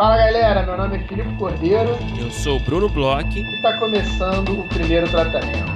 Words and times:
Fala 0.00 0.16
galera, 0.16 0.62
meu 0.62 0.78
nome 0.78 0.96
é 0.96 1.00
Filipe 1.00 1.36
Cordeiro. 1.36 1.90
Eu 2.18 2.30
sou 2.30 2.56
o 2.56 2.60
Bruno 2.60 2.88
Bloch. 2.88 3.38
E 3.38 3.56
está 3.56 3.78
começando 3.78 4.58
o 4.58 4.66
primeiro 4.66 5.06
tratamento. 5.10 5.70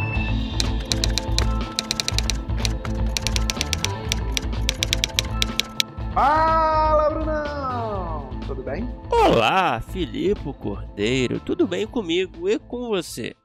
Fala, 6.15 7.11
Brunão! 7.11 8.31
Tudo 8.47 8.63
bem? 8.63 8.89
Olá, 9.11 9.83
Filipe 9.83 10.55
Cordeiro. 10.55 11.39
Tudo 11.41 11.67
bem 11.67 11.87
comigo 11.87 12.49
e 12.49 12.59
com 12.59 12.89
você? 12.89 13.37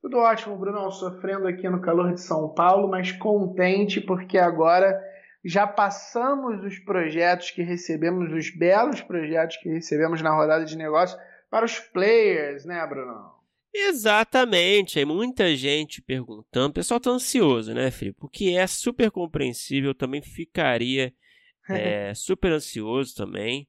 Tudo 0.00 0.16
ótimo, 0.16 0.56
Brunão. 0.56 0.90
Sofrendo 0.90 1.46
aqui 1.46 1.68
no 1.68 1.82
calor 1.82 2.14
de 2.14 2.22
São 2.22 2.48
Paulo, 2.48 2.88
mas 2.88 3.12
contente 3.12 4.00
porque 4.00 4.38
agora 4.38 4.98
já 5.44 5.66
passamos 5.66 6.62
os 6.64 6.78
projetos 6.78 7.50
que 7.50 7.62
recebemos, 7.62 8.32
os 8.32 8.50
belos 8.50 9.00
projetos 9.00 9.56
que 9.56 9.68
recebemos 9.68 10.20
na 10.20 10.34
rodada 10.34 10.64
de 10.64 10.76
negócios 10.76 11.20
para 11.50 11.64
os 11.64 11.78
players, 11.78 12.64
né, 12.64 12.86
Bruno? 12.86 13.40
Exatamente, 13.72 14.98
aí 14.98 15.04
muita 15.04 15.54
gente 15.54 16.02
perguntando, 16.02 16.70
o 16.70 16.74
pessoal 16.74 16.98
está 16.98 17.10
ansioso, 17.10 17.72
né, 17.72 17.90
Felipe? 17.90 18.18
Porque 18.18 18.50
é 18.50 18.66
super 18.66 19.10
compreensível, 19.10 19.94
também 19.94 20.20
ficaria 20.20 21.14
é, 21.70 22.12
super 22.14 22.52
ansioso 22.52 23.14
também. 23.14 23.68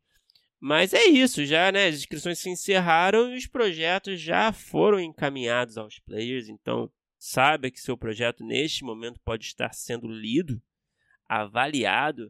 Mas 0.60 0.94
é 0.94 1.06
isso, 1.06 1.44
já, 1.44 1.72
né? 1.72 1.88
As 1.88 1.96
inscrições 1.96 2.38
se 2.38 2.48
encerraram 2.48 3.34
e 3.34 3.38
os 3.38 3.48
projetos 3.48 4.22
já 4.22 4.52
foram 4.52 5.00
encaminhados 5.00 5.76
aos 5.76 5.98
players, 6.00 6.50
então 6.50 6.92
saiba 7.18 7.72
que 7.72 7.80
seu 7.80 7.98
projeto 7.98 8.44
neste 8.44 8.84
momento 8.84 9.20
pode 9.24 9.46
estar 9.46 9.74
sendo 9.74 10.08
lido 10.08 10.62
avaliado 11.40 12.30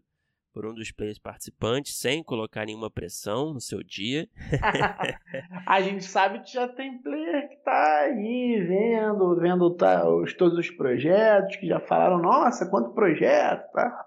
por 0.53 0.65
um 0.65 0.75
dos 0.75 0.91
players 0.91 1.17
participantes 1.17 1.97
sem 1.97 2.21
colocar 2.21 2.65
nenhuma 2.65 2.91
pressão 2.91 3.53
no 3.53 3.59
seu 3.59 3.81
dia. 3.81 4.29
a 5.65 5.81
gente 5.81 6.03
sabe 6.03 6.41
que 6.43 6.51
já 6.51 6.67
tem 6.67 7.01
player 7.01 7.49
que 7.49 7.55
tá 7.63 8.01
aí 8.01 8.63
vendo, 8.67 9.35
vendo 9.39 9.75
tá, 9.75 10.07
os, 10.07 10.35
todos 10.35 10.57
os 10.57 10.69
projetos, 10.69 11.55
que 11.55 11.65
já 11.65 11.79
falaram, 11.79 12.19
nossa, 12.19 12.69
quanto 12.69 12.93
projeto, 12.93 13.71
tá? 13.71 14.05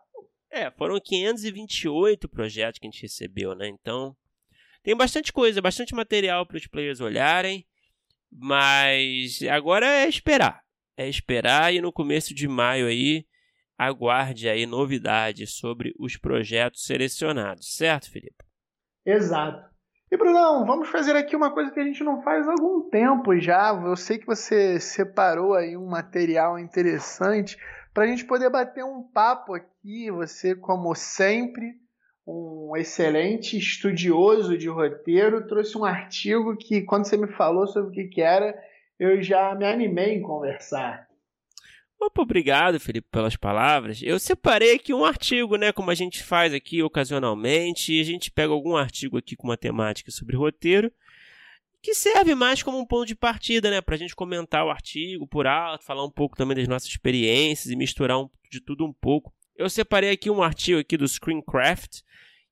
É, 0.51 0.71
foram 0.71 1.01
528 1.01 2.29
projetos 2.29 2.79
que 2.79 2.87
a 2.87 2.91
gente 2.91 3.03
recebeu, 3.03 3.57
né? 3.57 3.67
Então, 3.67 4.15
tem 4.83 4.95
bastante 4.97 5.33
coisa, 5.33 5.61
bastante 5.61 5.95
material 5.95 6.47
para 6.47 6.59
os 6.59 6.67
players 6.69 7.01
olharem, 7.01 7.67
mas 8.31 9.41
agora 9.51 9.87
é 9.87 10.09
esperar. 10.09 10.63
É 10.97 11.09
esperar 11.09 11.75
e 11.75 11.81
no 11.81 11.91
começo 11.91 12.33
de 12.33 12.47
maio 12.47 12.87
aí 12.87 13.27
aguarde 13.79 14.49
aí 14.49 14.67
novidades 14.67 15.55
sobre 15.55 15.95
os 15.99 16.17
projetos 16.17 16.85
selecionados, 16.85 17.77
certo, 17.77 18.11
Felipe? 18.11 18.45
Exato. 19.05 19.75
E 20.11 20.17
Brunão, 20.17 20.65
vamos 20.65 20.89
fazer 20.91 21.17
aqui 21.17 21.35
uma 21.35 21.53
coisa 21.53 21.73
que 21.73 21.81
a 21.81 21.85
gente 21.85 22.05
não 22.05 22.23
faz 22.23 22.47
há 22.47 22.53
algum 22.53 22.89
tempo 22.89 23.37
já. 23.39 23.71
Eu 23.85 23.97
sei 23.97 24.19
que 24.19 24.27
você 24.27 24.79
separou 24.79 25.55
aí 25.55 25.77
um 25.77 25.87
material 25.87 26.59
interessante 26.59 27.59
para 27.93 28.05
a 28.05 28.07
gente 28.07 28.25
poder 28.25 28.49
bater 28.49 28.85
um 28.85 29.03
papo 29.03 29.55
aqui. 29.55 30.11
Você, 30.13 30.55
como 30.55 30.95
sempre, 30.95 31.75
um 32.27 32.77
excelente 32.77 33.59
estudioso 33.59 34.57
de 34.57 34.69
roteiro, 34.69 35.47
trouxe 35.47 35.77
um 35.77 35.85
artigo 35.85 36.57
que, 36.57 36.83
quando 36.83 37.07
você 37.07 37.17
me 37.17 37.29
falou 37.33 37.67
sobre 37.67 37.91
o 37.91 37.93
que, 37.93 38.05
que 38.05 38.21
era, 38.21 38.55
eu 38.99 39.21
já 39.21 39.55
me 39.55 39.67
animei 39.67 40.15
em 40.15 40.23
conversar. 40.23 41.09
Opa, 42.07 42.21
obrigado, 42.21 42.79
Felipe, 42.79 43.09
pelas 43.11 43.35
palavras. 43.35 44.03
Eu 44.03 44.19
separei 44.19 44.75
aqui 44.75 44.93
um 44.93 45.07
artigo, 45.07 45.57
né, 45.57 45.73
como 45.73 45.91
a 45.91 45.95
gente 45.95 46.23
faz 46.23 46.53
aqui 46.53 46.83
ocasionalmente, 46.83 47.99
a 47.99 48.05
gente 48.05 48.31
pega 48.31 48.53
algum 48.53 48.77
artigo 48.77 49.17
aqui 49.17 49.35
com 49.35 49.49
uma 49.49 49.57
temática 49.57 50.11
sobre 50.11 50.37
roteiro, 50.37 50.93
que 51.81 51.95
serve 51.95 52.35
mais 52.35 52.63
como 52.63 52.79
um 52.79 52.85
ponto 52.85 53.07
de 53.07 53.15
partida, 53.15 53.71
né, 53.71 53.81
para 53.81 53.95
a 53.95 53.99
gente 53.99 54.15
comentar 54.15 54.67
o 54.67 54.71
artigo 54.71 55.27
por 55.27 55.47
alto, 55.47 55.83
falar 55.83 56.05
um 56.05 56.11
pouco 56.11 56.37
também 56.37 56.55
das 56.55 56.69
nossas 56.69 56.91
experiências 56.91 57.73
e 57.73 57.77
misturar 57.77 58.21
um, 58.21 58.29
de 58.51 58.61
tudo 58.61 58.85
um 58.85 58.93
pouco. 58.93 59.33
Eu 59.57 59.71
separei 59.71 60.11
aqui 60.11 60.29
um 60.29 60.43
artigo 60.43 60.81
aqui 60.81 60.99
do 60.99 61.09
Screencraft, 61.09 62.03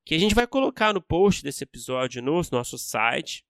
que 0.02 0.14
a 0.14 0.18
gente 0.18 0.34
vai 0.34 0.46
colocar 0.46 0.94
no 0.94 1.02
post 1.02 1.42
desse 1.42 1.62
episódio 1.62 2.22
no 2.22 2.40
nosso 2.50 2.78
site. 2.78 3.44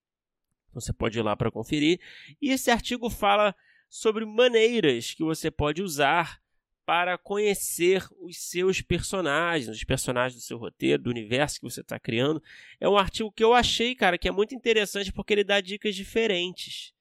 Você 0.74 0.92
pode 0.92 1.16
ir 1.16 1.22
lá 1.22 1.36
para 1.36 1.50
conferir. 1.50 2.00
E 2.40 2.50
esse 2.50 2.72
artigo 2.72 3.08
fala 3.08 3.54
sobre 3.92 4.25
maneiras 4.25 5.12
que 5.12 5.22
você 5.22 5.50
pode 5.50 5.82
usar 5.82 6.41
para 6.86 7.19
conhecer 7.19 8.03
os 8.22 8.38
seus 8.38 8.80
personagens, 8.80 9.69
os 9.69 9.84
personagens 9.84 10.41
do 10.41 10.47
seu 10.47 10.56
roteiro, 10.56 11.03
do 11.03 11.10
universo 11.10 11.60
que 11.60 11.70
você 11.70 11.82
está 11.82 12.00
criando. 12.00 12.42
É 12.81 12.88
um 12.88 12.97
artigo 12.97 13.31
que 13.31 13.44
eu 13.44 13.52
achei, 13.52 13.94
cara, 13.94 14.16
que 14.16 14.26
é 14.26 14.32
muito 14.32 14.54
interessante 14.54 15.12
porque 15.12 15.34
ele 15.34 15.44
dá 15.44 15.60
dicas 15.60 15.94
diferentes, 15.94 16.94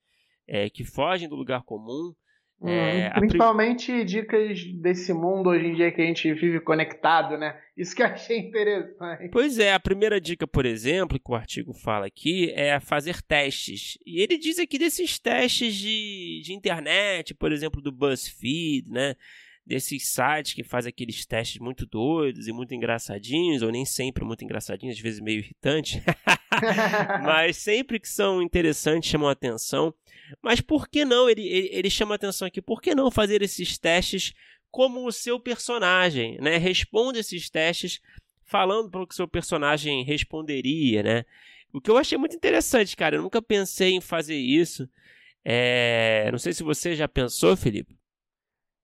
é, 0.46 0.68
que 0.68 0.84
fogem 0.84 1.30
do 1.30 1.34
lugar 1.34 1.62
comum 1.62 2.14
Hum, 2.62 2.68
é, 2.68 3.10
principalmente 3.10 3.90
prim... 3.90 4.04
dicas 4.04 4.64
desse 4.74 5.12
mundo 5.12 5.50
hoje 5.50 5.66
em 5.66 5.74
dia 5.74 5.90
que 5.90 6.00
a 6.00 6.04
gente 6.04 6.32
vive 6.32 6.60
conectado, 6.60 7.36
né? 7.36 7.58
Isso 7.76 7.94
que 7.94 8.02
eu 8.02 8.06
achei 8.06 8.38
interessante. 8.38 9.28
Pois 9.30 9.58
é, 9.58 9.72
a 9.72 9.80
primeira 9.80 10.20
dica, 10.20 10.46
por 10.46 10.64
exemplo, 10.64 11.18
que 11.18 11.30
o 11.30 11.34
artigo 11.34 11.72
fala 11.72 12.06
aqui 12.06 12.52
é 12.54 12.78
fazer 12.78 13.20
testes. 13.20 13.98
E 14.06 14.22
ele 14.22 14.38
diz 14.38 14.60
aqui 14.60 14.78
desses 14.78 15.18
testes 15.18 15.74
de, 15.74 16.40
de 16.44 16.52
internet, 16.52 17.34
por 17.34 17.50
exemplo, 17.50 17.82
do 17.82 17.90
BuzzFeed, 17.90 18.90
né? 18.90 19.16
Desses 19.64 20.08
sites 20.08 20.54
que 20.54 20.64
fazem 20.64 20.90
aqueles 20.90 21.24
testes 21.24 21.60
muito 21.60 21.86
doidos 21.86 22.48
e 22.48 22.52
muito 22.52 22.74
engraçadinhos, 22.74 23.62
ou 23.62 23.70
nem 23.70 23.84
sempre 23.84 24.24
muito 24.24 24.44
engraçadinhos, 24.44 24.96
às 24.96 25.02
vezes 25.02 25.20
meio 25.20 25.38
irritantes. 25.38 26.02
Mas 27.22 27.56
sempre 27.56 27.98
que 27.98 28.08
são 28.08 28.42
interessantes, 28.42 29.10
chamam 29.10 29.28
a 29.28 29.32
atenção. 29.32 29.94
Mas 30.42 30.60
por 30.60 30.88
que 30.88 31.04
não? 31.04 31.28
Ele, 31.28 31.46
ele, 31.46 31.68
ele 31.72 31.90
chama 31.90 32.14
atenção 32.14 32.46
aqui. 32.46 32.60
Por 32.60 32.80
que 32.80 32.94
não 32.94 33.10
fazer 33.10 33.42
esses 33.42 33.78
testes 33.78 34.32
como 34.70 35.06
o 35.06 35.12
seu 35.12 35.38
personagem, 35.38 36.38
né? 36.40 36.56
Responde 36.56 37.18
esses 37.18 37.50
testes 37.50 38.00
falando 38.44 38.90
para 38.90 39.02
o 39.02 39.06
que 39.06 39.14
o 39.14 39.16
seu 39.16 39.28
personagem 39.28 40.04
responderia, 40.04 41.02
né? 41.02 41.24
O 41.72 41.80
que 41.80 41.90
eu 41.90 41.96
achei 41.96 42.18
muito 42.18 42.36
interessante, 42.36 42.96
cara. 42.96 43.16
Eu 43.16 43.22
nunca 43.22 43.40
pensei 43.40 43.92
em 43.92 44.00
fazer 44.00 44.36
isso. 44.36 44.88
É... 45.44 46.28
Não 46.30 46.38
sei 46.38 46.52
se 46.52 46.62
você 46.62 46.94
já 46.94 47.08
pensou, 47.08 47.56
Felipe. 47.56 47.96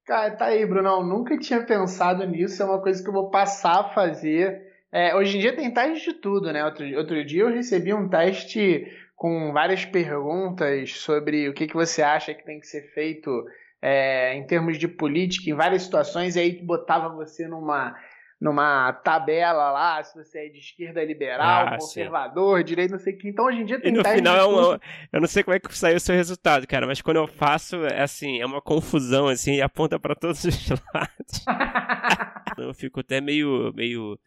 Cara, 0.08 0.30
tá 0.30 0.46
aí, 0.46 0.64
Brunão. 0.64 1.04
Nunca 1.04 1.36
tinha 1.38 1.62
pensado 1.62 2.26
nisso. 2.26 2.62
É 2.62 2.64
uma 2.64 2.80
coisa 2.80 3.02
que 3.02 3.10
eu 3.10 3.12
vou 3.12 3.28
passar 3.28 3.80
a 3.80 3.88
fazer. 3.90 4.62
É, 4.90 5.14
hoje 5.14 5.36
em 5.36 5.40
dia 5.42 5.54
tem 5.54 5.70
teste 5.70 6.12
de 6.12 6.18
tudo, 6.18 6.50
né? 6.50 6.64
Outro, 6.64 6.86
outro 6.96 7.22
dia 7.22 7.42
eu 7.42 7.52
recebi 7.52 7.92
um 7.92 8.08
teste 8.08 8.90
com 9.14 9.52
várias 9.52 9.84
perguntas 9.84 10.92
sobre 10.92 11.46
o 11.46 11.52
que, 11.52 11.66
que 11.66 11.74
você 11.74 12.00
acha 12.00 12.32
que 12.32 12.42
tem 12.42 12.58
que 12.58 12.66
ser 12.66 12.90
feito 12.94 13.44
é, 13.82 14.34
em 14.34 14.46
termos 14.46 14.78
de 14.78 14.88
política 14.88 15.50
em 15.50 15.54
várias 15.54 15.82
situações, 15.82 16.36
e 16.36 16.40
aí 16.40 16.52
botava 16.52 17.14
você 17.14 17.46
numa, 17.46 17.94
numa 18.40 18.92
tabela 18.92 19.72
lá, 19.72 20.02
se 20.02 20.16
você 20.16 20.46
é 20.46 20.48
de 20.48 20.58
esquerda 20.58 21.04
liberal, 21.04 21.66
ah, 21.66 21.70
conservador, 21.76 22.58
sim. 22.58 22.64
direito, 22.64 22.92
não 22.92 22.98
sei 22.98 23.14
o 23.14 23.18
que. 23.18 23.28
Então 23.28 23.46
hoje 23.46 23.62
em 23.62 23.64
dia 23.64 23.80
tem 23.80 23.92
e 23.92 23.96
no 23.96 24.04
final 24.04 24.36
é 24.36 24.46
um, 24.46 24.78
Eu 25.12 25.20
não 25.20 25.26
sei 25.26 25.42
como 25.42 25.56
é 25.56 25.60
que 25.60 25.76
saiu 25.76 25.96
o 25.96 26.00
seu 26.00 26.14
resultado, 26.14 26.66
cara, 26.66 26.86
mas 26.86 27.02
quando 27.02 27.16
eu 27.16 27.26
faço, 27.26 27.84
é 27.86 28.02
assim, 28.02 28.40
é 28.40 28.46
uma 28.46 28.62
confusão, 28.62 29.26
assim, 29.26 29.54
e 29.54 29.62
aponta 29.62 29.98
para 29.98 30.14
todos 30.14 30.44
os 30.44 30.68
lados. 30.94 31.44
eu 32.58 32.72
fico 32.74 33.00
até 33.00 33.20
meio, 33.20 33.72
meio 33.74 34.18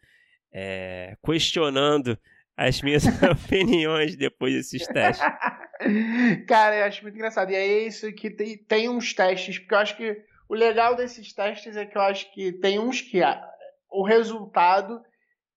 é, 0.52 1.16
questionando 1.24 2.18
as 2.54 2.82
minhas 2.82 3.04
opiniões 3.24 4.14
depois 4.14 4.54
desses 4.54 4.86
testes. 4.86 5.26
Cara, 6.46 6.76
eu 6.76 6.84
acho 6.84 7.02
muito 7.02 7.14
engraçado. 7.14 7.50
E 7.50 7.54
é 7.54 7.86
isso 7.86 8.12
que 8.12 8.30
tem, 8.30 8.58
tem 8.58 8.88
uns 8.88 9.14
testes, 9.14 9.58
porque 9.58 9.74
eu 9.74 9.78
acho 9.78 9.96
que 9.96 10.22
o 10.48 10.54
legal 10.54 10.94
desses 10.94 11.32
testes 11.32 11.76
é 11.76 11.86
que 11.86 11.96
eu 11.96 12.02
acho 12.02 12.30
que 12.32 12.52
tem 12.52 12.78
uns 12.78 13.00
que 13.00 13.22
o 13.92 14.02
resultado 14.04 15.00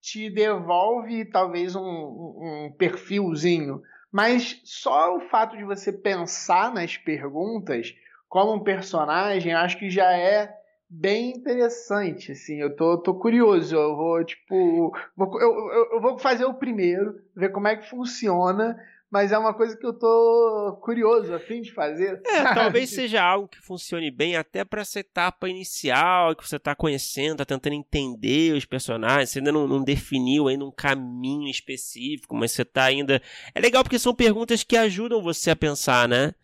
te 0.00 0.30
devolve 0.30 1.24
talvez 1.24 1.74
um, 1.74 1.82
um, 1.82 2.74
perfilzinho. 2.78 3.82
Mas 4.12 4.60
só 4.64 5.16
o 5.16 5.20
fato 5.28 5.56
de 5.56 5.64
você 5.64 5.92
pensar 5.92 6.72
nas 6.72 6.96
perguntas 6.96 7.94
como 8.28 8.54
um 8.54 8.62
personagem, 8.62 9.52
acho 9.52 9.78
que 9.78 9.90
já 9.90 10.12
é 10.12 10.54
bem 10.88 11.30
interessante, 11.30 12.32
assim, 12.32 12.60
eu 12.60 12.74
tô, 12.76 12.96
tô 12.98 13.14
curioso, 13.14 13.74
eu 13.74 13.96
vou, 13.96 14.24
tipo, 14.24 14.96
vou, 15.16 15.40
eu, 15.40 15.92
eu, 15.92 16.00
vou 16.00 16.18
fazer 16.18 16.44
o 16.44 16.54
primeiro, 16.54 17.20
ver 17.34 17.50
como 17.50 17.66
é 17.66 17.76
que 17.76 17.90
funciona, 17.90 18.78
mas 19.10 19.32
é 19.32 19.38
uma 19.38 19.54
coisa 19.54 19.76
que 19.76 19.86
eu 19.86 19.92
tô 19.92 20.78
curioso, 20.82 21.34
a 21.34 21.38
fim 21.38 21.60
de 21.60 21.72
fazer. 21.72 22.20
É, 22.26 22.42
talvez 22.54 22.90
seja 22.90 23.22
algo 23.22 23.48
que 23.48 23.60
funcione 23.60 24.10
bem 24.10 24.36
até 24.36 24.64
para 24.64 24.82
essa 24.82 25.00
etapa 25.00 25.48
inicial, 25.48 26.34
que 26.34 26.46
você 26.46 26.58
tá 26.58 26.74
conhecendo, 26.74 27.38
tá 27.38 27.44
tentando 27.44 27.74
entender 27.74 28.54
os 28.54 28.64
personagens, 28.64 29.30
você 29.30 29.38
ainda 29.38 29.52
não, 29.52 29.66
não 29.66 29.82
definiu 29.82 30.48
ainda 30.48 30.64
um 30.64 30.72
caminho 30.72 31.48
específico, 31.48 32.34
mas 32.34 32.52
você 32.52 32.64
tá 32.64 32.84
ainda... 32.84 33.20
É 33.54 33.60
legal 33.60 33.82
porque 33.82 33.98
são 33.98 34.14
perguntas 34.14 34.62
que 34.62 34.76
ajudam 34.76 35.22
você 35.22 35.50
a 35.50 35.56
pensar, 35.56 36.08
né? 36.08 36.34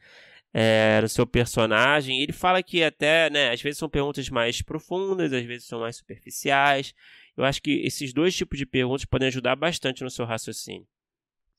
é, 0.53 1.01
no 1.01 1.09
seu 1.09 1.27
personagem. 1.27 2.21
Ele 2.21 2.33
fala 2.33 2.63
que 2.63 2.83
até, 2.83 3.31
né, 3.31 3.51
às 3.51 3.63
vezes 3.63 3.79
são 3.79 3.89
perguntas 3.89 4.29
mais 4.29 4.61
profundas, 4.61 5.33
às 5.33 5.45
vezes 5.45 5.67
são 5.67 5.81
mais 5.81 5.97
superficiais. 5.97 6.95
Eu 7.37 7.45
acho 7.45 7.63
que 7.63 7.81
esses 7.85 8.13
dois 8.13 8.35
tipos 8.37 8.59
de 8.59 8.67
perguntas 8.67 9.05
podem 9.05 9.29
ajudar 9.29 9.57
bastante 9.57 10.03
no 10.03 10.11
seu 10.11 10.25
raciocínio. 10.27 10.87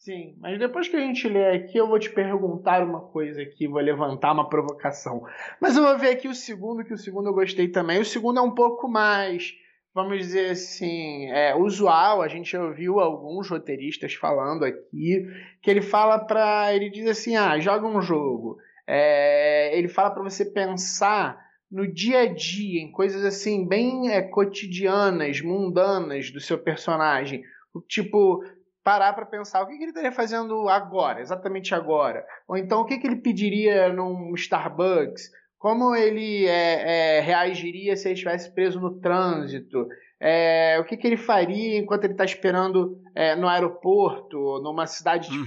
Sim, 0.04 0.36
mas 0.38 0.60
depois 0.60 0.90
que 0.90 0.98
a 0.98 1.00
gente 1.00 1.30
ler 1.30 1.56
aqui, 1.56 1.78
eu 1.78 1.88
vou 1.88 1.98
te 1.98 2.10
perguntar 2.10 2.84
uma 2.84 3.00
coisa 3.00 3.42
aqui, 3.42 3.70
vou 3.70 3.80
levantar 3.80 4.34
uma 4.34 4.50
provocação. 4.50 5.24
Mas 5.62 5.78
eu 5.78 5.84
vou 5.84 5.98
ver 5.98 6.10
aqui 6.10 6.28
o 6.28 6.36
segundo, 6.36 6.84
que 6.84 6.94
o 6.94 6.98
segundo 6.98 7.30
eu 7.30 7.34
gostei 7.34 7.70
também. 7.70 8.02
O 8.02 8.06
segundo 8.06 8.38
é 8.38 8.42
um 8.42 8.54
pouco 8.54 8.90
mais, 8.90 9.54
vamos 9.96 10.18
dizer 10.18 10.50
assim, 10.50 11.32
é, 11.32 11.56
usual. 11.56 12.22
A 12.22 12.28
gente 12.28 12.56
ouviu 12.58 13.00
alguns 13.00 13.50
roteiristas 13.50 14.14
falando 14.14 14.66
aqui, 14.66 15.26
que 15.62 15.72
ele 15.72 15.82
fala 15.82 16.20
para. 16.20 16.76
Ele 16.76 16.90
diz 16.90 17.08
assim: 17.08 17.38
ah, 17.38 17.58
joga 17.58 17.88
um 17.88 18.02
jogo. 18.02 18.58
É, 18.86 19.72
ele 19.78 19.88
fala 19.88 20.12
para 20.12 20.22
você 20.22 20.44
pensar 20.44 21.40
no 21.72 21.88
dia 21.88 22.24
a 22.24 22.26
dia, 22.26 22.82
em 22.82 22.92
coisas 22.92 23.24
assim, 23.24 23.66
bem 23.66 24.12
é, 24.12 24.22
cotidianas, 24.22 25.40
mundanas 25.40 26.30
do 26.30 26.42
seu 26.42 26.58
personagem. 26.58 27.42
Tipo, 27.88 28.44
parar 28.84 29.14
para 29.14 29.26
pensar 29.26 29.64
o 29.64 29.68
que, 29.68 29.78
que 29.78 29.84
ele 29.84 29.92
estaria 29.92 30.12
fazendo 30.12 30.68
agora, 30.68 31.22
exatamente 31.22 31.74
agora. 31.74 32.26
Ou 32.48 32.58
então 32.58 32.82
o 32.82 32.86
que, 32.86 32.98
que 32.98 33.08
ele 33.08 33.18
pediria 33.18 33.92
num 33.92 34.34
Starbucks, 34.36 35.32
como 35.58 35.96
ele 35.96 36.46
é, 36.46 37.18
é, 37.18 37.20
reagiria 37.22 37.96
se 37.96 38.08
ele 38.08 38.16
estivesse 38.16 38.54
preso 38.54 38.80
no 38.82 39.00
trânsito, 39.00 39.88
é, 40.20 40.78
o 40.80 40.84
que, 40.84 40.98
que 40.98 41.08
ele 41.08 41.18
faria 41.18 41.78
enquanto 41.78 42.04
ele 42.04 42.14
está 42.14 42.26
esperando 42.26 42.98
é, 43.16 43.36
no 43.36 43.48
aeroporto, 43.48 44.62
numa 44.62 44.86
cidade 44.86 45.30
uhum. 45.38 45.46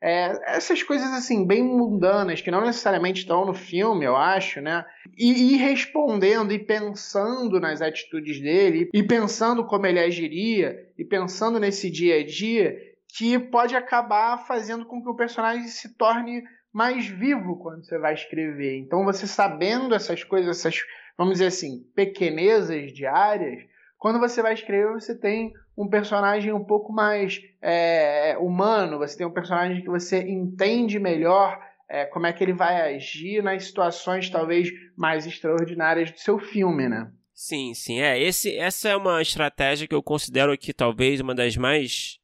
É, 0.00 0.56
essas 0.56 0.82
coisas 0.82 1.10
assim, 1.12 1.46
bem 1.46 1.62
mundanas, 1.62 2.42
que 2.42 2.50
não 2.50 2.60
necessariamente 2.60 3.20
estão 3.20 3.46
no 3.46 3.54
filme, 3.54 4.04
eu 4.04 4.14
acho, 4.14 4.60
né? 4.60 4.84
E 5.16 5.54
ir 5.54 5.56
respondendo 5.56 6.52
e 6.52 6.58
pensando 6.58 7.58
nas 7.58 7.80
atitudes 7.80 8.40
dele, 8.40 8.90
e 8.92 9.02
pensando 9.02 9.64
como 9.64 9.86
ele 9.86 9.98
agiria, 9.98 10.76
e 10.98 11.04
pensando 11.04 11.58
nesse 11.58 11.90
dia 11.90 12.20
a 12.20 12.26
dia, 12.26 12.76
que 13.16 13.38
pode 13.38 13.74
acabar 13.74 14.46
fazendo 14.46 14.84
com 14.84 15.02
que 15.02 15.08
o 15.08 15.16
personagem 15.16 15.66
se 15.68 15.96
torne 15.96 16.42
mais 16.72 17.06
vivo 17.06 17.56
quando 17.56 17.86
você 17.86 17.98
vai 17.98 18.12
escrever. 18.12 18.76
Então, 18.76 19.02
você 19.02 19.26
sabendo 19.26 19.94
essas 19.94 20.22
coisas, 20.22 20.58
essas, 20.58 20.82
vamos 21.16 21.34
dizer 21.34 21.46
assim, 21.46 21.86
pequenezas 21.94 22.92
diárias, 22.92 23.64
quando 23.98 24.18
você 24.18 24.42
vai 24.42 24.54
escrever, 24.54 24.92
você 24.92 25.18
tem 25.18 25.52
um 25.76 25.88
personagem 25.88 26.52
um 26.52 26.64
pouco 26.64 26.92
mais 26.92 27.40
é, 27.60 28.36
humano, 28.38 28.98
você 28.98 29.16
tem 29.16 29.26
um 29.26 29.32
personagem 29.32 29.82
que 29.82 29.88
você 29.88 30.22
entende 30.22 30.98
melhor 30.98 31.58
é, 31.88 32.04
como 32.04 32.26
é 32.26 32.32
que 32.32 32.42
ele 32.42 32.52
vai 32.52 32.94
agir 32.94 33.42
nas 33.42 33.64
situações 33.64 34.28
talvez 34.28 34.70
mais 34.96 35.26
extraordinárias 35.26 36.10
do 36.10 36.18
seu 36.18 36.38
filme, 36.38 36.88
né? 36.88 37.10
Sim, 37.32 37.74
sim. 37.74 38.00
É, 38.00 38.18
esse, 38.20 38.56
essa 38.56 38.88
é 38.88 38.96
uma 38.96 39.20
estratégia 39.20 39.86
que 39.86 39.94
eu 39.94 40.02
considero 40.02 40.52
aqui 40.52 40.72
talvez 40.72 41.20
uma 41.20 41.34
das 41.34 41.56
mais 41.56 42.18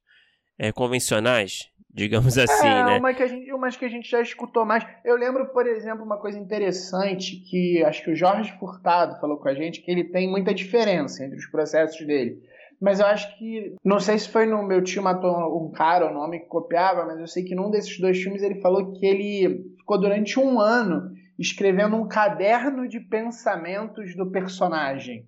é, 0.57 0.71
convencionais, 0.71 1.69
digamos 1.93 2.37
assim, 2.37 2.67
é, 2.67 2.83
né? 2.85 2.97
Uma 2.97 3.13
que, 3.13 3.21
a 3.21 3.27
gente, 3.27 3.53
umas 3.53 3.77
que 3.77 3.85
a 3.85 3.89
gente 3.89 4.09
já 4.09 4.19
escutou 4.19 4.65
mais. 4.65 4.85
Eu 5.05 5.15
lembro, 5.15 5.45
por 5.53 5.67
exemplo, 5.67 6.03
uma 6.03 6.17
coisa 6.17 6.39
interessante 6.39 7.35
que 7.35 7.83
acho 7.83 8.03
que 8.03 8.11
o 8.11 8.15
Jorge 8.15 8.51
Furtado 8.57 9.19
falou 9.21 9.37
com 9.37 9.47
a 9.47 9.53
gente, 9.53 9.81
que 9.81 9.91
ele 9.91 10.05
tem 10.05 10.29
muita 10.29 10.53
diferença 10.53 11.23
entre 11.23 11.37
os 11.37 11.45
processos 11.45 12.05
dele. 12.05 12.41
Mas 12.81 12.99
eu 12.99 13.05
acho 13.05 13.37
que. 13.37 13.75
Não 13.85 13.99
sei 13.99 14.17
se 14.17 14.27
foi 14.27 14.47
no 14.47 14.63
meu 14.63 14.83
tio 14.83 15.03
matou 15.03 15.63
um 15.63 15.71
cara, 15.71 16.09
o 16.09 16.13
nome 16.13 16.39
que 16.39 16.47
copiava, 16.47 17.05
mas 17.05 17.19
eu 17.19 17.27
sei 17.27 17.43
que 17.43 17.53
num 17.53 17.69
desses 17.69 17.99
dois 17.99 18.21
filmes 18.21 18.41
ele 18.41 18.59
falou 18.59 18.91
que 18.93 19.05
ele 19.05 19.63
ficou 19.77 19.99
durante 19.99 20.39
um 20.39 20.59
ano 20.59 21.11
escrevendo 21.37 21.95
um 21.95 22.07
caderno 22.07 22.87
de 22.87 22.99
pensamentos 22.99 24.15
do 24.15 24.31
personagem. 24.31 25.27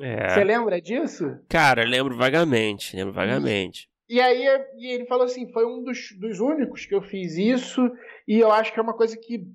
É. 0.00 0.30
Você 0.30 0.42
lembra 0.42 0.80
disso? 0.80 1.38
Cara, 1.48 1.84
lembro 1.84 2.16
vagamente, 2.16 2.96
lembro 2.96 3.12
vagamente. 3.12 3.88
E 4.08 4.20
aí 4.20 4.46
e 4.76 4.92
ele 4.92 5.06
falou 5.06 5.24
assim, 5.24 5.50
foi 5.52 5.64
um 5.66 5.82
dos, 5.82 6.12
dos 6.18 6.40
únicos 6.40 6.84
que 6.84 6.94
eu 6.94 7.02
fiz 7.02 7.36
isso, 7.36 7.90
e 8.28 8.38
eu 8.38 8.52
acho 8.52 8.72
que 8.72 8.78
é 8.78 8.82
uma 8.82 8.96
coisa 8.96 9.16
que 9.16 9.46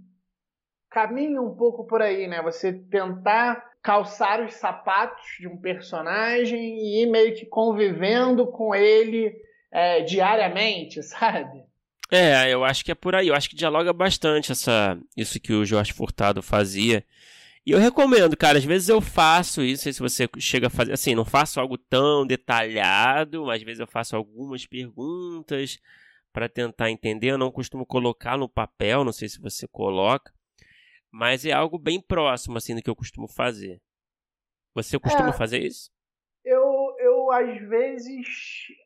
caminha 0.90 1.42
um 1.42 1.56
pouco 1.56 1.86
por 1.86 2.02
aí, 2.02 2.28
né? 2.28 2.42
Você 2.42 2.74
tentar 2.74 3.64
calçar 3.82 4.44
os 4.44 4.56
sapatos 4.56 5.26
de 5.40 5.48
um 5.48 5.58
personagem 5.58 6.80
e 6.80 7.04
ir 7.04 7.06
meio 7.06 7.34
que 7.36 7.46
convivendo 7.46 8.48
com 8.48 8.74
ele 8.74 9.34
é, 9.72 10.02
diariamente, 10.02 11.02
sabe? 11.04 11.64
É, 12.12 12.52
eu 12.52 12.64
acho 12.64 12.84
que 12.84 12.92
é 12.92 12.96
por 12.96 13.16
aí. 13.16 13.28
Eu 13.28 13.36
acho 13.36 13.50
que 13.50 13.56
dialoga 13.56 13.94
bastante 13.94 14.52
essa, 14.52 14.98
isso 15.16 15.40
que 15.40 15.54
o 15.54 15.64
Jorge 15.64 15.94
Furtado 15.94 16.42
fazia. 16.42 17.04
E 17.70 17.72
eu 17.72 17.78
recomendo, 17.78 18.36
cara. 18.36 18.58
Às 18.58 18.66
vezes 18.66 18.90
eu 18.90 19.00
faço 19.00 19.62
isso, 19.62 19.82
não 19.82 19.84
sei 19.84 19.94
se 19.94 20.00
você 20.00 20.28
chega 20.40 20.66
a 20.66 20.70
fazer. 20.72 20.92
Assim, 20.92 21.14
não 21.14 21.24
faço 21.24 21.60
algo 21.60 21.78
tão 21.78 22.26
detalhado, 22.26 23.46
mas 23.46 23.62
às 23.62 23.64
vezes 23.64 23.80
eu 23.80 23.86
faço 23.86 24.16
algumas 24.16 24.66
perguntas 24.66 25.78
para 26.34 26.50
tentar 26.50 26.90
entender. 26.90 27.28
Eu 27.28 27.38
não 27.38 27.52
costumo 27.52 27.86
colocar 27.86 28.36
no 28.40 28.50
papel, 28.50 29.04
não 29.04 29.12
sei 29.12 29.30
se 29.30 29.40
você 29.40 29.68
coloca. 29.68 30.34
Mas 31.12 31.46
é 31.46 31.52
algo 31.52 31.78
bem 31.78 32.02
próximo, 32.02 32.58
assim, 32.58 32.74
do 32.74 32.82
que 32.82 32.90
eu 32.90 32.96
costumo 32.96 33.28
fazer. 33.28 33.80
Você 34.74 34.98
costuma 34.98 35.30
é, 35.30 35.34
fazer 35.34 35.60
isso? 35.60 35.92
Eu, 36.44 36.96
eu, 36.98 37.32
às 37.32 37.56
vezes. 37.70 38.26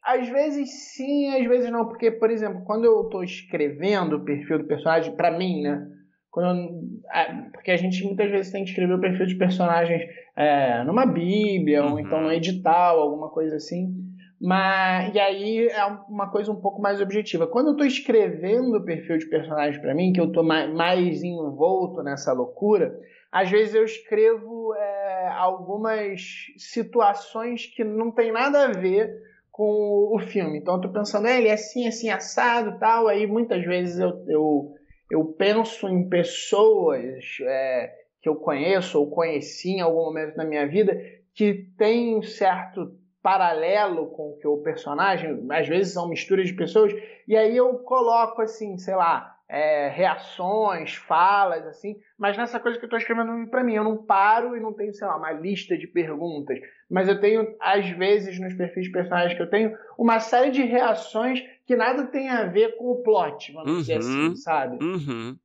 Às 0.04 0.28
vezes 0.28 0.94
sim, 0.94 1.34
às 1.34 1.48
vezes 1.48 1.72
não. 1.72 1.88
Porque, 1.88 2.12
por 2.12 2.30
exemplo, 2.30 2.66
quando 2.66 2.84
eu 2.84 3.04
estou 3.06 3.24
escrevendo 3.24 4.18
o 4.18 4.26
perfil 4.26 4.58
do 4.58 4.68
personagem, 4.68 5.16
para 5.16 5.32
mim, 5.32 5.62
né? 5.62 6.03
Quando 6.34 6.48
eu, 6.48 7.52
porque 7.52 7.70
a 7.70 7.78
gente 7.78 8.04
muitas 8.04 8.32
vezes 8.32 8.52
tem 8.52 8.64
que 8.64 8.72
escrever 8.72 8.96
o 8.96 9.00
perfil 9.00 9.28
de 9.28 9.36
personagens 9.36 10.02
é, 10.36 10.84
numa 10.84 11.06
Bíblia, 11.06 11.86
uhum. 11.86 11.92
ou 11.92 12.00
então 12.00 12.22
no 12.22 12.34
edital, 12.34 13.00
alguma 13.00 13.30
coisa 13.30 13.58
assim. 13.58 13.94
Mas, 14.42 15.14
e 15.14 15.20
aí 15.20 15.68
é 15.68 15.86
uma 16.10 16.32
coisa 16.32 16.52
um 16.52 16.60
pouco 16.60 16.82
mais 16.82 17.00
objetiva. 17.00 17.46
Quando 17.46 17.68
eu 17.68 17.72
estou 17.74 17.86
escrevendo 17.86 18.76
o 18.76 18.84
perfil 18.84 19.20
de 19.20 19.28
personagem 19.28 19.80
para 19.80 19.94
mim, 19.94 20.12
que 20.12 20.20
eu 20.20 20.26
estou 20.26 20.44
mais, 20.44 20.74
mais, 20.74 21.22
envolto 21.22 22.02
nessa 22.02 22.34
loucura, 22.34 23.00
às 23.32 23.52
vezes 23.52 23.76
eu 23.76 23.86
escrevo 23.86 24.74
é, 24.74 25.28
algumas 25.38 26.48
situações 26.58 27.68
que 27.68 27.84
não 27.84 28.10
tem 28.10 28.32
nada 28.32 28.66
a 28.66 28.72
ver 28.72 29.14
com 29.52 30.10
o 30.12 30.18
filme. 30.18 30.58
Então 30.58 30.74
eu 30.74 30.78
estou 30.80 30.92
pensando, 30.92 31.28
é, 31.28 31.38
ele 31.38 31.50
é 31.50 31.54
assim, 31.54 31.88
assim, 31.88 32.10
assado 32.10 32.80
tal. 32.80 33.08
Aí 33.08 33.28
muitas 33.28 33.64
vezes 33.64 34.00
eu, 34.00 34.26
eu, 34.28 34.74
eu 35.14 35.24
penso 35.26 35.88
em 35.88 36.10
pessoas 36.10 37.38
é, 37.42 37.94
que 38.20 38.28
eu 38.28 38.36
conheço 38.36 39.00
ou 39.00 39.12
conheci 39.12 39.74
em 39.74 39.82
algum 39.82 40.06
momento 40.06 40.36
da 40.36 40.44
minha 40.44 40.68
vida 40.68 41.00
que 41.36 41.68
tem 41.78 42.20
certo 42.24 42.98
paralelo 43.22 44.08
com 44.08 44.32
o 44.32 44.38
que 44.40 44.48
o 44.48 44.58
personagem, 44.64 45.46
às 45.52 45.68
vezes 45.68 45.94
são 45.94 46.10
misturas 46.10 46.48
de 46.48 46.56
pessoas, 46.56 46.94
e 47.28 47.38
aí 47.38 47.56
eu 47.56 47.76
coloco 47.80 48.42
assim, 48.42 48.76
sei 48.80 48.96
lá, 48.96 49.33
é, 49.54 49.88
reações, 49.88 50.96
falas, 50.96 51.64
assim, 51.68 51.96
mas 52.18 52.36
nessa 52.36 52.60
coisa 52.60 52.80
que 52.80 52.86
eu 52.86 52.88
estou 52.88 52.98
escrevendo 52.98 53.48
para 53.52 53.64
mim, 53.64 53.76
eu 53.76 53.84
não 53.84 54.04
paro 54.04 54.58
e 54.58 54.60
não 54.60 54.74
tenho, 54.74 54.92
sei 54.96 55.06
lá, 55.06 55.16
uma 55.16 55.32
lista 55.32 55.78
de 55.78 55.86
perguntas, 55.86 56.58
mas 56.90 57.08
eu 57.08 57.22
tenho, 57.22 57.56
às 57.60 57.88
vezes, 57.92 58.40
nos 58.40 58.56
perfis 58.56 58.92
personagens 58.92 59.36
que 59.38 59.44
eu 59.44 59.50
tenho, 59.50 59.78
uma 59.96 60.20
série 60.20 60.50
de 60.50 60.64
reações 60.64 61.40
que 61.68 61.76
nada 61.76 62.08
tem 62.08 62.30
a 62.30 62.46
ver 62.46 62.78
com 62.78 62.94
o 62.94 63.04
plot, 63.04 63.52
vamos 63.54 63.72
uhum, 63.72 63.80
dizer 63.82 63.98
assim, 63.98 64.36
sabe? 64.38 64.84
Uhum. 64.84 65.38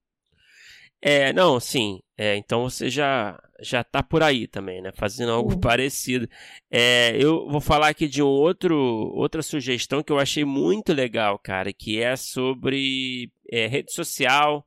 É, 1.02 1.30
não, 1.34 1.60
sim. 1.60 2.00
É, 2.16 2.34
então 2.34 2.62
você 2.62 2.88
já 2.88 3.38
já 3.60 3.82
tá 3.82 4.02
por 4.02 4.22
aí 4.22 4.46
também, 4.46 4.80
né? 4.80 4.92
Fazendo 4.94 5.32
algo 5.32 5.52
uhum. 5.52 5.60
parecido. 5.60 6.28
É, 6.70 7.16
eu 7.18 7.48
vou 7.48 7.60
falar 7.60 7.88
aqui 7.88 8.06
de 8.06 8.22
um 8.22 8.26
outro 8.26 8.76
outra 9.14 9.42
sugestão 9.42 10.02
que 10.02 10.12
eu 10.12 10.18
achei 10.18 10.44
muito 10.44 10.92
legal, 10.92 11.38
cara, 11.38 11.72
que 11.72 12.00
é 12.00 12.16
sobre 12.16 13.30
é, 13.50 13.66
rede 13.66 13.92
social. 13.92 14.66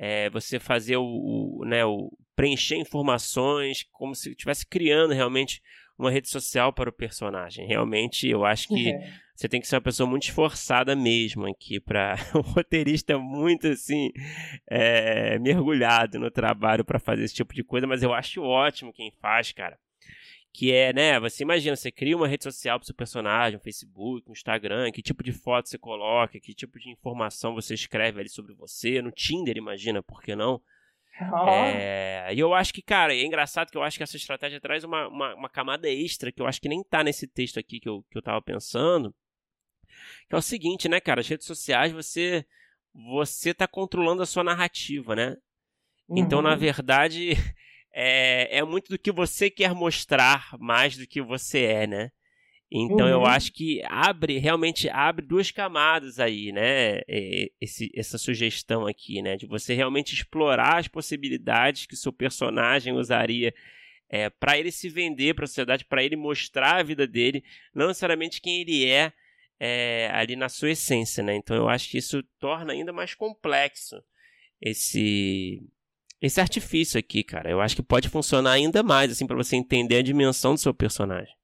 É, 0.00 0.30
você 0.30 0.60
fazer 0.60 0.96
o, 0.96 1.02
o, 1.02 1.64
né, 1.64 1.84
o 1.84 2.12
preencher 2.36 2.76
informações 2.76 3.84
como 3.90 4.14
se 4.14 4.30
estivesse 4.30 4.64
criando 4.64 5.12
realmente 5.12 5.60
uma 5.98 6.10
rede 6.10 6.28
social 6.28 6.72
para 6.72 6.88
o 6.88 6.92
personagem. 6.92 7.66
Realmente, 7.66 8.28
eu 8.28 8.44
acho 8.44 8.68
que 8.68 8.90
é. 8.90 9.12
você 9.34 9.48
tem 9.48 9.60
que 9.60 9.66
ser 9.66 9.74
uma 9.74 9.82
pessoa 9.82 10.08
muito 10.08 10.24
esforçada 10.24 10.94
mesmo 10.94 11.46
aqui 11.46 11.80
para 11.80 12.14
o 12.34 12.40
roteirista 12.54 13.14
é 13.14 13.16
muito 13.16 13.66
assim 13.66 14.10
é, 14.70 15.38
mergulhado 15.40 16.18
no 16.18 16.30
trabalho 16.30 16.84
para 16.84 17.00
fazer 17.00 17.24
esse 17.24 17.34
tipo 17.34 17.52
de 17.52 17.64
coisa. 17.64 17.86
Mas 17.86 18.02
eu 18.02 18.14
acho 18.14 18.42
ótimo 18.42 18.92
quem 18.92 19.10
faz, 19.20 19.50
cara. 19.50 19.76
Que 20.52 20.72
é, 20.72 20.92
né? 20.92 21.20
Você 21.20 21.42
imagina, 21.42 21.76
você 21.76 21.90
cria 21.90 22.16
uma 22.16 22.26
rede 22.26 22.44
social 22.44 22.78
para 22.78 22.84
o 22.84 22.86
seu 22.86 22.94
personagem, 22.94 23.58
um 23.58 23.62
Facebook, 23.62 24.28
um 24.28 24.32
Instagram, 24.32 24.90
que 24.90 25.02
tipo 25.02 25.22
de 25.22 25.32
foto 25.32 25.68
você 25.68 25.78
coloca, 25.78 26.40
que 26.40 26.54
tipo 26.54 26.78
de 26.78 26.90
informação 26.90 27.54
você 27.54 27.74
escreve 27.74 28.20
ali 28.20 28.28
sobre 28.28 28.54
você, 28.54 29.02
no 29.02 29.12
Tinder, 29.12 29.56
imagina, 29.56 30.02
por 30.02 30.22
que 30.22 30.34
não? 30.34 30.60
Oh. 31.20 31.48
É, 31.48 32.32
e 32.32 32.38
eu 32.38 32.54
acho 32.54 32.72
que, 32.72 32.80
cara, 32.80 33.14
é 33.14 33.24
engraçado 33.24 33.70
que 33.70 33.76
eu 33.76 33.82
acho 33.82 33.96
que 33.96 34.02
essa 34.02 34.16
estratégia 34.16 34.60
traz 34.60 34.84
uma, 34.84 35.08
uma, 35.08 35.34
uma, 35.34 35.48
camada 35.48 35.88
extra 35.88 36.30
que 36.30 36.40
eu 36.40 36.46
acho 36.46 36.60
que 36.60 36.68
nem 36.68 36.82
tá 36.84 37.02
nesse 37.02 37.26
texto 37.26 37.58
aqui 37.58 37.80
que 37.80 37.88
eu, 37.88 38.04
que 38.10 38.16
eu 38.16 38.22
tava 38.22 38.40
pensando. 38.40 39.12
Que 40.28 40.34
é 40.34 40.38
o 40.38 40.42
seguinte, 40.42 40.88
né, 40.88 41.00
cara? 41.00 41.20
As 41.20 41.28
redes 41.28 41.46
sociais, 41.46 41.92
você 41.92 42.46
você 42.94 43.54
tá 43.54 43.66
controlando 43.66 44.22
a 44.22 44.26
sua 44.26 44.42
narrativa, 44.42 45.14
né? 45.14 45.36
Uhum. 46.08 46.18
Então, 46.18 46.42
na 46.42 46.52
uhum. 46.52 46.58
verdade, 46.58 47.30
é, 47.92 48.58
é 48.58 48.64
muito 48.64 48.88
do 48.88 48.98
que 48.98 49.12
você 49.12 49.50
quer 49.50 49.74
mostrar 49.74 50.50
mais 50.58 50.96
do 50.96 51.06
que 51.06 51.20
você 51.20 51.64
é, 51.64 51.86
né? 51.86 52.10
Então 52.70 53.06
uhum. 53.06 53.12
eu 53.12 53.24
acho 53.24 53.52
que 53.52 53.82
abre, 53.86 54.38
realmente 54.38 54.90
abre 54.90 55.24
duas 55.24 55.50
camadas 55.50 56.20
aí, 56.20 56.52
né? 56.52 57.00
Esse, 57.60 57.90
essa 57.94 58.18
sugestão 58.18 58.86
aqui, 58.86 59.22
né? 59.22 59.36
De 59.36 59.46
você 59.46 59.72
realmente 59.74 60.14
explorar 60.14 60.76
as 60.76 60.86
possibilidades 60.86 61.86
que 61.86 61.96
seu 61.96 62.12
personagem 62.12 62.92
usaria 62.92 63.54
é, 64.10 64.28
para 64.28 64.58
ele 64.58 64.70
se 64.70 64.88
vender 64.88 65.34
para 65.34 65.44
a 65.44 65.48
sociedade, 65.48 65.84
para 65.84 66.02
ele 66.02 66.16
mostrar 66.16 66.76
a 66.76 66.82
vida 66.82 67.06
dele, 67.06 67.42
não 67.74 67.88
necessariamente 67.88 68.40
quem 68.40 68.60
ele 68.60 68.86
é, 68.86 69.12
é, 69.58 70.10
ali 70.12 70.36
na 70.36 70.50
sua 70.50 70.70
essência, 70.70 71.22
né? 71.22 71.34
Então 71.36 71.56
eu 71.56 71.68
acho 71.68 71.88
que 71.90 71.96
isso 71.96 72.22
torna 72.38 72.72
ainda 72.72 72.92
mais 72.92 73.14
complexo 73.14 74.02
esse 74.60 75.62
esse 76.20 76.40
artifício 76.40 76.98
aqui, 76.98 77.22
cara. 77.22 77.48
Eu 77.48 77.60
acho 77.60 77.76
que 77.76 77.82
pode 77.82 78.08
funcionar 78.08 78.52
ainda 78.52 78.82
mais 78.82 79.12
assim 79.12 79.26
para 79.26 79.36
você 79.36 79.56
entender 79.56 79.98
a 79.98 80.02
dimensão 80.02 80.52
do 80.52 80.60
seu 80.60 80.74
personagem. 80.74 81.37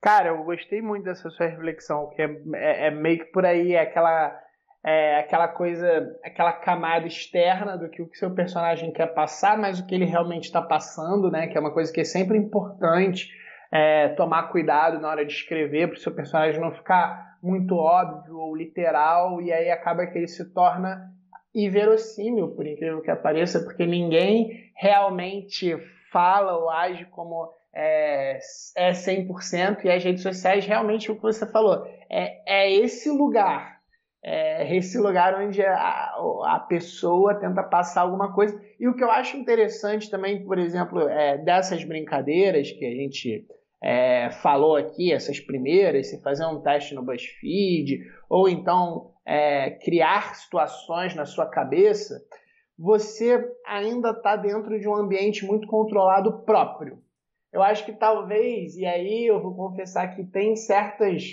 Cara, 0.00 0.28
eu 0.28 0.42
gostei 0.44 0.80
muito 0.80 1.04
dessa 1.04 1.28
sua 1.28 1.46
reflexão, 1.46 2.08
que 2.08 2.22
é, 2.22 2.30
é, 2.54 2.86
é 2.86 2.90
meio 2.90 3.18
que 3.18 3.26
por 3.26 3.44
aí, 3.44 3.74
é 3.74 3.82
aquela, 3.82 4.34
é 4.82 5.18
aquela 5.18 5.46
coisa, 5.46 6.18
aquela 6.24 6.54
camada 6.54 7.06
externa 7.06 7.76
do 7.76 7.90
que 7.90 8.00
o 8.00 8.08
seu 8.14 8.30
personagem 8.34 8.92
quer 8.92 9.08
passar, 9.08 9.58
mas 9.58 9.78
o 9.78 9.86
que 9.86 9.94
ele 9.94 10.06
realmente 10.06 10.44
está 10.44 10.62
passando, 10.62 11.30
né? 11.30 11.48
Que 11.48 11.58
é 11.58 11.60
uma 11.60 11.72
coisa 11.72 11.92
que 11.92 12.00
é 12.00 12.04
sempre 12.04 12.38
importante 12.38 13.30
é, 13.70 14.08
tomar 14.10 14.44
cuidado 14.44 14.98
na 14.98 15.08
hora 15.08 15.24
de 15.24 15.34
escrever, 15.34 15.88
para 15.88 15.96
o 15.96 16.00
seu 16.00 16.14
personagem 16.14 16.58
não 16.58 16.72
ficar 16.72 17.36
muito 17.42 17.74
óbvio 17.76 18.38
ou 18.38 18.56
literal, 18.56 19.40
e 19.42 19.52
aí 19.52 19.70
acaba 19.70 20.06
que 20.06 20.16
ele 20.16 20.28
se 20.28 20.52
torna 20.54 21.10
inverossímil, 21.54 22.48
por 22.54 22.66
incrível 22.66 23.02
que 23.02 23.10
apareça, 23.10 23.60
porque 23.60 23.84
ninguém 23.84 24.70
realmente 24.74 25.76
fala 26.10 26.56
ou 26.56 26.70
age 26.70 27.04
como 27.06 27.52
é, 27.74 28.38
é 28.76 28.90
100%, 28.90 29.84
e 29.84 29.90
as 29.90 30.02
redes 30.02 30.22
sociais 30.22 30.66
realmente 30.66 31.10
o 31.10 31.16
que 31.16 31.22
você 31.22 31.46
falou, 31.46 31.84
é, 32.10 32.42
é 32.46 32.72
esse 32.72 33.10
lugar, 33.10 33.80
é 34.22 34.76
esse 34.76 34.98
lugar 34.98 35.40
onde 35.40 35.62
a, 35.62 36.12
a 36.44 36.66
pessoa 36.68 37.34
tenta 37.34 37.62
passar 37.62 38.02
alguma 38.02 38.34
coisa. 38.34 38.60
E 38.78 38.86
o 38.86 38.94
que 38.94 39.02
eu 39.02 39.10
acho 39.10 39.36
interessante 39.36 40.10
também, 40.10 40.44
por 40.44 40.58
exemplo, 40.58 41.08
é, 41.08 41.38
dessas 41.38 41.82
brincadeiras 41.84 42.70
que 42.70 42.84
a 42.84 42.90
gente 42.90 43.46
é, 43.82 44.30
falou 44.42 44.76
aqui, 44.76 45.12
essas 45.12 45.40
primeiras, 45.40 46.08
se 46.10 46.20
fazer 46.22 46.44
um 46.44 46.60
teste 46.60 46.94
no 46.94 47.02
BuzzFeed, 47.02 48.00
ou 48.28 48.48
então 48.48 49.12
é, 49.24 49.70
criar 49.70 50.34
situações 50.34 51.14
na 51.14 51.24
sua 51.24 51.46
cabeça, 51.46 52.20
você 52.80 53.46
ainda 53.66 54.12
está 54.12 54.36
dentro 54.36 54.80
de 54.80 54.88
um 54.88 54.94
ambiente 54.94 55.44
muito 55.44 55.68
controlado 55.68 56.40
próprio. 56.44 56.98
Eu 57.52 57.62
acho 57.62 57.84
que 57.84 57.92
talvez, 57.92 58.74
e 58.74 58.86
aí 58.86 59.26
eu 59.26 59.42
vou 59.42 59.54
confessar 59.54 60.16
que 60.16 60.24
tem 60.24 60.56
certas 60.56 61.24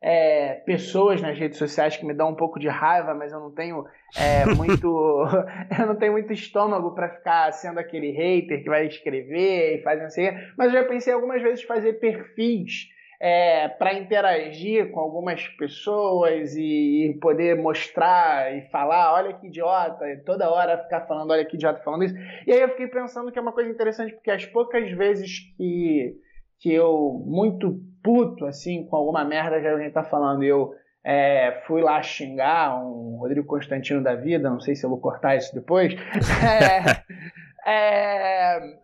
é, 0.00 0.54
pessoas 0.64 1.20
nas 1.20 1.38
redes 1.38 1.58
sociais 1.58 1.94
que 1.94 2.06
me 2.06 2.14
dão 2.14 2.30
um 2.30 2.34
pouco 2.34 2.58
de 2.58 2.68
raiva, 2.68 3.12
mas 3.12 3.32
eu 3.32 3.40
não 3.40 3.50
tenho 3.50 3.84
é, 4.16 4.46
muito, 4.56 4.86
eu 5.78 5.86
não 5.86 5.96
tenho 5.96 6.12
muito 6.12 6.32
estômago 6.32 6.94
para 6.94 7.10
ficar 7.10 7.52
sendo 7.52 7.78
aquele 7.78 8.10
hater 8.10 8.62
que 8.62 8.70
vai 8.70 8.86
escrever 8.86 9.80
e 9.80 9.82
fazer 9.82 10.04
assim. 10.04 10.22
Mas 10.56 10.72
eu 10.72 10.80
já 10.80 10.88
pensei 10.88 11.12
algumas 11.12 11.42
vezes 11.42 11.64
fazer 11.64 11.94
perfis 11.94 12.88
é, 13.20 13.68
para 13.68 13.94
interagir 13.94 14.90
com 14.90 15.00
algumas 15.00 15.46
pessoas 15.48 16.54
e, 16.56 17.10
e, 17.10 17.18
poder 17.20 17.56
mostrar 17.56 18.54
e 18.56 18.62
falar, 18.70 19.12
olha 19.14 19.32
que 19.34 19.46
idiota, 19.46 20.08
e 20.08 20.18
toda 20.18 20.50
hora 20.50 20.82
ficar 20.82 21.02
falando, 21.02 21.30
olha 21.30 21.44
que 21.44 21.56
idiota 21.56 21.82
falando 21.82 22.04
isso. 22.04 22.14
E 22.46 22.52
aí 22.52 22.60
eu 22.60 22.68
fiquei 22.70 22.88
pensando 22.88 23.30
que 23.30 23.38
é 23.38 23.42
uma 23.42 23.52
coisa 23.52 23.70
interessante, 23.70 24.12
porque 24.12 24.30
as 24.30 24.44
poucas 24.46 24.90
vezes 24.90 25.40
que, 25.56 26.14
que 26.58 26.72
eu, 26.72 27.22
muito 27.26 27.80
puto, 28.02 28.46
assim, 28.46 28.84
com 28.86 28.96
alguma 28.96 29.24
merda 29.24 29.60
que 29.60 29.66
alguém 29.66 29.90
tá 29.90 30.04
falando, 30.04 30.42
eu 30.42 30.74
é, 31.04 31.62
fui 31.66 31.82
lá 31.82 32.02
xingar 32.02 32.82
um 32.82 33.16
Rodrigo 33.18 33.46
Constantino 33.46 34.02
da 34.02 34.14
vida, 34.14 34.50
não 34.50 34.60
sei 34.60 34.74
se 34.74 34.84
eu 34.84 34.90
vou 34.90 35.00
cortar 35.00 35.36
isso 35.36 35.54
depois. 35.54 35.94
é, 37.66 37.70
é 37.70 38.83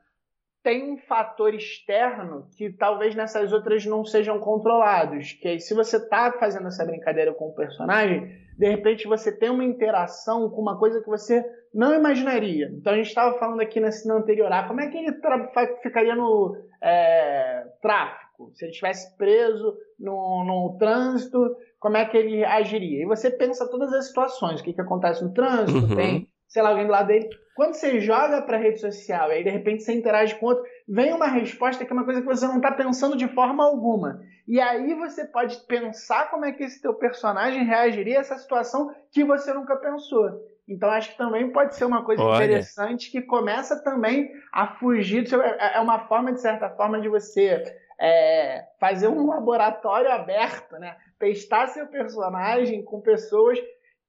tem 0.63 0.93
um 0.93 0.99
fator 0.99 1.55
externo 1.55 2.47
que 2.57 2.71
talvez 2.71 3.15
nessas 3.15 3.53
outras 3.53 3.85
não 3.87 4.05
sejam 4.05 4.39
controlados. 4.39 5.33
Que 5.33 5.59
se 5.59 5.75
você 5.75 5.97
está 5.97 6.33
fazendo 6.33 6.69
essa 6.69 6.85
brincadeira 6.85 7.33
com 7.33 7.49
o 7.49 7.55
personagem, 7.55 8.31
de 8.59 8.69
repente 8.69 9.07
você 9.07 9.37
tem 9.37 9.51
uma 9.51 9.65
interação 9.65 10.51
com 10.51 10.61
uma 10.61 10.79
coisa 10.79 11.01
que 11.01 11.09
você 11.09 11.45
não 11.75 11.95
imaginaria. 11.95 12.71
Então 12.73 12.93
a 12.93 12.97
gente 12.97 13.09
estava 13.09 13.39
falando 13.39 13.61
aqui 13.61 13.81
nesse 13.81 14.07
no 14.07 14.17
anterior, 14.17 14.53
ah, 14.53 14.67
como 14.67 14.81
é 14.81 14.89
que 14.89 14.99
ele 14.99 15.17
ficaria 15.83 16.15
no 16.15 16.57
é, 16.83 17.65
tráfico? 17.81 18.51
Se 18.55 18.65
ele 18.65 18.73
estivesse 18.73 19.17
preso 19.17 19.77
no, 19.99 20.45
no 20.45 20.77
trânsito, 20.79 21.39
como 21.79 21.97
é 21.97 22.05
que 22.05 22.17
ele 22.17 22.45
agiria? 22.45 23.03
E 23.03 23.07
você 23.07 23.31
pensa 23.31 23.69
todas 23.71 23.93
as 23.95 24.09
situações, 24.09 24.61
o 24.61 24.65
que, 24.65 24.75
que 24.75 24.81
acontece 24.81 25.25
no 25.25 25.33
trânsito, 25.33 25.87
uhum. 25.87 25.97
tem 25.97 26.30
sei 26.51 26.61
lá, 26.61 26.69
alguém 26.71 26.87
do 26.87 26.93
lado 26.93 27.07
dele. 27.07 27.31
Quando 27.55 27.75
você 27.75 28.01
joga 28.01 28.43
para 28.43 28.59
rede 28.59 28.81
social 28.81 29.31
e 29.31 29.35
aí 29.35 29.45
de 29.45 29.51
repente 29.51 29.83
você 29.83 29.95
interage 29.95 30.35
com 30.35 30.47
outro, 30.47 30.65
vem 30.89 31.13
uma 31.13 31.27
resposta 31.27 31.85
que 31.85 31.91
é 31.91 31.95
uma 31.95 32.05
coisa 32.05 32.21
que 32.21 32.27
você 32.27 32.47
não 32.47 32.57
está 32.57 32.73
pensando 32.73 33.17
de 33.17 33.29
forma 33.29 33.65
alguma. 33.65 34.21
E 34.47 34.61
aí 34.61 34.95
você 34.95 35.25
pode 35.25 35.59
pensar 35.67 36.31
como 36.31 36.45
é 36.45 36.53
que 36.53 36.65
esse 36.65 36.83
teu 36.83 36.93
personagem 36.95 37.65
reagiria 37.65 38.19
a 38.19 38.21
essa 38.21 38.37
situação 38.37 38.91
que 39.13 39.25
você 39.25 39.53
nunca 39.55 39.77
pensou. 39.77 40.29
Então 40.69 40.91
acho 40.91 41.13
que 41.13 41.19
também 41.19 41.51
pode 41.53 41.75
ser 41.75 41.85
uma 41.85 42.05
coisa 42.05 42.23
Olha. 42.23 42.45
interessante 42.45 43.11
que 43.11 43.23
começa 43.23 43.83
também 43.83 44.31
a 44.53 44.67
fugir 44.67 45.23
do 45.23 45.29
seu. 45.29 45.43
É, 45.43 45.77
é 45.77 45.81
uma 45.81 46.07
forma, 46.07 46.33
de 46.33 46.41
certa 46.41 46.69
forma, 46.71 47.01
de 47.01 47.09
você 47.09 47.63
é, 48.01 48.65
fazer 48.79 49.09
um 49.09 49.27
laboratório 49.27 50.11
aberto, 50.11 50.79
né? 50.79 50.97
Testar 51.19 51.67
seu 51.69 51.87
personagem 51.87 52.83
com 52.83 53.01
pessoas 53.01 53.59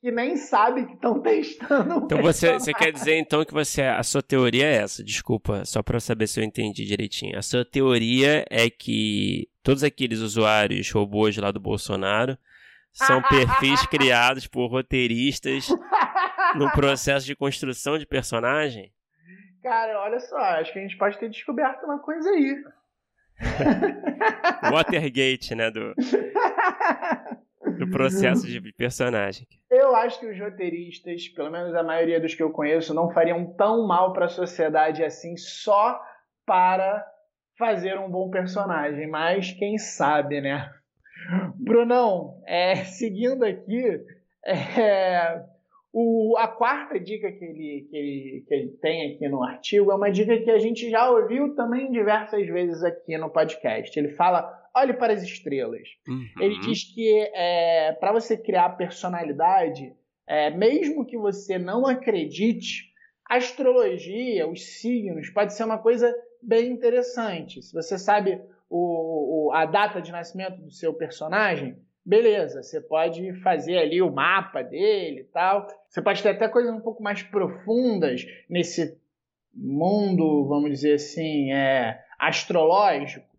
que 0.02 0.12
nem 0.12 0.36
sabe 0.36 0.88
que 0.88 0.94
estão 0.94 1.22
testando. 1.22 2.06
Então 2.06 2.22
você, 2.24 2.54
você 2.54 2.74
quer 2.74 2.92
dizer 2.92 3.18
então 3.20 3.46
que 3.46 3.54
você 3.54 3.84
a 3.84 4.02
sua 4.02 4.24
teoria 4.24 4.66
é 4.66 4.78
essa? 4.78 5.04
Desculpa, 5.04 5.64
só 5.64 5.84
para 5.84 6.00
saber 6.00 6.26
se 6.26 6.40
eu 6.40 6.44
entendi 6.44 6.84
direitinho. 6.86 7.38
A 7.38 7.44
sua 7.44 7.64
teoria 7.64 8.44
é 8.50 8.68
que 8.68 9.48
todos 9.62 9.84
aqueles 9.84 10.20
usuários 10.20 10.90
robôs 10.90 11.38
lá 11.38 11.52
do 11.52 11.60
Bolsonaro 11.60 12.36
são 12.92 13.22
perfis 13.30 13.86
criados 13.86 14.48
por 14.48 14.68
roteiristas 14.72 15.70
no 16.56 16.72
processo 16.72 17.28
de 17.28 17.36
construção 17.36 18.00
de 18.00 18.08
personagem? 18.08 18.92
Cara, 19.62 20.02
olha 20.02 20.20
só, 20.20 20.36
acho 20.36 20.74
que 20.74 20.80
a 20.80 20.82
gente 20.82 20.98
pode 20.98 21.20
ter 21.20 21.30
descoberto 21.30 21.84
uma 21.84 22.00
coisa 22.00 22.28
aí. 22.28 22.64
Watergate, 24.72 25.54
né, 25.54 25.70
do 25.70 25.94
do 27.86 27.92
processo 27.92 28.48
de 28.48 28.62
personagem. 28.74 29.48
Eu 29.70 29.96
acho 29.96 30.20
que 30.20 30.28
os 30.28 30.40
roteiristas, 30.40 31.28
pelo 31.30 31.52
menos 31.52 31.74
a 31.74 31.84
maioria 31.84 32.20
dos 32.20 32.36
que 32.36 32.44
eu 32.44 32.52
conheço, 32.52 32.94
não 32.94 33.12
fariam 33.12 33.54
tão 33.54 33.88
mal 33.88 34.14
para 34.14 34.26
a 34.26 34.30
sociedade 34.30 35.04
assim 35.04 35.36
só 35.36 36.00
para 36.46 37.06
fazer 37.58 37.98
um 37.98 38.10
bom 38.10 38.30
personagem, 38.30 39.08
mas 39.08 39.52
quem 39.52 39.78
sabe, 39.78 40.42
né? 40.42 40.70
Brunão, 41.56 42.42
é, 42.46 42.76
seguindo 42.86 43.44
aqui, 43.44 44.02
é, 44.46 45.44
o, 45.94 46.36
a 46.38 46.48
quarta 46.48 47.00
dica 47.00 47.32
que 47.32 47.44
ele, 47.44 47.88
que, 47.90 47.98
ele, 47.98 48.46
que 48.48 48.54
ele 48.54 48.70
tem 48.82 49.14
aqui 49.14 49.28
no 49.28 49.44
artigo 49.44 49.92
é 49.92 49.96
uma 49.96 50.12
dica 50.12 50.38
que 50.40 50.50
a 50.50 50.58
gente 50.58 50.90
já 50.90 51.10
ouviu 51.10 51.56
também 51.56 51.92
diversas 51.92 52.48
vezes 52.48 52.84
aqui 52.84 53.18
no 53.18 53.30
podcast. 53.30 53.98
Ele 53.98 54.10
fala 54.10 54.61
olhe 54.76 54.94
para 54.94 55.14
as 55.14 55.24
estrelas. 55.24 55.88
Uhum. 56.08 56.26
Ele 56.40 56.60
diz 56.60 56.84
que 56.84 57.30
é, 57.34 57.92
para 57.94 58.12
você 58.12 58.38
criar 58.38 58.70
personalidade, 58.78 59.94
é, 60.28 60.50
mesmo 60.50 61.06
que 61.06 61.18
você 61.18 61.58
não 61.58 61.86
acredite, 61.86 62.92
a 63.30 63.36
astrologia, 63.36 64.48
os 64.48 64.80
signos, 64.80 65.30
pode 65.30 65.54
ser 65.54 65.64
uma 65.64 65.78
coisa 65.78 66.14
bem 66.42 66.72
interessante. 66.72 67.62
Se 67.62 67.74
você 67.74 67.98
sabe 67.98 68.42
o, 68.70 69.48
o, 69.48 69.52
a 69.54 69.66
data 69.66 70.02
de 70.02 70.12
nascimento 70.12 70.62
do 70.62 70.72
seu 70.72 70.94
personagem, 70.94 71.78
beleza, 72.06 72.64
você 72.64 72.82
pode 72.82 73.34
fazer 73.42 73.78
ali 73.78 74.02
o 74.02 74.12
mapa 74.12 74.62
dele 74.62 75.22
e 75.22 75.24
tal. 75.26 75.68
Você 75.88 76.02
pode 76.02 76.22
ter 76.22 76.30
até 76.30 76.48
coisas 76.48 76.74
um 76.74 76.82
pouco 76.82 77.02
mais 77.04 77.24
profundas 77.24 78.26
nesse 78.50 78.98
mundo, 79.54 80.46
vamos 80.48 80.72
dizer 80.72 80.96
assim, 80.96 81.52
é, 81.52 82.00
astrológico. 82.18 83.31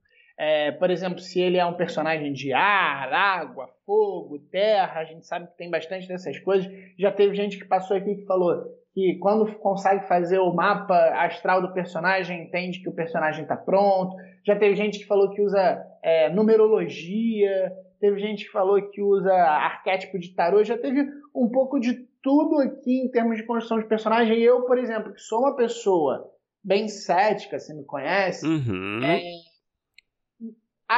É, 0.45 0.73
por 0.73 0.91
exemplo, 0.91 1.21
se 1.21 1.41
ele 1.41 1.57
é 1.57 1.65
um 1.65 1.75
personagem 1.75 2.33
de 2.33 2.53
ar, 2.53 3.13
água, 3.13 3.69
fogo, 3.87 4.41
terra, 4.51 4.99
a 4.99 5.05
gente 5.05 5.25
sabe 5.25 5.47
que 5.47 5.57
tem 5.57 5.71
bastante 5.71 6.09
dessas 6.09 6.37
coisas. 6.41 6.69
Já 6.99 7.13
teve 7.13 7.33
gente 7.37 7.57
que 7.57 7.65
passou 7.65 7.97
aqui 7.97 8.17
que 8.17 8.27
falou 8.27 8.61
que 8.93 9.19
quando 9.21 9.55
consegue 9.59 10.09
fazer 10.09 10.41
o 10.41 10.53
mapa 10.53 10.97
astral 11.15 11.63
do 11.63 11.73
personagem, 11.73 12.43
entende 12.43 12.81
que 12.81 12.89
o 12.89 12.93
personagem 12.93 13.43
está 13.43 13.57
pronto. 13.57 14.17
Já 14.45 14.57
teve 14.57 14.75
gente 14.75 14.99
que 14.99 15.07
falou 15.07 15.31
que 15.31 15.41
usa 15.41 15.81
é, 16.03 16.29
numerologia. 16.31 17.73
Teve 18.01 18.19
gente 18.19 18.45
que 18.45 18.51
falou 18.51 18.83
que 18.91 19.01
usa 19.01 19.33
arquétipo 19.33 20.19
de 20.19 20.35
tarô. 20.35 20.65
Já 20.65 20.77
teve 20.77 21.07
um 21.33 21.49
pouco 21.51 21.79
de 21.79 22.05
tudo 22.21 22.59
aqui 22.59 23.05
em 23.05 23.09
termos 23.13 23.37
de 23.37 23.45
construção 23.45 23.79
de 23.79 23.87
personagem. 23.87 24.37
Eu, 24.41 24.63
por 24.63 24.77
exemplo, 24.77 25.13
que 25.13 25.21
sou 25.21 25.39
uma 25.39 25.55
pessoa 25.55 26.33
bem 26.65 26.89
cética, 26.89 27.59
você 27.59 27.75
me 27.75 27.85
conhece, 27.85 28.47
uhum. 28.47 29.01
é, 29.05 29.21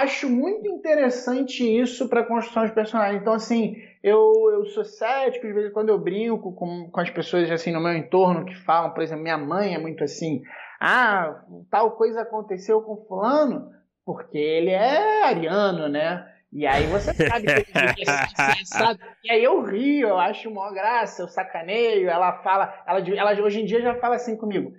acho 0.03 0.29
muito 0.29 0.69
interessante 0.69 1.63
isso 1.63 2.09
para 2.09 2.21
a 2.21 2.27
construção 2.27 2.67
de 2.67 2.73
personagens. 2.73 3.21
Então, 3.21 3.33
assim, 3.33 3.77
eu, 4.03 4.33
eu 4.53 4.67
sou 4.67 4.85
cético, 4.85 5.47
de 5.47 5.53
vez 5.53 5.67
em 5.67 5.73
quando 5.73 5.89
eu 5.89 5.99
brinco 5.99 6.53
com, 6.55 6.91
com 6.91 7.01
as 7.01 7.11
pessoas 7.11 7.51
assim 7.51 7.73
no 7.73 7.81
meu 7.81 7.95
entorno 7.95 8.45
que 8.45 8.55
falam, 8.55 8.93
por 8.93 9.03
exemplo, 9.03 9.23
minha 9.23 9.39
mãe 9.39 9.75
é 9.75 9.79
muito 9.79 10.03
assim, 10.05 10.43
ah, 10.81 11.43
tal 11.71 11.93
coisa 11.93 12.23
aconteceu 12.23 12.83
com 12.83 13.05
fulano, 13.07 13.71
porque 14.05 14.39
ele 14.39 14.71
é 14.71 15.25
ariano, 15.25 15.89
né? 15.89 16.29
E 16.53 16.67
aí 16.67 16.87
você 16.87 17.13
sabe 17.15 17.47
que 17.47 17.51
ele 17.51 17.65
é 17.73 17.95
E 19.25 19.31
aí 19.31 19.43
eu 19.43 19.63
rio, 19.63 20.09
eu 20.09 20.19
acho 20.19 20.49
uma 20.49 20.73
graça, 20.73 21.23
eu 21.23 21.29
sacaneio, 21.29 22.09
ela 22.09 22.43
fala, 22.43 22.73
ela, 22.87 23.01
ela 23.01 23.43
hoje 23.43 23.61
em 23.61 23.65
dia 23.65 23.81
já 23.81 23.95
fala 23.97 24.17
assim 24.17 24.37
comigo. 24.37 24.73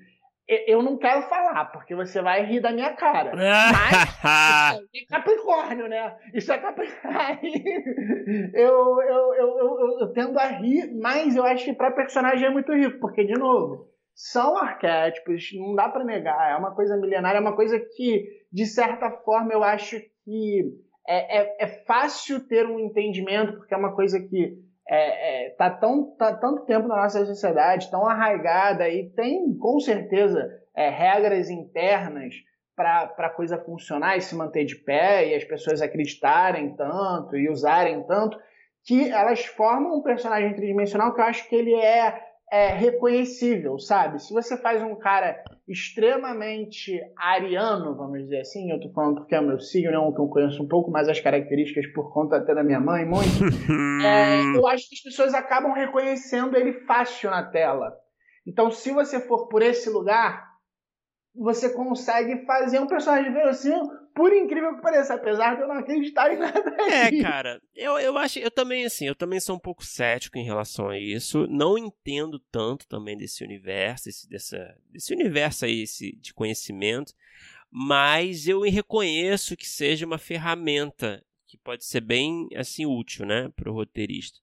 Eu 0.48 0.84
não 0.84 0.98
quero 0.98 1.24
falar, 1.24 1.66
porque 1.66 1.96
você 1.96 2.22
vai 2.22 2.46
rir 2.46 2.60
da 2.60 2.72
minha 2.72 2.94
cara. 2.94 3.32
Mas 3.34 4.82
isso 4.94 5.16
é 5.16 5.18
Capricórnio, 5.18 5.88
né? 5.88 6.16
Isso 6.34 6.54
é 6.54 6.58
Capricórnio. 6.60 7.52
eu, 8.54 9.02
eu, 9.02 9.34
eu, 9.34 9.58
eu, 9.58 10.00
eu 10.02 10.14
tendo 10.14 10.38
a 10.38 10.46
rir, 10.46 10.94
mas 10.94 11.36
eu 11.36 11.44
acho 11.44 11.66
que 11.66 11.74
para 11.74 11.92
personagem 11.92 12.48
é 12.48 12.52
muito 12.52 12.72
rico, 12.74 13.00
porque, 13.00 13.24
de 13.24 13.34
novo, 13.34 13.90
são 14.14 14.56
arquétipos, 14.56 15.50
não 15.56 15.74
dá 15.74 15.90
para 15.90 16.06
negar, 16.06 16.52
é 16.52 16.56
uma 16.56 16.76
coisa 16.76 16.96
milenária, 16.96 17.40
é 17.40 17.42
uma 17.42 17.56
coisa 17.56 17.80
que, 17.80 18.26
de 18.52 18.66
certa 18.66 19.10
forma, 19.12 19.52
eu 19.52 19.64
acho 19.64 20.00
que 20.24 20.62
é, 21.08 21.40
é, 21.40 21.56
é 21.60 21.68
fácil 21.86 22.40
ter 22.48 22.66
um 22.66 22.80
entendimento, 22.80 23.58
porque 23.58 23.74
é 23.74 23.78
uma 23.78 23.96
coisa 23.96 24.20
que 24.20 24.58
é, 24.88 25.48
é, 25.48 25.50
tá, 25.52 25.70
tão, 25.70 26.16
tá 26.16 26.34
tanto 26.36 26.66
tempo 26.66 26.88
na 26.88 26.98
nossa 26.98 27.26
sociedade, 27.26 27.90
tão 27.90 28.06
arraigada 28.06 28.88
e 28.88 29.10
tem 29.10 29.58
com 29.58 29.80
certeza 29.80 30.48
é, 30.76 30.90
regras 30.90 31.50
internas 31.50 32.36
para 32.76 33.14
a 33.18 33.30
coisa 33.30 33.58
funcionar 33.58 34.18
e 34.18 34.22
se 34.22 34.36
manter 34.36 34.66
de 34.66 34.76
pé 34.76 35.30
e 35.30 35.36
as 35.36 35.44
pessoas 35.44 35.82
acreditarem 35.82 36.76
tanto 36.76 37.36
e 37.38 37.50
usarem 37.50 38.04
tanto, 38.04 38.38
que 38.84 39.10
elas 39.10 39.46
formam 39.46 39.98
um 39.98 40.04
personagem 40.04 40.54
tridimensional 40.54 41.14
que 41.14 41.22
eu 41.22 41.26
acho 41.26 41.50
que 41.50 41.56
ele 41.56 41.74
é 41.74 42.22
é, 42.52 42.68
reconhecível, 42.68 43.80
sabe? 43.80 44.22
Se 44.22 44.34
você 44.34 44.58
faz 44.58 44.82
um 44.82 44.96
cara 44.96 45.44
extremamente 45.68 47.00
ariano, 47.18 47.96
vamos 47.96 48.24
dizer 48.24 48.42
assim, 48.42 48.72
eu 48.72 48.80
tô 48.80 48.92
falando 48.92 49.16
porque 49.16 49.34
é 49.34 49.40
o 49.40 49.48
meu 49.48 49.60
signo, 49.60 49.94
é 49.94 50.00
um 50.00 50.14
que 50.14 50.22
eu 50.22 50.28
conheço 50.28 50.62
um 50.62 50.68
pouco 50.68 50.92
mais 50.92 51.10
as 51.10 51.20
características 51.20 51.88
por 51.94 52.14
conta 52.14 52.38
até 52.38 52.54
da 52.54 52.64
minha 52.64 52.80
mãe, 52.80 53.04
muito, 53.04 53.26
é, 54.06 54.56
eu 54.56 54.68
acho 54.68 54.88
que 54.88 54.96
as 54.96 55.02
pessoas 55.02 55.34
acabam 55.34 55.74
reconhecendo 55.74 56.56
ele 56.56 56.74
fácil 56.86 57.32
na 57.32 57.44
tela. 57.44 57.92
Então, 58.48 58.70
se 58.70 58.92
você 58.92 59.20
for 59.20 59.48
por 59.48 59.64
esse 59.64 59.90
lugar, 59.90 60.46
você 61.36 61.74
consegue 61.74 62.46
fazer 62.46 62.80
um 62.80 62.88
personagem 62.88 63.34
verossímil 63.34 64.05
por 64.16 64.34
incrível 64.34 64.74
que 64.76 64.82
pareça, 64.82 65.14
apesar 65.14 65.56
de 65.56 65.62
eu 65.62 65.68
não 65.68 65.76
acreditar 65.76 66.34
em 66.34 66.38
nada. 66.38 66.76
É, 66.90 67.22
cara, 67.22 67.62
eu, 67.76 68.00
eu 68.00 68.18
acho, 68.18 68.40
eu 68.40 68.50
também, 68.50 68.86
assim, 68.86 69.06
eu 69.06 69.14
também 69.14 69.42
sou 69.42 69.58
um 69.58 69.60
pouco 69.60 69.86
cético 69.86 70.38
em 70.38 70.46
relação 70.46 70.90
a 70.90 70.98
isso. 70.98 71.46
Não 71.48 71.78
entendo 71.78 72.40
tanto 72.50 72.88
também 72.88 73.18
desse 73.18 73.44
universo, 73.44 74.08
esse, 74.08 74.28
dessa, 74.30 74.78
desse 74.90 75.14
universo 75.14 75.66
aí 75.66 75.82
esse, 75.82 76.16
de 76.16 76.34
conhecimento, 76.34 77.14
mas 77.70 78.48
eu 78.48 78.62
reconheço 78.62 79.58
que 79.58 79.68
seja 79.68 80.06
uma 80.06 80.18
ferramenta 80.18 81.22
que 81.46 81.58
pode 81.58 81.84
ser 81.84 82.00
bem, 82.00 82.48
assim, 82.56 82.86
útil, 82.86 83.26
né, 83.26 83.52
para 83.54 83.70
o 83.70 83.74
roteirista. 83.74 84.40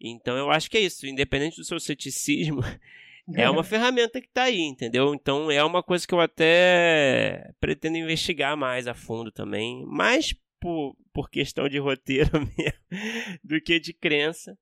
Então 0.00 0.36
eu 0.36 0.50
acho 0.50 0.70
que 0.70 0.76
é 0.76 0.80
isso, 0.80 1.06
independente 1.06 1.56
do 1.56 1.64
seu 1.64 1.80
ceticismo, 1.80 2.60
é 3.36 3.48
uma 3.48 3.62
ferramenta 3.64 4.20
que 4.20 4.26
está 4.26 4.44
aí, 4.44 4.60
entendeu? 4.60 5.14
Então 5.14 5.50
é 5.50 5.62
uma 5.62 5.82
coisa 5.82 6.06
que 6.06 6.14
eu 6.14 6.20
até 6.20 7.50
pretendo 7.60 7.96
investigar 7.96 8.56
mais 8.56 8.86
a 8.86 8.94
fundo 8.94 9.30
também, 9.30 9.84
mais 9.86 10.34
por, 10.60 10.94
por 11.12 11.30
questão 11.30 11.68
de 11.68 11.78
roteiro 11.78 12.30
mesmo 12.56 13.40
do 13.42 13.60
que 13.60 13.78
de 13.80 13.92
crença. 13.92 14.56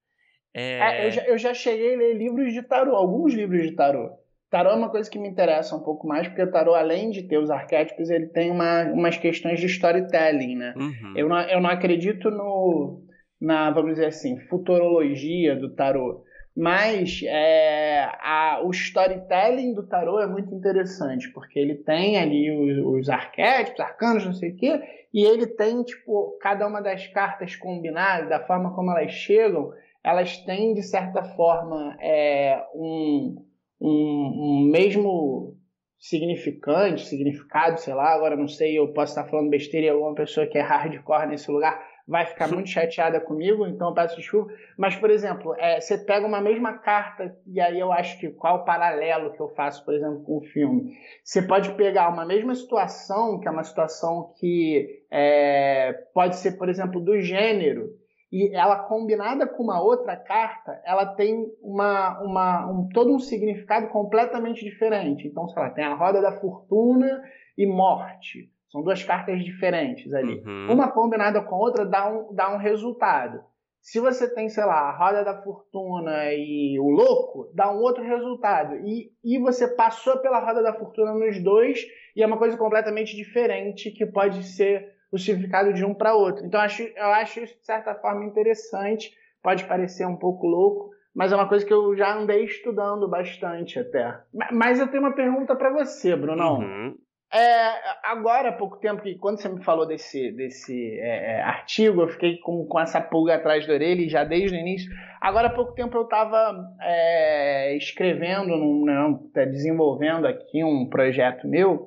É... 0.53 0.79
É, 0.79 1.07
eu, 1.07 1.11
já, 1.11 1.23
eu 1.27 1.39
já 1.39 1.55
cheguei 1.55 1.95
a 1.95 1.99
ler 1.99 2.15
livros 2.15 2.53
de 2.53 2.63
tarô, 2.63 2.97
alguns 2.97 3.35
livros 3.35 3.63
de 3.63 3.73
tarô. 3.73 4.11
Tarô 4.51 4.71
é 4.71 4.75
uma 4.75 4.91
coisa 4.91 5.09
que 5.09 5.19
me 5.19 5.29
interessa 5.29 5.77
um 5.77 5.83
pouco 5.83 6.09
mais, 6.09 6.27
porque 6.27 6.43
o 6.43 6.51
tarô, 6.51 6.75
além 6.75 7.11
de 7.11 7.23
ter 7.23 7.39
os 7.39 7.51
arquétipos, 7.51 8.11
ele 8.11 8.27
tem 8.27 8.51
uma, 8.51 8.83
umas 8.87 9.17
questões 9.17 9.61
de 9.61 9.67
storytelling, 9.67 10.57
né? 10.57 10.75
Uhum. 10.77 11.15
Eu, 11.17 11.29
não, 11.29 11.41
eu 11.43 11.61
não 11.61 11.71
acredito 11.71 12.31
no, 12.33 13.01
na, 13.41 13.71
vamos 13.71 13.93
dizer 13.93 14.07
assim, 14.07 14.41
futurologia 14.49 15.55
do 15.55 15.73
tarô. 15.73 16.25
Mas 16.57 17.21
é, 17.25 18.11
a, 18.21 18.61
o 18.65 18.71
storytelling 18.71 19.73
do 19.73 19.87
tarô 19.87 20.21
é 20.21 20.27
muito 20.27 20.55
interessante, 20.55 21.31
porque 21.33 21.59
ele 21.59 21.77
tem 21.77 22.19
ali 22.19 22.51
os, 22.51 23.03
os 23.03 23.09
arquétipos, 23.09 23.81
arcanos, 23.81 24.27
não 24.27 24.33
sei 24.33 24.51
o 24.51 24.57
quê, 24.57 24.81
e 25.15 25.25
ele 25.25 25.47
tem, 25.47 25.83
tipo, 25.83 26.37
cada 26.41 26.67
uma 26.67 26.81
das 26.81 27.07
cartas 27.07 27.57
combinadas, 27.57 28.29
da 28.29 28.41
forma 28.41 28.75
como 28.75 28.91
elas 28.91 29.13
chegam, 29.13 29.73
elas 30.03 30.39
têm, 30.39 30.75
de 30.75 30.83
certa 30.83 31.23
forma, 31.23 31.97
é, 32.01 32.65
um, 32.75 33.45
um, 33.81 33.89
um 33.89 34.71
mesmo 34.71 35.57
significante, 35.99 37.07
significado, 37.07 37.79
sei 37.79 37.93
lá, 37.93 38.15
agora 38.15 38.35
não 38.35 38.49
sei, 38.49 38.79
eu 38.79 38.89
posso 38.89 39.13
estar 39.13 39.31
falando 39.31 39.51
besteira 39.51 39.87
e 39.87 39.91
alguma 39.91 40.15
pessoa 40.15 40.47
que 40.47 40.57
é 40.57 40.63
hardcore 40.63 41.29
nesse 41.29 41.51
lugar 41.51 41.90
vai 42.07 42.27
ficar 42.27 42.49
muito 42.49 42.69
chateada 42.71 43.21
comigo, 43.21 43.67
então 43.67 43.89
eu 43.89 43.95
peço 43.95 44.17
desculpa. 44.17 44.53
Mas, 44.77 44.97
por 44.97 45.11
exemplo, 45.11 45.55
é, 45.59 45.81
você 45.81 45.99
pega 45.99 46.27
uma 46.27 46.41
mesma 46.41 46.79
carta, 46.79 47.37
e 47.47 47.61
aí 47.61 47.79
eu 47.79 47.93
acho 47.93 48.19
que 48.19 48.31
qual 48.31 48.57
o 48.57 48.65
paralelo 48.65 49.33
que 49.33 49.41
eu 49.41 49.49
faço, 49.51 49.85
por 49.85 49.95
exemplo, 49.95 50.23
com 50.23 50.39
o 50.39 50.45
filme? 50.45 50.95
Você 51.25 51.43
pode 51.43 51.73
pegar 51.75 52.09
uma 52.09 52.25
mesma 52.25 52.55
situação, 52.55 53.39
que 53.41 53.49
é 53.49 53.51
uma 53.51 53.65
situação 53.65 54.33
que 54.39 55.05
é, 55.11 55.93
pode 56.15 56.37
ser, 56.37 56.53
por 56.53 56.69
exemplo, 56.69 57.01
do 57.01 57.21
gênero, 57.21 57.89
e 58.33 58.55
ela 58.55 58.85
combinada 58.85 59.47
com 59.47 59.65
uma 59.65 59.83
outra 59.83 60.17
carta, 60.17 60.81
ela 60.85 61.05
tem 61.05 61.53
uma, 61.61 62.21
uma, 62.23 62.71
um, 62.71 62.89
todo 62.89 63.13
um 63.13 63.19
significado 63.19 63.89
completamente 63.89 64.65
diferente. 64.65 65.27
Então, 65.27 65.49
sei 65.49 65.61
lá, 65.61 65.71
tem 65.71 65.85
a 65.85 65.95
roda 65.95 66.23
da 66.23 66.39
fortuna 66.41 67.23
e 67.59 67.67
morte. 67.67 68.49
São 68.71 68.83
duas 68.83 69.03
cartas 69.03 69.43
diferentes 69.45 70.13
ali. 70.15 70.43
Uhum. 70.47 70.73
Uma 70.73 70.91
combinada 70.91 71.43
com 71.43 71.55
a 71.57 71.59
outra 71.59 71.85
dá 71.85 72.09
um, 72.09 72.33
dá 72.33 72.55
um 72.55 72.57
resultado. 72.59 73.43
Se 73.83 73.99
você 73.99 74.33
tem, 74.33 74.49
sei 74.49 74.65
lá, 74.65 74.91
a 74.91 74.97
roda 74.97 75.25
da 75.25 75.43
fortuna 75.43 76.33
e 76.33 76.79
o 76.79 76.89
louco, 76.89 77.51
dá 77.55 77.73
um 77.73 77.79
outro 77.79 78.05
resultado. 78.05 78.77
E, 78.77 79.11
e 79.25 79.39
você 79.39 79.67
passou 79.67 80.19
pela 80.19 80.39
roda 80.39 80.63
da 80.63 80.75
fortuna 80.75 81.15
nos 81.15 81.43
dois 81.43 81.81
e 82.15 82.23
é 82.23 82.27
uma 82.27 82.37
coisa 82.37 82.57
completamente 82.57 83.17
diferente 83.17 83.91
que 83.91 84.05
pode 84.07 84.45
ser 84.45 84.95
o 85.11 85.19
significado 85.19 85.73
de 85.73 85.85
um 85.85 85.95
para 85.95 86.15
outro. 86.15 86.45
Então 86.45 86.61
eu 86.61 86.65
acho, 86.65 86.83
eu 86.83 87.07
acho 87.07 87.41
isso 87.41 87.59
de 87.59 87.67
certa 87.67 87.95
forma 87.95 88.25
interessante. 88.25 89.13
Pode 89.43 89.65
parecer 89.65 90.07
um 90.07 90.17
pouco 90.17 90.47
louco, 90.47 90.91
mas 91.15 91.33
é 91.33 91.35
uma 91.35 91.49
coisa 91.49 91.65
que 91.65 91.73
eu 91.73 91.97
já 91.97 92.15
andei 92.15 92.45
estudando 92.45 93.09
bastante 93.09 93.79
até. 93.79 94.21
Mas 94.53 94.79
eu 94.79 94.89
tenho 94.89 95.03
uma 95.03 95.15
pergunta 95.15 95.57
para 95.57 95.73
você, 95.73 96.15
Brunão. 96.15 96.59
Uhum. 96.59 96.97
É, 97.33 97.73
agora, 98.03 98.49
há 98.49 98.53
pouco 98.53 98.79
tempo, 98.79 99.03
que 99.03 99.15
quando 99.15 99.41
você 99.41 99.49
me 99.49 99.63
falou 99.63 99.87
desse, 99.87 100.33
desse 100.33 100.99
é, 100.99 101.37
é, 101.37 101.43
artigo, 101.43 102.03
eu 102.03 102.09
fiquei 102.09 102.39
com, 102.39 102.67
com 102.67 102.81
essa 102.81 103.01
pulga 103.01 103.37
atrás 103.37 103.65
da 103.67 103.73
orelha, 103.73 104.09
já 104.09 104.25
desde 104.25 104.57
o 104.57 104.61
início. 104.61 104.91
Agora, 105.21 105.47
há 105.47 105.55
pouco 105.55 105.73
tempo, 105.73 105.97
eu 105.97 106.03
estava 106.03 106.53
é, 106.81 107.77
escrevendo, 107.77 108.57
num, 108.57 108.85
não, 108.85 109.31
tá 109.33 109.45
desenvolvendo 109.45 110.27
aqui 110.27 110.65
um 110.65 110.89
projeto 110.89 111.47
meu, 111.47 111.87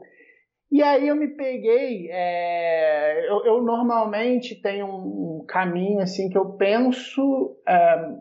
e 0.71 0.81
aí 0.81 1.09
eu 1.09 1.15
me 1.15 1.27
peguei. 1.27 2.09
É, 2.09 3.29
eu, 3.29 3.45
eu, 3.45 3.61
normalmente 3.61 4.55
tenho 4.61 4.87
um 4.87 5.45
caminho 5.45 5.99
assim 5.99 6.29
que 6.29 6.37
eu 6.37 6.53
penso 6.53 7.57
é, 7.67 8.15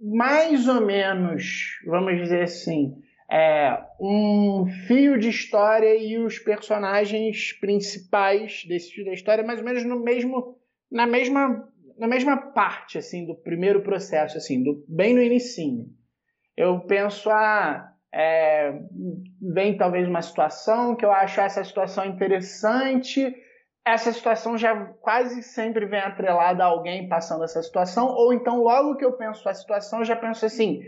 mais 0.00 0.66
ou 0.66 0.80
menos, 0.80 1.78
vamos 1.86 2.16
dizer 2.16 2.42
assim 2.42 2.96
é, 3.30 3.78
um 4.00 4.66
fio 4.86 5.18
de 5.18 5.28
história 5.28 5.94
e 5.96 6.18
os 6.18 6.38
personagens 6.38 7.52
principais 7.60 8.64
desse 8.66 8.92
fio 8.92 9.04
da 9.04 9.12
história 9.12 9.44
mais 9.44 9.58
ou 9.58 9.64
menos 9.64 9.84
no 9.84 10.02
mesmo 10.02 10.58
na 10.90 11.06
mesma 11.06 11.68
na 11.98 12.08
mesma 12.08 12.36
parte 12.36 12.96
assim 12.96 13.26
do 13.26 13.34
primeiro 13.34 13.82
processo 13.82 14.38
assim 14.38 14.62
do 14.62 14.84
bem 14.88 15.14
no 15.14 15.22
inicinho. 15.22 15.86
Eu 16.56 16.80
penso 16.80 17.28
ah 17.30 17.92
é, 18.14 18.72
vem 19.42 19.76
talvez 19.76 20.08
uma 20.08 20.22
situação 20.22 20.96
que 20.96 21.04
eu 21.04 21.12
acho 21.12 21.40
essa 21.40 21.62
situação 21.62 22.06
interessante 22.06 23.34
essa 23.88 24.12
situação 24.12 24.58
já 24.58 24.76
quase 25.00 25.42
sempre 25.42 25.86
vem 25.86 26.00
atrelada 26.00 26.62
a 26.62 26.66
alguém 26.66 27.08
passando 27.08 27.44
essa 27.44 27.62
situação, 27.62 28.06
ou 28.08 28.32
então 28.32 28.62
logo 28.62 28.96
que 28.96 29.04
eu 29.04 29.12
penso 29.12 29.48
a 29.48 29.54
situação, 29.54 30.00
eu 30.00 30.04
já 30.04 30.16
penso 30.16 30.44
assim, 30.44 30.82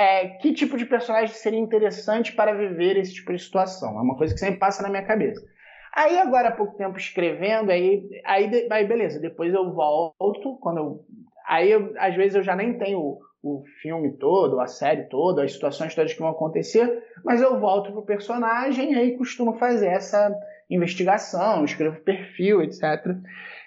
é, 0.00 0.28
que 0.28 0.54
tipo 0.54 0.78
de 0.78 0.86
personagem 0.86 1.34
seria 1.34 1.58
interessante 1.58 2.32
para 2.32 2.54
viver 2.54 2.96
esse 2.96 3.12
tipo 3.12 3.30
de 3.32 3.38
situação. 3.38 3.98
É 3.98 4.00
uma 4.00 4.16
coisa 4.16 4.32
que 4.32 4.40
sempre 4.40 4.58
passa 4.58 4.82
na 4.82 4.88
minha 4.88 5.04
cabeça. 5.04 5.46
Aí 5.94 6.18
agora 6.18 6.48
há 6.48 6.56
pouco 6.56 6.78
tempo 6.78 6.96
escrevendo, 6.96 7.70
aí, 7.70 8.08
aí, 8.24 8.68
aí 8.70 8.86
beleza, 8.86 9.20
depois 9.20 9.52
eu 9.52 9.74
volto, 9.74 10.56
quando 10.62 10.78
eu, 10.78 11.04
aí 11.46 11.70
eu, 11.70 11.92
às 11.98 12.14
vezes 12.14 12.36
eu 12.36 12.42
já 12.42 12.56
nem 12.56 12.78
tenho 12.78 12.98
o, 12.98 13.18
o 13.42 13.64
filme 13.82 14.12
todo, 14.16 14.58
a 14.58 14.66
série 14.66 15.02
toda, 15.08 15.42
as 15.42 15.52
situações 15.52 15.94
todas 15.94 16.14
que 16.14 16.20
vão 16.20 16.30
acontecer, 16.30 17.02
mas 17.22 17.42
eu 17.42 17.60
volto 17.60 17.92
pro 17.92 18.06
personagem 18.06 18.92
e 18.92 18.94
aí 18.94 19.18
costumo 19.18 19.58
fazer 19.58 19.88
essa 19.88 20.34
investigação, 20.70 21.64
escrevo 21.64 22.00
perfil, 22.00 22.62
etc. 22.62 22.84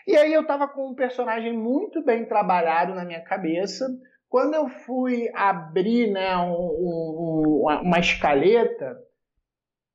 E 0.07 0.15
aí 0.15 0.33
eu 0.33 0.47
tava 0.47 0.67
com 0.67 0.89
um 0.89 0.95
personagem 0.95 1.55
muito 1.55 2.03
bem 2.03 2.25
trabalhado 2.25 2.95
na 2.95 3.05
minha 3.05 3.21
cabeça. 3.21 3.85
Quando 4.33 4.55
eu 4.55 4.67
fui 4.67 5.29
abrir 5.35 6.09
né, 6.09 6.35
um, 6.37 6.55
um, 6.55 7.65
uma 7.83 7.99
escaleta, 7.99 8.97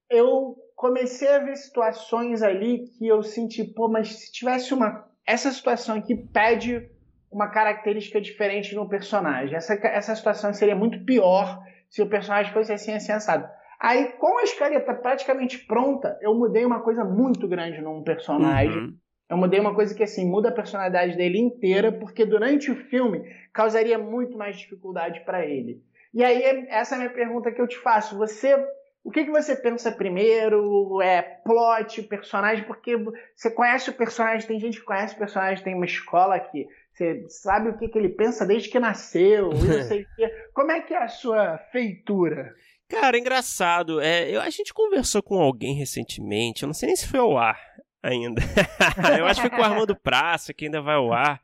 eu 0.09 0.55
comecei 0.77 1.27
a 1.27 1.41
ver 1.41 1.57
situações 1.57 2.41
ali 2.41 2.85
que 2.87 3.09
eu 3.09 3.21
senti, 3.21 3.65
pô, 3.65 3.89
mas 3.89 4.15
se 4.15 4.31
tivesse 4.31 4.73
uma. 4.73 5.05
Essa 5.27 5.51
situação 5.51 5.97
aqui 5.97 6.15
pede 6.15 6.89
uma 7.33 7.49
característica 7.49 8.21
diferente 8.21 8.77
no 8.77 8.89
personagem. 8.89 9.57
Essa, 9.57 9.75
essa 9.75 10.15
situação 10.15 10.55
seria 10.55 10.77
muito 10.77 11.05
pior 11.05 11.61
se 11.91 12.01
o 12.01 12.09
personagem 12.09 12.53
fosse 12.53 12.73
assim, 12.73 12.93
assim, 12.93 13.11
assado. 13.11 13.45
Aí, 13.81 14.13
com 14.21 14.39
a 14.39 14.45
escaleta 14.45 14.95
praticamente 14.95 15.67
pronta, 15.67 16.17
eu 16.23 16.33
mudei 16.33 16.65
uma 16.65 16.79
coisa 16.79 17.05
muito 17.05 17.49
grande 17.49 17.81
num 17.81 18.05
personagem. 18.05 18.79
Uhum. 18.79 18.97
Eu 19.29 19.37
mudei 19.37 19.61
uma 19.61 19.75
coisa 19.75 19.95
que, 19.95 20.03
assim, 20.03 20.27
muda 20.27 20.49
a 20.49 20.53
personalidade 20.53 21.17
dele 21.17 21.39
inteira, 21.39 21.93
porque 21.93 22.25
durante 22.25 22.71
o 22.71 22.77
filme 22.77 23.23
causaria 23.53 23.99
muito 23.99 24.39
mais 24.39 24.57
dificuldade 24.57 25.21
para 25.21 25.45
ele. 25.45 25.83
E 26.15 26.25
aí, 26.25 26.67
essa 26.69 26.95
é 26.95 26.97
a 26.97 26.99
minha 27.01 27.13
pergunta 27.13 27.53
que 27.53 27.61
eu 27.61 27.69
te 27.69 27.77
faço. 27.79 28.17
Você 28.17 28.57
o 29.05 29.11
que, 29.11 29.25
que 29.25 29.31
você 29.31 29.57
pensa 29.57 29.91
primeiro? 29.91 31.01
É 31.01 31.23
plot, 31.23 32.03
personagem? 32.03 32.65
Porque 32.65 32.97
você 33.35 33.51
conhece 33.51 33.89
o 33.89 33.95
personagem, 33.95 34.47
tem 34.47 34.61
gente 34.61 34.81
que 34.81 34.85
conhece 34.85 35.15
o 35.15 35.19
personagem, 35.19 35.65
tem 35.65 35.75
uma 35.75 35.87
escola 35.87 36.35
aqui. 36.35 36.67
Você 36.93 37.25
sabe 37.29 37.71
o 37.71 37.79
que, 37.79 37.89
que 37.89 37.97
ele 37.97 38.11
pensa 38.11 38.45
desde 38.45 38.69
que 38.69 38.79
nasceu, 38.79 39.51
não 39.51 39.83
sei 39.89 40.03
o 40.03 40.07
quê. 40.15 40.29
Como 40.53 40.73
é 40.73 40.81
que 40.81 40.93
é 40.93 41.03
a 41.03 41.09
sua 41.09 41.57
feitura? 41.71 42.53
Cara, 42.89 43.17
engraçado. 43.17 44.01
É, 44.01 44.29
eu, 44.29 44.43
a 44.43 44.51
gente 44.51 44.75
conversou 44.75 45.23
com 45.23 45.41
alguém 45.41 45.75
recentemente, 45.75 46.63
eu 46.63 46.67
não 46.67 46.75
sei 46.75 46.89
nem 46.89 46.97
se 46.97 47.07
foi 47.07 47.21
ao 47.21 47.39
ar 47.39 47.59
ainda. 48.03 48.43
eu 49.19 49.27
acho 49.27 49.41
que 49.41 49.49
foi 49.49 49.57
com 49.57 49.63
o 49.63 49.65
Armando 49.65 49.97
Praça, 49.97 50.53
que 50.55 50.65
ainda 50.65 50.81
vai 50.81 50.95
ao 50.95 51.13
ar 51.13 51.41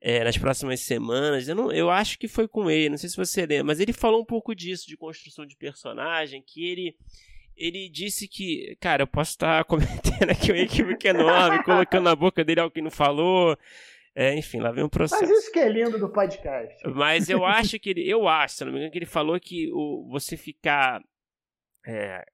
é, 0.00 0.24
nas 0.24 0.36
próximas 0.36 0.80
semanas. 0.80 1.48
Eu, 1.48 1.54
não, 1.54 1.72
eu 1.72 1.90
acho 1.90 2.18
que 2.18 2.28
foi 2.28 2.46
com 2.46 2.70
ele, 2.70 2.90
não 2.90 2.98
sei 2.98 3.08
se 3.08 3.16
você 3.16 3.46
lembra, 3.46 3.64
mas 3.64 3.80
ele 3.80 3.92
falou 3.92 4.20
um 4.20 4.24
pouco 4.24 4.54
disso, 4.54 4.86
de 4.86 4.96
construção 4.96 5.46
de 5.46 5.56
personagem, 5.56 6.42
que 6.46 6.66
ele. 6.66 6.96
Ele 7.56 7.88
disse 7.88 8.26
que, 8.26 8.76
cara, 8.80 9.04
eu 9.04 9.06
posso 9.06 9.30
estar 9.30 9.62
cometendo 9.66 10.28
aqui 10.28 10.50
um 10.50 10.56
equívoco 10.56 11.06
enorme, 11.06 11.62
colocando 11.62 12.02
na 12.02 12.16
boca 12.16 12.44
dele 12.44 12.60
algo 12.60 12.74
que 12.74 12.82
não 12.82 12.90
falou. 12.90 13.56
É, 14.12 14.36
enfim, 14.36 14.58
lá 14.58 14.72
vem 14.72 14.82
um 14.82 14.88
processo. 14.88 15.22
Mas 15.22 15.30
isso 15.30 15.52
que 15.52 15.60
é 15.60 15.68
lindo 15.68 15.96
do 15.96 16.08
podcast. 16.08 16.76
Mas 16.88 17.28
eu 17.28 17.44
acho 17.44 17.78
que 17.78 17.90
ele, 17.90 18.08
eu 18.08 18.26
acho, 18.26 18.56
se 18.56 18.64
não 18.64 18.72
me 18.72 18.78
engano, 18.78 18.90
que 18.90 18.98
ele 18.98 19.06
falou 19.06 19.38
que 19.38 19.70
o, 19.72 20.08
você 20.10 20.36
ficar 20.36 21.00
é, 21.86 22.24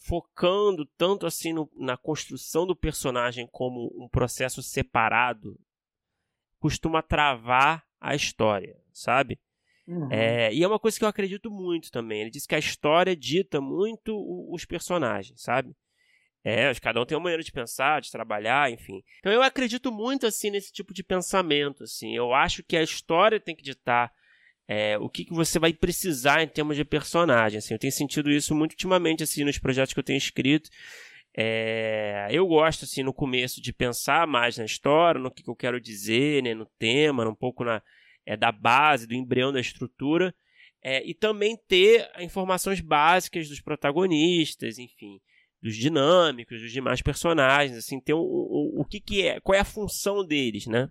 focando 0.00 0.86
tanto 0.96 1.26
assim 1.26 1.52
no, 1.52 1.70
na 1.76 1.96
construção 1.96 2.66
do 2.66 2.74
personagem 2.74 3.46
como 3.50 3.92
um 3.96 4.08
processo 4.08 4.62
separado 4.62 5.58
costuma 6.58 7.02
travar 7.02 7.84
a 8.00 8.14
história, 8.14 8.76
sabe? 8.92 9.38
Uhum. 9.86 10.08
É, 10.10 10.52
e 10.52 10.62
é 10.62 10.68
uma 10.68 10.78
coisa 10.78 10.98
que 10.98 11.04
eu 11.04 11.08
acredito 11.08 11.50
muito 11.50 11.90
também. 11.90 12.20
Ele 12.20 12.30
diz 12.30 12.46
que 12.46 12.54
a 12.54 12.58
história 12.58 13.16
dita 13.16 13.60
muito 13.60 14.14
os 14.52 14.64
personagens, 14.64 15.42
sabe? 15.42 15.74
É, 16.42 16.72
cada 16.76 17.00
um 17.00 17.04
tem 17.04 17.16
uma 17.16 17.24
maneira 17.24 17.42
de 17.42 17.52
pensar, 17.52 18.00
de 18.00 18.10
trabalhar, 18.10 18.70
enfim. 18.70 19.02
Então 19.18 19.32
eu 19.32 19.42
acredito 19.42 19.92
muito 19.92 20.26
assim 20.26 20.50
nesse 20.50 20.72
tipo 20.72 20.94
de 20.94 21.02
pensamento, 21.02 21.84
assim. 21.84 22.14
Eu 22.14 22.32
acho 22.32 22.62
que 22.62 22.76
a 22.76 22.82
história 22.82 23.38
tem 23.38 23.54
que 23.54 23.62
ditar 23.62 24.10
é, 24.72 24.96
o 24.98 25.08
que, 25.08 25.24
que 25.24 25.34
você 25.34 25.58
vai 25.58 25.72
precisar 25.72 26.44
em 26.44 26.46
termos 26.46 26.76
de 26.76 26.84
personagem. 26.84 27.58
Assim. 27.58 27.74
Eu 27.74 27.78
tenho 27.78 27.92
sentido 27.92 28.30
isso 28.30 28.54
muito 28.54 28.70
ultimamente 28.70 29.20
assim 29.20 29.42
nos 29.42 29.58
projetos 29.58 29.92
que 29.92 29.98
eu 29.98 30.04
tenho 30.04 30.16
escrito. 30.16 30.70
É, 31.36 32.28
eu 32.30 32.46
gosto, 32.46 32.84
assim, 32.84 33.02
no 33.02 33.12
começo 33.12 33.60
de 33.60 33.72
pensar 33.72 34.28
mais 34.28 34.58
na 34.58 34.64
história, 34.64 35.20
no 35.20 35.28
que, 35.28 35.42
que 35.42 35.50
eu 35.50 35.56
quero 35.56 35.80
dizer, 35.80 36.44
né, 36.44 36.54
no 36.54 36.66
tema, 36.78 37.28
um 37.28 37.34
pouco 37.34 37.64
na, 37.64 37.82
é, 38.24 38.36
da 38.36 38.52
base, 38.52 39.08
do 39.08 39.14
embrião 39.14 39.52
da 39.52 39.60
estrutura, 39.60 40.32
é, 40.80 41.04
e 41.04 41.14
também 41.14 41.58
ter 41.66 42.08
informações 42.20 42.80
básicas 42.80 43.48
dos 43.48 43.60
protagonistas, 43.60 44.78
enfim, 44.78 45.20
dos 45.60 45.74
dinâmicos, 45.74 46.60
dos 46.62 46.70
demais 46.70 47.02
personagens, 47.02 47.76
assim, 47.76 48.00
ter 48.00 48.14
o, 48.14 48.20
o, 48.20 48.82
o 48.82 48.84
que, 48.84 49.00
que 49.00 49.26
é, 49.26 49.40
qual 49.40 49.56
é 49.56 49.60
a 49.60 49.64
função 49.64 50.24
deles, 50.24 50.68
né? 50.68 50.88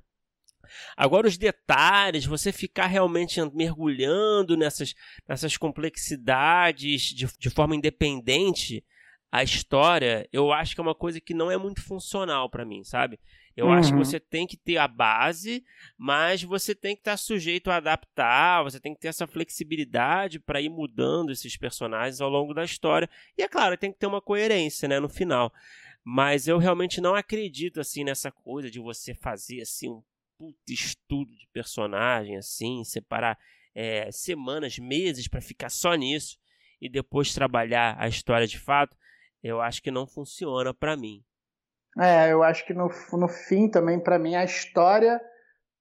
Agora, 0.96 1.28
os 1.28 1.38
detalhes, 1.38 2.26
você 2.26 2.52
ficar 2.52 2.88
realmente 2.88 3.40
mergulhando 3.54 4.58
nessas, 4.58 4.94
nessas 5.28 5.58
complexidades 5.58 7.02
de, 7.04 7.28
de 7.38 7.50
forma 7.50 7.76
independente, 7.76 8.84
a 9.32 9.44
história, 9.44 10.28
eu 10.34 10.52
acho 10.52 10.74
que 10.74 10.82
é 10.82 10.84
uma 10.84 10.96
coisa 10.96 11.22
que 11.22 11.34
não 11.34 11.52
é 11.52 11.58
muito 11.58 11.84
funcional 11.84 12.50
para 12.50 12.66
mim, 12.66 12.84
sabe? 12.84 13.20
Eu 13.56 13.68
uhum. 13.68 13.74
acho 13.74 13.92
que 13.92 13.98
você 13.98 14.20
tem 14.20 14.48
que 14.48 14.58
ter 14.58 14.78
a 14.78 14.88
base, 14.88 15.64
mas 15.98 16.42
você 16.42 16.74
tem 16.74 16.96
que 16.96 17.02
estar 17.02 17.12
tá 17.12 17.18
sujeito 17.18 17.70
a 17.70 17.76
adaptar, 17.76 18.64
você 18.64 18.80
tem 18.80 18.94
que 18.94 19.02
ter 19.02 19.10
essa 19.10 19.28
flexibilidade 19.28 20.40
para 20.40 20.62
ir 20.62 20.70
mudando 20.70 21.32
esses 21.32 21.58
personagens 21.58 22.22
ao 22.22 22.30
longo 22.30 22.54
da 22.54 22.64
história. 22.64 23.10
E 23.38 23.44
é 23.44 23.48
claro, 23.48 23.78
tem 23.78 23.92
que 23.92 24.00
ter 24.00 24.08
uma 24.08 24.22
coerência, 24.22 24.88
né, 24.88 25.00
no 25.00 25.10
final. 25.10 25.54
Mas 26.04 26.48
eu 26.48 26.58
realmente 26.58 27.02
não 27.02 27.14
acredito 27.14 27.80
assim 27.80 28.04
nessa 28.04 28.32
coisa 28.32 28.72
de 28.72 28.80
você 28.80 29.14
fazer 29.14 29.62
assim 29.62 29.90
um 29.90 30.02
puto 30.40 30.58
estudo 30.70 31.36
de 31.36 31.48
personagem 31.54 32.38
assim, 32.38 32.84
separar 32.86 33.38
é, 33.76 34.10
semanas, 34.12 34.80
meses 34.80 35.28
para 35.28 35.42
ficar 35.42 35.70
só 35.70 35.94
nisso 35.94 36.40
e 36.82 36.90
depois 36.90 37.34
trabalhar 37.34 37.96
a 38.00 38.08
história 38.08 38.48
de 38.48 38.58
fato 38.58 38.98
eu 39.44 39.62
acho 39.62 39.82
que 39.82 39.92
não 39.92 40.06
funciona 40.06 40.74
para 40.74 40.98
mim. 40.98 41.24
É, 41.98 42.32
eu 42.32 42.44
acho 42.44 42.66
que 42.66 42.74
no, 42.74 42.90
no 43.14 43.28
fim 43.28 43.70
também, 43.70 44.00
para 44.00 44.20
mim, 44.20 44.36
a 44.36 44.44
história 44.44 45.20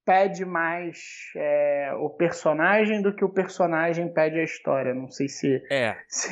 pede 0.05 0.45
mais 0.45 0.99
é, 1.37 1.93
o 1.99 2.09
personagem 2.09 3.03
do 3.03 3.15
que 3.15 3.25
o 3.25 3.29
personagem 3.29 4.13
pede 4.13 4.39
a 4.39 4.45
história. 4.45 4.95
Não 4.95 5.11
sei 5.11 5.29
se. 5.29 5.63
É. 5.71 5.97
Se... 6.09 6.31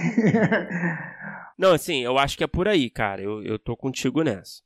não, 1.58 1.72
assim, 1.72 2.02
eu 2.02 2.16
acho 2.16 2.38
que 2.38 2.44
é 2.44 2.48
por 2.48 2.68
aí, 2.68 2.88
cara. 2.88 3.20
Eu, 3.20 3.42
eu 3.44 3.58
tô 3.58 3.76
contigo 3.76 4.22
nessa. 4.22 4.62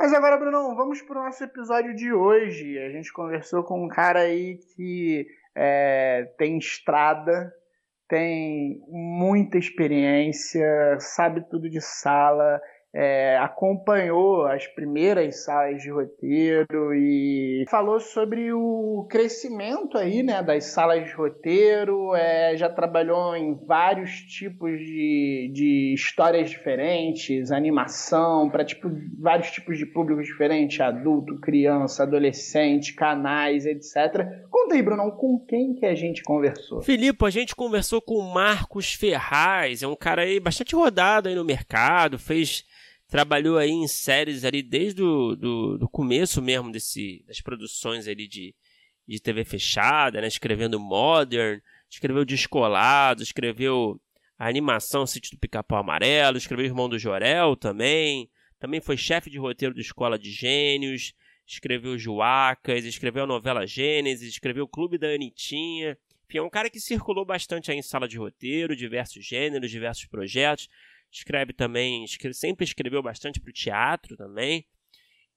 Mas 0.00 0.14
agora, 0.14 0.38
Bruno, 0.38 0.74
vamos 0.74 1.02
pro 1.02 1.22
nosso 1.22 1.44
episódio 1.44 1.94
de 1.94 2.10
hoje. 2.10 2.78
A 2.78 2.88
gente 2.88 3.12
conversou 3.12 3.62
com 3.62 3.84
um 3.84 3.86
cara 3.86 4.20
aí 4.20 4.56
que 4.74 5.26
é, 5.54 6.24
tem 6.38 6.56
estrada, 6.56 7.52
tem 8.08 8.80
muita 8.88 9.58
experiência, 9.58 10.66
sabe 10.98 11.46
tudo 11.50 11.68
de 11.68 11.82
sala, 11.82 12.62
é, 12.92 13.38
acompanhou 13.38 14.46
as 14.46 14.66
primeiras 14.66 15.44
salas 15.44 15.80
de 15.80 15.90
roteiro 15.90 16.92
e 16.94 17.64
falou 17.70 18.00
sobre 18.00 18.52
o 18.52 19.06
crescimento 19.08 19.96
aí, 19.96 20.22
né, 20.22 20.42
das 20.42 20.64
salas 20.64 21.04
de 21.04 21.12
roteiro, 21.12 22.14
é, 22.16 22.56
já 22.56 22.68
trabalhou 22.68 23.36
em 23.36 23.54
vários 23.54 24.10
tipos 24.22 24.78
de, 24.78 25.50
de 25.52 25.94
histórias 25.94 26.50
diferentes, 26.50 27.52
animação, 27.52 28.50
para 28.50 28.64
tipo, 28.64 28.90
vários 29.18 29.50
tipos 29.50 29.78
de 29.78 29.86
públicos 29.86 30.26
diferentes, 30.26 30.80
adulto, 30.80 31.38
criança, 31.38 32.02
adolescente, 32.02 32.94
canais, 32.94 33.66
etc. 33.66 34.26
Conta 34.50 34.74
aí, 34.74 34.82
Bruno, 34.82 35.12
com 35.12 35.38
quem 35.46 35.74
que 35.74 35.86
a 35.86 35.94
gente 35.94 36.22
conversou? 36.24 36.82
Filipe, 36.82 37.24
a 37.24 37.30
gente 37.30 37.54
conversou 37.54 38.02
com 38.02 38.14
o 38.14 38.34
Marcos 38.34 38.92
Ferraz, 38.94 39.82
é 39.82 39.86
um 39.86 39.96
cara 39.96 40.22
aí 40.22 40.40
bastante 40.40 40.74
rodado 40.74 41.28
aí 41.28 41.34
no 41.36 41.44
mercado, 41.44 42.18
fez 42.18 42.64
trabalhou 43.10 43.58
aí 43.58 43.70
em 43.70 43.88
séries 43.88 44.44
ali 44.44 44.62
desde 44.62 45.02
o 45.02 45.34
do, 45.34 45.76
do 45.76 45.88
começo 45.88 46.40
mesmo 46.40 46.70
desse, 46.70 47.24
das 47.26 47.40
produções 47.40 48.06
ali 48.06 48.28
de, 48.28 48.54
de 49.06 49.20
TV 49.20 49.44
fechada, 49.44 50.20
né? 50.20 50.28
Escrevendo 50.28 50.78
Modern, 50.78 51.60
escreveu 51.90 52.24
Descolado, 52.24 53.22
escreveu 53.22 54.00
a 54.38 54.48
animação 54.48 55.06
Sítio 55.06 55.32
do 55.32 55.40
Pica-Pau 55.40 55.80
Amarelo, 55.80 56.38
escreveu 56.38 56.64
Irmão 56.64 56.88
do 56.88 56.98
Jorel 56.98 57.56
também, 57.56 58.30
também 58.60 58.80
foi 58.80 58.96
chefe 58.96 59.28
de 59.28 59.38
roteiro 59.38 59.74
do 59.74 59.80
Escola 59.80 60.16
de 60.16 60.30
Gênios, 60.30 61.12
escreveu 61.46 61.98
Joacas, 61.98 62.84
escreveu 62.84 63.24
a 63.24 63.26
novela 63.26 63.66
Gênesis, 63.66 64.30
escreveu 64.30 64.64
o 64.64 64.68
Clube 64.68 64.96
da 64.96 65.08
Anitinha. 65.08 65.98
Enfim, 66.28 66.38
é 66.38 66.42
um 66.42 66.48
cara 66.48 66.70
que 66.70 66.78
circulou 66.78 67.24
bastante 67.24 67.72
aí 67.72 67.76
em 67.76 67.82
sala 67.82 68.06
de 68.06 68.16
roteiro, 68.16 68.76
diversos 68.76 69.26
gêneros, 69.26 69.68
diversos 69.68 70.06
projetos 70.06 70.68
escreve 71.10 71.52
também, 71.52 72.04
escreve, 72.04 72.34
sempre 72.34 72.64
escreveu 72.64 73.02
bastante 73.02 73.40
para 73.40 73.50
o 73.50 73.52
teatro 73.52 74.16
também. 74.16 74.66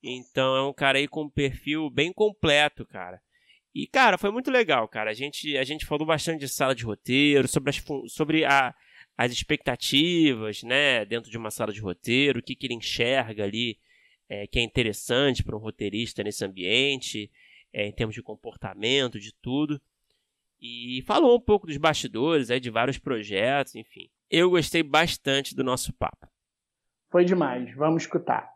Então 0.01 0.55
é 0.55 0.61
um 0.63 0.73
cara 0.73 0.97
aí 0.97 1.07
com 1.07 1.23
um 1.23 1.29
perfil 1.29 1.89
bem 1.89 2.11
completo, 2.11 2.85
cara. 2.85 3.21
E, 3.73 3.87
cara, 3.87 4.17
foi 4.17 4.29
muito 4.29 4.51
legal, 4.51 4.87
cara. 4.87 5.09
A 5.09 5.13
gente, 5.13 5.57
a 5.57 5.63
gente 5.63 5.85
falou 5.85 6.05
bastante 6.05 6.41
de 6.41 6.49
sala 6.49 6.75
de 6.75 6.83
roteiro, 6.83 7.47
sobre 7.47 7.71
as, 7.71 7.83
sobre 8.07 8.45
a, 8.45 8.75
as 9.17 9.31
expectativas, 9.31 10.61
né, 10.61 11.05
dentro 11.05 11.31
de 11.31 11.37
uma 11.37 11.49
sala 11.49 11.73
de 11.73 11.81
roteiro, 11.81 12.39
o 12.39 12.43
que, 12.43 12.55
que 12.55 12.67
ele 12.67 12.75
enxerga 12.75 13.43
ali 13.43 13.79
é, 14.29 14.45
que 14.45 14.59
é 14.59 14.61
interessante 14.61 15.43
para 15.43 15.55
um 15.55 15.59
roteirista 15.59 16.23
nesse 16.23 16.45
ambiente, 16.45 17.31
é, 17.71 17.87
em 17.87 17.91
termos 17.91 18.13
de 18.13 18.21
comportamento, 18.21 19.19
de 19.19 19.33
tudo. 19.41 19.81
E 20.61 21.03
falou 21.07 21.35
um 21.35 21.41
pouco 21.41 21.65
dos 21.65 21.77
bastidores, 21.77 22.51
aí, 22.51 22.59
de 22.59 22.69
vários 22.69 22.99
projetos, 22.99 23.73
enfim 23.75 24.09
eu 24.35 24.49
gostei 24.49 24.81
bastante 24.81 25.53
do 25.53 25.63
nosso 25.63 25.93
papo. 25.93 26.27
Foi 27.11 27.23
demais. 27.23 27.71
Vamos 27.75 28.01
escutar. 28.01 28.51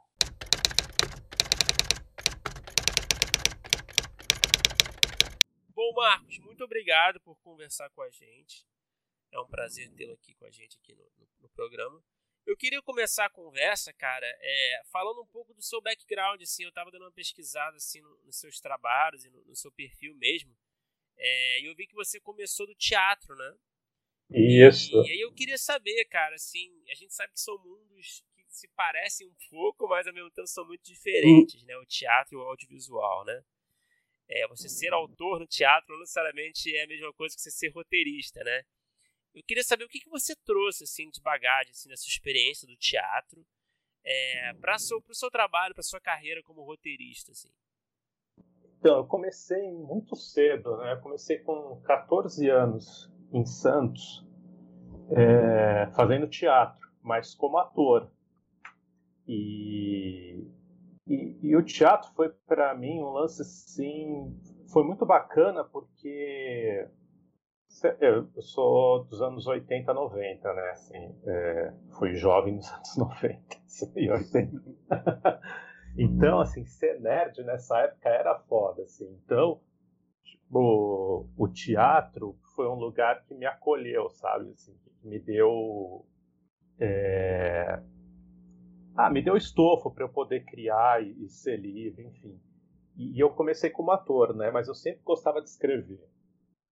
Bom, 5.70 5.94
Marcos, 5.94 6.40
muito 6.40 6.64
obrigado 6.64 7.20
por 7.20 7.38
conversar 7.44 7.92
com 7.92 8.02
a 8.02 8.10
gente. 8.10 8.66
É 9.32 9.40
um 9.40 9.46
prazer 9.46 9.92
tê-lo 9.92 10.14
aqui 10.14 10.34
com 10.34 10.46
a 10.46 10.50
gente 10.50 10.80
aqui 10.82 10.96
no, 10.96 11.04
no, 11.16 11.28
no, 11.42 11.50
programa. 11.50 12.04
Eu 12.44 12.58
queria 12.58 12.82
começar 12.82 13.26
a 13.26 13.30
conversa, 13.30 13.94
cara, 13.94 14.26
é, 14.26 14.82
falando 14.92 15.22
um 15.22 15.28
pouco 15.28 15.54
do 15.54 15.62
seu 15.62 15.80
background. 15.80 16.42
Assim, 16.42 16.64
eu 16.64 16.70
estava 16.70 16.90
dando 16.90 17.04
uma 17.04 17.12
pesquisada 17.12 17.78
assim, 17.78 18.02
no, 18.02 18.18
nos 18.24 18.40
seus 18.40 18.60
trabalhos 18.60 19.26
e 19.26 19.30
no, 19.30 19.46
no 19.46 19.56
seu 19.56 19.72
perfil 19.72 20.16
mesmo. 20.16 20.58
É, 21.16 21.62
e 21.62 21.66
eu 21.66 21.76
vi 21.76 21.86
que 21.86 21.94
você 21.94 22.20
começou 22.20 22.66
do 22.66 22.74
teatro, 22.74 23.36
né? 23.36 23.56
Isso. 24.30 24.96
E, 25.04 25.08
e 25.08 25.12
aí 25.12 25.22
eu 25.22 25.34
queria 25.34 25.58
saber, 25.58 26.06
cara, 26.06 26.36
assim, 26.36 26.70
a 26.90 26.96
gente 26.96 27.14
sabe 27.14 27.34
que 27.34 27.40
são 27.40 27.58
mundos 27.60 28.24
que 28.36 28.44
se 28.50 28.68
parecem 28.70 29.28
um 29.28 29.36
pouco, 29.50 29.88
mas 29.88 30.08
ao 30.08 30.14
mesmo 30.14 30.32
tempo 30.32 30.48
são 30.48 30.66
muito 30.66 30.84
diferentes, 30.84 31.64
né? 31.64 31.78
O 31.78 31.86
teatro 31.86 32.36
e 32.36 32.38
o 32.38 32.42
audiovisual, 32.42 33.26
né? 33.26 33.44
É, 34.30 34.48
você 34.48 34.68
ser 34.68 34.92
autor 34.94 35.40
no 35.40 35.48
teatro 35.48 35.94
não 35.94 36.00
necessariamente 36.00 36.76
é 36.76 36.84
a 36.84 36.88
mesma 36.88 37.14
coisa 37.14 37.36
que 37.36 37.42
você 37.42 37.52
ser 37.52 37.70
roteirista, 37.70 38.44
né? 38.44 38.64
Eu 39.34 39.44
queria 39.44 39.64
saber 39.64 39.86
o 39.86 39.90
que, 39.90 40.00
que 40.00 40.10
você 40.10 40.36
trouxe 40.36 40.84
assim 40.84 41.10
de 41.10 41.22
bagagem 41.22 41.72
assim 41.72 41.88
dessa 41.88 42.08
experiência 42.08 42.68
do 42.68 42.76
teatro 42.76 43.46
é, 44.04 44.54
para 44.56 44.76
o 44.76 44.80
seu, 44.80 45.04
seu 45.12 45.30
trabalho, 45.30 45.74
para 45.74 45.84
sua 45.84 46.00
carreira 46.00 46.42
como 46.44 46.64
roteirista, 46.64 47.32
assim. 47.32 47.50
Então, 48.80 48.98
eu 48.98 49.06
comecei 49.06 49.72
muito 49.72 50.16
cedo, 50.16 50.78
né? 50.78 50.94
Eu 50.94 51.02
comecei 51.02 51.40
com 51.40 51.82
14 51.82 52.50
anos 52.50 53.12
em 53.32 53.46
Santos, 53.46 54.26
é, 55.12 55.88
fazendo 55.96 56.28
teatro, 56.28 56.88
mas 57.02 57.34
como 57.34 57.58
ator. 57.58 58.10
E, 59.28 60.48
e, 61.06 61.38
e 61.42 61.56
o 61.56 61.64
teatro 61.64 62.12
foi 62.14 62.30
para 62.48 62.74
mim 62.76 63.00
um 63.00 63.10
lance 63.10 63.42
assim, 63.42 64.38
foi 64.72 64.84
muito 64.84 65.06
bacana 65.06 65.64
porque 65.64 66.88
eu 68.00 68.28
sou 68.42 69.04
dos 69.04 69.22
anos 69.22 69.46
80, 69.46 69.94
90, 69.94 70.54
né? 70.54 70.70
Assim, 70.72 71.16
é, 71.26 71.74
fui 71.98 72.16
jovem 72.16 72.56
nos 72.56 72.70
anos 72.72 72.98
90 72.98 73.40
e 73.96 74.10
80. 74.10 75.42
então, 75.98 76.40
assim, 76.40 76.66
ser 76.66 77.00
nerd 77.00 77.44
nessa 77.44 77.80
época 77.80 78.10
era 78.10 78.40
foda, 78.40 78.84
assim. 78.84 79.20
Então, 79.24 79.60
tipo, 80.48 81.30
o 81.38 81.48
teatro 81.50 82.38
foi 82.56 82.68
um 82.68 82.76
lugar 82.76 83.24
que 83.26 83.36
me 83.36 83.46
acolheu, 83.46 84.10
sabe? 84.10 84.52
Assim, 84.52 84.76
me 85.04 85.20
deu. 85.20 86.06
É... 86.80 87.82
Ah, 88.96 89.10
me 89.10 89.22
deu 89.22 89.38
estofo 89.38 89.92
para 89.92 90.04
eu 90.04 90.10
poder 90.10 90.44
criar 90.46 91.04
e, 91.04 91.24
e, 91.24 91.30
ser 91.30 91.58
livre, 91.58 92.06
enfim. 92.06 92.40
E, 92.96 93.16
e 93.16 93.20
eu 93.20 93.30
comecei 93.30 93.70
como 93.70 93.92
ator, 93.92 94.36
né? 94.36 94.50
Mas 94.50 94.68
eu 94.68 94.74
sempre 94.74 95.02
gostava 95.04 95.42
de 95.42 95.50
escrever. 95.50 96.04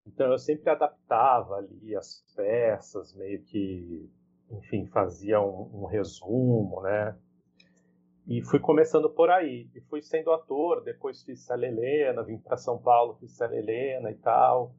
Então 0.06 0.32
eu 0.32 0.38
sempre 0.38 0.70
adaptava 0.70 1.56
ali 1.56 1.96
as 1.96 2.24
peças, 2.36 3.14
meio 3.16 3.42
que, 3.44 4.10
enfim, 4.52 4.86
fazia 4.88 5.42
um, 5.42 5.84
um 5.84 5.86
resumo, 5.86 6.82
né? 6.82 7.18
E 8.28 8.42
fui 8.44 8.60
começando 8.60 9.10
por 9.10 9.30
aí. 9.30 9.70
E 9.76 9.82
fui 9.82 10.02
sendo 10.02 10.32
ator, 10.32 10.84
depois 10.84 11.24
fiz 11.24 11.46
Célia 11.46 11.68
Helena, 11.68 12.24
vim 12.24 12.38
para 12.38 12.58
São 12.58 12.78
Paulo, 12.78 13.16
fiz 13.20 13.32
Célia 13.34 13.60
Helena 13.60 14.12
e 14.12 14.16
tal. 14.16 14.74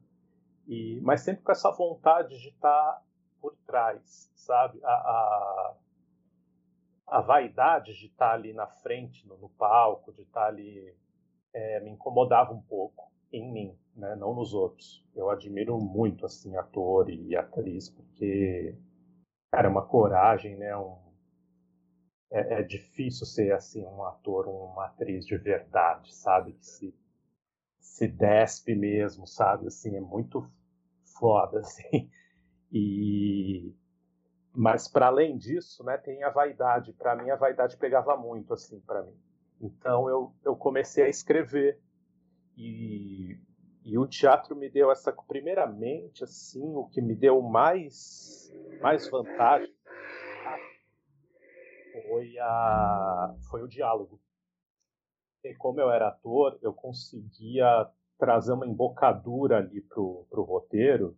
E, 0.67 0.99
mas 1.01 1.21
sempre 1.21 1.43
com 1.43 1.51
essa 1.51 1.71
vontade 1.71 2.39
de 2.39 2.49
estar 2.49 3.03
por 3.39 3.55
trás, 3.67 4.31
sabe? 4.35 4.79
A, 4.83 4.89
a, 4.89 5.75
a 7.07 7.21
vaidade 7.21 7.93
de 7.93 8.07
estar 8.07 8.33
ali 8.33 8.51
na 8.51 8.65
frente, 8.65 9.27
no, 9.27 9.37
no 9.37 9.49
palco, 9.49 10.11
de 10.11 10.23
estar 10.23 10.47
ali, 10.47 10.95
é, 11.53 11.79
me 11.81 11.91
incomodava 11.91 12.51
um 12.51 12.61
pouco 12.61 13.11
em 13.31 13.51
mim, 13.51 13.77
né? 13.95 14.15
não 14.15 14.33
nos 14.33 14.53
outros. 14.53 15.05
Eu 15.15 15.29
admiro 15.29 15.77
muito 15.77 16.25
assim 16.25 16.55
ator 16.57 17.09
e 17.09 17.35
atriz 17.35 17.89
porque 17.89 18.75
cara, 19.51 19.67
é 19.67 19.71
uma 19.71 19.85
coragem, 19.85 20.57
né? 20.57 20.75
Um, 20.75 21.04
é, 22.31 22.59
é, 22.59 22.63
difícil 22.63 23.25
ser 23.25 23.53
assim 23.53 23.85
um 23.85 24.03
ator, 24.03 24.47
uma 24.47 24.85
atriz 24.85 25.25
de 25.25 25.37
verdade, 25.37 26.13
sabe? 26.13 26.53
Que 26.53 26.65
se, 26.65 26.95
se 27.79 28.07
despe 28.07 28.75
mesmo, 28.75 29.27
sabe? 29.27 29.67
Assim, 29.67 29.95
é 29.95 30.01
muito 30.01 30.49
foda, 31.19 31.59
assim. 31.65 32.09
E 32.71 33.73
mas 34.57 34.87
para 34.87 35.07
além 35.07 35.37
disso, 35.37 35.83
né, 35.83 35.97
tem 35.97 36.23
a 36.23 36.29
vaidade. 36.29 36.93
Para 36.93 37.15
mim 37.15 37.29
a 37.29 37.35
vaidade 37.35 37.75
pegava 37.75 38.15
muito 38.15 38.53
assim 38.53 38.79
para 38.79 39.03
mim. 39.03 39.15
Então 39.61 40.09
eu, 40.09 40.33
eu 40.43 40.55
comecei 40.55 41.03
a 41.03 41.09
escrever 41.09 41.79
e, 42.57 43.37
e 43.83 43.97
o 43.97 44.07
teatro 44.07 44.55
me 44.55 44.69
deu 44.69 44.91
essa 44.91 45.11
primeiramente 45.11 46.23
assim, 46.23 46.73
o 46.73 46.85
que 46.85 47.01
me 47.01 47.15
deu 47.15 47.41
mais 47.41 48.49
mais 48.81 49.09
vantagem 49.09 49.74
foi, 52.07 52.37
a, 52.39 53.35
foi 53.49 53.63
o 53.63 53.67
diálogo. 53.67 54.19
E 55.43 55.53
como 55.55 55.79
eu 55.79 55.91
era 55.91 56.07
ator, 56.07 56.57
eu 56.61 56.73
conseguia 56.73 57.87
trazer 58.17 58.53
uma 58.53 58.65
embocadura 58.65 59.57
ali 59.57 59.81
pro, 59.81 60.25
pro 60.29 60.43
roteiro 60.43 61.17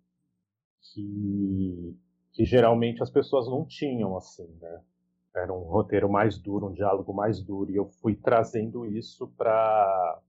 que, 0.81 1.97
que 2.33 2.45
geralmente 2.45 3.01
as 3.01 3.09
pessoas 3.09 3.47
não 3.47 3.65
tinham, 3.65 4.17
assim, 4.17 4.47
né? 4.59 4.83
Era 5.35 5.53
um 5.53 5.63
roteiro 5.63 6.09
mais 6.09 6.37
duro, 6.37 6.67
um 6.67 6.73
diálogo 6.73 7.13
mais 7.13 7.39
duro, 7.41 7.71
e 7.71 7.75
eu 7.75 7.85
fui 7.85 8.15
trazendo 8.15 8.85
isso 8.85 9.27
para 9.37 10.19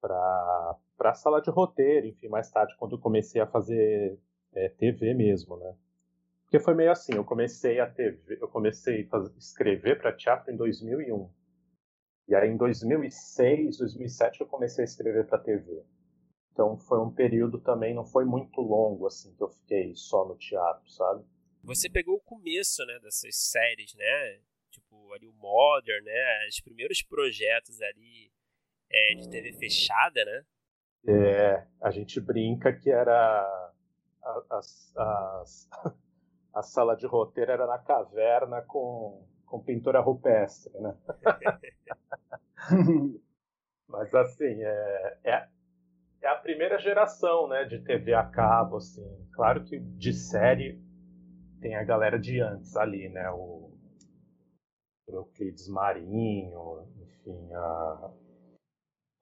para 0.00 1.10
a 1.10 1.14
sala 1.14 1.40
de 1.40 1.50
roteiro, 1.50 2.06
enfim, 2.06 2.28
mais 2.28 2.50
tarde, 2.50 2.76
quando 2.78 2.96
eu 2.96 2.98
comecei 2.98 3.40
a 3.40 3.46
fazer 3.46 4.18
é, 4.54 4.68
TV 4.68 5.14
mesmo, 5.14 5.56
né? 5.56 5.74
Porque 6.54 6.64
foi 6.64 6.74
meio 6.74 6.92
assim, 6.92 7.14
eu 7.16 7.24
comecei 7.24 7.80
a 7.80 7.90
TV, 7.90 8.38
eu 8.40 8.46
comecei 8.46 9.08
a 9.10 9.18
escrever 9.36 10.00
para 10.00 10.16
teatro 10.16 10.52
em 10.52 10.56
2001. 10.56 11.28
E 12.28 12.34
aí 12.36 12.48
em 12.48 12.56
2006, 12.56 13.78
2007 13.78 14.40
eu 14.40 14.46
comecei 14.46 14.84
a 14.84 14.86
escrever 14.86 15.26
para 15.26 15.40
TV. 15.40 15.84
Então 16.52 16.78
foi 16.78 17.00
um 17.00 17.12
período 17.12 17.60
também, 17.60 17.92
não 17.92 18.06
foi 18.06 18.24
muito 18.24 18.60
longo 18.60 19.04
assim 19.08 19.34
que 19.34 19.42
eu 19.42 19.48
fiquei 19.48 19.96
só 19.96 20.24
no 20.28 20.36
teatro, 20.36 20.88
sabe? 20.92 21.24
Você 21.64 21.90
pegou 21.90 22.14
o 22.18 22.22
começo, 22.22 22.86
né, 22.86 23.00
dessas 23.00 23.34
séries, 23.34 23.92
né? 23.96 24.40
Tipo, 24.70 25.12
ali 25.12 25.26
o 25.26 25.32
Modern, 25.32 26.04
né? 26.04 26.46
Os 26.48 26.60
primeiros 26.60 27.02
projetos 27.02 27.82
ali 27.82 28.30
é, 28.92 29.14
de 29.16 29.28
TV 29.28 29.54
fechada, 29.54 30.24
né? 30.24 30.44
É, 31.08 31.66
a 31.82 31.90
gente 31.90 32.20
brinca 32.20 32.72
que 32.72 32.90
era 32.90 33.72
as, 34.50 34.96
as, 34.96 35.68
a 36.54 36.62
sala 36.62 36.96
de 36.96 37.06
roteiro 37.06 37.50
era 37.50 37.66
na 37.66 37.78
caverna 37.78 38.62
com, 38.62 39.26
com 39.44 39.60
pintura 39.60 40.00
rupestre, 40.00 40.72
né? 40.80 40.96
Mas 43.88 44.14
assim, 44.14 44.62
é, 44.62 45.18
é, 45.24 45.48
é, 46.22 46.28
a 46.28 46.36
primeira 46.36 46.78
geração 46.78 47.48
né, 47.48 47.64
de 47.64 47.80
TV 47.80 48.14
a 48.14 48.24
cabo, 48.24 48.76
assim. 48.76 49.04
Claro 49.32 49.64
que 49.64 49.78
de 49.78 50.12
série 50.12 50.80
tem 51.60 51.74
a 51.74 51.84
galera 51.84 52.18
de 52.18 52.40
antes 52.40 52.76
ali, 52.76 53.08
né? 53.08 53.28
O 53.30 53.72
Euclides 55.08 55.68
Marinho, 55.68 56.88
enfim, 57.02 57.52
a, 57.52 58.10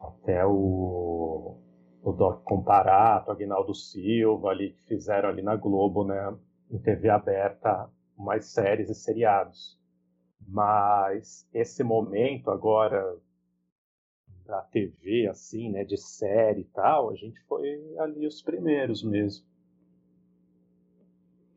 até 0.01 0.45
o, 0.47 1.59
o 2.03 2.12
Doc 2.12 2.45
Comparato, 2.45 3.31
Agnaldo 3.31 3.75
Silva 3.75 4.51
ali, 4.51 4.73
que 4.73 4.87
fizeram 4.87 5.29
ali 5.29 5.42
na 5.42 5.57
Globo, 5.57 6.05
né? 6.05 6.38
Em 6.72 6.78
TV 6.78 7.11
aberta 7.11 7.90
mais 8.16 8.46
séries 8.46 8.88
e 8.88 8.94
seriados. 8.94 9.78
Mas 10.40 11.48
esse 11.52 11.85
momento 11.85 12.50
agora 12.50 13.18
da 14.46 14.62
TV, 14.62 15.28
assim, 15.28 15.70
né, 15.70 15.85
de 15.85 15.96
série 15.96 16.62
e 16.62 16.64
tal, 16.64 17.11
a 17.11 17.14
gente 17.14 17.40
foi 17.42 17.96
ali 17.98 18.26
os 18.26 18.42
primeiros 18.42 19.02
mesmo. 19.04 19.46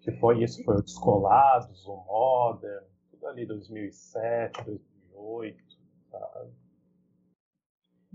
Que 0.01 0.12
foi 0.12 0.43
isso, 0.43 0.63
foi 0.63 0.75
o 0.75 0.82
Descolados, 0.82 1.86
o 1.88 1.95
Modern, 1.95 2.86
tudo 3.10 3.28
ali 3.28 3.45
2007, 3.45 4.63
2008, 4.63 5.63
sabe? 6.12 6.64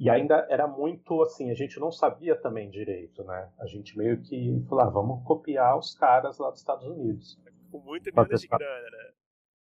E 0.00 0.08
ainda 0.08 0.46
era 0.48 0.66
muito 0.66 1.22
assim, 1.22 1.50
a 1.50 1.54
gente 1.54 1.78
não 1.78 1.92
sabia 1.92 2.34
também 2.34 2.70
direito, 2.70 3.22
né? 3.22 3.52
A 3.60 3.66
gente 3.66 3.98
meio 3.98 4.18
que 4.22 4.64
falou, 4.66 4.84
ah, 4.84 4.88
vamos 4.88 5.22
copiar 5.26 5.76
os 5.78 5.94
caras 5.94 6.38
lá 6.38 6.48
dos 6.48 6.60
Estados 6.60 6.86
Unidos. 6.86 7.38
Com 7.70 7.80
muita 7.80 8.10
menos 8.10 8.40
de 8.40 8.48
grana, 8.48 8.90
né? 8.90 9.12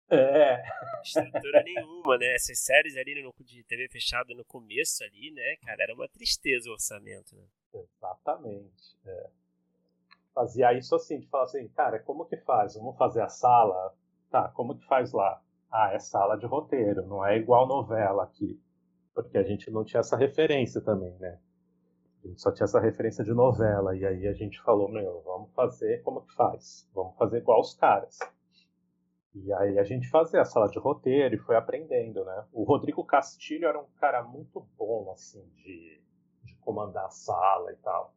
É. 0.09 0.63
Estrutura 1.03 1.63
nenhuma, 1.63 2.17
né? 2.17 2.33
Essas 2.33 2.59
séries 2.59 2.95
ali 2.95 3.21
no, 3.21 3.33
de 3.43 3.61
TV 3.65 3.89
fechada 3.89 4.33
no 4.33 4.45
começo 4.45 5.03
ali, 5.03 5.31
né, 5.31 5.57
cara, 5.65 5.83
era 5.83 5.93
uma 5.93 6.07
tristeza 6.07 6.69
o 6.69 6.73
orçamento, 6.73 7.35
né? 7.35 7.43
Exatamente. 7.73 8.97
É. 9.05 9.29
Fazia 10.33 10.71
isso 10.73 10.95
assim, 10.95 11.19
de 11.19 11.27
falar 11.27 11.43
assim, 11.43 11.67
cara, 11.69 11.99
como 11.99 12.25
que 12.25 12.37
faz? 12.37 12.75
Vamos 12.75 12.97
fazer 12.97 13.21
a 13.21 13.27
sala? 13.27 13.93
Tá, 14.29 14.47
como 14.49 14.77
que 14.77 14.85
faz 14.85 15.11
lá? 15.11 15.41
ah, 15.71 15.93
é 15.93 15.99
sala 15.99 16.37
de 16.37 16.45
roteiro, 16.45 17.07
não 17.07 17.25
é 17.25 17.37
igual 17.37 17.65
novela 17.65 18.23
aqui. 18.23 18.59
Porque 19.13 19.37
a 19.37 19.43
gente 19.43 19.69
não 19.69 19.83
tinha 19.83 19.99
essa 19.99 20.17
referência 20.17 20.81
também, 20.81 21.13
né? 21.19 21.39
A 22.23 22.27
gente 22.27 22.41
só 22.41 22.51
tinha 22.51 22.65
essa 22.65 22.79
referência 22.79 23.23
de 23.23 23.33
novela. 23.33 23.95
E 23.95 24.05
aí 24.05 24.27
a 24.27 24.33
gente 24.33 24.61
falou, 24.61 24.89
meu, 24.89 25.21
vamos 25.21 25.51
fazer 25.53 26.01
como 26.03 26.21
que 26.21 26.33
faz? 26.33 26.89
Vamos 26.93 27.15
fazer 27.17 27.39
igual 27.39 27.59
os 27.59 27.73
caras. 27.73 28.19
E 29.33 29.51
aí 29.53 29.79
a 29.79 29.83
gente 29.83 30.09
fazia 30.09 30.41
a 30.41 30.45
sala 30.45 30.67
de 30.67 30.77
roteiro 30.77 31.35
e 31.35 31.39
foi 31.39 31.55
aprendendo, 31.55 32.23
né? 32.25 32.45
O 32.51 32.63
Rodrigo 32.63 33.03
Castilho 33.03 33.67
era 33.67 33.79
um 33.79 33.87
cara 33.99 34.23
muito 34.23 34.65
bom, 34.77 35.11
assim, 35.11 35.43
de, 35.55 36.01
de 36.43 36.55
comandar 36.57 37.05
a 37.05 37.09
sala 37.09 37.71
e 37.71 37.75
tal. 37.77 38.13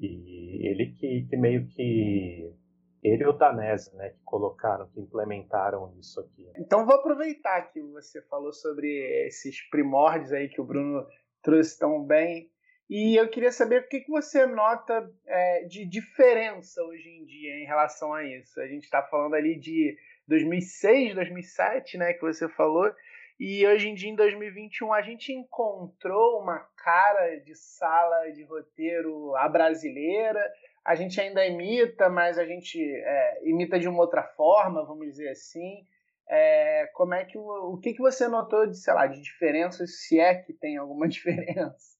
E 0.00 0.66
ele 0.66 0.92
que, 0.92 1.26
que 1.28 1.36
meio 1.36 1.68
que 1.68 2.52
ele 3.02 3.24
e 3.24 3.26
o 3.26 3.32
Danese, 3.32 3.94
né, 3.96 4.10
que 4.10 4.22
colocaram, 4.24 4.88
que 4.88 5.00
implementaram 5.00 5.92
isso 5.98 6.20
aqui. 6.20 6.48
Então 6.56 6.86
vou 6.86 6.94
aproveitar 6.94 7.62
que 7.72 7.80
você 7.82 8.22
falou 8.22 8.52
sobre 8.52 8.88
esses 9.26 9.60
primórdios 9.68 10.32
aí 10.32 10.48
que 10.48 10.60
o 10.60 10.64
Bruno 10.64 11.04
trouxe 11.42 11.78
tão 11.78 12.04
bem. 12.04 12.50
E 12.88 13.16
eu 13.16 13.28
queria 13.28 13.50
saber 13.50 13.82
o 13.82 13.88
que, 13.88 14.00
que 14.00 14.10
você 14.10 14.46
nota 14.46 15.10
é, 15.26 15.64
de 15.64 15.84
diferença 15.84 16.82
hoje 16.84 17.08
em 17.08 17.24
dia 17.24 17.54
em 17.56 17.66
relação 17.66 18.12
a 18.12 18.22
isso. 18.22 18.60
A 18.60 18.66
gente 18.66 18.84
está 18.84 19.02
falando 19.02 19.34
ali 19.34 19.58
de 19.58 19.96
2006, 20.28 21.14
2007, 21.14 21.98
né, 21.98 22.12
que 22.12 22.20
você 22.20 22.48
falou. 22.48 22.92
E 23.40 23.66
hoje 23.66 23.88
em 23.88 23.94
dia, 23.94 24.10
em 24.10 24.14
2021, 24.14 24.92
a 24.92 25.02
gente 25.02 25.32
encontrou 25.32 26.40
uma 26.40 26.60
cara 26.76 27.40
de 27.40 27.54
sala 27.56 28.30
de 28.30 28.44
roteiro 28.44 29.34
à 29.36 29.48
brasileira 29.48 30.40
a 30.84 30.94
gente 30.94 31.20
ainda 31.20 31.46
imita, 31.46 32.08
mas 32.08 32.38
a 32.38 32.44
gente 32.44 32.80
é, 32.82 33.48
imita 33.48 33.78
de 33.78 33.88
uma 33.88 34.00
outra 34.00 34.22
forma, 34.22 34.84
vamos 34.84 35.06
dizer 35.06 35.28
assim. 35.28 35.86
É, 36.28 36.86
como 36.94 37.14
é 37.14 37.24
que 37.24 37.36
o, 37.36 37.78
que, 37.78 37.92
que 37.92 38.00
você 38.00 38.26
notou 38.26 38.66
de, 38.66 38.78
sei 38.78 38.94
lá, 38.94 39.06
de 39.06 39.20
diferenças, 39.20 40.00
se 40.00 40.18
é 40.18 40.34
que 40.34 40.52
tem 40.52 40.76
alguma 40.76 41.06
diferença? 41.08 41.98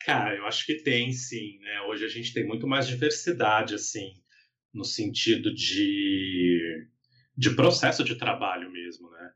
Cara, 0.00 0.34
eu 0.34 0.46
acho 0.46 0.64
que 0.66 0.82
tem 0.82 1.12
sim, 1.12 1.58
né? 1.60 1.82
Hoje 1.82 2.04
a 2.04 2.08
gente 2.08 2.32
tem 2.32 2.46
muito 2.46 2.66
mais 2.66 2.86
diversidade, 2.86 3.74
assim, 3.74 4.12
no 4.72 4.84
sentido 4.84 5.52
de, 5.54 6.86
de 7.36 7.54
processo 7.56 8.04
de 8.04 8.16
trabalho 8.16 8.70
mesmo, 8.70 9.10
né? 9.10 9.32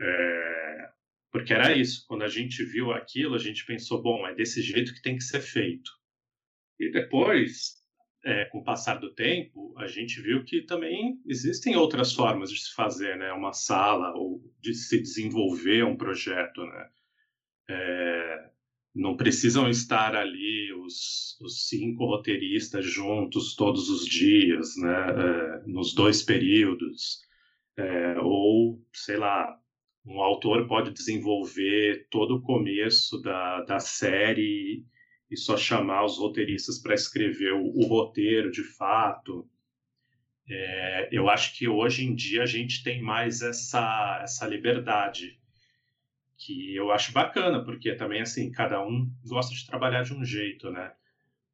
É, 0.00 0.88
porque 1.30 1.52
era 1.52 1.76
isso, 1.76 2.04
quando 2.08 2.22
a 2.22 2.28
gente 2.28 2.64
viu 2.64 2.92
aquilo, 2.92 3.34
a 3.34 3.38
gente 3.38 3.64
pensou, 3.64 4.02
bom, 4.02 4.26
é 4.26 4.34
desse 4.34 4.60
jeito 4.62 4.92
que 4.92 5.02
tem 5.02 5.16
que 5.16 5.24
ser 5.24 5.40
feito. 5.40 5.99
E 6.80 6.90
depois, 6.90 7.76
é, 8.24 8.46
com 8.46 8.60
o 8.60 8.64
passar 8.64 8.94
do 8.94 9.12
tempo, 9.12 9.74
a 9.76 9.86
gente 9.86 10.18
viu 10.22 10.42
que 10.44 10.62
também 10.62 11.20
existem 11.26 11.76
outras 11.76 12.14
formas 12.14 12.50
de 12.50 12.58
se 12.58 12.74
fazer 12.74 13.18
né, 13.18 13.30
uma 13.32 13.52
sala 13.52 14.14
ou 14.16 14.42
de 14.62 14.72
se 14.72 14.98
desenvolver 14.98 15.84
um 15.84 15.94
projeto. 15.94 16.64
Né? 16.64 16.88
É, 17.68 18.50
não 18.94 19.14
precisam 19.14 19.68
estar 19.68 20.16
ali 20.16 20.72
os, 20.72 21.38
os, 21.42 21.68
cinco 21.68 22.06
roteiristas 22.06 22.86
juntos 22.86 23.54
todos 23.54 23.90
os 23.90 24.06
dias, 24.06 24.74
né, 24.78 25.06
é, 25.10 25.62
nos 25.66 25.94
dois 25.94 26.22
períodos. 26.22 27.20
É, 27.76 28.18
ou, 28.20 28.82
sei 28.90 29.18
lá, 29.18 29.54
um 30.06 30.18
autor 30.20 30.66
pode 30.66 30.92
desenvolver 30.92 32.06
todo 32.10 32.36
o 32.36 32.42
começo 32.42 33.20
da, 33.20 33.62
da 33.64 33.78
série 33.78 34.82
e 35.30 35.36
só 35.36 35.56
chamar 35.56 36.04
os 36.04 36.18
roteiristas 36.18 36.78
para 36.78 36.94
escrever 36.94 37.52
o, 37.52 37.64
o, 37.64 37.86
roteiro 37.86 38.50
de 38.50 38.64
fato. 38.64 39.48
É, 40.48 41.08
eu 41.12 41.30
acho 41.30 41.56
que 41.56 41.68
hoje 41.68 42.04
em 42.04 42.14
dia 42.14 42.42
a 42.42 42.46
gente 42.46 42.82
tem 42.82 43.00
mais 43.00 43.40
essa, 43.40 44.20
essa 44.22 44.46
liberdade, 44.46 45.38
que 46.36 46.74
eu 46.74 46.90
acho 46.90 47.12
bacana, 47.12 47.62
porque 47.64 47.94
também, 47.94 48.22
assim, 48.22 48.50
cada 48.50 48.84
um 48.84 49.08
gosta 49.24 49.54
de 49.54 49.66
trabalhar 49.66 50.02
de 50.02 50.14
um 50.14 50.24
jeito, 50.24 50.70
né? 50.70 50.92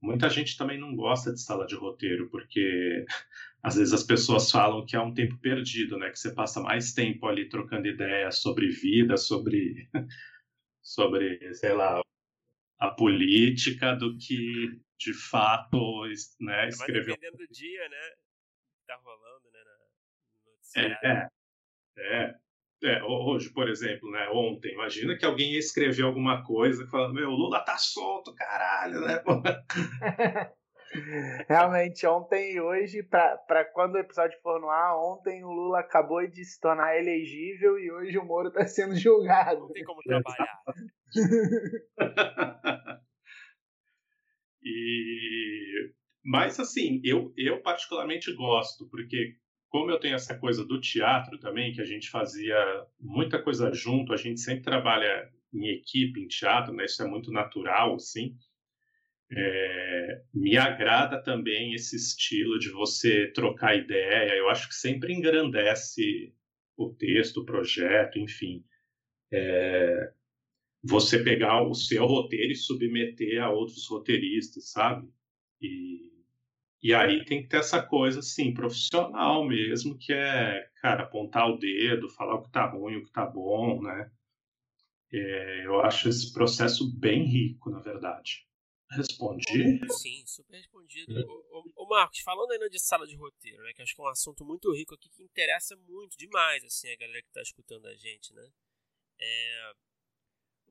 Muita 0.00 0.30
gente 0.30 0.56
também 0.56 0.78
não 0.78 0.94
gosta 0.94 1.32
de 1.32 1.40
sala 1.40 1.66
de 1.66 1.74
roteiro, 1.74 2.30
porque 2.30 3.04
às 3.62 3.76
vezes 3.76 3.92
as 3.92 4.04
pessoas 4.04 4.50
falam 4.50 4.86
que 4.86 4.96
é 4.96 5.00
um 5.00 5.12
tempo 5.12 5.36
perdido, 5.38 5.98
né? 5.98 6.10
Que 6.10 6.18
você 6.18 6.32
passa 6.32 6.60
mais 6.60 6.94
tempo 6.94 7.26
ali 7.26 7.48
trocando 7.48 7.88
ideias 7.88 8.38
sobre 8.38 8.68
vida, 8.68 9.16
sobre, 9.16 9.88
sobre 10.80 11.52
sei 11.54 11.74
lá, 11.74 12.00
a 12.78 12.90
política 12.90 13.94
do 13.94 14.16
que 14.18 14.80
de 14.98 15.12
fato 15.12 16.04
né, 16.40 16.68
escrever. 16.68 17.14
Dependendo 17.14 17.38
do 17.38 17.48
dia, 17.48 17.88
né? 17.88 18.10
Que 18.78 18.86
tá 18.86 18.96
rolando, 19.02 19.50
né? 19.52 19.60
é, 20.76 21.08
é, 21.08 21.28
é, 21.98 22.34
é, 22.84 23.02
hoje, 23.02 23.50
por 23.52 23.68
exemplo, 23.68 24.10
né? 24.10 24.28
Ontem, 24.30 24.72
imagina 24.72 25.16
que 25.16 25.24
alguém 25.24 25.52
ia 25.52 25.58
escrever 25.58 26.02
alguma 26.02 26.42
coisa 26.44 26.84
que 26.84 26.90
fala, 26.90 27.12
meu, 27.12 27.30
Lula 27.30 27.64
tá 27.64 27.76
solto, 27.78 28.34
caralho, 28.34 29.00
né? 29.00 29.22
Realmente, 31.48 32.06
ontem 32.06 32.54
e 32.54 32.60
hoje, 32.60 33.02
para 33.02 33.64
quando 33.72 33.94
o 33.94 33.98
episódio 33.98 34.38
for 34.42 34.60
no 34.60 34.68
ar, 34.68 34.96
ontem 34.96 35.44
o 35.44 35.50
Lula 35.50 35.80
acabou 35.80 36.26
de 36.26 36.44
se 36.44 36.60
tornar 36.60 36.96
elegível 36.96 37.78
e 37.78 37.90
hoje 37.90 38.18
o 38.18 38.24
Moro 38.24 38.48
está 38.48 38.66
sendo 38.66 38.94
julgado. 38.98 39.60
Não 39.60 39.72
tem 39.72 39.84
como 39.84 40.02
trabalhar. 40.02 40.62
e... 44.62 45.92
Mas, 46.24 46.58
assim, 46.58 47.00
eu, 47.04 47.32
eu 47.36 47.62
particularmente 47.62 48.34
gosto, 48.34 48.88
porque 48.90 49.36
como 49.68 49.90
eu 49.90 50.00
tenho 50.00 50.14
essa 50.14 50.36
coisa 50.38 50.64
do 50.64 50.80
teatro 50.80 51.38
também, 51.38 51.72
que 51.72 51.80
a 51.80 51.84
gente 51.84 52.10
fazia 52.10 52.56
muita 52.98 53.42
coisa 53.42 53.72
junto, 53.72 54.12
a 54.12 54.16
gente 54.16 54.40
sempre 54.40 54.64
trabalha 54.64 55.30
em 55.52 55.68
equipe, 55.68 56.20
em 56.20 56.26
teatro, 56.26 56.72
né? 56.72 56.84
Isso 56.84 57.02
é 57.02 57.06
muito 57.06 57.30
natural, 57.30 57.94
assim. 57.94 58.34
É, 59.30 60.22
me 60.32 60.56
agrada 60.56 61.20
também 61.20 61.74
esse 61.74 61.96
estilo 61.96 62.58
de 62.58 62.70
você 62.70 63.30
trocar 63.32 63.76
ideia. 63.76 64.34
Eu 64.36 64.48
acho 64.48 64.68
que 64.68 64.74
sempre 64.74 65.12
engrandece 65.12 66.32
o 66.76 66.90
texto, 66.92 67.38
o 67.38 67.44
projeto, 67.44 68.18
enfim. 68.18 68.64
É, 69.32 70.12
você 70.82 71.22
pegar 71.22 71.62
o 71.62 71.74
seu 71.74 72.06
roteiro 72.06 72.52
e 72.52 72.56
submeter 72.56 73.42
a 73.42 73.50
outros 73.50 73.86
roteiristas, 73.88 74.70
sabe? 74.70 75.08
E, 75.60 76.12
e 76.82 76.94
aí 76.94 77.24
tem 77.24 77.42
que 77.42 77.48
ter 77.48 77.58
essa 77.58 77.82
coisa, 77.82 78.20
assim, 78.20 78.54
profissional 78.54 79.44
mesmo, 79.44 79.98
que 79.98 80.12
é, 80.12 80.68
cara, 80.80 81.02
apontar 81.02 81.50
o 81.50 81.58
dedo, 81.58 82.08
falar 82.10 82.36
o 82.36 82.42
que 82.42 82.52
tá 82.52 82.66
ruim, 82.66 82.96
o 82.96 83.04
que 83.04 83.10
tá 83.10 83.26
bom, 83.26 83.82
né? 83.82 84.10
É, 85.12 85.66
eu 85.66 85.80
acho 85.80 86.08
esse 86.08 86.32
processo 86.32 86.92
bem 86.96 87.24
rico, 87.24 87.70
na 87.70 87.80
verdade. 87.80 88.46
Respondi? 88.90 89.80
Sim, 89.90 90.24
super 90.26 90.56
respondido. 90.56 91.12
O, 91.50 91.84
o, 91.84 91.88
Marcos, 91.88 92.20
falando 92.20 92.52
ainda 92.52 92.70
de 92.70 92.78
sala 92.78 93.06
de 93.06 93.16
roteiro, 93.16 93.62
né? 93.64 93.72
Que 93.74 93.82
acho 93.82 93.94
que 93.94 94.00
é 94.00 94.04
um 94.04 94.08
assunto 94.08 94.44
muito 94.44 94.72
rico 94.72 94.94
aqui 94.94 95.08
que 95.08 95.22
interessa 95.22 95.76
muito 95.76 96.16
demais, 96.16 96.62
assim, 96.64 96.88
a 96.88 96.96
galera 96.96 97.20
que 97.22 97.28
está 97.28 97.42
escutando 97.42 97.86
a 97.86 97.94
gente, 97.96 98.32
né? 98.32 98.48
É, 99.18 99.72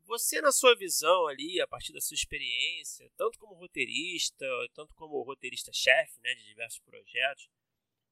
você, 0.05 0.39
na 0.39 0.51
sua 0.51 0.75
visão 0.75 1.27
ali, 1.27 1.59
a 1.59 1.67
partir 1.67 1.91
da 1.91 1.99
sua 1.99 2.15
experiência, 2.15 3.11
tanto 3.17 3.37
como 3.39 3.55
roteirista, 3.55 4.45
tanto 4.73 4.93
como 4.95 5.21
roteirista-chefe, 5.23 6.19
né, 6.21 6.33
de 6.35 6.45
diversos 6.45 6.79
projetos, 6.79 7.49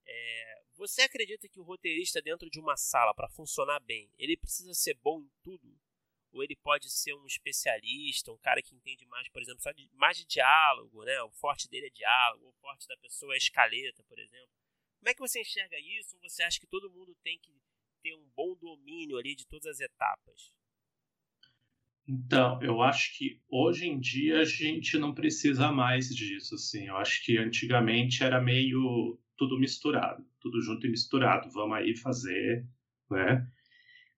é, 0.05 0.63
você 0.75 1.03
acredita 1.03 1.47
que 1.47 1.59
o 1.59 1.63
roteirista 1.63 2.21
dentro 2.21 2.49
de 2.49 2.59
uma 2.59 2.75
sala, 2.75 3.13
para 3.13 3.29
funcionar 3.29 3.79
bem, 3.79 4.11
ele 4.17 4.35
precisa 4.35 4.73
ser 4.73 4.95
bom 4.95 5.21
em 5.21 5.31
tudo? 5.43 5.72
Ou 6.33 6.43
ele 6.43 6.55
pode 6.55 6.89
ser 6.89 7.13
um 7.13 7.25
especialista, 7.25 8.31
um 8.31 8.37
cara 8.37 8.61
que 8.61 8.75
entende 8.75 9.05
mais, 9.05 9.29
por 9.29 9.41
exemplo, 9.41 9.61
de, 9.75 9.89
mais 9.93 10.17
de 10.17 10.25
diálogo, 10.25 11.03
né? 11.03 11.21
O 11.21 11.31
forte 11.31 11.69
dele 11.69 11.87
é 11.87 11.91
diálogo, 11.91 12.47
o 12.47 12.53
forte 12.53 12.87
da 12.87 12.97
pessoa 12.97 13.33
é 13.35 13.37
escaleta, 13.37 14.03
por 14.03 14.17
exemplo. 14.19 14.49
Como 14.99 15.09
é 15.09 15.13
que 15.13 15.19
você 15.19 15.41
enxerga 15.41 15.77
isso? 15.79 16.15
Ou 16.15 16.21
você 16.21 16.41
acha 16.43 16.59
que 16.59 16.65
todo 16.67 16.89
mundo 16.89 17.15
tem 17.23 17.37
que 17.37 17.51
ter 18.01 18.15
um 18.15 18.27
bom 18.35 18.55
domínio 18.55 19.17
ali 19.17 19.35
de 19.35 19.45
todas 19.45 19.67
as 19.67 19.79
etapas? 19.79 20.51
Então, 22.07 22.61
eu 22.61 22.81
acho 22.81 23.17
que 23.17 23.39
hoje 23.49 23.87
em 23.87 23.99
dia 23.99 24.39
a 24.41 24.45
gente 24.45 24.97
não 24.97 25.13
precisa 25.13 25.71
mais 25.71 26.09
disso, 26.09 26.55
assim. 26.55 26.87
Eu 26.87 26.97
acho 26.97 27.23
que 27.23 27.37
antigamente 27.37 28.23
era 28.23 28.41
meio 28.41 29.19
tudo 29.37 29.57
misturado, 29.59 30.25
tudo 30.39 30.61
junto 30.61 30.85
e 30.85 30.89
misturado. 30.89 31.49
Vamos 31.51 31.77
aí 31.77 31.95
fazer, 31.95 32.67
né? 33.09 33.47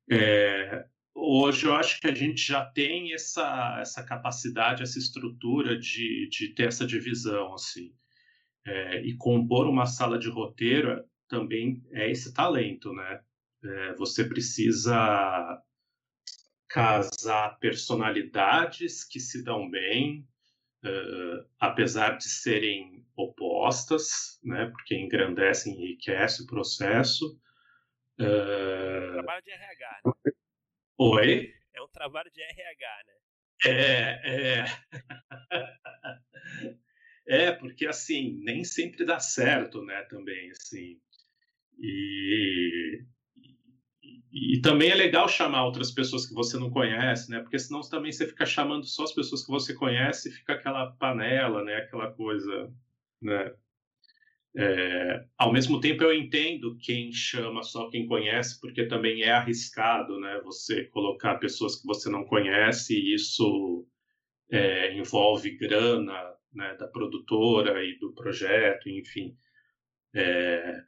É, 0.10 0.88
hoje 1.16 1.66
eu 1.66 1.74
acho 1.74 2.00
que 2.00 2.08
a 2.08 2.14
gente 2.14 2.46
já 2.46 2.64
tem 2.66 3.14
essa, 3.14 3.78
essa 3.80 4.04
capacidade, 4.04 4.84
essa 4.84 5.00
estrutura 5.00 5.78
de, 5.80 6.28
de 6.30 6.50
ter 6.50 6.68
essa 6.68 6.86
divisão, 6.86 7.54
assim. 7.54 7.94
É, 8.68 9.02
e 9.02 9.16
compor 9.16 9.68
uma 9.68 9.86
sala 9.86 10.20
de 10.20 10.30
roteiro 10.30 11.04
também 11.28 11.84
é 11.92 12.10
esse 12.12 12.34
talento, 12.34 12.92
né? 12.94 13.22
É, 13.64 13.94
você 13.96 14.24
precisa 14.24 15.62
casar 16.68 17.58
personalidades 17.60 19.04
que 19.04 19.20
se 19.20 19.44
dão 19.44 19.70
bem, 19.70 20.28
uh, 20.84 21.46
apesar 21.60 22.18
de 22.18 22.26
serem 22.26 23.06
opostas, 23.16 24.40
né? 24.44 24.66
Porque 24.66 24.96
engrandecem 24.96 25.74
e 25.74 25.78
enriquece 25.78 26.44
o 26.44 26.48
processo, 26.48 27.40
Uh... 28.18 29.12
Trabalho 29.12 29.44
de 29.44 29.52
RH, 29.52 30.02
né? 30.06 30.32
Oi? 30.98 31.54
É 31.74 31.82
um 31.82 31.88
trabalho 31.90 32.32
de 32.32 32.42
RH, 32.42 33.04
né? 33.06 33.14
É, 33.66 34.62
é. 34.62 34.66
é, 37.48 37.52
porque 37.52 37.86
assim, 37.86 38.40
nem 38.44 38.64
sempre 38.64 39.06
dá 39.06 39.20
certo, 39.20 39.84
né, 39.84 40.04
também, 40.04 40.52
assim. 40.52 40.98
E, 41.78 43.04
e, 44.32 44.56
e, 44.56 44.62
também 44.62 44.90
é 44.90 44.96
legal 44.96 45.28
chamar 45.28 45.66
outras 45.66 45.92
pessoas 45.92 46.26
que 46.26 46.34
você 46.34 46.58
não 46.58 46.70
conhece, 46.70 47.30
né? 47.30 47.42
Porque 47.42 47.60
senão 47.60 47.82
também 47.82 48.14
você 48.14 48.26
fica 48.26 48.46
chamando 48.46 48.86
só 48.86 49.04
as 49.04 49.14
pessoas 49.14 49.44
que 49.44 49.52
você 49.52 49.74
conhece 49.74 50.30
e 50.30 50.32
fica 50.32 50.54
aquela 50.54 50.94
panela, 50.94 51.62
né? 51.64 51.76
Aquela 51.76 52.14
coisa, 52.14 52.74
né? 53.22 53.54
É, 54.58 55.26
ao 55.38 55.52
mesmo 55.52 55.82
tempo, 55.82 56.04
eu 56.04 56.14
entendo 56.14 56.78
quem 56.78 57.12
chama 57.12 57.62
só 57.62 57.90
quem 57.90 58.06
conhece, 58.08 58.60
porque 58.62 58.88
também 58.88 59.22
é 59.24 59.32
arriscado, 59.32 60.18
né? 60.20 60.40
Você 60.46 60.86
colocar 60.86 61.36
pessoas 61.36 61.76
que 61.76 61.86
você 61.86 62.10
não 62.10 62.24
conhece 62.26 62.94
e 62.94 63.14
isso 63.16 63.86
é, 64.50 64.96
envolve 64.98 65.58
grana 65.58 66.14
né, 66.54 66.76
da 66.78 66.88
produtora 66.88 67.84
e 67.84 67.98
do 68.00 68.14
projeto, 68.14 68.90
enfim. 68.90 69.38
É, 70.14 70.82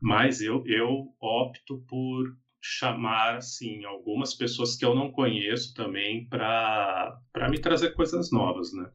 mas 0.00 0.40
eu, 0.40 0.64
eu 0.66 1.14
opto 1.20 1.84
por 1.86 2.34
chamar 2.62 3.36
assim 3.36 3.84
algumas 3.84 4.34
pessoas 4.34 4.76
que 4.76 4.84
eu 4.84 4.94
não 4.94 5.12
conheço 5.12 5.74
também 5.74 6.26
para 6.28 7.20
me 7.50 7.58
trazer 7.60 7.94
coisas 7.94 8.30
novas, 8.30 8.72
né? 8.72 8.90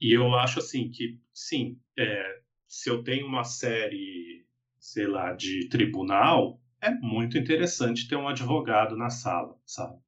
E 0.00 0.12
eu 0.12 0.34
acho 0.34 0.58
assim 0.58 0.90
que 0.90 1.18
sim, 1.32 1.80
é, 1.98 2.43
se 2.66 2.90
eu 2.90 3.02
tenho 3.02 3.26
uma 3.26 3.44
série, 3.44 4.46
sei 4.78 5.06
lá, 5.06 5.32
de 5.32 5.68
tribunal, 5.68 6.60
é 6.80 6.90
muito 6.90 7.38
interessante 7.38 8.08
ter 8.08 8.16
um 8.16 8.28
advogado 8.28 8.96
na 8.96 9.10
sala, 9.10 9.56
sabe? 9.64 9.98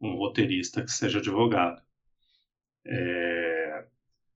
Um 0.00 0.14
roteirista 0.16 0.82
que 0.82 0.90
seja 0.90 1.18
advogado. 1.18 1.82
É, 2.84 3.86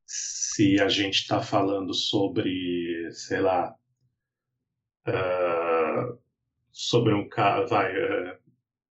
se 0.07 0.81
a 0.81 0.89
gente 0.89 1.16
está 1.16 1.43
falando 1.43 1.95
sobre, 1.95 3.11
sei 3.12 3.41
lá, 3.41 3.74
uh, 5.07 6.18
sobre 6.72 7.14
um 7.14 7.28
vai, 7.68 7.93
uh, 7.97 8.39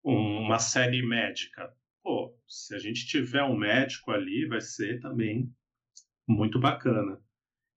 uma 0.03 0.59
série 0.59 1.05
médica. 1.05 1.73
Pô, 2.03 2.33
se 2.47 2.75
a 2.75 2.79
gente 2.79 3.05
tiver 3.07 3.43
um 3.43 3.57
médico 3.57 4.11
ali, 4.11 4.47
vai 4.47 4.61
ser 4.61 4.99
também 5.01 5.53
muito 6.27 6.59
bacana. 6.59 7.19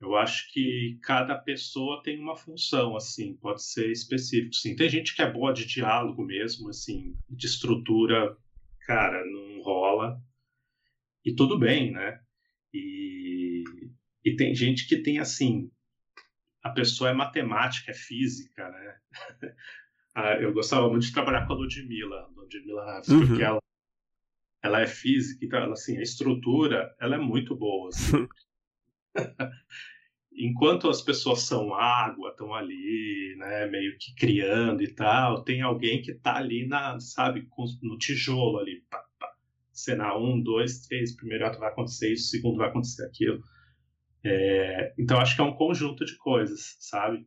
Eu 0.02 0.16
acho 0.16 0.52
que 0.52 0.98
cada 1.00 1.38
pessoa 1.38 2.02
tem 2.02 2.18
uma 2.18 2.36
função, 2.36 2.96
assim, 2.96 3.36
pode 3.36 3.62
ser 3.62 3.88
específico, 3.90 4.52
sim. 4.52 4.74
Tem 4.74 4.88
gente 4.88 5.14
que 5.14 5.22
é 5.22 5.30
boa 5.30 5.52
de 5.52 5.64
diálogo 5.64 6.24
mesmo, 6.24 6.68
assim, 6.68 7.16
de 7.30 7.46
estrutura, 7.46 8.36
cara, 8.84 9.24
não 9.24 9.62
rola. 9.62 10.20
E 11.24 11.32
tudo 11.32 11.56
bem, 11.56 11.92
né? 11.92 12.20
E, 12.74 13.62
e 14.24 14.34
tem 14.34 14.52
gente 14.56 14.88
que 14.88 14.96
tem, 14.96 15.20
assim, 15.20 15.70
a 16.64 16.70
pessoa 16.70 17.10
é 17.10 17.14
matemática, 17.14 17.92
é 17.92 17.94
física, 17.94 18.68
né? 18.68 18.96
Ah, 20.14 20.34
eu 20.34 20.52
gostava 20.52 20.90
muito 20.90 21.06
de 21.06 21.12
trabalhar 21.14 21.46
com 21.46 21.54
a 21.54 21.56
Ludmilla, 21.56 22.28
Ludmilla 22.36 22.84
Raves, 22.84 23.08
uhum. 23.08 23.26
porque 23.26 23.42
ela, 23.42 23.58
ela 24.62 24.82
é 24.82 24.86
física, 24.86 25.42
então, 25.42 25.58
ela, 25.58 25.72
assim, 25.72 25.96
a 25.96 26.02
estrutura, 26.02 26.94
ela 27.00 27.14
é 27.14 27.18
muito 27.18 27.56
boa, 27.56 27.88
assim. 27.88 28.28
enquanto 30.36 30.88
as 30.88 31.02
pessoas 31.02 31.42
são 31.42 31.74
água, 31.74 32.30
estão 32.30 32.54
ali, 32.54 33.34
né, 33.38 33.66
meio 33.66 33.96
que 33.98 34.14
criando 34.14 34.82
e 34.82 34.92
tal, 34.94 35.42
tem 35.44 35.62
alguém 35.62 36.02
que 36.02 36.12
está 36.12 36.36
ali 36.36 36.66
na, 36.66 36.98
sabe, 37.00 37.46
no 37.82 37.98
tijolo 37.98 38.58
ali, 38.58 38.82
pá, 38.90 39.04
pá. 39.18 39.28
cena 39.72 40.16
um, 40.16 40.40
dois, 40.40 40.86
três, 40.86 41.14
primeiro 41.14 41.46
ato 41.46 41.58
vai 41.58 41.70
acontecer 41.70 42.12
isso, 42.12 42.28
segundo 42.30 42.58
vai 42.58 42.68
acontecer 42.68 43.04
aquilo. 43.04 43.42
É, 44.24 44.94
então 44.98 45.18
acho 45.18 45.34
que 45.34 45.42
é 45.42 45.44
um 45.44 45.54
conjunto 45.54 46.04
de 46.04 46.16
coisas, 46.16 46.76
sabe? 46.80 47.26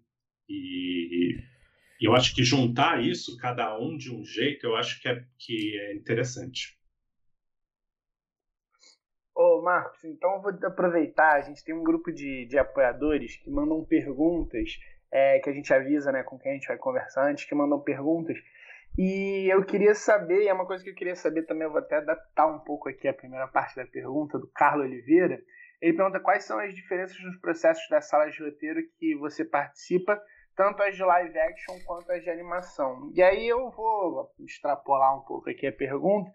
E, 0.50 1.36
e 2.00 2.06
eu 2.06 2.14
acho 2.16 2.34
que 2.34 2.44
juntar 2.44 3.04
isso, 3.04 3.38
cada 3.38 3.78
um 3.80 3.98
de 3.98 4.14
um 4.14 4.24
jeito, 4.24 4.66
eu 4.66 4.76
acho 4.76 5.02
que 5.02 5.08
é, 5.08 5.24
que 5.38 5.78
é 5.78 5.96
interessante. 5.96 6.75
Ô, 9.36 9.62
Marcos, 9.62 10.02
então 10.06 10.36
eu 10.36 10.42
vou 10.42 10.52
aproveitar. 10.64 11.34
A 11.34 11.42
gente 11.42 11.62
tem 11.64 11.76
um 11.76 11.84
grupo 11.84 12.10
de, 12.10 12.46
de 12.46 12.58
apoiadores 12.58 13.36
que 13.36 13.52
mandam 13.52 13.84
perguntas, 13.84 14.80
é, 15.12 15.40
que 15.40 15.50
a 15.50 15.54
gente 15.54 15.74
avisa 15.74 16.10
né, 16.10 16.24
com 16.24 16.40
quem 16.40 16.52
a 16.52 16.56
gente 16.56 16.70
vai 16.70 16.78
conversar 16.78 17.30
antes, 17.30 17.44
que 17.44 17.54
mandam 17.54 17.82
perguntas. 17.82 18.38
E 18.98 19.52
eu 19.52 19.66
queria 19.66 19.94
saber, 19.94 20.44
e 20.44 20.48
é 20.48 20.54
uma 20.54 20.66
coisa 20.66 20.82
que 20.82 20.90
eu 20.90 20.96
queria 20.96 21.18
saber 21.18 21.44
também, 21.44 21.64
eu 21.64 21.72
vou 21.72 21.80
até 21.80 21.98
adaptar 21.98 22.48
um 22.48 22.60
pouco 22.60 22.88
aqui 22.88 23.10
a 23.10 23.14
primeira 23.14 23.46
parte 23.46 23.76
da 23.76 23.86
pergunta, 23.86 24.40
do 24.40 24.48
Carlos 24.48 24.86
Oliveira. 24.86 25.42
Ele 25.82 25.98
pergunta 25.98 26.22
quais 26.22 26.46
são 26.46 26.58
as 26.58 26.74
diferenças 26.74 27.22
nos 27.22 27.38
processos 27.42 27.86
das 27.90 28.08
salas 28.08 28.34
de 28.34 28.42
roteiro 28.42 28.82
que 28.98 29.16
você 29.16 29.44
participa, 29.44 30.18
tanto 30.56 30.82
as 30.82 30.96
de 30.96 31.04
live 31.04 31.38
action 31.38 31.76
quanto 31.86 32.10
as 32.10 32.24
de 32.24 32.30
animação. 32.30 33.12
E 33.14 33.22
aí 33.22 33.46
eu 33.46 33.70
vou 33.72 34.32
extrapolar 34.40 35.18
um 35.18 35.26
pouco 35.26 35.50
aqui 35.50 35.68
a 35.68 35.74
pergunta. 35.74 36.32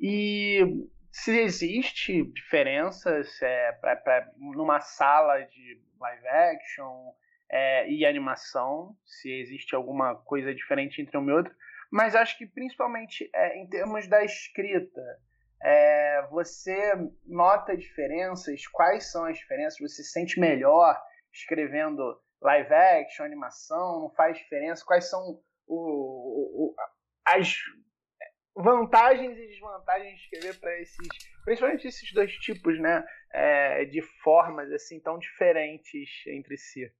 E 0.00 0.88
se 1.22 1.36
existe 1.36 2.22
diferenças 2.32 3.42
é, 3.42 3.72
pra, 3.72 3.96
pra, 3.96 4.30
numa 4.36 4.80
sala 4.80 5.40
de 5.40 5.82
live 6.00 6.28
action 6.28 7.12
é, 7.50 7.90
e 7.90 8.06
animação, 8.06 8.96
se 9.04 9.28
existe 9.28 9.74
alguma 9.74 10.14
coisa 10.14 10.54
diferente 10.54 11.02
entre 11.02 11.18
um 11.18 11.28
e 11.28 11.32
outro, 11.32 11.52
mas 11.90 12.14
acho 12.14 12.38
que 12.38 12.46
principalmente 12.46 13.28
é, 13.34 13.58
em 13.58 13.68
termos 13.68 14.06
da 14.06 14.22
escrita, 14.22 15.00
é, 15.60 16.22
você 16.30 16.94
nota 17.26 17.76
diferenças? 17.76 18.66
Quais 18.68 19.10
são 19.10 19.24
as 19.24 19.38
diferenças? 19.38 19.78
Você 19.80 20.04
se 20.04 20.12
sente 20.12 20.38
melhor 20.38 20.96
escrevendo 21.32 22.16
live 22.40 22.72
action, 22.72 23.24
animação? 23.24 24.02
Não 24.02 24.10
faz 24.10 24.38
diferença? 24.38 24.84
Quais 24.86 25.10
são 25.10 25.40
o, 25.66 26.70
o, 26.70 26.74
as 27.26 27.56
vantagens 28.58 29.38
e 29.38 29.46
desvantagens 29.46 30.18
de 30.18 30.24
escrever 30.24 30.58
para 30.58 30.80
esses, 30.80 31.08
principalmente 31.44 31.86
esses 31.86 32.12
dois 32.12 32.32
tipos, 32.38 32.78
né, 32.80 33.04
é, 33.32 33.84
de 33.84 34.02
formas 34.22 34.70
assim 34.72 35.00
tão 35.00 35.18
diferentes 35.18 36.26
entre 36.26 36.56
si. 36.56 36.92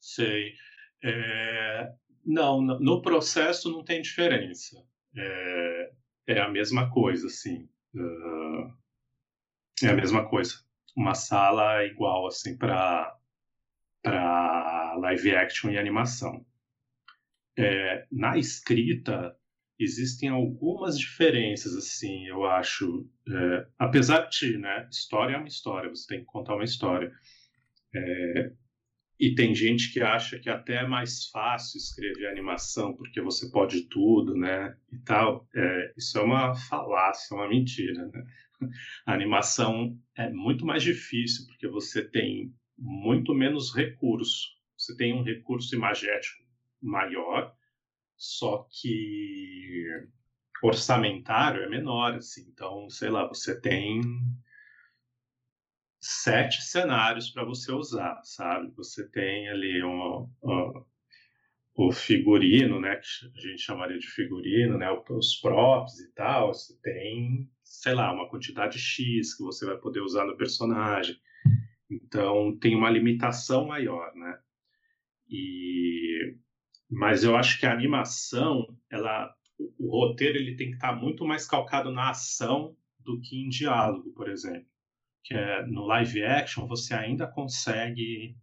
Sei. 0.00 0.54
É, 1.02 1.92
não, 2.24 2.60
no 2.60 3.02
processo 3.02 3.70
não 3.70 3.84
tem 3.84 4.00
diferença. 4.00 4.76
É, 5.16 5.92
é 6.28 6.40
a 6.40 6.48
mesma 6.48 6.90
coisa, 6.90 7.26
assim. 7.26 7.68
Uh, 7.94 8.72
é 9.82 9.88
a 9.88 9.94
mesma 9.94 10.28
coisa. 10.28 10.54
Uma 10.96 11.14
sala 11.14 11.84
igual, 11.84 12.26
assim, 12.26 12.56
para 12.56 13.14
para 14.02 14.94
live 14.98 15.34
action 15.34 15.70
e 15.70 15.78
animação. 15.78 16.46
É, 17.58 18.06
na 18.12 18.38
escrita, 18.38 19.37
existem 19.78 20.28
algumas 20.28 20.98
diferenças, 20.98 21.74
assim, 21.74 22.26
eu 22.26 22.44
acho. 22.44 23.08
É, 23.28 23.66
apesar 23.78 24.28
de, 24.28 24.58
né, 24.58 24.88
história 24.90 25.34
é 25.34 25.38
uma 25.38 25.48
história, 25.48 25.88
você 25.88 26.06
tem 26.08 26.20
que 26.20 26.26
contar 26.26 26.54
uma 26.54 26.64
história. 26.64 27.12
É, 27.94 28.52
e 29.20 29.34
tem 29.34 29.54
gente 29.54 29.92
que 29.92 30.00
acha 30.00 30.38
que 30.38 30.48
até 30.48 30.76
é 30.76 30.86
mais 30.86 31.28
fácil 31.30 31.78
escrever 31.78 32.28
animação, 32.28 32.94
porque 32.94 33.20
você 33.20 33.50
pode 33.50 33.88
tudo, 33.88 34.34
né, 34.34 34.76
e 34.92 34.98
tal. 35.00 35.46
É, 35.54 35.92
isso 35.96 36.18
é 36.18 36.22
uma 36.22 36.54
falácia, 36.54 37.36
uma 37.36 37.48
mentira, 37.48 38.06
né? 38.06 38.24
A 39.06 39.14
animação 39.14 39.96
é 40.16 40.28
muito 40.30 40.66
mais 40.66 40.82
difícil, 40.82 41.46
porque 41.46 41.68
você 41.68 42.08
tem 42.08 42.52
muito 42.76 43.34
menos 43.34 43.74
recurso. 43.74 44.48
Você 44.76 44.96
tem 44.96 45.12
um 45.12 45.22
recurso 45.22 45.74
imagético 45.74 46.44
maior, 46.80 47.52
só 48.18 48.66
que 48.68 49.86
orçamentário 50.62 51.62
é 51.62 51.68
menor, 51.68 52.16
assim. 52.16 52.48
Então, 52.52 52.90
sei 52.90 53.08
lá, 53.08 53.26
você 53.28 53.58
tem 53.60 54.02
sete 56.00 56.62
cenários 56.62 57.30
para 57.30 57.44
você 57.44 57.70
usar, 57.72 58.20
sabe? 58.24 58.72
Você 58.76 59.08
tem 59.08 59.48
ali 59.48 59.80
o 61.74 61.92
figurino, 61.92 62.80
né, 62.80 62.96
que 62.96 63.06
a 63.38 63.40
gente 63.40 63.62
chamaria 63.62 63.98
de 63.98 64.08
figurino, 64.08 64.76
né, 64.76 64.88
os 65.10 65.36
props 65.36 66.00
e 66.00 66.12
tal. 66.12 66.52
Você 66.52 66.76
tem, 66.82 67.48
sei 67.62 67.94
lá, 67.94 68.12
uma 68.12 68.28
quantidade 68.28 68.78
X 68.80 69.36
que 69.36 69.44
você 69.44 69.64
vai 69.64 69.76
poder 69.78 70.00
usar 70.00 70.24
no 70.24 70.36
personagem. 70.36 71.16
Então, 71.88 72.58
tem 72.58 72.74
uma 72.74 72.90
limitação 72.90 73.66
maior, 73.66 74.12
né? 74.14 74.40
E 75.28 76.36
mas 76.90 77.22
eu 77.22 77.36
acho 77.36 77.58
que 77.60 77.66
a 77.66 77.72
animação, 77.72 78.74
ela, 78.90 79.34
o, 79.58 79.90
roteiro 79.90 80.38
ele 80.38 80.56
tem 80.56 80.70
que 80.70 80.76
estar 80.76 80.94
muito 80.94 81.24
mais 81.26 81.46
calcado 81.46 81.90
na 81.92 82.10
ação 82.10 82.76
do 83.00 83.20
que 83.20 83.36
em 83.36 83.48
diálogo, 83.48 84.10
por 84.12 84.28
exemplo. 84.28 84.66
Que 85.22 85.34
é, 85.34 85.66
no 85.66 85.84
live 85.86 86.22
action 86.22 86.66
você 86.66 86.94
ainda 86.94 87.26
consegue 87.26 88.36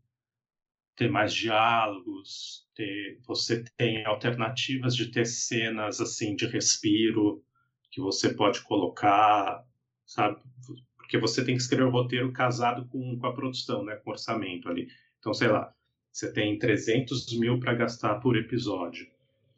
ter 0.96 1.10
mais 1.10 1.34
diálogos, 1.34 2.68
ter, 2.76 3.20
você 3.26 3.64
tem 3.76 4.06
alternativas 4.06 4.96
de 4.96 5.12
ter 5.12 5.26
cenas 5.26 6.00
assim 6.00 6.36
de 6.36 6.46
respiro 6.46 7.44
que 7.92 8.00
você 8.00 8.34
pode 8.34 8.62
colocar, 8.62 9.66
sabe? 10.06 10.40
Porque 10.98 11.18
você 11.18 11.44
tem 11.44 11.56
que 11.56 11.62
escrever 11.62 11.86
o 11.86 11.92
roteiro 11.92 12.32
casado 12.32 12.88
com, 12.88 13.18
com 13.18 13.28
a 13.28 13.34
produção, 13.34 13.84
né? 13.84 13.96
Com 13.96 14.10
o 14.10 14.14
orçamento 14.14 14.70
ali. 14.70 14.88
Então, 15.20 15.34
sei 15.34 15.48
lá, 15.48 15.74
você 16.16 16.32
tem 16.32 16.58
300 16.58 17.38
mil 17.38 17.60
para 17.60 17.74
gastar 17.74 18.22
por 18.22 18.38
episódio. 18.38 19.06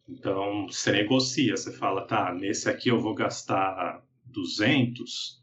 Então, 0.10 0.66
você 0.66 0.91
negocia, 0.91 1.55
você 1.55 1.72
fala, 1.72 2.08
tá, 2.08 2.34
nesse 2.34 2.68
aqui 2.68 2.89
eu 2.89 2.99
vou 2.99 3.14
gastar 3.14 4.03
200, 4.26 5.39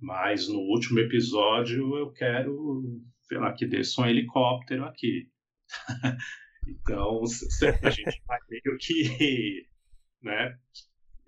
mas 0.00 0.48
no 0.48 0.60
último 0.60 1.00
episódio 1.00 1.94
eu 1.98 2.10
quero, 2.12 2.82
sei 3.24 3.36
lá, 3.36 3.52
que 3.52 3.66
desça 3.66 4.00
um 4.00 4.06
helicóptero 4.06 4.86
aqui. 4.86 5.28
então, 6.66 7.20
a 7.82 7.90
gente 7.90 8.22
vai 8.26 8.38
meio 8.48 8.78
que, 8.78 9.66
né, 10.22 10.58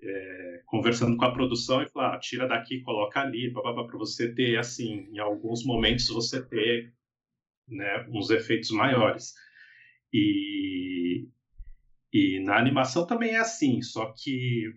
é, 0.01 0.61
conversando 0.65 1.15
com 1.15 1.25
a 1.25 1.31
produção 1.31 1.83
e 1.83 1.89
falar, 1.89 2.15
ah, 2.15 2.19
tira 2.19 2.47
daqui, 2.47 2.81
coloca 2.81 3.21
ali, 3.21 3.53
para 3.53 3.97
você 3.99 4.33
ter, 4.33 4.57
assim, 4.57 5.07
em 5.11 5.19
alguns 5.19 5.63
momentos 5.63 6.09
você 6.09 6.43
ter, 6.43 6.91
né, 7.67 8.05
uns 8.09 8.29
efeitos 8.29 8.71
maiores. 8.71 9.33
E, 10.13 11.27
e 12.11 12.39
na 12.43 12.57
animação 12.57 13.05
também 13.05 13.35
é 13.35 13.39
assim, 13.39 13.81
só 13.81 14.13
que 14.13 14.73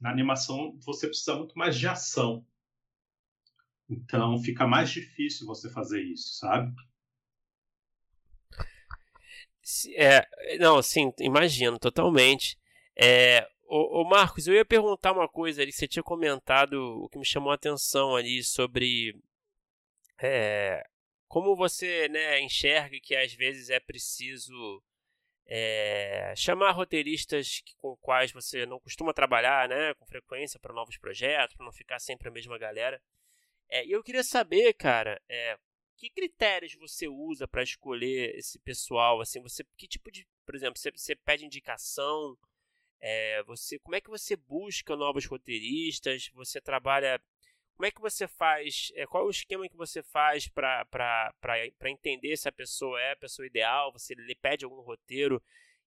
na 0.00 0.10
animação 0.10 0.78
você 0.84 1.06
precisa 1.06 1.36
muito 1.36 1.56
mais 1.56 1.76
de 1.76 1.86
ação. 1.86 2.46
Então 3.88 4.38
fica 4.38 4.66
mais 4.66 4.90
difícil 4.90 5.46
você 5.46 5.70
fazer 5.70 6.02
isso, 6.02 6.36
sabe? 6.36 6.74
É, 9.96 10.26
não, 10.58 10.82
sim, 10.82 11.12
imagino, 11.18 11.78
totalmente. 11.78 12.58
É, 12.96 13.46
ô, 13.66 14.00
ô, 14.00 14.04
Marcos, 14.04 14.46
eu 14.46 14.54
ia 14.54 14.64
perguntar 14.64 15.12
uma 15.12 15.28
coisa 15.28 15.62
ali, 15.62 15.72
você 15.72 15.86
tinha 15.86 16.02
comentado 16.02 16.74
o 17.02 17.08
que 17.08 17.18
me 17.18 17.24
chamou 17.24 17.52
a 17.52 17.54
atenção 17.54 18.16
ali 18.16 18.42
sobre 18.42 19.14
é, 20.20 20.86
como 21.28 21.54
você 21.54 22.08
né, 22.08 22.40
enxerga 22.40 22.98
que 23.00 23.14
às 23.14 23.32
vezes 23.34 23.70
é 23.70 23.78
preciso 23.78 24.82
é, 25.46 26.34
chamar 26.36 26.72
roteiristas 26.72 27.62
com 27.76 27.96
quais 27.98 28.32
você 28.32 28.66
não 28.66 28.80
costuma 28.80 29.14
trabalhar 29.14 29.68
né, 29.68 29.94
com 29.94 30.06
frequência 30.06 30.58
para 30.58 30.74
novos 30.74 30.96
projetos, 30.98 31.56
para 31.56 31.64
não 31.64 31.72
ficar 31.72 31.98
sempre 31.98 32.28
a 32.28 32.32
mesma 32.32 32.58
galera. 32.58 33.00
É, 33.68 33.84
e 33.84 33.92
eu 33.92 34.02
queria 34.02 34.24
saber, 34.24 34.72
cara, 34.74 35.20
é, 35.28 35.58
que 35.96 36.10
critérios 36.10 36.74
você 36.74 37.08
usa 37.08 37.46
para 37.46 37.62
escolher 37.62 38.34
esse 38.36 38.58
pessoal? 38.58 39.20
Assim, 39.20 39.42
você 39.42 39.64
que 39.76 39.88
tipo 39.88 40.10
de, 40.10 40.26
por 40.46 40.54
exemplo, 40.54 40.78
você, 40.78 40.90
você 40.90 41.14
pede 41.14 41.44
indicação? 41.44 42.36
É, 43.00 43.42
você, 43.44 43.78
como 43.78 43.96
é 43.96 44.00
que 44.00 44.10
você 44.10 44.36
busca 44.36 44.96
novos 44.96 45.26
roteiristas? 45.26 46.30
Você 46.34 46.60
trabalha 46.60 47.20
como 47.78 47.86
é 47.86 47.92
que 47.92 48.00
você 48.00 48.26
faz? 48.26 48.90
É, 48.96 49.06
qual 49.06 49.24
o 49.24 49.30
esquema 49.30 49.68
que 49.68 49.76
você 49.76 50.02
faz 50.02 50.48
para 50.48 51.30
entender 51.84 52.36
se 52.36 52.48
a 52.48 52.52
pessoa 52.52 53.00
é 53.00 53.12
a 53.12 53.16
pessoa 53.16 53.46
ideal? 53.46 53.92
Você 53.92 54.16
lhe 54.16 54.34
pede 54.34 54.64
algum 54.64 54.80
roteiro 54.80 55.40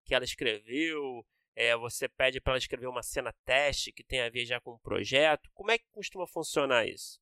que 0.06 0.16
ela 0.16 0.24
escreveu? 0.24 1.28
É, 1.54 1.76
você 1.76 2.08
pede 2.08 2.40
para 2.40 2.54
ela 2.54 2.58
escrever 2.58 2.88
uma 2.88 3.04
cena 3.04 3.34
teste 3.44 3.92
que 3.92 4.06
tem 4.06 4.22
a 4.22 4.30
ver 4.30 4.46
já 4.46 4.62
com 4.62 4.72
o 4.72 4.80
projeto? 4.80 5.50
Como 5.54 5.70
é 5.70 5.78
que 5.78 5.84
costuma 5.92 6.26
funcionar 6.26 6.88
isso? 6.88 7.20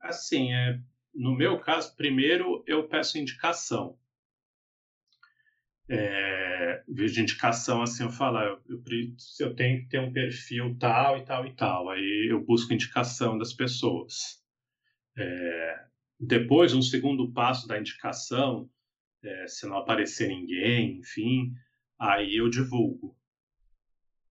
Assim, 0.00 0.52
é, 0.52 0.80
no 1.14 1.36
meu 1.36 1.60
caso, 1.60 1.94
primeiro 1.94 2.64
eu 2.66 2.88
peço 2.88 3.16
indicação. 3.16 3.96
É, 5.88 6.82
vejo 6.86 7.20
indicação 7.20 7.80
assim, 7.82 8.04
eu 8.04 8.10
falo, 8.10 8.38
eu, 8.40 8.60
eu, 8.68 8.82
eu 9.40 9.54
tenho 9.54 9.80
que 9.80 9.88
ter 9.88 10.00
um 10.00 10.12
perfil 10.12 10.76
tal 10.78 11.18
e 11.18 11.24
tal 11.24 11.46
e 11.46 11.54
tal. 11.54 11.88
Aí 11.90 12.28
eu 12.30 12.44
busco 12.44 12.72
indicação 12.72 13.38
das 13.38 13.52
pessoas. 13.52 14.42
É, 15.16 15.84
depois, 16.20 16.74
um 16.74 16.82
segundo 16.82 17.32
passo 17.32 17.66
da 17.66 17.78
indicação, 17.78 18.68
é, 19.22 19.46
se 19.46 19.66
não 19.66 19.78
aparecer 19.78 20.28
ninguém, 20.28 20.98
enfim, 20.98 21.54
aí 21.98 22.36
eu 22.36 22.48
divulgo. 22.48 23.16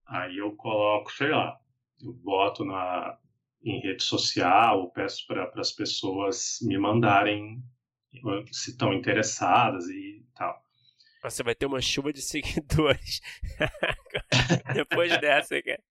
Aí 0.06 0.38
eu 0.38 0.56
coloco, 0.56 1.12
sei 1.12 1.30
lá, 1.30 1.58
eu 2.02 2.14
boto 2.14 2.64
na, 2.64 3.18
em 3.64 3.80
rede 3.82 4.04
social, 4.04 4.92
peço 4.92 5.26
para 5.28 5.52
as 5.56 5.72
pessoas 5.72 6.60
me 6.62 6.78
mandarem 6.78 7.62
se 8.52 8.72
estão 8.72 8.94
interessadas 8.94 9.88
e 9.90 10.26
tal. 10.36 10.67
Você 11.30 11.44
vai 11.44 11.56
ter 11.56 11.66
uma 11.66 11.82
chuva 11.82 12.12
de 12.14 12.22
seguidores 12.24 13.22
depois 14.74 15.18
dessa, 15.20 15.62
cara. 15.62 15.84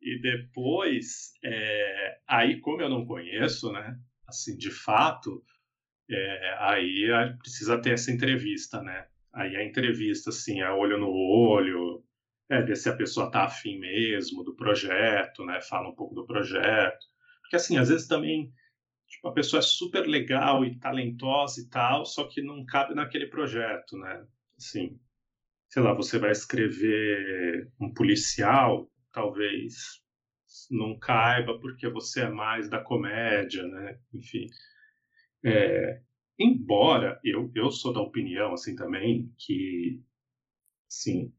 e 0.00 0.20
depois, 0.20 1.32
é, 1.42 2.18
aí 2.26 2.60
como 2.60 2.82
eu 2.82 2.88
não 2.88 3.06
conheço, 3.06 3.72
né, 3.72 3.98
assim, 4.26 4.56
de 4.56 4.70
fato, 4.70 5.44
é, 6.10 6.56
aí 6.58 7.08
precisa 7.38 7.80
ter 7.80 7.92
essa 7.92 8.10
entrevista, 8.10 8.82
né? 8.82 9.06
Aí 9.32 9.56
a 9.56 9.64
entrevista, 9.64 10.30
assim, 10.30 10.60
é 10.60 10.70
olho 10.70 10.98
no 10.98 11.10
olho, 11.10 12.04
é, 12.48 12.62
ver 12.62 12.76
se 12.76 12.88
a 12.88 12.96
pessoa 12.96 13.30
tá 13.30 13.44
afim 13.44 13.78
mesmo 13.78 14.44
do 14.44 14.54
projeto, 14.54 15.44
né? 15.44 15.60
Fala 15.60 15.88
um 15.88 15.94
pouco 15.94 16.14
do 16.14 16.26
projeto. 16.26 17.04
Porque, 17.42 17.56
assim, 17.56 17.76
às 17.76 17.88
vezes 17.88 18.06
também 18.06 18.52
tipo, 19.08 19.28
a 19.28 19.32
pessoa 19.32 19.60
é 19.60 19.62
super 19.62 20.06
legal 20.06 20.64
e 20.64 20.78
talentosa 20.78 21.60
e 21.60 21.68
tal, 21.68 22.04
só 22.06 22.24
que 22.28 22.42
não 22.42 22.64
cabe 22.64 22.94
naquele 22.94 23.26
projeto, 23.26 23.96
né? 23.98 24.26
Assim, 24.56 24.98
sei 25.68 25.82
lá, 25.82 25.92
você 25.94 26.18
vai 26.18 26.30
escrever 26.32 27.70
um 27.80 27.92
policial, 27.92 28.90
talvez 29.12 30.02
não 30.70 30.98
caiba 30.98 31.58
porque 31.60 31.88
você 31.88 32.22
é 32.22 32.28
mais 32.30 32.68
da 32.68 32.80
comédia, 32.80 33.66
né? 33.66 33.98
Enfim. 34.12 34.46
É, 35.44 36.00
embora 36.38 37.20
eu, 37.24 37.50
eu 37.54 37.70
sou 37.70 37.92
da 37.92 38.00
opinião, 38.00 38.52
assim, 38.52 38.74
também, 38.76 39.32
que, 39.38 40.02
sim, 40.88 41.32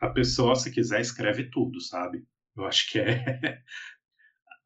a 0.00 0.08
pessoa, 0.10 0.54
se 0.56 0.72
quiser, 0.72 1.00
escreve 1.00 1.50
tudo, 1.50 1.80
sabe? 1.80 2.24
Eu 2.56 2.64
acho 2.66 2.90
que 2.90 2.98
é 3.00 3.62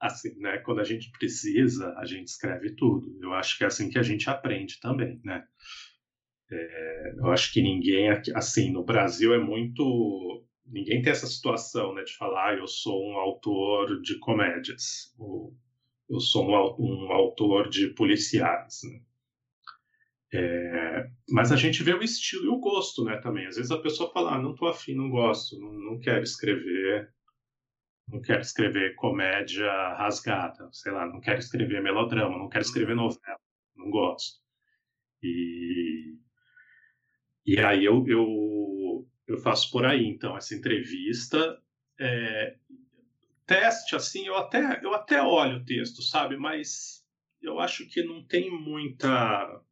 assim, 0.02 0.34
né? 0.40 0.58
Quando 0.58 0.80
a 0.80 0.84
gente 0.84 1.10
precisa, 1.12 1.94
a 1.96 2.04
gente 2.04 2.26
escreve 2.26 2.74
tudo. 2.74 3.16
Eu 3.22 3.32
acho 3.34 3.56
que 3.56 3.62
é 3.62 3.68
assim 3.68 3.88
que 3.88 3.98
a 3.98 4.02
gente 4.02 4.28
aprende 4.28 4.80
também, 4.80 5.20
né? 5.24 5.46
É, 6.50 7.14
eu 7.18 7.30
acho 7.30 7.52
que 7.52 7.62
ninguém, 7.62 8.08
assim, 8.34 8.72
no 8.72 8.84
Brasil 8.84 9.32
é 9.32 9.38
muito. 9.38 10.44
Ninguém 10.66 11.02
tem 11.02 11.12
essa 11.12 11.26
situação, 11.26 11.94
né, 11.94 12.02
de 12.02 12.16
falar, 12.16 12.50
ah, 12.50 12.54
eu 12.54 12.66
sou 12.66 13.00
um 13.10 13.16
autor 13.16 14.00
de 14.02 14.18
comédias, 14.18 15.14
ou 15.18 15.54
eu 16.10 16.20
sou 16.20 16.44
um, 16.44 17.06
um 17.06 17.12
autor 17.12 17.68
de 17.68 17.88
policiais, 17.88 18.80
né? 18.84 19.00
É, 20.34 21.10
mas 21.28 21.52
a 21.52 21.56
gente 21.56 21.82
vê 21.82 21.92
o 21.92 22.02
estilo 22.02 22.46
e 22.46 22.48
o 22.48 22.58
gosto, 22.58 23.04
né, 23.04 23.18
também. 23.18 23.46
Às 23.46 23.56
vezes 23.56 23.70
a 23.70 23.78
pessoa 23.78 24.10
fala, 24.12 24.34
ah, 24.34 24.42
não 24.42 24.54
tô 24.54 24.66
afim, 24.66 24.94
não 24.94 25.10
gosto, 25.10 25.58
não, 25.58 25.72
não 25.72 26.00
quero 26.00 26.22
escrever, 26.22 27.12
não 28.08 28.20
quero 28.20 28.40
escrever 28.40 28.94
comédia 28.94 29.70
rasgada, 29.94 30.68
sei 30.72 30.92
lá, 30.92 31.06
não 31.06 31.20
quero 31.20 31.38
escrever 31.38 31.82
melodrama, 31.82 32.38
não 32.38 32.48
quero 32.48 32.64
escrever 32.64 32.96
uhum. 32.96 33.04
novela, 33.04 33.40
não 33.76 33.90
gosto. 33.90 34.40
E, 35.22 36.16
e 37.46 37.58
aí 37.60 37.84
eu, 37.84 38.04
eu, 38.06 39.08
eu 39.26 39.38
faço 39.38 39.70
por 39.70 39.84
aí, 39.84 40.06
então, 40.06 40.36
essa 40.36 40.54
entrevista. 40.54 41.60
É, 41.98 42.56
teste, 43.46 43.94
assim, 43.94 44.26
eu 44.26 44.36
até, 44.36 44.80
eu 44.82 44.94
até 44.94 45.22
olho 45.22 45.58
o 45.58 45.64
texto, 45.64 46.02
sabe? 46.02 46.36
Mas 46.36 47.04
eu 47.40 47.58
acho 47.58 47.88
que 47.88 48.02
não 48.02 48.24
tem 48.24 48.50
muita 48.50 49.62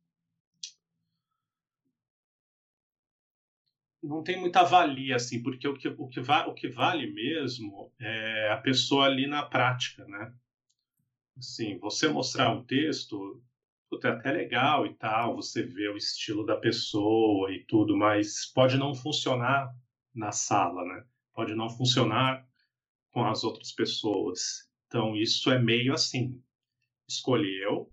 não 4.02 4.22
tem 4.22 4.38
muita 4.38 4.62
valia, 4.62 5.16
assim, 5.16 5.42
porque 5.42 5.68
o 5.68 5.74
que, 5.74 5.88
o 5.88 6.08
que, 6.08 6.20
va 6.20 6.46
o 6.46 6.54
que 6.54 6.68
vale 6.68 7.10
mesmo 7.12 7.92
é 8.00 8.50
a 8.50 8.56
pessoa 8.56 9.06
ali 9.06 9.26
na 9.26 9.42
prática, 9.42 10.04
né? 10.06 10.32
Assim, 11.36 11.78
você 11.78 12.08
mostrar 12.08 12.50
um 12.50 12.64
texto, 12.64 13.42
puta, 13.88 14.08
é 14.08 14.12
até 14.12 14.32
legal 14.32 14.86
e 14.86 14.94
tal, 14.94 15.36
você 15.36 15.62
vê 15.62 15.88
o 15.88 15.96
estilo 15.96 16.44
da 16.44 16.56
pessoa 16.56 17.52
e 17.52 17.64
tudo, 17.64 17.96
mas 17.96 18.46
pode 18.46 18.76
não 18.76 18.94
funcionar 18.94 19.70
na 20.14 20.32
sala, 20.32 20.84
né? 20.84 21.04
Pode 21.34 21.54
não 21.54 21.68
funcionar 21.68 22.46
com 23.10 23.24
as 23.24 23.44
outras 23.44 23.72
pessoas. 23.72 24.68
Então, 24.86 25.14
isso 25.16 25.50
é 25.50 25.58
meio 25.58 25.92
assim, 25.92 26.42
escolheu, 27.08 27.92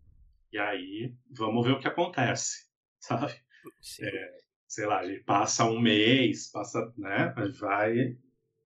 e 0.51 0.58
aí 0.58 1.14
vamos 1.30 1.66
ver 1.66 1.74
o 1.74 1.80
que 1.80 1.88
acontece, 1.88 2.68
sabe? 2.99 3.34
É, 4.01 4.37
sei 4.68 4.86
lá, 4.86 4.99
a 4.99 5.07
gente 5.07 5.24
passa 5.24 5.65
um 5.65 5.80
mês, 5.80 6.51
passa, 6.51 6.93
né? 6.97 7.34
Vai. 7.59 8.18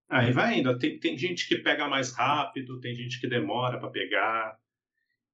Aí 0.09 0.31
vai 0.33 0.59
indo. 0.59 0.77
Tem, 0.77 0.99
tem 0.99 1.17
gente 1.17 1.47
que 1.47 1.57
pega 1.57 1.87
mais 1.87 2.11
rápido, 2.13 2.79
tem 2.79 2.93
gente 2.95 3.19
que 3.19 3.27
demora 3.27 3.79
para 3.79 3.89
pegar, 3.89 4.59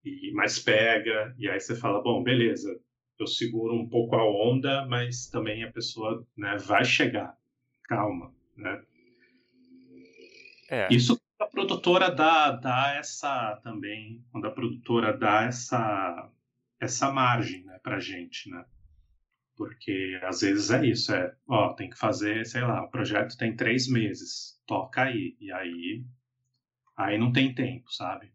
e 0.04 0.32
mais 0.32 0.60
pega, 0.60 1.36
e 1.38 1.50
aí 1.50 1.60
você 1.60 1.76
fala, 1.76 2.02
bom, 2.02 2.24
beleza, 2.24 2.80
eu 3.20 3.28
seguro 3.28 3.74
um 3.74 3.88
pouco 3.88 4.16
a 4.16 4.24
onda, 4.24 4.86
mas 4.86 5.28
também 5.28 5.64
a 5.64 5.72
pessoa 5.72 6.26
né, 6.36 6.58
vai 6.58 6.86
chegar. 6.86 7.36
Calma, 7.84 8.34
né? 8.56 8.82
É. 10.70 10.88
Isso 10.92 11.20
a 11.40 11.46
produtora 11.46 12.10
dá, 12.10 12.52
dá 12.52 12.96
essa 12.96 13.60
também, 13.64 14.24
quando 14.32 14.48
a 14.48 14.52
produtora 14.52 15.16
dá 15.16 15.44
essa, 15.44 16.32
essa 16.80 17.12
margem 17.12 17.64
né, 17.64 17.80
para 17.82 18.00
gente, 18.00 18.50
né? 18.50 18.66
Porque 19.58 20.20
às 20.24 20.42
vezes 20.42 20.70
é 20.70 20.86
isso, 20.86 21.14
é, 21.14 21.36
ó, 21.50 21.74
tem 21.74 21.90
que 21.90 21.98
fazer, 21.98 22.46
sei 22.46 22.62
lá, 22.62 22.84
o 22.84 22.92
projeto 22.92 23.36
tem 23.38 23.56
três 23.56 23.90
meses, 23.90 24.62
toca 24.68 25.02
aí, 25.02 25.36
e 25.40 25.52
aí, 25.52 26.06
aí 26.96 27.18
não 27.18 27.34
tem 27.34 27.56
tempo, 27.56 27.92
sabe? 27.92 28.32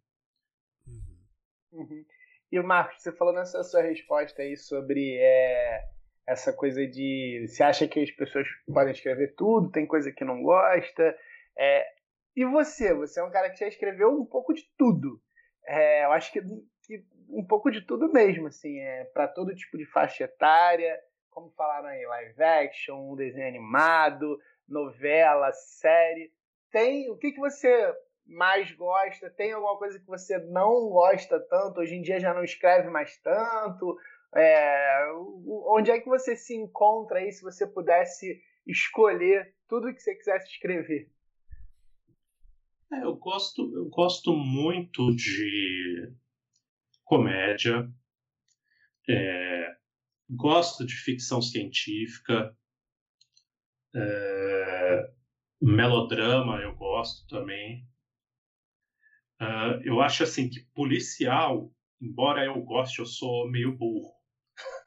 Uhum. 1.71 2.05
E 2.51 2.59
o 2.59 2.67
Marcos, 2.67 3.01
você 3.01 3.13
falou 3.13 3.33
nessa 3.33 3.63
sua 3.63 3.83
resposta 3.83 4.43
aí 4.43 4.57
sobre 4.57 5.17
é, 5.19 5.85
essa 6.27 6.53
coisa 6.53 6.87
de 6.87 7.47
você 7.49 7.63
acha 7.63 7.87
que 7.87 8.01
as 8.01 8.11
pessoas 8.11 8.47
podem 8.67 8.93
escrever 8.93 9.35
tudo, 9.37 9.71
tem 9.71 9.87
coisa 9.87 10.13
que 10.13 10.25
não 10.25 10.43
gosta. 10.43 11.17
É, 11.57 11.87
e 12.35 12.45
você? 12.45 12.93
Você 12.95 13.21
é 13.21 13.25
um 13.25 13.31
cara 13.31 13.49
que 13.49 13.61
já 13.61 13.69
escreveu 13.69 14.11
um 14.11 14.27
pouco 14.27 14.53
de 14.53 14.65
tudo. 14.77 15.21
É, 15.67 16.05
eu 16.05 16.13
acho 16.13 16.33
que, 16.33 16.43
que, 16.85 17.05
um 17.29 17.47
pouco 17.47 17.71
de 17.71 17.81
tudo 17.83 18.13
mesmo, 18.13 18.49
assim, 18.49 18.79
é, 18.81 19.05
para 19.15 19.29
todo 19.29 19.55
tipo 19.55 19.79
de 19.79 19.87
faixa 19.87 20.25
etária, 20.25 20.99
como 21.33 21.51
falaram 21.51 21.89
aí, 21.89 22.05
live 22.05 22.43
action, 22.43 23.15
desenho 23.17 23.49
animado, 23.49 24.39
novela, 24.69 25.51
série. 25.53 26.33
Tem 26.71 27.11
o 27.11 27.17
que, 27.17 27.33
que 27.33 27.41
você 27.41 27.95
mais 28.27 28.71
gosta? 28.73 29.31
Tem 29.31 29.53
alguma 29.53 29.77
coisa 29.77 29.99
que 29.99 30.07
você 30.07 30.39
não 30.39 30.89
gosta 30.89 31.41
tanto? 31.41 31.81
Hoje 31.81 31.95
em 31.95 32.03
dia 32.03 32.21
já 32.21 32.33
não 32.33 32.45
escreve 32.45 32.89
mais 32.89 33.17
tanto? 33.19 33.99
É, 34.35 35.09
onde 35.67 35.91
é 35.91 36.01
que 36.01 36.09
você 36.09 36.37
se 36.37 36.55
encontra 36.55 37.19
aí 37.19 37.31
se 37.33 37.43
você 37.43 37.67
pudesse 37.67 38.41
escolher 38.67 39.55
tudo 39.69 39.93
que 39.93 40.01
você 40.01 40.15
quisesse 40.15 40.49
escrever? 40.49 41.11
É, 42.93 43.05
eu 43.05 43.17
gosto, 43.17 43.71
eu 43.75 43.87
gosto 43.87 44.35
muito 44.35 45.15
de 45.15 46.13
comédia, 47.05 47.91
é, 49.09 49.72
gosto 50.29 50.85
de 50.87 50.95
ficção 50.95 51.41
científica, 51.43 52.57
é, 53.95 55.11
melodrama 55.61 56.61
eu 56.61 56.75
gosto 56.75 57.27
também. 57.29 57.87
Uh, 59.41 59.83
eu 59.85 60.01
acho 60.01 60.23
assim 60.23 60.49
que 60.49 60.65
policial, 60.75 61.73
embora 62.01 62.45
eu 62.45 62.61
goste, 62.63 63.01
eu 63.01 63.07
sou 63.07 63.51
meio 63.51 63.77
burro. 63.77 64.13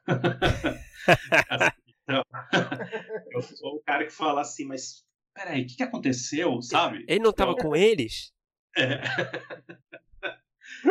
assim, 1.50 1.76
então, 2.02 2.22
eu 3.32 3.42
sou 3.42 3.76
o 3.76 3.82
cara 3.82 4.04
que 4.04 4.12
fala 4.12 4.40
assim, 4.40 4.64
mas 4.64 5.04
peraí, 5.34 5.62
o 5.62 5.66
que, 5.66 5.76
que 5.76 5.82
aconteceu, 5.82 6.62
sabe? 6.62 7.04
Ele 7.06 7.20
não 7.20 7.30
estava 7.30 7.54
com 7.54 7.76
eles? 7.76 8.32
É. 8.76 9.00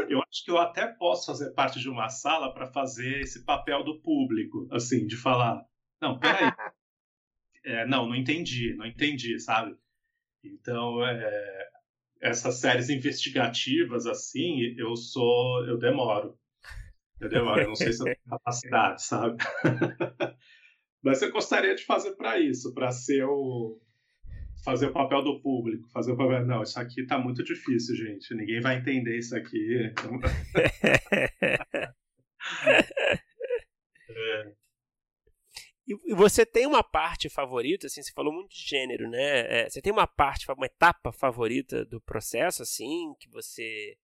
Eu 0.10 0.22
acho 0.22 0.44
que 0.44 0.52
eu 0.52 0.58
até 0.58 0.88
posso 0.88 1.28
fazer 1.28 1.52
parte 1.52 1.80
de 1.80 1.90
uma 1.90 2.10
sala 2.10 2.54
para 2.54 2.68
fazer 2.68 3.22
esse 3.22 3.44
papel 3.44 3.84
do 3.84 4.00
público, 4.02 4.68
assim, 4.72 5.06
de 5.06 5.16
falar, 5.16 5.66
não, 6.02 6.20
peraí, 6.20 6.52
é, 7.64 7.86
não, 7.86 8.08
não 8.08 8.16
entendi, 8.16 8.74
não 8.76 8.86
entendi, 8.86 9.40
sabe? 9.40 9.76
Então, 10.44 11.06
é, 11.06 11.70
essas 12.22 12.60
séries 12.60 12.90
investigativas, 12.90 14.06
assim, 14.06 14.76
eu 14.78 14.96
sou. 14.96 15.66
Eu 15.66 15.78
demoro. 15.78 16.38
Eu 17.20 17.30
demoro, 17.30 17.62
eu 17.62 17.68
não 17.70 17.76
sei 17.76 17.94
se 17.94 18.02
eu 18.02 18.06
tenho 18.06 18.18
capacidade, 18.30 19.04
sabe? 19.04 19.38
Mas 21.02 21.22
eu 21.22 21.32
gostaria 21.32 21.76
de 21.76 21.84
fazer 21.84 22.16
para 22.16 22.40
isso, 22.40 22.74
para 22.74 22.92
ser 22.92 23.24
o. 23.26 23.80
Fazer 24.66 24.88
o 24.88 24.94
papel 24.94 25.22
do 25.22 25.40
público, 25.40 25.88
fazer 25.90 26.12
o 26.12 26.18
papel. 26.18 26.46
Não, 26.46 26.64
isso 26.64 26.80
aqui 26.80 27.06
tá 27.06 27.20
muito 27.20 27.44
difícil, 27.44 27.96
gente. 27.96 28.34
Ninguém 28.34 28.60
vai 28.60 28.78
entender 28.78 29.18
isso 29.18 29.36
aqui. 29.36 29.94
é. 34.10 34.54
E 35.88 36.16
você 36.16 36.44
tem 36.44 36.66
uma 36.66 36.84
parte 36.84 37.30
favorita, 37.30 37.86
assim, 37.86 38.02
você 38.02 38.12
falou 38.12 38.34
muito 38.34 38.50
de 38.50 38.68
gênero, 38.68 39.08
né? 39.08 39.66
É, 39.66 39.70
você 39.70 39.80
tem 39.80 39.94
uma 39.94 40.08
parte, 40.08 40.52
uma 40.52 40.66
etapa 40.66 41.12
favorita 41.12 41.86
do 41.86 42.02
processo, 42.02 42.64
assim, 42.64 43.14
que 43.20 43.30
você 43.30 43.96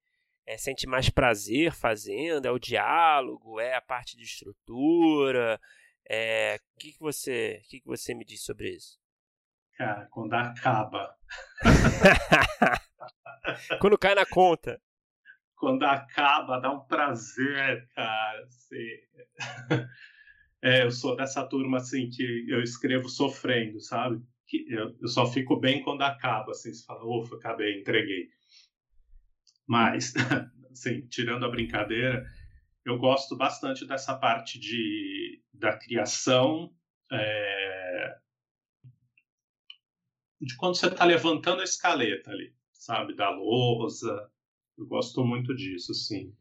é, 0.45 0.57
sente 0.57 0.85
mais 0.85 1.09
prazer 1.09 1.73
fazendo? 1.73 2.45
É 2.45 2.51
o 2.51 2.59
diálogo? 2.59 3.59
É 3.59 3.73
a 3.73 3.81
parte 3.81 4.15
de 4.15 4.23
estrutura? 4.23 5.59
É, 6.07 6.59
que, 6.77 6.93
que 6.93 6.99
você, 6.99 7.63
que, 7.67 7.81
que 7.81 7.87
você 7.87 8.13
me 8.13 8.25
diz 8.25 8.43
sobre 8.43 8.75
isso? 8.75 9.00
Cara, 9.81 10.07
quando 10.11 10.33
acaba. 10.35 11.17
quando 13.81 13.97
cai 13.97 14.13
na 14.13 14.27
conta. 14.27 14.79
Quando 15.55 15.83
acaba, 15.83 16.59
dá 16.59 16.71
um 16.71 16.81
prazer, 16.81 17.89
cara. 17.95 18.45
Assim... 18.45 18.77
É, 20.63 20.83
eu 20.83 20.91
sou 20.91 21.15
dessa 21.15 21.43
turma 21.43 21.77
assim 21.77 22.07
que 22.07 22.45
eu 22.47 22.61
escrevo 22.61 23.09
sofrendo, 23.09 23.79
sabe? 23.79 24.23
Que 24.45 24.63
eu, 24.69 24.95
eu 25.01 25.07
só 25.07 25.25
fico 25.25 25.59
bem 25.59 25.81
quando 25.81 26.03
acaba, 26.03 26.51
assim, 26.51 26.71
você 26.71 26.85
fala, 26.85 27.03
ufa, 27.03 27.35
acabei, 27.35 27.79
entreguei. 27.79 28.27
Mas, 29.65 30.13
assim, 30.71 31.01
tirando 31.07 31.47
a 31.47 31.49
brincadeira, 31.49 32.23
eu 32.85 32.99
gosto 32.99 33.35
bastante 33.35 33.87
dessa 33.87 34.15
parte 34.15 34.59
de, 34.59 35.41
da 35.51 35.75
criação, 35.75 36.71
é, 37.11 37.60
de 40.41 40.55
quando 40.57 40.75
você 40.75 40.87
está 40.87 41.05
levantando 41.05 41.61
a 41.61 41.63
escaleta 41.63 42.31
ali, 42.31 42.53
sabe? 42.71 43.15
Da 43.15 43.29
lousa. 43.29 44.29
Eu 44.77 44.87
gosto 44.87 45.23
muito 45.23 45.55
disso, 45.55 45.93
sim. 45.93 46.35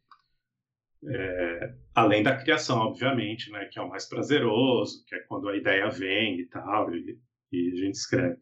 É, 1.07 1.75
além 1.95 2.23
da 2.23 2.37
criação, 2.37 2.79
obviamente, 2.79 3.51
né, 3.51 3.67
que 3.67 3.79
é 3.79 3.83
o 3.83 3.89
mais 3.89 4.07
prazeroso, 4.07 5.05
que 5.07 5.15
é 5.15 5.21
quando 5.21 5.49
a 5.49 5.57
ideia 5.57 5.89
vem 5.89 6.41
e 6.41 6.47
tal, 6.47 6.95
e, 6.95 7.19
e 7.53 7.73
a 7.73 7.77
gente 7.77 7.95
escreve. 7.95 8.39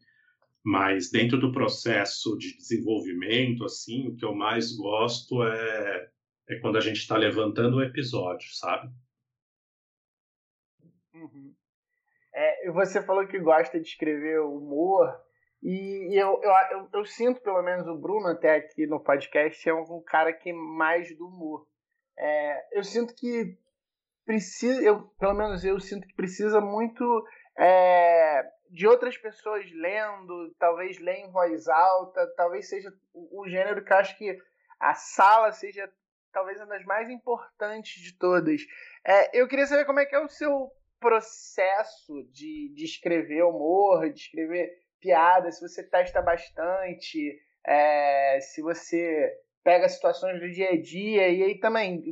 Mas 0.63 1.09
dentro 1.09 1.39
do 1.39 1.51
processo 1.51 2.37
de 2.37 2.55
desenvolvimento, 2.57 3.63
assim, 3.63 4.07
o 4.07 4.15
que 4.15 4.25
eu 4.25 4.35
mais 4.35 4.75
gosto 4.75 5.43
é, 5.43 6.11
é 6.49 6.55
quando 6.59 6.77
a 6.77 6.81
gente 6.81 6.97
está 6.97 7.17
levantando 7.17 7.77
o 7.77 7.83
episódio, 7.83 8.49
sabe? 8.53 8.91
Uhum. 11.13 11.53
É, 12.33 12.71
você 12.71 13.01
falou 13.01 13.25
que 13.27 13.39
gosta 13.39 13.79
de 13.79 13.87
escrever 13.87 14.41
humor, 14.41 15.17
e 15.61 16.19
eu, 16.19 16.41
eu, 16.41 16.51
eu, 16.71 16.89
eu, 16.93 17.05
sinto, 17.05 17.41
pelo 17.41 17.61
menos, 17.61 17.87
o 17.87 17.95
Bruno, 17.95 18.27
até 18.27 18.55
aqui 18.55 18.87
no 18.87 18.99
podcast, 18.99 19.67
é 19.67 19.73
um 19.73 20.01
cara 20.01 20.31
que 20.31 20.51
é 20.51 20.53
mais 20.53 21.15
do 21.17 21.27
humor. 21.27 21.67
É, 22.17 22.77
eu 22.77 22.83
sinto 22.83 23.13
que 23.13 23.57
precisa, 24.25 24.81
eu, 24.81 25.03
pelo 25.19 25.33
menos 25.33 25.65
eu 25.65 25.79
sinto 25.79 26.07
que 26.07 26.15
precisa 26.15 26.61
muito 26.61 27.03
é, 27.57 28.43
de 28.69 28.87
outras 28.87 29.17
pessoas 29.17 29.69
lendo, 29.71 30.55
talvez 30.57 30.99
ler 30.99 31.17
em 31.17 31.31
voz 31.31 31.67
alta, 31.67 32.25
talvez 32.37 32.69
seja 32.69 32.93
o, 33.13 33.41
o 33.41 33.49
gênero 33.49 33.83
que 33.83 33.91
eu 33.91 33.97
acho 33.97 34.17
que 34.17 34.37
a 34.79 34.93
sala 34.93 35.51
seja 35.51 35.91
talvez 36.31 36.57
uma 36.57 36.67
das 36.67 36.85
mais 36.85 37.09
importantes 37.09 38.01
de 38.01 38.17
todas. 38.17 38.61
É, 39.05 39.37
eu 39.37 39.47
queria 39.47 39.65
saber 39.65 39.85
como 39.85 39.99
é 39.99 40.05
que 40.05 40.15
é 40.15 40.19
o 40.19 40.29
seu 40.29 40.71
processo 40.99 42.23
de, 42.31 42.73
de 42.75 42.85
escrever 42.85 43.43
humor, 43.43 44.09
de 44.11 44.19
escrever 44.19 44.69
piada, 44.99 45.51
se 45.51 45.61
você 45.61 45.83
testa 45.83 46.21
bastante, 46.21 47.39
é, 47.65 48.39
se 48.41 48.61
você 48.61 49.31
pega 49.63 49.89
situações 49.89 50.39
do 50.39 50.49
dia 50.49 50.69
a 50.69 50.81
dia 50.81 51.29
e 51.29 51.43
aí 51.43 51.59
também 51.59 52.03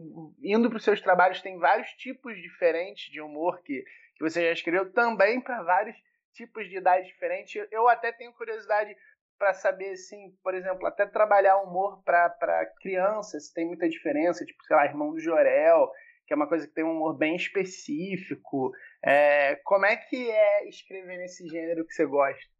indo 0.43 0.69
para 0.69 0.77
os 0.77 0.83
seus 0.83 1.01
trabalhos 1.01 1.41
tem 1.41 1.57
vários 1.57 1.89
tipos 1.91 2.35
diferentes 2.41 3.11
de 3.11 3.21
humor 3.21 3.61
que, 3.63 3.83
que 4.15 4.23
você 4.23 4.41
já 4.41 4.51
escreveu 4.51 4.91
também 4.91 5.39
para 5.41 5.63
vários 5.63 5.95
tipos 6.33 6.69
de 6.69 6.77
idade 6.77 7.07
diferentes. 7.07 7.67
Eu 7.71 7.87
até 7.87 8.11
tenho 8.11 8.33
curiosidade 8.33 8.95
para 9.37 9.53
saber, 9.53 9.91
assim, 9.91 10.35
por 10.43 10.53
exemplo, 10.53 10.85
até 10.87 11.05
trabalhar 11.05 11.57
humor 11.57 12.01
para 12.03 12.65
crianças, 12.81 13.51
tem 13.51 13.65
muita 13.65 13.87
diferença, 13.87 14.45
tipo, 14.45 14.63
sei 14.63 14.75
lá, 14.75 14.85
Irmão 14.85 15.11
do 15.11 15.19
Jorel, 15.19 15.91
que 16.25 16.33
é 16.33 16.35
uma 16.35 16.47
coisa 16.47 16.67
que 16.67 16.73
tem 16.73 16.83
um 16.83 16.91
humor 16.91 17.17
bem 17.17 17.35
específico. 17.35 18.71
É, 19.03 19.55
como 19.63 19.85
é 19.85 19.95
que 19.95 20.29
é 20.29 20.67
escrever 20.67 21.17
nesse 21.17 21.47
gênero 21.47 21.85
que 21.85 21.93
você 21.93 22.05
gosta? 22.05 22.56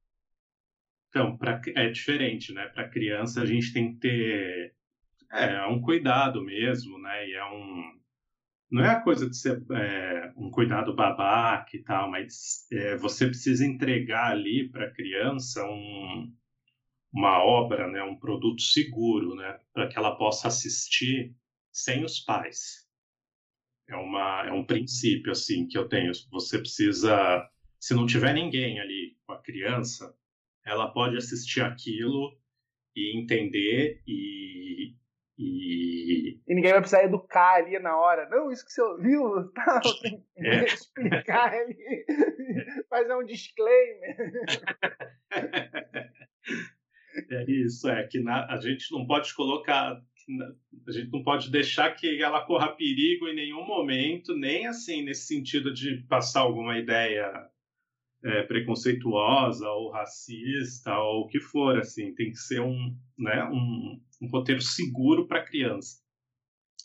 Então, 1.09 1.37
pra, 1.37 1.61
é 1.75 1.89
diferente, 1.89 2.53
né? 2.53 2.67
Para 2.67 2.89
criança 2.89 3.41
a 3.41 3.45
gente 3.45 3.73
tem 3.73 3.93
que 3.93 3.99
ter 3.99 4.77
é, 5.31 5.53
é 5.55 5.67
um 5.67 5.81
cuidado 5.81 6.43
mesmo, 6.43 6.99
né? 6.99 7.27
E 7.27 7.33
é 7.33 7.45
um. 7.45 7.97
Não 8.69 8.83
é 8.83 8.89
a 8.89 9.01
coisa 9.01 9.29
de 9.29 9.37
ser 9.37 9.63
é, 9.71 10.33
um 10.35 10.51
cuidado 10.51 10.93
babaca 10.93 11.75
e 11.75 11.83
tal, 11.83 12.11
mas 12.11 12.67
é, 12.71 12.97
você 12.97 13.27
precisa 13.27 13.65
entregar 13.65 14.31
ali 14.31 14.69
para 14.69 14.87
a 14.87 14.91
criança 14.91 15.63
um, 15.65 16.33
uma 17.13 17.41
obra, 17.43 17.87
né, 17.89 18.03
um 18.03 18.17
produto 18.17 18.61
seguro, 18.61 19.35
né, 19.35 19.57
para 19.73 19.87
que 19.87 19.97
ela 19.97 20.17
possa 20.17 20.49
assistir 20.49 21.33
sem 21.71 22.03
os 22.03 22.19
pais. 22.19 22.85
É, 23.89 23.95
uma, 23.95 24.47
é 24.47 24.51
um 24.51 24.65
princípio 24.65 25.31
assim 25.31 25.65
que 25.67 25.77
eu 25.77 25.87
tenho. 25.87 26.11
Você 26.31 26.59
precisa, 26.59 27.49
se 27.79 27.93
não 27.93 28.05
tiver 28.05 28.33
ninguém 28.33 28.81
ali 28.81 29.15
com 29.25 29.31
a 29.31 29.41
criança, 29.41 30.13
ela 30.67 30.91
pode 30.91 31.17
assistir 31.17 31.61
aquilo 31.61 32.37
e 32.95 33.17
entender 33.17 34.01
e, 34.05 34.93
e... 35.37 36.39
e 36.45 36.53
ninguém 36.53 36.71
vai 36.71 36.81
precisar 36.81 37.05
educar 37.05 37.55
ali 37.55 37.79
na 37.79 37.97
hora. 37.97 38.27
Não, 38.29 38.51
isso 38.51 38.65
que 38.65 38.71
você 38.71 38.81
ouviu, 38.81 39.49
tá, 39.55 39.79
tem 40.01 40.19
que 40.35 40.45
é. 40.45 40.65
explicar 40.65 41.53
ali, 41.53 42.05
fazer 42.89 43.15
um 43.15 43.25
disclaimer. 43.25 44.17
É 47.31 47.49
isso, 47.49 47.89
é 47.89 48.05
que 48.05 48.19
na, 48.19 48.45
a 48.45 48.57
gente 48.61 48.91
não 48.91 49.07
pode 49.07 49.33
colocar, 49.33 49.99
a 50.87 50.91
gente 50.91 51.11
não 51.11 51.23
pode 51.23 51.49
deixar 51.49 51.89
que 51.95 52.21
ela 52.21 52.45
corra 52.45 52.75
perigo 52.75 53.27
em 53.27 53.35
nenhum 53.35 53.65
momento, 53.65 54.37
nem 54.37 54.67
assim 54.67 55.01
nesse 55.01 55.25
sentido 55.25 55.73
de 55.73 56.05
passar 56.07 56.41
alguma 56.41 56.77
ideia 56.77 57.49
é, 58.23 58.43
preconceituosa 58.43 59.67
ou 59.69 59.91
racista 59.91 60.97
ou 60.97 61.21
o 61.21 61.27
que 61.27 61.39
for, 61.39 61.77
assim, 61.77 62.13
tem 62.15 62.31
que 62.31 62.37
ser 62.37 62.61
um, 62.61 62.95
né, 63.17 63.43
um, 63.45 64.01
um 64.21 64.27
roteiro 64.29 64.61
seguro 64.61 65.27
para 65.27 65.45
criança, 65.45 66.01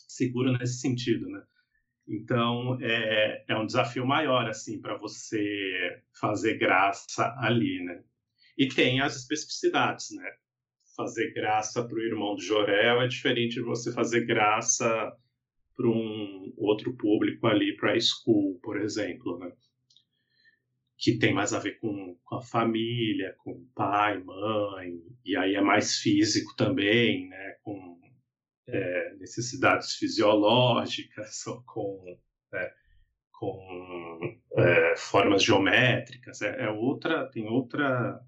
seguro 0.07 0.51
nesse 0.57 0.79
sentido, 0.79 1.27
né? 1.27 1.43
Então 2.07 2.77
é, 2.81 3.45
é 3.47 3.55
um 3.57 3.65
desafio 3.65 4.05
maior 4.05 4.49
assim 4.49 4.81
para 4.81 4.97
você 4.97 6.01
fazer 6.19 6.57
graça 6.57 7.33
ali, 7.39 7.83
né? 7.83 8.03
E 8.57 8.67
tem 8.67 9.01
as 9.01 9.15
especificidades, 9.15 10.11
né? 10.11 10.29
Fazer 10.95 11.33
graça 11.33 11.83
para 11.83 11.95
o 11.95 12.01
irmão 12.01 12.35
do 12.35 12.41
Jorel 12.41 13.01
é 13.01 13.07
diferente 13.07 13.55
de 13.55 13.61
você 13.61 13.91
fazer 13.91 14.25
graça 14.25 15.11
para 15.75 15.87
um 15.87 16.53
outro 16.57 16.95
público 16.95 17.47
ali, 17.47 17.75
para 17.75 17.93
a 17.93 17.99
school, 17.99 18.59
por 18.61 18.79
exemplo, 18.79 19.39
né? 19.39 19.51
Que 21.03 21.17
tem 21.17 21.33
mais 21.33 21.53
a 21.53 21.59
ver 21.59 21.79
com, 21.79 22.17
com 22.23 22.35
a 22.35 22.41
família, 22.41 23.35
com 23.39 23.67
pai, 23.75 24.23
mãe, 24.23 25.01
e 25.25 25.35
aí 25.35 25.55
é 25.55 25.61
mais 25.61 25.97
físico 25.97 26.55
também, 26.55 27.27
né? 27.27 27.57
Com 27.61 27.99
é, 28.67 29.15
necessidades 29.15 29.95
fisiológicas 29.95 31.45
ou 31.47 31.61
com, 31.63 32.17
é, 32.53 32.73
com 33.31 34.39
é, 34.57 34.95
formas 34.95 35.43
geométricas. 35.43 36.41
É, 36.41 36.65
é, 36.65 36.69
outra, 36.69 37.29
tem 37.29 37.47
outra 37.47 38.21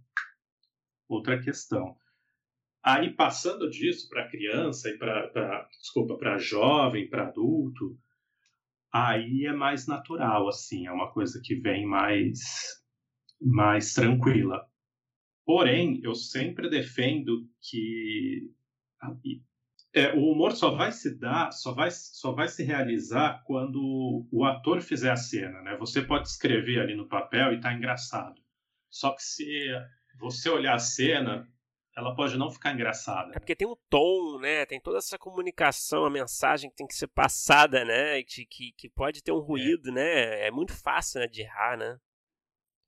outra 1.08 1.40
questão. 1.42 1.96
Aí, 2.84 3.12
passando 3.16 3.70
disso 3.70 4.08
para 4.10 4.30
criança 4.30 4.90
e 4.90 4.98
para, 4.98 5.68
desculpa, 5.80 6.18
para 6.18 6.38
jovem, 6.38 7.10
para 7.10 7.28
adulto, 7.28 7.98
aí 8.96 9.46
é 9.46 9.52
mais 9.52 9.88
natural, 9.88 10.48
assim, 10.48 10.88
é 10.88 10.92
uma 10.92 11.12
coisa 11.12 11.42
que 11.44 11.56
vem 11.56 11.86
mais, 11.86 12.40
mais 13.42 13.94
tranquila. 13.94 14.66
Porém, 15.46 16.00
eu 16.02 16.16
sempre 16.16 16.70
defendo 16.70 17.46
que 17.62 18.50
é, 19.94 20.14
o 20.14 20.32
humor 20.32 20.54
só 20.54 20.72
vai 20.72 20.94
se 20.94 21.20
dar, 21.20 21.52
só 21.52 21.74
vai, 21.74 21.92
só 21.92 22.32
vai 22.32 22.48
se 22.48 22.64
realizar 22.64 23.44
quando 23.46 24.26
o 24.32 24.46
ator 24.46 24.82
fizer 24.82 25.12
a 25.12 25.18
cena, 25.18 25.62
né? 25.62 25.76
Você 25.78 26.02
pode 26.02 26.30
escrever 26.30 26.80
ali 26.80 26.96
no 26.96 27.10
papel 27.10 27.52
e 27.54 27.60
tá 27.60 27.74
engraçado. 27.74 28.42
Só 28.90 29.12
que 29.12 29.22
se 29.22 29.46
você 30.18 30.50
olhar 30.50 30.76
a 30.76 30.80
cena, 30.80 31.46
ela 31.96 32.14
pode 32.14 32.38
não 32.38 32.52
ficar 32.52 32.74
engraçada. 32.74 33.32
É 33.34 33.40
porque 33.40 33.56
tem 33.56 33.68
um 33.68 33.78
tom, 33.90 34.38
né? 34.40 34.66
Tem 34.66 34.82
toda 34.82 34.98
essa 34.98 35.18
comunicação, 35.18 36.06
a 36.06 36.10
mensagem 36.10 36.70
que 36.70 36.76
tem 36.76 36.88
que 36.88 36.94
ser 36.94 37.08
passada, 37.08 37.86
né? 37.86 38.22
Que, 38.24 38.46
que, 38.46 38.74
que 38.74 38.90
pode 38.90 39.24
ter 39.24 39.32
um 39.32 39.42
é. 39.42 39.46
ruído, 39.46 39.90
é. 39.90 39.94
né? 39.94 40.48
É 40.48 40.52
muito 40.52 40.74
fácil 40.74 41.22
né, 41.22 41.28
de 41.28 41.42
errar, 41.42 41.78
né? 41.78 41.98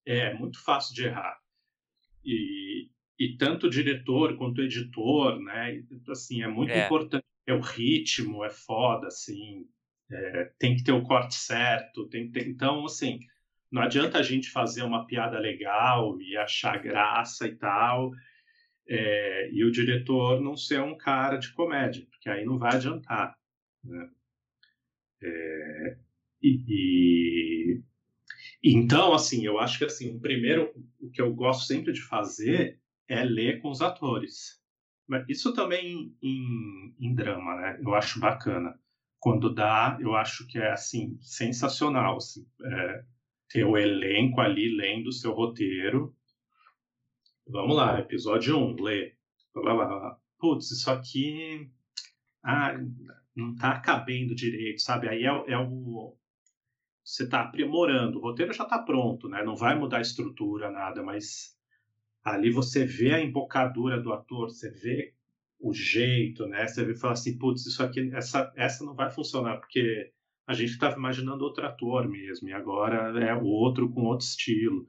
É, 0.05 0.34
muito 0.34 0.62
fácil 0.62 0.93
de 0.93 1.05
errar. 1.05 1.38
E, 2.24 2.89
e 3.18 3.38
tanto 3.38 3.68
o 3.68 3.70
diretor 3.70 4.38
quanto 4.38 4.60
o 4.60 4.64
editor, 4.64 5.39
né? 5.39 5.82
Assim, 6.10 6.43
é 6.43 6.47
muito 6.47 6.72
é. 6.72 6.86
importante. 6.86 7.26
É 7.45 7.53
o 7.53 7.62
ritmo, 7.62 8.43
é 8.43 8.49
foda, 8.49 9.08
assim. 9.08 9.66
É, 10.12 10.51
tem 10.60 10.76
que 10.76 10.84
ter 10.84 10.91
o 10.91 11.03
corte 11.03 11.36
certo. 11.36 12.08
Tem, 12.10 12.30
tem, 12.30 12.49
então, 12.49 12.84
assim, 12.84 13.20
não 13.72 13.82
adianta 13.82 14.18
a 14.18 14.24
gente 14.24 14.49
fazer 14.49 14.84
uma 14.84 15.05
piada 15.08 15.39
legal 15.39 16.20
e 16.22 16.36
achar 16.36 16.78
graça 16.82 17.47
e 17.47 17.55
tal, 17.55 18.12
é, 18.89 19.49
e 19.51 19.63
o 19.63 19.71
diretor 19.71 20.41
não 20.41 20.55
ser 20.55 20.81
um 20.81 20.97
cara 20.97 21.38
de 21.38 21.51
comédia, 21.53 22.05
porque 22.09 22.29
aí 22.29 22.45
não 22.45 22.57
vai 22.57 22.75
adiantar. 22.75 23.38
Né? 23.83 24.09
É, 25.21 25.97
e, 26.41 26.63
e, 26.67 27.83
então, 28.63 29.13
assim, 29.13 29.45
eu 29.45 29.59
acho 29.59 29.77
que 29.77 29.85
assim, 29.85 30.15
o 30.15 30.19
primeiro, 30.19 30.71
o 30.99 31.09
que 31.09 31.21
eu 31.21 31.33
gosto 31.33 31.65
sempre 31.65 31.93
de 31.93 32.01
fazer 32.01 32.79
é 33.07 33.23
ler 33.23 33.61
com 33.61 33.69
os 33.69 33.81
atores. 33.81 34.61
Mas 35.07 35.25
isso 35.29 35.53
também 35.53 36.13
em, 36.21 36.95
em 36.99 37.15
drama, 37.15 37.55
né? 37.55 37.79
Eu 37.81 37.95
acho 37.95 38.19
bacana. 38.19 38.77
Quando 39.19 39.53
dá, 39.53 39.97
eu 40.01 40.15
acho 40.15 40.45
que 40.47 40.57
é 40.57 40.71
assim 40.71 41.17
sensacional. 41.21 42.17
Assim, 42.17 42.45
é, 42.61 43.03
ter 43.49 43.63
o 43.63 43.77
elenco 43.77 44.41
ali 44.41 44.75
lendo 44.75 45.07
o 45.07 45.13
seu 45.13 45.31
roteiro. 45.33 46.13
Vamos 47.49 47.77
lá, 47.77 47.97
episódio 47.97 48.57
1, 48.57 48.83
lê. 48.83 49.13
Putz, 50.37 50.69
isso 50.69 50.91
aqui 50.91 51.71
ah, 52.43 52.77
não 53.33 53.53
está 53.53 53.79
cabendo 53.79 54.35
direito, 54.35 54.81
sabe? 54.81 55.07
Aí 55.07 55.23
é, 55.23 55.53
é 55.53 55.57
o. 55.57 56.13
Você 57.01 57.23
está 57.23 57.41
aprimorando. 57.41 58.17
O 58.17 58.21
roteiro 58.21 58.51
já 58.51 58.65
está 58.65 58.77
pronto, 58.79 59.29
né? 59.29 59.43
Não 59.43 59.55
vai 59.55 59.79
mudar 59.79 59.99
a 59.99 60.01
estrutura, 60.01 60.69
nada, 60.69 61.01
mas 61.01 61.57
ali 62.21 62.51
você 62.51 62.85
vê 62.85 63.13
a 63.13 63.23
embocadura 63.23 63.97
do 64.01 64.11
ator, 64.11 64.49
você 64.49 64.69
vê 64.69 65.13
o 65.57 65.73
jeito, 65.73 66.45
né? 66.47 66.67
Você 66.67 66.83
vê 66.83 66.91
e 66.91 66.97
fala 66.97 67.13
assim, 67.13 67.37
putz, 67.37 67.65
isso 67.65 67.81
aqui, 67.81 68.13
essa, 68.13 68.51
essa 68.57 68.83
não 68.83 68.93
vai 68.93 69.09
funcionar, 69.09 69.57
porque 69.57 70.11
a 70.45 70.53
gente 70.53 70.71
estava 70.71 70.97
imaginando 70.97 71.45
outro 71.45 71.65
ator 71.65 72.09
mesmo, 72.09 72.49
e 72.49 72.53
agora 72.53 73.17
é 73.23 73.33
o 73.33 73.45
outro 73.45 73.89
com 73.89 74.03
outro 74.03 74.25
estilo. 74.25 74.85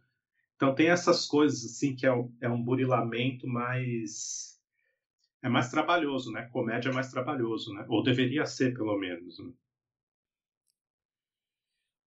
Então 0.58 0.74
tem 0.74 0.90
essas 0.90 1.24
coisas 1.24 1.64
assim 1.64 1.94
que 1.94 2.04
é, 2.04 2.10
é 2.40 2.48
um 2.48 2.60
burilamento 2.60 3.46
mais 3.46 4.60
é 5.40 5.48
mais 5.48 5.70
trabalhoso, 5.70 6.32
né? 6.32 6.48
Comédia 6.52 6.90
é 6.90 6.92
mais 6.92 7.12
trabalhoso, 7.12 7.72
né? 7.72 7.86
Ou 7.88 8.02
deveria 8.02 8.44
ser, 8.44 8.74
pelo 8.74 8.98
menos. 8.98 9.38
Né? 9.38 9.52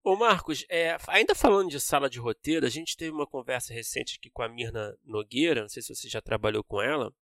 Ô 0.03 0.17
Marcos, 0.17 0.65
é, 0.67 0.97
ainda 1.07 1.33
falando 1.33 1.69
de 1.69 1.79
sala 1.79 2.09
de 2.09 2.19
roteiro, 2.19 2.65
a 2.65 2.69
gente 2.69 2.97
teve 2.97 3.11
uma 3.11 3.25
conversa 3.25 3.73
recente 3.73 4.17
aqui 4.19 4.29
com 4.29 4.43
a 4.43 4.49
Mirna 4.49 4.97
Nogueira, 5.05 5.61
não 5.61 5.69
sei 5.69 5.81
se 5.81 5.95
você 5.95 6.09
já 6.09 6.21
trabalhou 6.21 6.61
com 6.61 6.81
ela, 6.81 7.13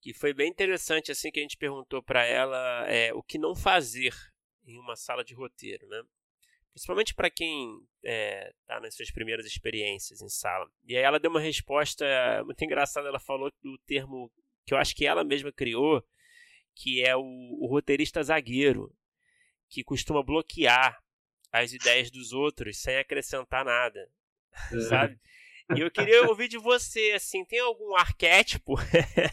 que 0.00 0.14
foi 0.14 0.32
bem 0.32 0.48
interessante 0.48 1.10
assim 1.10 1.32
que 1.32 1.40
a 1.40 1.42
gente 1.42 1.56
perguntou 1.56 2.00
para 2.00 2.24
ela 2.24 2.86
é, 2.86 3.12
o 3.12 3.20
que 3.20 3.36
não 3.36 3.52
fazer 3.52 4.14
em 4.64 4.78
uma 4.78 4.94
sala 4.94 5.24
de 5.24 5.34
roteiro, 5.34 5.88
né? 5.88 6.04
Principalmente 6.76 7.14
para 7.14 7.30
quem 7.30 7.80
está 8.04 8.12
é, 8.12 8.52
tá 8.66 8.78
nas 8.80 8.94
suas 8.94 9.10
primeiras 9.10 9.46
experiências 9.46 10.20
em 10.20 10.28
sala. 10.28 10.70
E 10.84 10.94
aí 10.94 11.02
ela 11.02 11.18
deu 11.18 11.30
uma 11.30 11.40
resposta 11.40 12.04
muito 12.44 12.62
engraçada. 12.62 13.08
Ela 13.08 13.18
falou 13.18 13.50
do 13.62 13.78
termo 13.86 14.30
que 14.66 14.74
eu 14.74 14.78
acho 14.78 14.94
que 14.94 15.06
ela 15.06 15.24
mesma 15.24 15.50
criou, 15.50 16.06
que 16.74 17.02
é 17.02 17.16
o, 17.16 17.22
o 17.22 17.66
roteirista 17.66 18.22
zagueiro, 18.22 18.94
que 19.70 19.82
costuma 19.82 20.22
bloquear 20.22 21.02
as 21.50 21.72
ideias 21.72 22.10
dos 22.10 22.34
outros 22.34 22.76
sem 22.76 22.98
acrescentar 22.98 23.64
nada, 23.64 24.12
é. 24.70 24.80
sabe? 24.80 25.18
E 25.74 25.80
eu 25.80 25.90
queria 25.90 26.28
ouvir 26.28 26.46
de 26.46 26.58
você, 26.58 27.12
assim, 27.12 27.42
tem 27.42 27.60
algum 27.60 27.96
arquétipo 27.96 28.74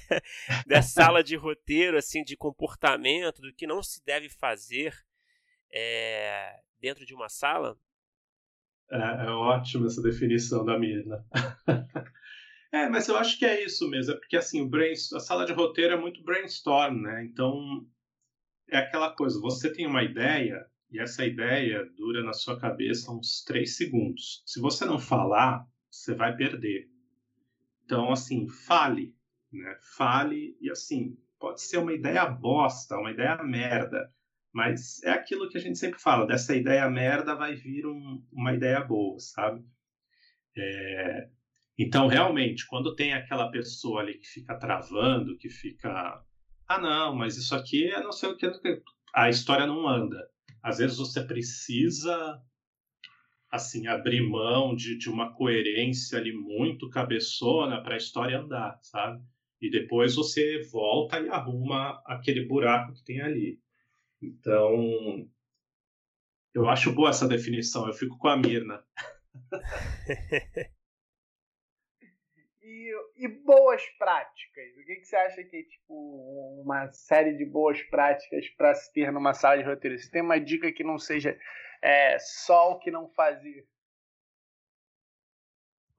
dessa 0.65 0.87
sala 0.87 1.21
de 1.21 1.35
roteiro, 1.35 1.97
assim, 1.97 2.23
de 2.23 2.37
comportamento, 2.37 3.41
do 3.41 3.53
que 3.53 3.67
não 3.67 3.83
se 3.83 4.01
deve 4.05 4.29
fazer 4.29 4.97
é, 5.73 6.57
dentro 6.83 7.05
de 7.05 7.15
uma 7.15 7.29
sala? 7.29 7.79
É, 8.91 8.97
é 9.25 9.29
ótima 9.29 9.87
essa 9.87 10.01
definição 10.01 10.65
da 10.65 10.77
Mirna. 10.77 11.25
é, 12.73 12.89
mas 12.89 13.07
eu 13.07 13.15
acho 13.15 13.39
que 13.39 13.45
é 13.45 13.63
isso 13.63 13.89
mesmo, 13.89 14.13
é 14.13 14.17
porque 14.17 14.35
assim, 14.35 14.61
o 14.61 14.69
a 15.15 15.19
sala 15.21 15.45
de 15.45 15.53
roteiro 15.53 15.93
é 15.93 15.97
muito 15.97 16.21
brainstorm, 16.21 17.01
né? 17.01 17.23
Então 17.23 17.87
é 18.69 18.79
aquela 18.79 19.15
coisa, 19.15 19.39
você 19.39 19.71
tem 19.71 19.87
uma 19.87 20.03
ideia 20.03 20.69
e 20.91 20.99
essa 20.99 21.25
ideia 21.25 21.89
dura 21.95 22.21
na 22.21 22.33
sua 22.33 22.59
cabeça 22.59 23.13
uns 23.13 23.45
três 23.45 23.77
segundos. 23.77 24.43
Se 24.45 24.59
você 24.59 24.83
não 24.83 24.99
falar, 24.99 25.65
você 25.89 26.13
vai 26.13 26.35
perder. 26.35 26.89
Então, 27.85 28.11
assim, 28.11 28.49
fale, 28.49 29.15
né? 29.53 29.77
Fale 29.95 30.57
e 30.59 30.69
assim, 30.69 31.17
pode 31.39 31.61
ser 31.61 31.77
uma 31.77 31.93
ideia 31.93 32.25
bosta, 32.25 32.97
uma 32.97 33.11
ideia 33.11 33.41
merda, 33.41 34.13
mas 34.53 35.01
é 35.03 35.11
aquilo 35.11 35.49
que 35.49 35.57
a 35.57 35.61
gente 35.61 35.79
sempre 35.79 35.99
fala: 35.99 36.27
dessa 36.27 36.55
ideia 36.55 36.89
merda 36.89 37.35
vai 37.35 37.55
vir 37.55 37.85
um, 37.85 38.23
uma 38.31 38.53
ideia 38.53 38.81
boa, 38.81 39.19
sabe? 39.19 39.63
É, 40.55 41.29
então, 41.77 42.07
realmente, 42.07 42.67
quando 42.67 42.95
tem 42.95 43.13
aquela 43.13 43.49
pessoa 43.49 44.01
ali 44.01 44.19
que 44.19 44.27
fica 44.27 44.57
travando, 44.57 45.37
que 45.37 45.49
fica. 45.49 46.23
Ah, 46.67 46.79
não, 46.79 47.15
mas 47.15 47.37
isso 47.37 47.55
aqui 47.55 47.87
é 47.87 48.01
não 48.01 48.11
sei 48.11 48.29
o 48.29 48.37
que. 48.37 48.49
A 49.15 49.29
história 49.29 49.65
não 49.65 49.87
anda. 49.87 50.17
às 50.61 50.77
vezes 50.77 50.97
você 50.97 51.23
precisa 51.23 52.41
assim 53.51 53.85
abrir 53.87 54.21
mão 54.21 54.75
de, 54.75 54.97
de 54.97 55.09
uma 55.09 55.33
coerência 55.35 56.17
ali 56.17 56.31
muito 56.33 56.89
cabeçona 56.89 57.83
para 57.83 57.93
a 57.95 57.97
história 57.97 58.39
andar, 58.39 58.79
sabe? 58.81 59.23
E 59.61 59.69
depois 59.69 60.15
você 60.15 60.61
volta 60.71 61.19
e 61.19 61.29
arruma 61.29 62.01
aquele 62.05 62.45
buraco 62.45 62.93
que 62.93 63.03
tem 63.03 63.21
ali. 63.21 63.59
Então, 64.23 65.29
eu 66.53 66.69
acho 66.69 66.93
boa 66.93 67.09
essa 67.09 67.27
definição, 67.27 67.85
eu 67.85 67.93
fico 67.93 68.17
com 68.17 68.29
a 68.29 68.37
Mirna. 68.37 68.81
e, 72.61 72.93
e, 73.17 73.27
boas 73.27 73.83
práticas? 73.97 74.77
O 74.77 74.85
que, 74.85 74.95
que, 74.95 75.05
você 75.05 75.17
acha 75.17 75.43
que 75.43 75.57
é 75.57 75.63
tipo 75.63 76.61
uma 76.63 76.89
série 76.93 77.35
de 77.35 77.45
boas 77.45 77.83
práticas 77.83 78.47
para 78.51 78.73
se 78.73 78.93
ter 78.93 79.11
numa 79.11 79.33
sala 79.33 79.57
de 79.57 79.63
roteiro? 79.63 79.99
Você 79.99 80.09
tem 80.09 80.21
uma 80.21 80.39
dica 80.39 80.71
que 80.71 80.85
não 80.85 80.97
seja 80.97 81.37
é, 81.81 82.17
só 82.17 82.71
o 82.71 82.79
que 82.79 82.89
não 82.89 83.09
fazer? 83.09 83.67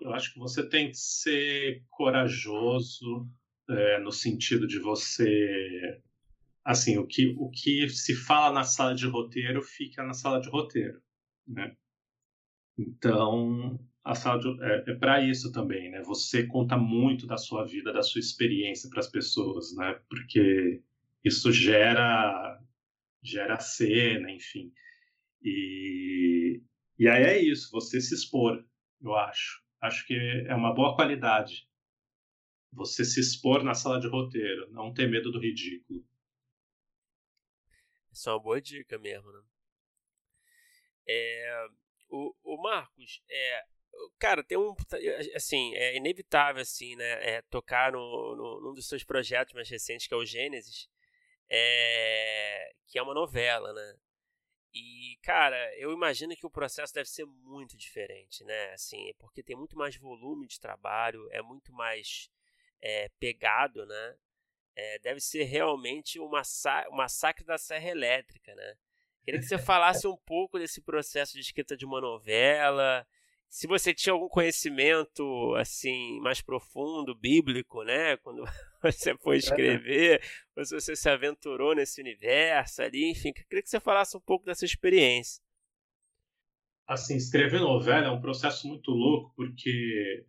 Eu 0.01 0.15
acho 0.15 0.33
que 0.33 0.39
você 0.39 0.67
tem 0.67 0.89
que 0.89 0.97
ser 0.97 1.85
corajoso 1.91 3.29
é, 3.69 3.99
no 3.99 4.11
sentido 4.11 4.67
de 4.67 4.79
você 4.79 6.01
assim, 6.65 6.99
o 6.99 7.07
que, 7.07 7.35
o 7.39 7.51
que 7.51 7.89
se 7.89 8.15
fala 8.15 8.55
na 8.55 8.65
sala 8.65 8.95
de 8.95 9.07
roteiro 9.07 9.63
fica 9.63 10.03
na 10.03 10.15
sala 10.15 10.41
de 10.41 10.49
roteiro, 10.49 11.01
né? 11.47 11.77
Então, 12.79 13.79
a 14.03 14.15
sala 14.15 14.41
de, 14.41 14.63
é, 14.63 14.85
é 14.93 14.95
para 14.95 15.23
isso 15.23 15.53
também, 15.53 15.91
né? 15.91 16.03
Você 16.03 16.47
conta 16.47 16.77
muito 16.77 17.27
da 17.27 17.37
sua 17.37 17.65
vida, 17.65 17.93
da 17.93 18.03
sua 18.03 18.21
experiência 18.21 18.89
para 18.89 19.01
as 19.01 19.11
pessoas, 19.11 19.75
né? 19.77 20.01
Porque 20.09 20.83
isso 21.23 21.53
gera 21.53 22.61
gera 23.23 23.59
cena, 23.59 24.31
enfim. 24.31 24.73
E, 25.43 26.63
e 26.99 27.09
aí 27.09 27.23
é 27.25 27.43
isso, 27.43 27.71
você 27.73 28.01
se 28.01 28.15
expor, 28.15 28.65
eu 29.01 29.15
acho. 29.15 29.63
Acho 29.81 30.07
que 30.07 30.15
é 30.47 30.55
uma 30.55 30.75
boa 30.75 30.95
qualidade. 30.95 31.67
Você 32.73 33.05
se 33.05 33.21
expor 33.21 33.63
na 33.63 33.75
sala 33.75 34.01
de 34.01 34.09
roteiro, 34.09 34.71
não 34.71 34.93
ter 34.93 35.09
medo 35.11 35.31
do 35.33 35.39
ridículo. 35.39 36.05
Isso 38.15 38.31
é 38.31 38.33
uma 38.33 38.41
boa 38.41 38.61
dica 38.61 38.97
mesmo, 38.99 39.31
né? 39.33 39.43
É, 41.07 41.67
o, 42.09 42.35
o 42.45 42.63
Marcos, 42.63 43.21
é, 43.29 43.65
cara, 44.19 44.43
tem 44.45 44.57
um. 44.57 44.75
Assim, 45.35 45.75
é 45.75 45.97
inevitável, 45.97 46.63
assim, 46.63 46.95
né? 46.97 47.37
É, 47.37 47.43
tocar 47.43 47.93
no, 47.93 48.37
no, 48.37 48.61
num 48.61 48.75
dos 48.75 48.89
seus 48.89 49.03
projetos 49.05 49.53
mais 49.53 49.69
recentes, 49.69 50.07
que 50.07 50.15
é 50.15 50.17
o 50.17 50.25
Gênesis, 50.25 50.89
é, 51.51 52.73
que 52.87 52.99
é 52.99 53.03
uma 53.03 53.15
novela, 53.15 53.73
né? 53.73 53.97
E, 54.73 55.19
cara, 55.23 55.57
eu 55.77 55.93
imagino 55.93 56.37
que 56.37 56.47
o 56.47 56.51
processo 56.51 56.95
deve 56.95 57.09
ser 57.09 57.25
muito 57.27 57.77
diferente, 57.77 58.45
né? 58.45 58.73
Assim, 58.73 59.13
porque 59.19 59.43
tem 59.43 59.57
muito 59.57 59.77
mais 59.77 59.97
volume 59.97 60.47
de 60.47 60.61
trabalho, 60.61 61.29
é 61.33 61.43
muito 61.43 61.73
mais 61.73 62.31
é, 62.81 63.09
pegado, 63.21 63.87
né? 63.87 64.17
É, 64.77 64.99
deve 65.01 65.21
ser 65.21 65.45
realmente 65.45 66.21
um, 66.21 66.29
massa 66.29 66.87
um 66.91 66.97
massacre 66.97 67.45
da 67.45 67.59
serra 67.59 67.91
elétrica, 67.91 68.55
né? 68.55 68.75
Queria 69.25 69.41
que 69.41 69.47
você 69.47 69.59
falasse 69.59 70.07
um 70.07 70.17
pouco 70.17 70.59
desse 70.59 70.83
processo 70.83 71.35
de 71.35 71.41
escrita 71.41 71.77
de 71.77 71.87
uma 71.87 72.01
novela, 72.01 73.07
se 73.55 73.69
você 73.69 73.95
tinha 73.95 74.13
algum 74.13 74.29
conhecimento 74.29 75.55
assim 75.55 76.19
mais 76.21 76.43
profundo, 76.43 77.15
bíblico, 77.15 77.85
né, 77.85 78.17
quando 78.17 78.43
você 78.83 79.17
foi 79.19 79.37
escrever, 79.37 80.21
ou 80.57 80.65
se 80.65 80.75
você 80.75 80.97
se 80.97 81.09
aventurou 81.09 81.73
nesse 81.73 82.01
universo 82.01 82.83
ali, 82.83 83.09
enfim, 83.09 83.33
queria 83.33 83.63
que 83.63 83.71
você 83.71 83.79
falasse 83.79 84.17
um 84.17 84.21
pouco 84.21 84.45
dessa 84.45 84.65
experiência. 84.65 85.41
Assim, 86.85 87.15
escrever 87.15 87.61
novela 87.61 88.09
é 88.09 88.11
um 88.11 88.21
processo 88.21 88.67
muito 88.67 88.91
louco 88.91 89.33
porque 89.37 90.27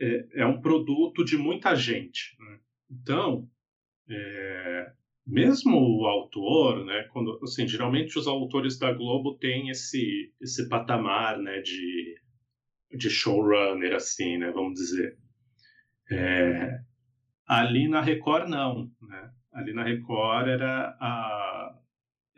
é, 0.00 0.40
é 0.42 0.46
um 0.46 0.60
produto 0.60 1.24
de 1.24 1.38
muita 1.38 1.76
gente. 1.76 2.36
Né? 2.40 2.60
Então, 2.90 3.48
é, 4.08 4.92
mesmo 5.26 5.76
o 5.76 6.06
autor, 6.06 6.84
né, 6.84 7.04
quando, 7.12 7.38
assim, 7.42 7.66
geralmente 7.66 8.18
os 8.18 8.26
autores 8.26 8.78
da 8.78 8.92
Globo 8.92 9.36
têm 9.38 9.70
esse, 9.70 10.32
esse 10.40 10.68
patamar 10.68 11.38
né, 11.38 11.60
de, 11.60 12.20
de 12.96 13.10
showrunner, 13.10 13.94
assim, 13.94 14.38
né, 14.38 14.50
vamos 14.52 14.74
dizer. 14.74 15.18
É, 16.10 16.78
ali 17.46 17.88
na 17.88 18.00
Record, 18.00 18.48
não. 18.48 18.90
Né? 19.02 19.30
Ali 19.52 19.72
na 19.72 19.82
Record 19.82 20.48
era 20.48 20.96
a, 21.00 21.76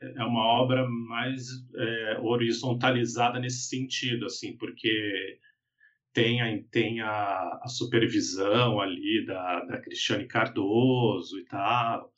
é 0.00 0.24
uma 0.24 0.44
obra 0.44 0.88
mais 0.88 1.46
é, 1.76 2.18
horizontalizada 2.20 3.38
nesse 3.38 3.68
sentido, 3.68 4.26
assim, 4.26 4.56
porque 4.56 5.38
tem 6.12 6.40
a, 6.40 6.62
tem 6.70 7.00
a, 7.00 7.60
a 7.62 7.68
supervisão 7.68 8.80
ali 8.80 9.24
da, 9.26 9.64
da 9.64 9.80
Cristiane 9.80 10.26
Cardoso 10.26 11.38
e 11.38 11.44
tal. 11.44 12.12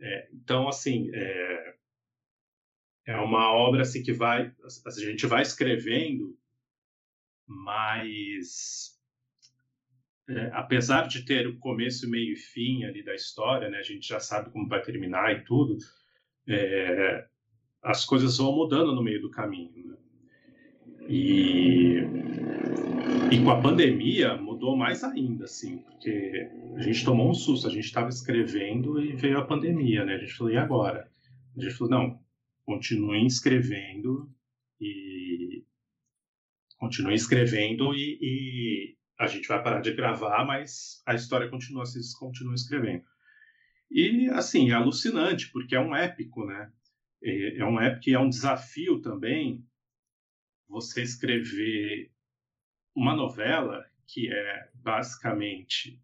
É, 0.00 0.28
então, 0.32 0.68
assim, 0.68 1.10
é, 1.14 1.74
é 3.06 3.16
uma 3.16 3.52
obra 3.52 3.82
assim, 3.82 4.02
que 4.02 4.12
vai, 4.12 4.52
a 4.84 4.90
gente 4.90 5.26
vai 5.26 5.42
escrevendo, 5.42 6.36
mas 7.46 8.96
é, 10.28 10.50
apesar 10.52 11.06
de 11.06 11.24
ter 11.24 11.46
o 11.46 11.58
começo, 11.58 12.10
meio 12.10 12.32
e 12.32 12.36
fim 12.36 12.84
ali 12.84 13.02
da 13.04 13.14
história, 13.14 13.68
né, 13.68 13.78
a 13.78 13.82
gente 13.82 14.08
já 14.08 14.18
sabe 14.18 14.50
como 14.50 14.68
vai 14.68 14.82
terminar 14.82 15.32
e 15.32 15.44
tudo, 15.44 15.78
é, 16.48 17.26
as 17.80 18.04
coisas 18.04 18.38
vão 18.38 18.52
mudando 18.52 18.92
no 18.92 19.02
meio 19.02 19.20
do 19.20 19.30
caminho. 19.30 19.86
Né? 19.86 19.96
E 21.08 22.00
e 23.30 23.42
com 23.42 23.50
a 23.50 23.60
pandemia 23.60 24.36
mudou 24.36 24.76
mais 24.76 25.02
ainda, 25.02 25.44
assim, 25.46 25.78
porque 25.78 26.48
a 26.76 26.80
gente 26.80 27.04
tomou 27.04 27.28
um 27.28 27.34
susto, 27.34 27.66
a 27.66 27.70
gente 27.70 27.84
estava 27.84 28.08
escrevendo 28.08 29.00
e 29.00 29.16
veio 29.16 29.38
a 29.38 29.44
pandemia, 29.44 30.04
né? 30.04 30.14
A 30.14 30.18
gente 30.18 30.34
falou, 30.34 30.52
e 30.52 30.56
agora? 30.56 31.10
A 31.56 31.60
gente 31.60 31.74
falou, 31.74 31.90
não, 31.90 32.20
continuem 32.64 33.26
escrevendo 33.26 34.30
e 34.80 35.64
continuem 36.78 37.16
escrevendo 37.16 37.94
e, 37.94 38.18
e, 38.20 38.96
a 39.18 39.26
gente 39.26 39.48
vai 39.48 39.62
parar 39.62 39.80
de 39.80 39.92
gravar, 39.92 40.44
mas 40.44 41.02
a 41.06 41.14
história 41.14 41.48
continua, 41.48 41.84
vocês 41.84 42.14
continuam 42.14 42.54
escrevendo. 42.54 43.02
E, 43.90 44.28
assim, 44.30 44.70
é 44.70 44.74
alucinante, 44.74 45.50
porque 45.50 45.74
é 45.74 45.80
um 45.80 45.96
épico, 45.96 46.44
né? 46.44 46.70
É, 47.22 47.58
é 47.58 47.64
um 47.64 47.80
épico 47.80 48.10
e 48.10 48.14
é 48.14 48.20
um 48.20 48.28
desafio 48.28 49.00
também 49.00 49.64
você 50.68 51.02
escrever 51.02 52.10
uma 52.94 53.14
novela 53.14 53.84
que 54.06 54.32
é 54.32 54.68
basicamente 54.74 56.00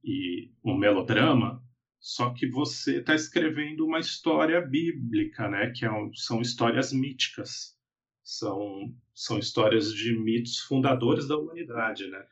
um 0.64 0.76
melodrama, 0.76 1.62
só 2.00 2.30
que 2.30 2.48
você 2.48 2.98
está 2.98 3.14
escrevendo 3.14 3.86
uma 3.86 4.00
história 4.00 4.60
bíblica, 4.60 5.48
né? 5.48 5.70
Que 5.70 5.84
é 5.84 5.92
um, 5.92 6.12
são 6.12 6.40
histórias 6.40 6.92
míticas, 6.92 7.78
são, 8.24 8.92
são 9.14 9.38
histórias 9.38 9.94
de 9.94 10.18
mitos 10.18 10.58
fundadores 10.58 11.28
da 11.28 11.38
humanidade, 11.38 12.08
né? 12.08 12.26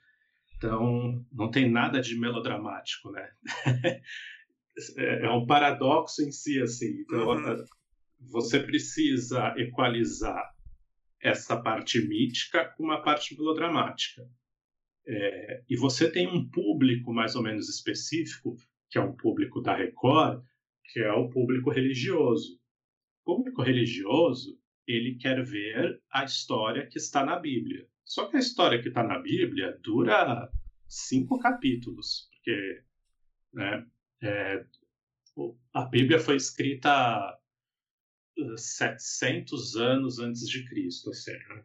Então, 0.57 1.24
não 1.33 1.51
tem 1.51 1.70
nada 1.70 2.01
de 2.01 2.18
melodramático, 2.18 3.11
né? 3.12 3.31
é, 4.99 5.26
é 5.26 5.31
um 5.31 5.47
paradoxo 5.47 6.22
em 6.22 6.33
si, 6.33 6.61
assim. 6.61 7.03
Então, 7.03 7.28
uhum. 7.28 7.64
você 8.18 8.59
precisa 8.59 9.55
equalizar 9.57 10.53
essa 11.23 11.61
parte 11.61 12.01
mítica 12.01 12.64
com 12.77 12.85
uma 12.85 13.03
parte 13.03 13.37
melodramática. 13.37 14.27
É, 15.07 15.62
e 15.68 15.77
você 15.77 16.11
tem 16.11 16.27
um 16.29 16.49
público 16.49 17.12
mais 17.12 17.35
ou 17.35 17.43
menos 17.43 17.68
específico, 17.68 18.57
que 18.89 18.99
é 18.99 19.01
um 19.01 19.16
público 19.16 19.61
da 19.61 19.75
Record, 19.75 20.43
que 20.93 21.01
é 21.01 21.12
o 21.12 21.29
público 21.29 21.71
religioso. 21.71 22.59
O 23.25 23.37
público 23.37 23.62
religioso, 23.62 24.59
ele 24.87 25.16
quer 25.16 25.43
ver 25.45 26.03
a 26.12 26.25
história 26.25 26.87
que 26.87 26.99
está 26.99 27.25
na 27.25 27.39
Bíblia. 27.39 27.87
Só 28.05 28.27
que 28.29 28.37
a 28.37 28.41
história 28.41 28.81
que 28.83 28.89
está 28.89 29.03
na 29.03 29.18
Bíblia 29.18 29.79
dura 29.83 30.51
cinco 30.89 31.39
capítulos, 31.39 32.29
porque 32.31 32.83
né, 33.53 33.87
é, 34.23 34.64
a 35.73 35.85
Bíblia 35.85 36.18
foi 36.18 36.37
escrita 36.37 37.39
700 38.57 39.76
anos 39.76 40.18
antes 40.18 40.49
de 40.49 40.64
Cristo, 40.68 41.11
assim, 41.11 41.32
né? 41.32 41.64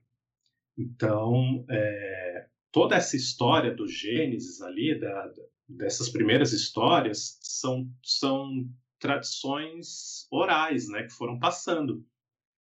Então, 0.77 1.65
é, 1.69 2.47
toda 2.71 2.95
essa 2.95 3.15
história 3.15 3.73
do 3.73 3.87
Gênesis 3.87 4.61
ali, 4.61 4.99
da, 4.99 5.31
dessas 5.67 6.09
primeiras 6.09 6.51
histórias, 6.51 7.39
são, 7.41 7.89
são 8.03 8.69
tradições 8.99 10.27
orais, 10.31 10.89
né, 10.89 11.03
que 11.03 11.13
foram 11.13 11.39
passando. 11.39 12.05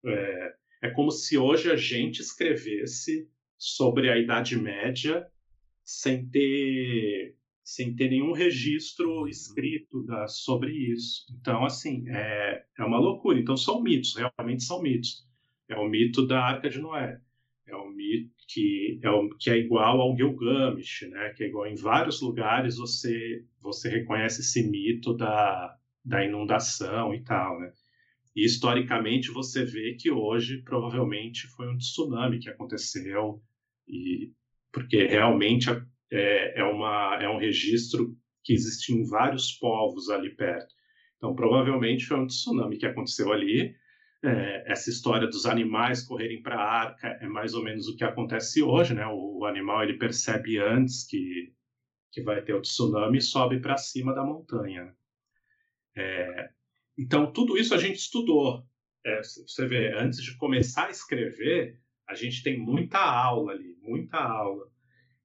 É, 0.06 0.56
é 0.84 0.90
como 0.90 1.12
se 1.12 1.38
hoje 1.38 1.72
a 1.72 1.76
gente 1.76 2.20
escrevesse 2.20 3.30
sobre 3.58 4.10
a 4.10 4.18
Idade 4.18 4.58
Média 4.58 5.30
sem 5.84 6.28
ter 6.28 7.36
sem 7.64 7.96
ter 7.96 8.10
nenhum 8.10 8.32
registro 8.32 9.28
escrito 9.28 10.04
da, 10.04 10.28
sobre 10.28 10.72
isso. 10.72 11.26
Então, 11.40 11.64
assim, 11.64 12.04
é, 12.10 12.64
é 12.78 12.84
uma 12.84 13.00
loucura. 13.00 13.40
Então, 13.40 13.56
são 13.56 13.82
mitos, 13.82 14.16
realmente 14.16 14.64
são 14.64 14.82
mitos. 14.82 15.26
É 15.70 15.76
o 15.78 15.88
mito 15.88 16.26
da 16.26 16.44
Arca 16.44 16.70
de 16.70 16.80
Noé. 16.80 17.22
É 17.68 17.76
o 17.76 17.90
mito 17.90 18.32
que 18.48 19.00
é, 19.02 19.10
que 19.40 19.50
é 19.50 19.58
igual 19.58 20.02
ao 20.02 20.16
Gilgamesh, 20.16 21.08
né? 21.10 21.30
Que 21.30 21.46
é 21.46 21.48
igual 21.48 21.68
em 21.68 21.76
vários 21.76 22.22
lugares 22.22 22.78
você 22.78 23.46
você 23.62 23.90
reconhece 23.90 24.42
esse 24.42 24.70
mito 24.70 25.16
da, 25.16 25.78
da 26.04 26.26
inundação 26.26 27.14
e 27.14 27.24
tal, 27.24 27.60
né? 27.60 27.72
E 28.36 28.46
historicamente 28.46 29.32
você 29.32 29.64
vê 29.64 29.94
que 29.94 30.12
hoje 30.12 30.62
provavelmente 30.64 31.48
foi 31.48 31.70
um 31.70 31.78
tsunami 31.78 32.40
que 32.40 32.50
aconteceu 32.50 33.42
e 33.88 34.34
porque 34.72 35.06
realmente 35.06 35.70
é, 36.12 36.60
é, 36.60 36.64
uma, 36.64 37.18
é 37.22 37.30
um 37.30 37.38
registro 37.38 38.16
que 38.44 38.54
existe 38.54 38.94
em 38.94 39.08
vários 39.08 39.54
povos 39.54 40.10
ali 40.10 40.36
perto. 40.36 40.74
Então, 41.18 41.36
provavelmente 41.36 42.06
foi 42.06 42.20
um 42.20 42.28
tsunami 42.28 42.78
que 42.78 42.86
aconteceu 42.86 43.32
ali. 43.32 43.76
É, 44.24 44.72
essa 44.72 44.90
história 44.90 45.28
dos 45.28 45.46
animais 45.46 46.04
correrem 46.04 46.42
para 46.42 46.56
a 46.56 46.82
arca 46.82 47.08
é 47.22 47.28
mais 47.28 47.54
ou 47.54 47.64
menos 47.64 47.88
o 47.88 47.96
que 47.96 48.04
acontece 48.04 48.62
hoje, 48.62 48.94
né? 48.94 49.06
O, 49.08 49.40
o 49.40 49.46
animal 49.46 49.84
ele 49.84 49.98
percebe 49.98 50.58
antes 50.58 51.06
que, 51.08 51.54
que 52.12 52.22
vai 52.22 52.42
ter 52.42 52.54
o 52.54 52.62
tsunami 52.62 53.20
e 53.20 53.22
sobe 53.22 53.60
para 53.60 53.78
cima 53.78 54.14
da 54.14 54.24
montanha. 54.24 54.94
É, 55.96 56.50
então, 56.98 57.32
tudo 57.32 57.58
isso 57.58 57.74
a 57.74 57.78
gente 57.78 57.98
estudou. 57.98 58.64
É, 59.06 59.22
você 59.22 59.66
vê, 59.68 59.94
antes 59.98 60.22
de 60.24 60.36
começar 60.38 60.88
a 60.88 60.92
escrever, 60.92 61.80
a 62.08 62.14
gente 62.14 62.44
tem 62.44 62.60
muita 62.60 63.00
aula 63.00 63.54
ali, 63.54 63.76
muita 63.82 64.18
aula. 64.18 64.71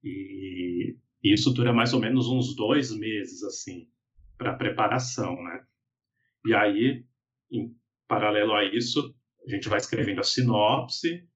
E 0.03 0.97
isso 1.23 1.51
dura 1.51 1.73
mais 1.73 1.93
ou 1.93 1.99
menos 1.99 2.27
uns 2.27 2.55
dois 2.55 2.95
meses, 2.95 3.43
assim, 3.43 3.87
para 4.37 4.55
preparação, 4.55 5.35
né? 5.43 5.65
E 6.45 6.53
aí, 6.53 7.05
em 7.51 7.75
paralelo 8.07 8.53
a 8.53 8.63
isso, 8.63 9.15
a 9.45 9.49
gente 9.49 9.67
vai 9.67 9.77
escrevendo 9.77 10.19
a 10.19 10.23
sinopse. 10.23 11.27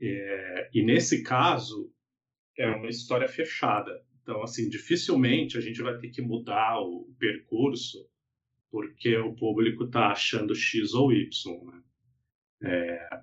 É, 0.00 0.70
e 0.72 0.82
nesse 0.82 1.22
caso, 1.22 1.92
é 2.56 2.68
uma 2.68 2.88
história 2.88 3.28
fechada. 3.28 4.04
Então, 4.22 4.42
assim, 4.42 4.68
dificilmente 4.68 5.56
a 5.56 5.60
gente 5.60 5.82
vai 5.82 5.96
ter 5.98 6.10
que 6.10 6.22
mudar 6.22 6.78
o 6.80 7.12
percurso 7.18 8.08
porque 8.70 9.16
o 9.16 9.34
público 9.34 9.84
está 9.84 10.12
achando 10.12 10.54
X 10.54 10.94
ou 10.94 11.12
Y. 11.12 11.28
Né? 11.64 11.82
É, 12.62 13.20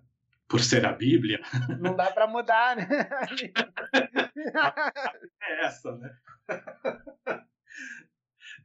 por 0.47 0.61
ser 0.61 0.85
a 0.85 0.93
Bíblia. 0.93 1.41
Não 1.79 1.95
dá 1.95 2.11
para 2.11 2.27
mudar, 2.27 2.75
né? 2.75 2.87
é 5.41 5.65
essa, 5.65 5.97
né? 5.97 6.15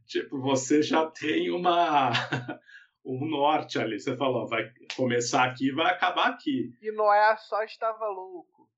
tipo, 0.06 0.38
você 0.40 0.82
já 0.82 1.06
tem 1.06 1.50
uma 1.50 2.12
um 3.04 3.26
norte 3.26 3.78
ali. 3.78 4.00
Você 4.00 4.16
falou, 4.16 4.48
vai 4.48 4.72
começar 4.96 5.44
aqui 5.44 5.68
e 5.68 5.72
vai 5.72 5.92
acabar 5.92 6.28
aqui. 6.28 6.74
E 6.80 6.90
Noé 6.92 7.36
só 7.36 7.62
estava 7.64 8.08
louco. 8.08 8.70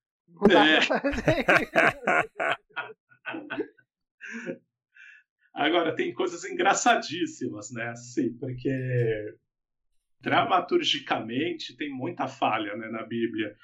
É. 0.50 0.80
Agora, 5.55 5.94
tem 5.94 6.12
coisas 6.12 6.44
engraçadíssimas, 6.44 7.70
né? 7.70 7.90
Assim, 7.90 8.36
porque 8.38 9.36
dramaturgicamente 10.25 11.77
tem 11.77 11.91
muita 11.91 12.27
falha 12.27 12.75
né, 12.77 12.89
na 12.89 13.05
Bíblia. 13.05 13.55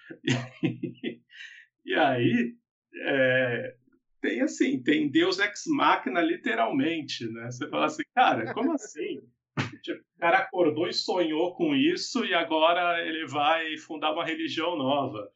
E, 0.62 1.20
e 1.86 1.94
aí 1.94 2.54
é, 2.94 3.74
tem 4.20 4.42
assim, 4.42 4.82
tem 4.82 5.10
Deus 5.10 5.38
ex 5.38 5.64
machina 5.66 6.20
literalmente, 6.20 7.26
né? 7.32 7.50
Você 7.50 7.66
fala 7.68 7.86
assim, 7.86 8.02
cara, 8.14 8.52
como 8.52 8.74
assim? 8.74 9.22
Tipo, 9.82 10.00
o 10.00 10.20
cara 10.20 10.38
acordou 10.38 10.86
e 10.88 10.92
sonhou 10.92 11.54
com 11.54 11.74
isso 11.74 12.24
e 12.24 12.34
agora 12.34 13.04
ele 13.06 13.26
vai 13.26 13.76
fundar 13.78 14.12
uma 14.12 14.24
religião 14.24 14.76
nova. 14.76 15.30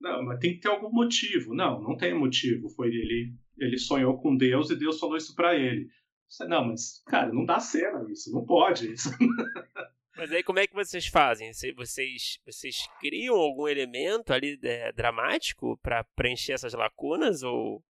Não, 0.00 0.22
mas 0.22 0.38
tem 0.38 0.54
que 0.54 0.60
ter 0.60 0.68
algum 0.68 0.90
motivo. 0.90 1.54
Não, 1.54 1.80
não 1.80 1.96
tem 1.96 2.14
motivo. 2.14 2.68
Foi 2.70 2.88
ele, 2.88 3.34
ele 3.58 3.78
sonhou 3.78 4.18
com 4.18 4.36
Deus 4.36 4.70
e 4.70 4.76
Deus 4.76 4.98
falou 4.98 5.16
isso 5.16 5.34
para 5.34 5.56
ele. 5.56 5.88
Não, 6.48 6.68
mas 6.68 7.02
cara, 7.06 7.32
não 7.32 7.44
dá 7.44 7.58
cena 7.58 8.06
isso, 8.10 8.30
não 8.32 8.44
pode 8.44 8.92
isso. 8.92 9.10
Mas 10.20 10.32
aí 10.32 10.42
como 10.42 10.58
é 10.58 10.66
que 10.66 10.74
vocês 10.74 11.06
fazem? 11.06 11.50
Vocês, 11.74 12.38
vocês 12.44 12.76
criam 13.00 13.36
algum 13.36 13.66
elemento 13.66 14.32
ali 14.32 14.58
é, 14.62 14.92
dramático 14.92 15.78
para 15.82 16.04
preencher 16.14 16.52
essas 16.52 16.74
lacunas 16.74 17.42
ou, 17.42 17.82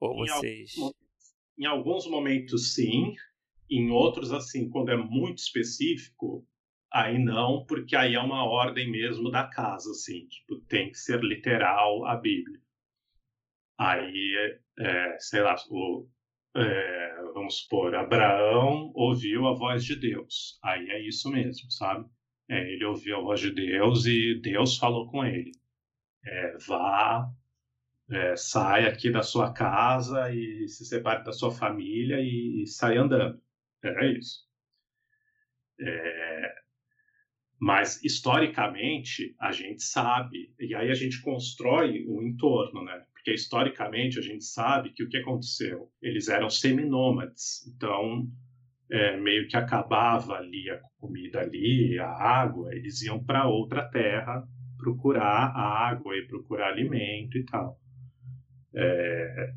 ou 0.00 0.24
em 0.24 0.28
vocês? 0.28 0.74
em 1.58 1.64
alguns 1.64 2.06
momentos 2.06 2.74
sim, 2.74 3.14
em 3.70 3.90
outros 3.90 4.32
assim, 4.32 4.68
quando 4.68 4.90
é 4.90 4.96
muito 4.96 5.38
específico, 5.38 6.46
aí 6.92 7.18
não, 7.18 7.64
porque 7.66 7.96
aí 7.96 8.14
é 8.14 8.20
uma 8.20 8.44
ordem 8.44 8.90
mesmo 8.90 9.30
da 9.30 9.46
casa, 9.46 9.90
assim, 9.90 10.26
tipo, 10.28 10.60
tem 10.68 10.90
que 10.90 10.98
ser 10.98 11.20
literal 11.22 12.04
a 12.06 12.16
Bíblia. 12.16 12.60
Aí, 13.78 14.58
é, 14.78 15.16
sei 15.18 15.42
lá, 15.42 15.54
o, 15.68 16.08
é, 16.56 17.22
vamos 17.34 17.58
supor, 17.60 17.94
Abraão 17.94 18.92
ouviu 18.94 19.46
a 19.46 19.54
voz 19.54 19.84
de 19.84 19.96
Deus. 19.96 20.58
Aí 20.62 20.88
é 20.90 21.00
isso 21.06 21.30
mesmo, 21.30 21.70
sabe? 21.70 22.08
É, 22.48 22.72
ele 22.72 22.84
ouviu 22.84 23.18
a 23.18 23.20
voz 23.20 23.40
de 23.40 23.50
Deus 23.50 24.06
e 24.06 24.40
Deus 24.40 24.78
falou 24.78 25.10
com 25.10 25.24
ele. 25.24 25.52
É, 26.24 26.56
vá, 26.58 27.28
é, 28.10 28.36
sai 28.36 28.86
aqui 28.86 29.10
da 29.10 29.22
sua 29.22 29.52
casa 29.52 30.32
e 30.32 30.68
se 30.68 30.84
separe 30.84 31.24
da 31.24 31.32
sua 31.32 31.50
família 31.50 32.20
e, 32.20 32.62
e 32.62 32.66
sai 32.66 32.96
andando. 32.96 33.40
É 33.82 34.06
isso. 34.12 34.46
É, 35.80 36.54
mas 37.58 38.02
historicamente 38.04 39.34
a 39.38 39.52
gente 39.52 39.82
sabe 39.82 40.54
e 40.58 40.74
aí 40.74 40.90
a 40.90 40.94
gente 40.94 41.20
constrói 41.22 42.06
um 42.08 42.22
entorno, 42.22 42.82
né? 42.84 43.04
Porque 43.26 43.34
historicamente 43.34 44.20
a 44.20 44.22
gente 44.22 44.44
sabe 44.44 44.90
que 44.90 45.02
o 45.02 45.08
que 45.08 45.16
aconteceu? 45.16 45.90
Eles 46.00 46.28
eram 46.28 46.48
seminômades, 46.48 47.66
então 47.66 48.24
é, 48.88 49.16
meio 49.16 49.48
que 49.48 49.56
acabava 49.56 50.34
ali 50.34 50.70
a 50.70 50.80
comida 51.00 51.40
ali, 51.40 51.98
a 51.98 52.06
água, 52.06 52.72
eles 52.72 53.02
iam 53.02 53.22
para 53.22 53.48
outra 53.48 53.82
terra 53.90 54.46
procurar 54.78 55.52
água 55.56 56.16
e 56.16 56.24
procurar 56.28 56.68
alimento 56.68 57.36
e 57.36 57.44
tal. 57.44 57.80
É, 58.72 59.52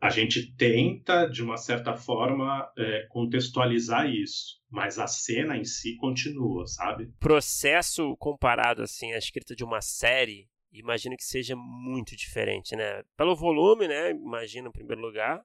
a 0.00 0.10
gente 0.10 0.52
tenta, 0.56 1.26
de 1.26 1.44
uma 1.44 1.56
certa 1.56 1.94
forma, 1.94 2.68
é, 2.76 3.06
contextualizar 3.08 4.10
isso, 4.10 4.60
mas 4.68 4.98
a 4.98 5.06
cena 5.06 5.56
em 5.56 5.64
si 5.64 5.94
continua, 5.94 6.66
sabe? 6.66 7.12
Processo 7.20 8.16
comparado 8.16 8.82
assim 8.82 9.12
à 9.12 9.18
escrita 9.18 9.54
de 9.54 9.62
uma 9.62 9.80
série 9.80 10.48
imagino 10.72 11.16
que 11.16 11.24
seja 11.24 11.54
muito 11.56 12.16
diferente, 12.16 12.76
né? 12.76 13.02
Pelo 13.16 13.36
volume, 13.36 13.88
né? 13.88 14.10
Imagino 14.10 14.68
em 14.68 14.72
primeiro 14.72 15.00
lugar. 15.00 15.44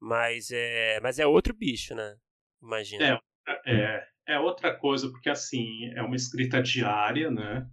Mas 0.00 0.50
é, 0.50 1.00
mas 1.00 1.18
é 1.18 1.26
outro 1.26 1.54
bicho, 1.54 1.94
né? 1.94 2.16
Imagino. 2.62 3.02
É, 3.04 3.20
é, 3.66 4.08
é 4.26 4.38
outra 4.38 4.76
coisa, 4.76 5.10
porque 5.10 5.30
assim, 5.30 5.90
é 5.94 6.02
uma 6.02 6.16
escrita 6.16 6.62
diária, 6.62 7.30
né? 7.30 7.66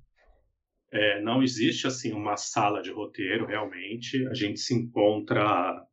É, 0.92 1.22
não 1.22 1.42
existe 1.42 1.88
assim 1.88 2.14
uma 2.14 2.38
sala 2.38 2.82
de 2.82 2.92
roteiro 2.92 3.48
realmente. 3.48 4.28
A 4.28 4.34
gente 4.34 4.60
se 4.60 4.76
encontra 4.76 5.84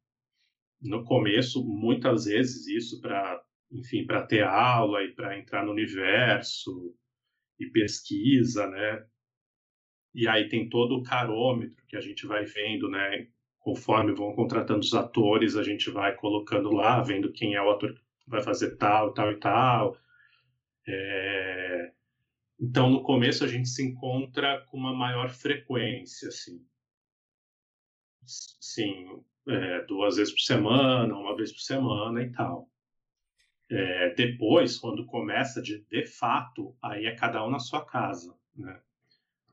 no 0.81 1.05
começo 1.05 1.65
muitas 1.65 2.25
vezes 2.27 2.67
isso 2.67 3.01
para, 3.01 3.43
enfim, 3.73 4.05
para 4.07 4.27
ter 4.27 4.45
aula 4.45 5.03
e 5.03 5.15
para 5.15 5.39
entrar 5.39 5.65
no 5.65 5.73
universo 5.73 6.95
e 7.59 7.67
pesquisa, 7.71 8.67
né? 8.69 9.05
E 10.15 10.29
aí 10.29 10.49
tem 10.49 10.69
todo 10.69 10.97
o 10.97 11.03
carômetro 11.03 11.85
que 11.87 11.97
a 11.97 12.01
gente 12.01 12.27
vai 12.27 12.45
vendo, 12.45 12.89
né? 12.89 13.29
Conforme 13.59 14.13
vão 14.13 14.35
contratando 14.35 14.81
os 14.81 14.95
atores, 14.95 15.57
a 15.57 15.63
gente 15.63 15.91
vai 15.91 16.15
colocando 16.17 16.73
lá, 16.73 17.01
vendo 17.03 17.33
quem 17.33 17.55
é 17.55 17.63
o 17.63 17.71
ator 17.71 17.95
que 17.95 18.31
vai 18.31 18.43
fazer 18.43 18.77
tal, 18.77 19.13
tal 19.13 19.33
e 19.33 19.37
tal. 19.37 19.97
É... 20.89 21.93
Então, 22.59 22.91
no 22.91 23.03
começo, 23.03 23.45
a 23.45 23.49
gente 23.49 23.69
se 23.69 23.83
encontra 23.83 24.65
com 24.67 24.77
uma 24.77 24.95
maior 24.95 25.31
frequência, 25.31 26.29
assim. 26.29 26.65
Sim, 28.27 29.23
é, 29.49 29.85
duas 29.87 30.17
vezes 30.17 30.33
por 30.33 30.41
semana, 30.41 31.17
uma 31.17 31.35
vez 31.37 31.53
por 31.53 31.61
semana 31.61 32.23
e 32.23 32.31
tal. 32.31 32.69
É, 33.71 34.15
depois, 34.15 34.79
quando 34.79 35.07
começa 35.07 35.63
de, 35.63 35.85
de 35.89 36.05
fato, 36.05 36.77
aí 36.83 37.07
é 37.07 37.15
cada 37.15 37.45
um 37.47 37.51
na 37.51 37.59
sua 37.59 37.85
casa, 37.85 38.37
né? 38.55 38.81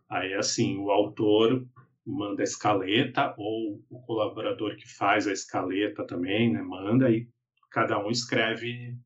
Aí, 0.10 0.34
assim, 0.34 0.78
o 0.78 0.90
autor 0.90 1.68
manda 2.06 2.42
a 2.42 2.44
escaleta, 2.44 3.36
ou 3.38 3.84
o 3.90 4.02
colaborador 4.02 4.76
que 4.78 4.88
faz 4.88 5.28
a 5.28 5.34
escaleta 5.34 6.06
também, 6.06 6.52
né, 6.52 6.62
manda, 6.62 7.12
e 7.12 7.28
cada 7.70 8.00
um 8.04 8.10
escreve 8.10 8.98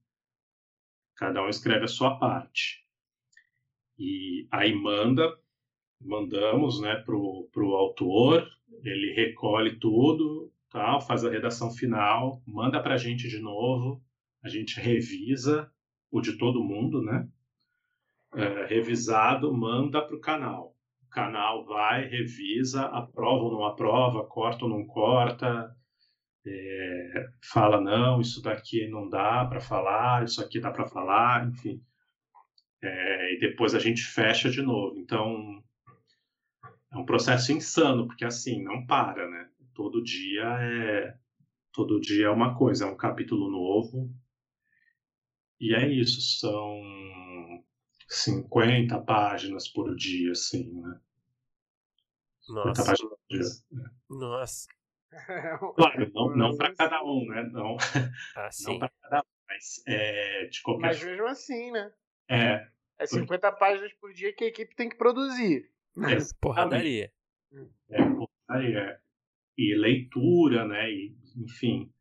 cada 1.16 1.44
um 1.44 1.50
escreve 1.50 1.86
a 1.86 1.88
sua 1.88 2.18
parte. 2.18 2.84
E 3.98 4.48
aí 4.50 4.74
manda, 4.74 5.38
mandamos 6.00 6.82
né, 6.82 6.96
para 6.96 7.16
o 7.16 7.76
autor, 7.76 8.50
ele 8.84 9.14
recolhe 9.14 9.78
tudo, 9.78 10.52
tal, 10.72 11.00
faz 11.00 11.24
a 11.24 11.30
redação 11.30 11.70
final, 11.70 12.42
manda 12.48 12.82
para 12.82 12.96
a 12.96 12.98
gente 12.98 13.28
de 13.28 13.40
novo, 13.40 14.04
a 14.44 14.50
gente 14.50 14.80
revisa 14.80 15.72
o 16.10 16.22
de 16.22 16.38
todo 16.40 16.64
mundo, 16.64 17.04
né? 17.04 17.30
É, 18.34 18.66
revisado, 18.66 19.54
manda 19.54 20.02
para 20.02 20.16
o 20.16 20.22
canal. 20.22 20.76
Canal 21.12 21.66
vai, 21.66 22.08
revisa, 22.08 22.86
aprova 22.86 23.44
ou 23.44 23.52
não 23.52 23.66
aprova, 23.66 24.26
corta 24.26 24.66
ou 24.66 24.70
não 24.70 24.86
corta, 24.86 25.76
é, 26.46 27.30
fala 27.44 27.80
não, 27.80 28.20
isso 28.22 28.42
daqui 28.42 28.88
não 28.88 29.10
dá 29.10 29.46
para 29.46 29.60
falar, 29.60 30.24
isso 30.24 30.42
aqui 30.42 30.60
dá 30.60 30.72
para 30.72 30.88
falar, 30.88 31.48
enfim. 31.48 31.84
É, 32.82 33.36
e 33.36 33.40
depois 33.40 33.76
a 33.76 33.80
gente 33.80 34.04
fecha 34.04 34.50
de 34.50 34.62
novo. 34.62 34.98
Então 34.98 35.64
é 36.92 36.98
um 36.98 37.06
processo 37.06 37.52
insano, 37.52 38.08
porque 38.08 38.26
assim 38.26 38.64
não 38.64 38.86
para, 38.86 39.30
né? 39.30 39.50
Todo 39.74 40.04
dia 40.04 40.44
é 40.44 41.16
todo 41.72 42.02
dia 42.02 42.26
é 42.28 42.30
uma 42.30 42.56
coisa, 42.58 42.86
é 42.86 42.88
um 42.88 42.98
capítulo 42.98 43.50
novo. 43.50 44.10
E 45.60 45.76
é 45.76 45.88
isso, 45.88 46.22
são 46.40 46.82
50 48.12 49.00
páginas 49.04 49.70
por 49.70 49.96
dia, 49.96 50.34
assim, 50.34 50.70
né? 50.82 51.00
Nossa. 52.50 52.84
páginas 52.84 53.00
por 53.00 53.20
dia. 53.30 53.46
Nossa. 54.10 54.68
Claro, 55.76 56.10
não, 56.14 56.36
não 56.38 56.58
para 56.58 56.74
cada 56.74 57.04
um, 57.04 57.26
né? 57.28 57.44
Não, 57.52 57.76
Ah, 58.36 58.50
não 58.64 58.80
para 58.80 58.92
cada 59.02 59.20
um, 59.20 59.32
mas 59.48 59.84
é, 59.86 60.46
de 60.46 60.62
qualquer 60.62 60.88
Mas 60.88 61.04
mesmo 61.04 61.28
assim, 61.28 61.72
né? 61.72 61.92
É, 62.30 62.68
É 62.98 63.06
50 63.06 63.52
páginas 63.54 63.94
por 63.96 64.14
dia 64.14 64.34
que 64.34 64.46
a 64.46 64.48
equipe 64.48 64.74
tem 64.74 64.88
que 64.88 64.96
produzir. 64.96 65.70
exatamente. 65.96 66.36
Porradaria. 66.40 67.14
É, 67.90 68.02
é. 68.02 69.00
E 69.58 69.76
leitura, 69.76 70.66
né? 70.66 70.90
E, 70.90 71.16
enfim. 71.38 71.92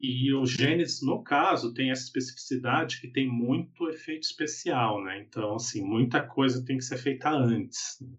E 0.00 0.32
o 0.32 0.46
Gênesis, 0.46 1.02
no 1.02 1.22
caso, 1.22 1.74
tem 1.74 1.90
essa 1.90 2.04
especificidade 2.04 3.00
que 3.00 3.08
tem 3.08 3.28
muito 3.28 3.86
efeito 3.90 4.22
especial, 4.22 5.04
né? 5.04 5.20
Então, 5.20 5.56
assim, 5.56 5.84
muita 5.84 6.26
coisa 6.26 6.64
tem 6.64 6.78
que 6.78 6.84
ser 6.84 6.96
feita 6.96 7.28
antes. 7.30 7.98
né? 8.00 8.16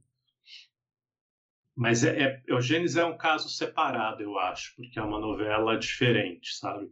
Mas 1.76 2.04
é, 2.04 2.44
é, 2.48 2.54
o 2.54 2.62
Gênesis 2.62 2.98
é 2.98 3.06
um 3.06 3.18
caso 3.18 3.50
separado, 3.50 4.22
eu 4.22 4.38
acho, 4.38 4.76
porque 4.76 5.00
é 5.00 5.02
uma 5.02 5.20
novela 5.20 5.76
diferente, 5.76 6.56
sabe? 6.56 6.88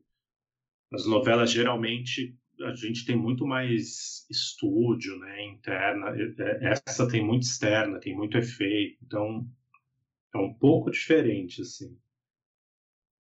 As 0.92 1.06
novelas, 1.06 1.52
geralmente, 1.52 2.36
a 2.62 2.74
gente 2.74 3.06
tem 3.06 3.16
muito 3.16 3.46
mais 3.46 4.26
estúdio, 4.28 5.20
né? 5.20 5.46
Interna. 5.46 6.08
É, 6.18 6.74
Essa 6.88 7.08
tem 7.08 7.24
muito 7.24 7.44
externa, 7.44 8.00
tem 8.00 8.16
muito 8.16 8.38
efeito. 8.40 8.98
Então, 9.06 9.48
é 10.34 10.38
um 10.40 10.54
pouco 10.54 10.90
diferente, 10.90 11.62
assim. 11.62 11.96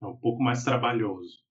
É 0.01 0.05
um 0.07 0.15
pouco 0.17 0.41
mais 0.41 0.63
trabalhoso. 0.63 1.47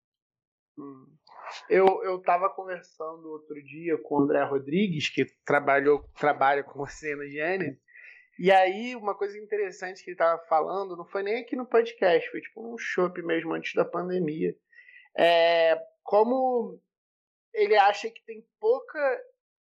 Eu, 1.69 2.03
eu 2.05 2.21
tava 2.21 2.51
conversando 2.51 3.31
outro 3.31 3.63
dia 3.63 3.97
com 4.03 4.17
o 4.17 4.21
André 4.23 4.43
Rodrigues, 4.45 5.09
que 5.09 5.25
trabalhou, 5.45 6.03
trabalha 6.19 6.63
com 6.63 6.79
você 6.79 7.15
no 7.17 7.27
Gênesis, 7.27 7.79
e 8.39 8.53
aí 8.53 8.95
uma 8.95 9.17
coisa 9.17 9.37
interessante 9.37 10.05
que 10.05 10.11
ele 10.11 10.17
tava 10.17 10.41
falando, 10.45 10.97
não 10.97 11.05
foi 11.05 11.23
nem 11.23 11.41
aqui 11.43 11.57
no 11.57 11.67
podcast, 11.67 12.31
foi 12.31 12.41
tipo 12.41 12.73
um 12.73 12.79
shopping 12.79 13.23
mesmo 13.23 13.53
antes 13.53 13.75
da 13.75 13.85
pandemia. 13.85 14.55
É, 15.17 15.77
como 16.05 16.81
ele 17.53 17.77
acha 17.77 18.09
que 18.09 18.25
tem 18.25 18.47
pouca, 18.61 19.21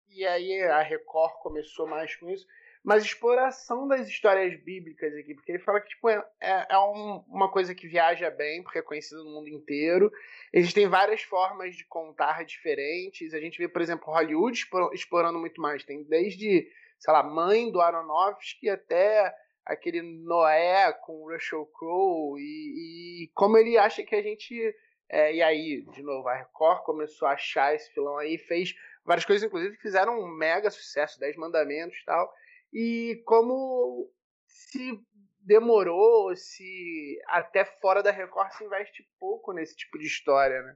e 0.07 0.23
aí 0.25 0.61
a 0.63 0.81
Record 0.83 1.33
começou 1.41 1.87
mais 1.87 2.15
com 2.17 2.29
isso, 2.29 2.45
mas 2.83 3.03
exploração 3.03 3.87
das 3.87 4.07
histórias 4.07 4.57
bíblicas 4.63 5.13
aqui, 5.15 5.35
porque 5.35 5.51
ele 5.51 5.59
fala 5.59 5.81
que 5.81 5.89
tipo, 5.89 6.09
é, 6.09 6.23
é, 6.41 6.67
é 6.69 6.77
um- 6.79 7.23
uma 7.27 7.51
coisa 7.51 7.75
que 7.75 7.87
viaja 7.87 8.29
bem, 8.29 8.63
porque 8.63 8.79
é 8.79 8.81
conhecida 8.81 9.21
no 9.23 9.31
mundo 9.31 9.49
inteiro, 9.49 10.11
Existem 10.51 10.87
várias 10.87 11.21
formas 11.21 11.75
de 11.75 11.85
contar 11.85 12.43
diferentes. 12.43 13.33
A 13.33 13.39
gente 13.39 13.57
vê, 13.57 13.67
por 13.67 13.81
exemplo, 13.81 14.11
Hollywood 14.11 14.59
explorando 14.93 15.37
muito 15.39 15.61
mais. 15.61 15.83
Tem 15.83 16.03
desde, 16.03 16.67
sei 16.97 17.13
lá, 17.13 17.21
Mãe 17.21 17.71
do 17.71 17.79
Aronofsky 17.81 18.67
até 18.69 19.31
aquele 19.65 20.01
Noé 20.01 20.91
com 21.05 21.21
o 21.23 21.31
Russell 21.31 21.65
Crowe 21.67 22.39
e, 22.41 23.25
e 23.25 23.27
como 23.35 23.57
ele 23.57 23.77
acha 23.77 24.03
que 24.03 24.15
a 24.15 24.21
gente 24.23 24.75
é, 25.07 25.33
e 25.33 25.41
aí, 25.41 25.81
de 25.91 26.03
novo, 26.03 26.27
a 26.27 26.35
Record 26.35 26.83
começou 26.83 27.27
a 27.27 27.31
achar 27.31 27.73
esse 27.73 27.91
filão 27.91 28.17
aí, 28.17 28.37
fez 28.37 28.75
várias 29.03 29.25
coisas, 29.25 29.45
inclusive, 29.47 29.75
que 29.75 29.81
fizeram 29.81 30.19
um 30.19 30.27
mega 30.27 30.69
sucesso, 30.69 31.19
Dez 31.19 31.35
Mandamentos 31.35 31.97
e 31.97 32.05
tal. 32.05 32.31
E 32.73 33.21
como 33.25 34.11
se 34.47 34.99
demorou, 35.39 36.35
se 36.35 37.19
até 37.27 37.65
fora 37.65 38.03
da 38.03 38.11
Record 38.11 38.51
se 38.51 38.63
investe 38.63 39.07
pouco 39.19 39.51
nesse 39.51 39.75
tipo 39.75 39.97
de 39.97 40.05
história, 40.05 40.61
né? 40.61 40.75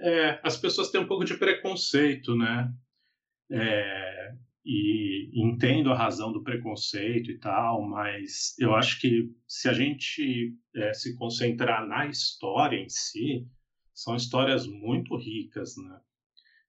É, 0.00 0.40
as 0.42 0.56
pessoas 0.56 0.90
têm 0.90 1.00
um 1.00 1.06
pouco 1.06 1.24
de 1.24 1.36
preconceito, 1.36 2.34
né? 2.36 2.72
É, 3.50 4.34
e 4.64 5.30
entendo 5.34 5.92
a 5.92 5.96
razão 5.96 6.32
do 6.32 6.42
preconceito 6.42 7.30
e 7.30 7.38
tal, 7.38 7.82
mas 7.82 8.54
eu 8.58 8.74
acho 8.74 9.00
que 9.00 9.30
se 9.46 9.68
a 9.68 9.72
gente 9.72 10.56
é, 10.74 10.92
se 10.94 11.14
concentrar 11.16 11.86
na 11.86 12.06
história 12.06 12.76
em 12.76 12.88
si, 12.88 13.46
são 13.92 14.16
histórias 14.16 14.66
muito 14.66 15.16
ricas, 15.16 15.76
né? 15.76 16.00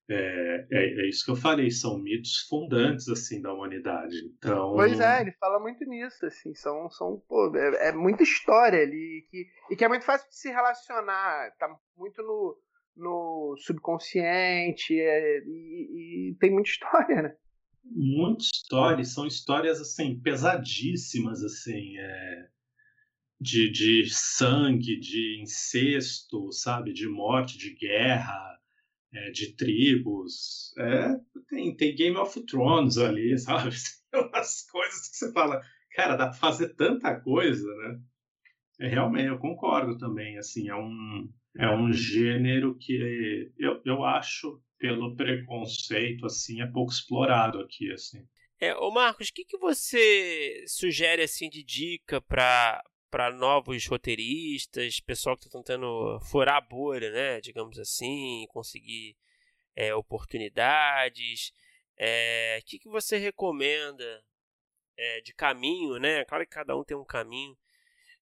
É, 0.08 0.68
é, 0.72 1.02
é 1.02 1.10
isso 1.10 1.26
que 1.26 1.32
eu 1.32 1.36
falei, 1.36 1.72
são 1.72 1.98
mitos 1.98 2.46
fundantes 2.48 3.08
assim 3.10 3.42
da 3.42 3.52
humanidade. 3.52 4.16
Então, 4.38 4.74
Pois 4.74 5.00
é, 5.00 5.22
ele 5.22 5.32
fala 5.34 5.60
muito 5.60 5.84
nisso, 5.86 6.26
assim, 6.26 6.54
são, 6.54 6.90
são 6.92 7.24
pô, 7.28 7.56
é, 7.56 7.90
é 7.90 7.92
muita 7.92 8.22
história 8.22 8.84
ali 8.84 9.26
que, 9.30 9.48
e 9.72 9.76
que 9.76 9.84
é 9.84 9.88
muito 9.88 10.06
fácil 10.06 10.30
de 10.30 10.36
se 10.36 10.50
relacionar, 10.50 11.52
tá 11.58 11.68
muito 11.98 12.22
no, 12.22 12.58
no 12.96 13.56
subconsciente 13.58 15.00
é, 15.00 15.40
e, 15.40 16.30
e 16.32 16.36
tem 16.40 16.52
muita 16.52 16.70
história, 16.70 17.22
né? 17.24 17.36
muita 17.86 18.44
história, 18.44 19.02
e 19.02 19.06
são 19.06 19.28
histórias 19.28 19.80
assim 19.80 20.20
pesadíssimas 20.20 21.44
assim, 21.44 21.98
é, 21.98 22.48
de, 23.40 23.72
de 23.72 24.10
sangue, 24.10 25.00
de 25.00 25.42
incesto, 25.42 26.52
sabe, 26.52 26.94
de 26.94 27.08
morte, 27.08 27.58
de 27.58 27.76
guerra, 27.76 28.60
é, 29.16 29.32
de 29.32 29.56
tribos. 29.56 30.74
É, 30.78 31.16
tem, 31.50 31.76
tem 31.76 31.96
Game 31.96 32.18
of 32.18 32.40
Thrones 32.46 32.98
ali, 32.98 33.38
sabe? 33.40 33.70
Umas 34.14 34.70
coisas 34.70 35.10
que 35.10 35.16
você 35.18 35.32
fala, 35.32 35.62
cara, 35.94 36.16
dá 36.16 36.28
pra 36.28 36.34
fazer 36.34 36.76
tanta 36.76 37.20
coisa, 37.20 37.68
né? 37.78 38.00
É, 38.82 38.88
realmente, 38.88 39.28
eu 39.28 39.40
concordo 39.40 39.98
também, 39.98 40.38
assim, 40.38 40.70
é 40.70 40.76
um, 40.76 41.30
é 41.58 41.70
um 41.70 41.94
gênero 41.94 42.78
que 42.78 43.52
eu, 43.58 43.82
eu 43.86 44.04
acho, 44.04 44.62
pelo 44.78 45.16
preconceito, 45.16 46.26
assim, 46.26 46.62
é 46.62 46.68
pouco 46.68 46.92
explorado 46.92 47.60
aqui, 47.60 47.92
assim. 47.92 48.20
É, 48.60 48.76
ô 48.76 48.92
Marcos, 48.92 49.30
o 49.30 49.34
que, 49.34 49.46
que 49.46 49.58
você 49.58 50.64
sugere 50.68 51.22
assim 51.22 51.50
de 51.50 51.64
dica 51.64 52.22
para 52.22 52.82
para 53.10 53.32
novos 53.32 53.86
roteiristas, 53.88 55.00
pessoal 55.00 55.36
que 55.36 55.46
está 55.46 55.58
tentando 55.58 56.20
furar 56.22 56.58
a 56.58 56.62
bolha, 56.62 57.12
né, 57.12 57.42
digamos 57.42 57.80
assim, 57.80 58.46
conseguir 58.50 59.16
é, 59.76 59.94
oportunidades? 59.96 61.52
É, 61.98 62.60
o 62.62 62.66
que, 62.66 62.80
que 62.80 62.90
você 62.90 63.18
recomenda 63.18 64.24
é, 64.98 65.22
de 65.22 65.34
caminho, 65.34 65.98
né? 66.00 66.26
Claro 66.26 66.46
que 66.46 66.52
cada 66.52 66.76
um 66.76 66.84
tem 66.84 66.96
um 66.98 67.06
caminho, 67.06 67.58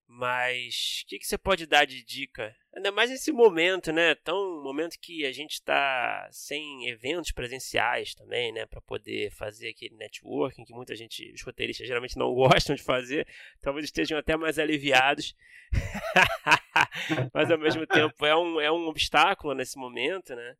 mas 0.07 1.01
o 1.03 1.07
que, 1.07 1.19
que 1.19 1.25
você 1.25 1.37
pode 1.37 1.65
dar 1.65 1.85
de 1.85 2.03
dica? 2.03 2.55
Ainda 2.75 2.91
mais 2.91 3.09
nesse 3.09 3.31
momento, 3.31 3.91
né? 3.91 4.15
Tão 4.15 4.61
momento 4.61 4.99
que 4.99 5.25
a 5.25 5.31
gente 5.31 5.53
está 5.53 6.27
sem 6.31 6.87
eventos 6.87 7.31
presenciais 7.31 8.13
também, 8.13 8.51
né? 8.51 8.65
Para 8.65 8.81
poder 8.81 9.31
fazer 9.31 9.69
aquele 9.69 9.95
networking 9.95 10.65
que 10.65 10.73
muita 10.73 10.95
gente, 10.95 11.31
os 11.33 11.41
roteiristas 11.41 11.87
geralmente 11.87 12.17
não 12.17 12.33
gostam 12.35 12.75
de 12.75 12.83
fazer. 12.83 13.27
Talvez 13.61 13.85
estejam 13.85 14.17
até 14.17 14.35
mais 14.35 14.59
aliviados. 14.59 15.35
mas 17.33 17.49
ao 17.49 17.57
mesmo 17.57 17.87
tempo 17.87 18.25
é 18.25 18.35
um, 18.35 18.61
é 18.61 18.71
um 18.71 18.87
obstáculo 18.87 19.53
nesse 19.53 19.77
momento, 19.77 20.35
né? 20.35 20.55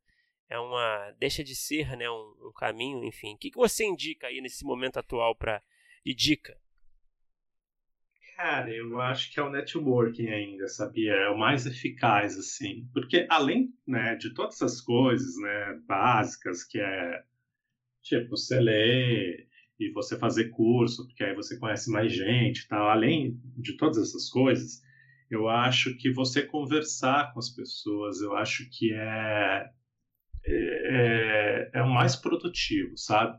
É 0.50 0.60
uma. 0.60 1.12
Deixa 1.20 1.44
de 1.44 1.56
ser, 1.56 1.96
né? 1.98 2.10
Um, 2.10 2.48
um 2.48 2.54
caminho, 2.56 3.04
enfim. 3.04 3.36
O 3.36 3.38
que, 3.38 3.52
que 3.52 3.58
você 3.58 3.86
indica 3.86 4.28
aí 4.28 4.42
nesse 4.42 4.64
momento 4.64 4.98
atual 4.98 5.36
para 5.36 5.62
de 6.06 6.14
dica? 6.14 6.58
Cara, 8.36 8.70
eu 8.70 9.00
acho 9.00 9.32
que 9.32 9.40
é 9.40 9.44
o 9.44 9.50
networking 9.50 10.28
ainda, 10.28 10.68
sabia? 10.68 11.14
É 11.14 11.30
o 11.30 11.38
mais 11.38 11.66
eficaz, 11.66 12.38
assim. 12.38 12.88
Porque 12.94 13.28
além 13.30 13.74
né, 13.88 14.16
de 14.16 14.34
todas 14.34 14.56
essas 14.56 14.82
coisas 14.82 15.36
né, 15.38 15.80
básicas, 15.88 16.64
que 16.64 16.80
é 16.80 17.24
tipo, 18.02 18.30
você 18.32 18.60
ler 18.60 19.48
e 19.80 19.92
você 19.92 20.18
fazer 20.18 20.50
curso, 20.50 21.06
porque 21.08 21.24
aí 21.24 21.36
você 21.36 21.58
conhece 21.60 21.90
mais 21.92 22.12
gente 22.14 22.62
e 22.62 22.68
tal. 22.68 22.90
Além 22.90 23.40
de 23.58 23.78
todas 23.78 23.98
essas 23.98 24.30
coisas, 24.30 24.82
eu 25.30 25.48
acho 25.50 25.96
que 25.98 26.12
você 26.12 26.44
conversar 26.44 27.34
com 27.34 27.40
as 27.40 27.50
pessoas, 27.50 28.22
eu 28.22 28.36
acho 28.36 28.68
que 28.72 28.94
é, 28.94 29.70
é, 30.46 31.70
é 31.74 31.82
o 31.82 31.90
mais 31.90 32.16
produtivo, 32.16 32.98
sabe? 32.98 33.38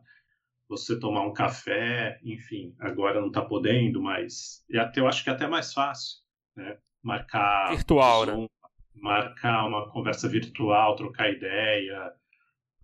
Você 0.69 0.99
tomar 0.99 1.27
um 1.27 1.33
café, 1.33 2.19
enfim, 2.23 2.75
agora 2.81 3.21
não 3.21 3.29
está 3.29 3.43
podendo, 3.43 4.01
mas 4.01 4.65
até, 4.77 5.01
eu 5.01 5.07
acho 5.07 5.23
que 5.23 5.31
é 5.31 5.33
até 5.33 5.47
mais 5.47 5.73
fácil, 5.73 6.19
né? 6.57 6.79
marcar 7.03 7.71
virtual, 7.71 8.25
Zoom, 8.25 8.43
né? 8.43 8.49
marcar 8.95 9.67
uma 9.67 9.91
conversa 9.91 10.29
virtual, 10.29 10.97
trocar 10.97 11.31
ideia. 11.31 12.13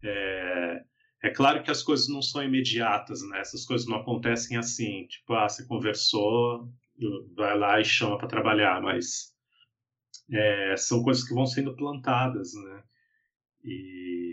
É, 0.02 0.84
é 1.22 1.30
claro 1.30 1.62
que 1.62 1.70
as 1.70 1.82
coisas 1.82 2.08
não 2.08 2.22
são 2.22 2.42
imediatas, 2.42 3.22
né? 3.28 3.40
Essas 3.40 3.64
coisas 3.64 3.86
não 3.86 3.96
acontecem 3.96 4.56
assim, 4.56 5.06
tipo, 5.06 5.32
ah, 5.34 5.48
você 5.48 5.66
conversou, 5.66 6.68
vai 7.34 7.56
lá 7.58 7.80
e 7.80 7.84
chama 7.84 8.18
para 8.18 8.28
trabalhar, 8.28 8.80
mas 8.82 9.34
é, 10.32 10.76
são 10.76 11.02
coisas 11.02 11.26
que 11.26 11.34
vão 11.34 11.46
sendo 11.46 11.74
plantadas, 11.74 12.52
né? 12.54 12.82
E, 13.64 14.29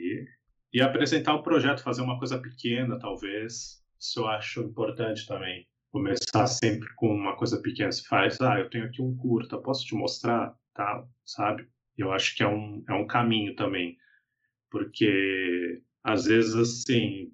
e 0.73 0.81
apresentar 0.81 1.35
um 1.35 1.41
projeto, 1.41 1.84
fazer 1.84 2.02
uma 2.02 2.18
coisa 2.18 2.39
pequena, 2.39 2.99
talvez, 2.99 3.84
isso 3.99 4.19
eu 4.19 4.27
acho 4.27 4.61
importante 4.61 5.26
também. 5.26 5.68
Começar 5.91 6.45
sempre 6.48 6.88
com 6.95 7.07
uma 7.07 7.35
coisa 7.35 7.61
pequena. 7.61 7.91
Você 7.91 8.03
faz, 8.03 8.39
ah, 8.41 8.60
eu 8.60 8.69
tenho 8.69 8.85
aqui 8.85 9.02
um 9.02 9.15
curta, 9.15 9.57
posso 9.57 9.85
te 9.85 9.95
mostrar? 9.95 10.53
Tá, 10.73 11.03
sabe? 11.26 11.68
Eu 11.98 12.11
acho 12.11 12.35
que 12.35 12.44
é 12.44 12.48
um, 12.48 12.84
é 12.88 12.94
um 12.94 13.07
caminho 13.07 13.56
também. 13.56 13.98
Porque, 14.69 15.81
às 16.03 16.26
vezes, 16.26 16.56
assim, 16.56 17.31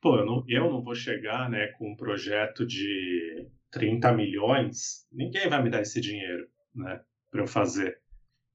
pô, 0.00 0.18
eu 0.18 0.26
não, 0.26 0.44
eu 0.48 0.70
não 0.70 0.82
vou 0.82 0.94
chegar 0.94 1.48
né, 1.48 1.68
com 1.78 1.92
um 1.92 1.96
projeto 1.96 2.66
de 2.66 3.48
30 3.70 4.12
milhões, 4.12 5.06
ninguém 5.12 5.48
vai 5.48 5.62
me 5.62 5.70
dar 5.70 5.82
esse 5.82 6.00
dinheiro, 6.00 6.48
né, 6.74 7.00
para 7.30 7.42
eu 7.42 7.46
fazer. 7.46 8.00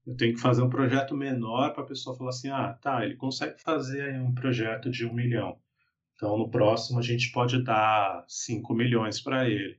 Eu 0.06 0.16
tenho 0.16 0.34
que 0.34 0.40
fazer 0.40 0.62
um 0.62 0.70
projeto 0.70 1.16
menor 1.16 1.72
para 1.72 1.82
a 1.82 1.86
pessoa 1.86 2.16
falar 2.16 2.30
assim, 2.30 2.48
ah, 2.48 2.72
tá, 2.80 3.04
ele 3.04 3.16
consegue 3.16 3.60
fazer 3.60 4.20
um 4.20 4.32
projeto 4.32 4.88
de 4.88 5.04
um 5.04 5.12
milhão. 5.12 5.58
Então, 6.14 6.38
no 6.38 6.48
próximo, 6.48 6.98
a 6.98 7.02
gente 7.02 7.30
pode 7.32 7.62
dar 7.62 8.24
5 8.28 8.72
milhões 8.72 9.20
para 9.20 9.48
ele. 9.48 9.78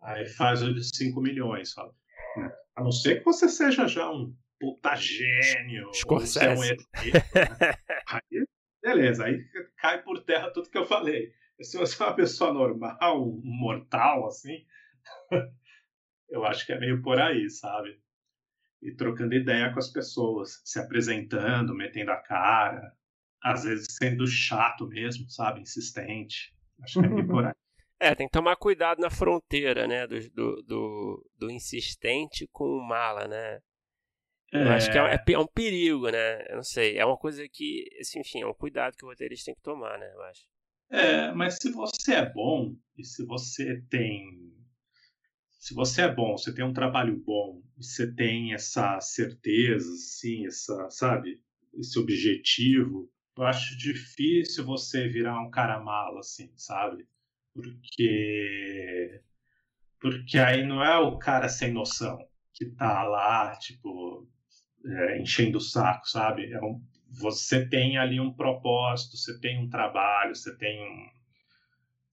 Aí 0.00 0.26
faz 0.26 0.62
o 0.62 0.72
de 0.72 0.84
5 0.84 1.20
milhões. 1.20 1.72
Fala. 1.72 1.92
Né? 2.36 2.50
A 2.76 2.82
não 2.82 2.92
ser 2.92 3.18
que 3.18 3.24
você 3.24 3.48
seja 3.48 3.86
já 3.86 4.10
um 4.10 4.34
puta 4.58 4.94
gênio. 4.94 5.90
Scorsese. 5.92 6.60
Um 6.60 6.64
ET, 6.64 6.78
né? 6.94 7.74
Aí, 8.08 8.46
beleza, 8.82 9.24
aí 9.26 9.44
cai 9.76 10.02
por 10.02 10.22
terra 10.24 10.50
tudo 10.50 10.70
que 10.70 10.78
eu 10.78 10.86
falei. 10.86 11.30
Se 11.60 11.76
você 11.76 12.02
é 12.02 12.06
uma 12.06 12.14
pessoa 12.14 12.52
normal, 12.52 12.96
um 13.22 13.40
mortal, 13.44 14.26
assim, 14.26 14.64
eu 16.30 16.44
acho 16.44 16.64
que 16.64 16.72
é 16.72 16.78
meio 16.78 17.02
por 17.02 17.20
aí, 17.20 17.50
sabe? 17.50 18.00
E 18.80 18.94
trocando 18.94 19.34
ideia 19.34 19.72
com 19.72 19.78
as 19.78 19.90
pessoas, 19.90 20.60
se 20.64 20.78
apresentando, 20.78 21.74
metendo 21.74 22.12
a 22.12 22.16
cara, 22.16 22.92
às 23.42 23.64
vezes 23.64 23.86
sendo 23.90 24.26
chato 24.26 24.86
mesmo, 24.86 25.28
sabe? 25.28 25.60
Insistente. 25.60 26.54
Acho 26.82 27.00
que 27.00 27.06
é 27.06 27.22
por 27.24 27.46
aí. 27.46 27.52
É, 28.00 28.14
tem 28.14 28.28
que 28.28 28.32
tomar 28.32 28.54
cuidado 28.54 29.00
na 29.00 29.10
fronteira, 29.10 29.88
né? 29.88 30.06
Do, 30.06 30.30
do, 30.30 30.62
do, 30.62 31.30
do 31.36 31.50
insistente 31.50 32.48
com 32.52 32.64
o 32.64 32.80
mala, 32.80 33.26
né? 33.26 33.58
É... 34.52 34.62
Eu 34.62 34.68
acho 34.70 34.90
que 34.90 34.98
é, 34.98 35.14
é, 35.14 35.32
é, 35.32 35.38
um 35.38 35.46
perigo, 35.46 36.08
né? 36.08 36.44
Eu 36.48 36.56
não 36.56 36.62
sei. 36.62 36.96
É 36.96 37.04
uma 37.04 37.16
coisa 37.16 37.46
que, 37.48 37.88
assim, 38.00 38.20
enfim, 38.20 38.42
é 38.42 38.46
um 38.46 38.54
cuidado 38.54 38.96
que 38.96 39.04
o 39.04 39.08
roteirista 39.08 39.46
tem 39.46 39.54
que 39.54 39.62
tomar, 39.62 39.98
né? 39.98 40.10
Eu 40.14 40.22
acho. 40.22 40.42
É, 40.90 41.32
mas 41.32 41.56
se 41.60 41.70
você 41.70 42.14
é 42.14 42.32
bom 42.32 42.74
e 42.96 43.04
se 43.04 43.24
você 43.26 43.82
tem. 43.90 44.54
Se 45.58 45.74
você 45.74 46.02
é 46.02 46.14
bom, 46.14 46.36
você 46.38 46.54
tem 46.54 46.64
um 46.64 46.72
trabalho 46.72 47.16
bom, 47.16 47.60
você 47.76 48.12
tem 48.12 48.54
essa 48.54 49.00
certeza, 49.00 49.92
assim, 49.92 50.46
essa, 50.46 50.88
sabe, 50.90 51.40
esse 51.74 51.98
objetivo, 51.98 53.10
eu 53.36 53.44
acho 53.44 53.76
difícil 53.76 54.64
você 54.64 55.08
virar 55.08 55.40
um 55.40 55.50
cara 55.50 55.80
malo, 55.80 56.18
assim, 56.18 56.50
sabe? 56.56 57.06
Porque. 57.54 59.20
Porque 60.00 60.38
aí 60.38 60.64
não 60.64 60.82
é 60.82 60.96
o 60.98 61.18
cara 61.18 61.48
sem 61.48 61.72
noção 61.72 62.18
que 62.54 62.66
tá 62.66 63.02
lá, 63.04 63.56
tipo, 63.56 64.28
é, 64.86 65.20
enchendo 65.20 65.58
o 65.58 65.60
saco, 65.60 66.08
sabe? 66.08 66.52
É 66.52 66.60
um, 66.60 66.80
você 67.08 67.68
tem 67.68 67.98
ali 67.98 68.20
um 68.20 68.32
propósito, 68.32 69.16
você 69.16 69.38
tem 69.40 69.58
um 69.58 69.68
trabalho, 69.68 70.34
você 70.34 70.56
tem 70.56 70.80
um, 70.80 71.08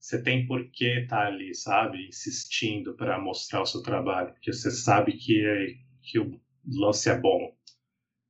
você 0.06 0.22
tem 0.22 0.46
por 0.46 0.70
que 0.70 0.84
estar 1.00 1.16
tá 1.16 1.26
ali, 1.26 1.52
sabe? 1.52 2.06
Insistindo 2.06 2.94
para 2.94 3.20
mostrar 3.20 3.62
o 3.62 3.66
seu 3.66 3.82
trabalho, 3.82 4.32
porque 4.34 4.52
você 4.52 4.70
sabe 4.70 5.14
que, 5.14 5.44
é, 5.44 5.74
que 6.00 6.20
o 6.20 6.40
lance 6.64 7.10
é 7.10 7.18
bom. 7.18 7.52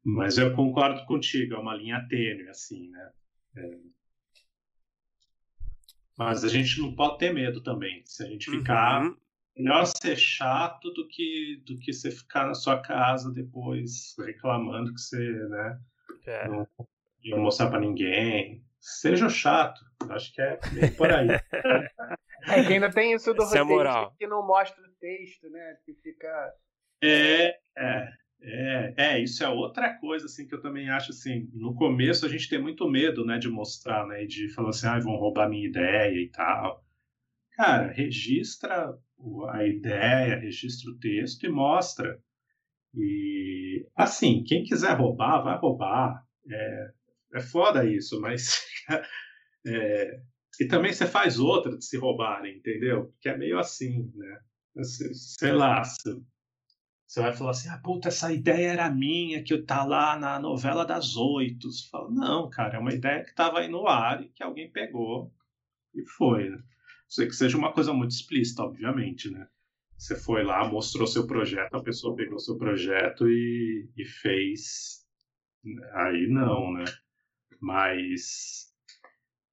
Mas 0.03 0.39
eu 0.39 0.55
concordo 0.55 1.05
contigo, 1.05 1.55
é 1.55 1.59
uma 1.59 1.74
linha 1.74 2.07
tênue, 2.09 2.48
assim, 2.48 2.89
né? 2.89 3.12
É... 3.57 3.78
Mas 6.16 6.44
a 6.44 6.48
gente 6.48 6.81
não 6.81 6.94
pode 6.94 7.19
ter 7.19 7.35
medo 7.35 7.62
também. 7.62 8.03
Se 8.07 8.23
a 8.23 8.27
gente 8.27 8.51
ficar. 8.51 9.05
Uhum. 9.05 9.16
Melhor 9.55 9.85
ser 9.85 10.16
chato 10.16 10.90
do 10.93 11.07
que, 11.09 11.62
do 11.66 11.78
que 11.78 11.93
você 11.93 12.11
ficar 12.11 12.47
na 12.47 12.55
sua 12.55 12.81
casa 12.81 13.32
depois 13.32 14.15
reclamando 14.19 14.94
que 14.94 15.01
você, 15.01 15.19
né? 15.48 15.81
É. 16.27 16.48
Não, 16.48 16.69
não 17.24 17.39
mostrar 17.39 17.69
para 17.69 17.81
ninguém. 17.81 18.66
Seja 18.81 19.28
chato. 19.28 19.81
Acho 20.11 20.32
que 20.32 20.40
é 20.40 20.59
por 20.97 21.12
aí. 21.12 21.28
é 22.48 22.65
que 22.65 22.73
ainda 22.74 22.90
tem 22.90 23.15
isso 23.15 23.32
do 23.35 23.43
Essa 23.43 23.62
roteiro 23.62 23.89
é 23.89 24.11
que 24.19 24.27
não 24.27 24.47
mostra 24.47 24.82
o 24.82 24.90
texto, 25.01 25.51
né? 25.51 25.77
Que 25.85 25.94
fica. 25.94 26.55
É, 27.03 27.59
é. 27.77 28.09
É, 28.39 28.94
é, 28.97 29.20
isso 29.20 29.43
é 29.43 29.48
outra 29.48 29.94
coisa 29.94 30.27
assim 30.27 30.47
que 30.47 30.55
eu 30.55 30.61
também 30.61 30.90
acho 30.90 31.11
assim. 31.11 31.48
No 31.55 31.74
começo 31.74 32.27
a 32.27 32.28
gente 32.28 32.48
tem 32.48 32.61
muito 32.61 32.89
medo, 32.89 33.24
né, 33.24 33.39
de 33.39 33.48
mostrar, 33.48 34.07
né, 34.07 34.27
de 34.27 34.53
falar 34.53 34.69
assim, 34.69 34.86
ah, 34.86 34.98
vão 34.98 35.16
roubar 35.16 35.48
minha 35.48 35.66
ideia 35.66 36.20
e 36.20 36.28
tal. 36.28 36.85
Cara, 37.53 37.90
registra 37.90 38.94
a 39.51 39.66
ideia, 39.66 40.36
registra 40.36 40.90
o 40.90 40.98
texto 40.98 41.44
e 41.44 41.48
mostra. 41.48 42.20
E, 42.94 43.86
assim, 43.94 44.44
quem 44.44 44.62
quiser 44.62 44.94
roubar, 44.97 45.43
vai 45.43 45.59
roubar. 45.59 46.23
É, 46.51 46.90
é 47.37 47.41
foda 47.41 47.85
isso, 47.85 48.21
mas. 48.21 48.65
é, 49.67 50.21
e 50.61 50.67
também 50.67 50.93
você 50.93 51.07
faz 51.07 51.39
outra 51.39 51.77
de 51.77 51.85
se 51.85 51.97
roubarem, 51.97 52.57
entendeu? 52.57 53.15
Que 53.21 53.29
é 53.29 53.37
meio 53.37 53.59
assim, 53.59 54.11
né? 54.15 54.41
Sei 54.83 55.53
lá, 55.53 55.83
você 57.07 57.21
vai 57.21 57.33
falar 57.33 57.51
assim, 57.53 57.69
ah, 57.69 57.79
puta, 57.79 58.09
essa 58.09 58.33
ideia 58.33 58.73
era 58.73 58.91
minha, 58.91 59.43
que 59.43 59.57
tá 59.63 59.85
lá 59.85 60.19
na 60.19 60.39
novela 60.41 60.85
das 60.85 61.17
oito. 61.17 61.71
Você 61.71 61.89
fala, 61.89 62.11
não, 62.11 62.51
cara, 62.51 62.77
é 62.77 62.81
uma 62.81 62.93
ideia 62.93 63.23
que 63.23 63.31
estava 63.31 63.61
aí 63.61 63.69
no 63.69 63.87
ar 63.87 64.23
e 64.23 64.29
que 64.29 64.43
alguém 64.43 64.71
pegou 64.71 65.33
e 65.95 66.05
foi, 66.05 66.51
né? 66.51 66.59
Sei 67.09 67.27
que 67.27 67.35
seja 67.37 67.57
uma 67.57 67.73
coisa 67.73 67.93
muito 67.93 68.11
explícita, 68.11 68.63
obviamente, 68.63 69.31
né? 69.31 69.47
Você 69.97 70.17
foi 70.17 70.43
lá, 70.45 70.69
mostrou 70.69 71.07
seu 71.07 71.27
projeto, 71.27 71.77
a 71.77 71.83
pessoa 71.83 72.17
pegou 72.17 72.39
seu 72.39 72.59
projeto 72.59 73.29
e, 73.29 73.89
e 73.97 74.05
fez. 74.05 75.07
Aí 75.95 76.27
não, 76.29 76.73
né? 76.73 76.85
Mas 77.61 78.73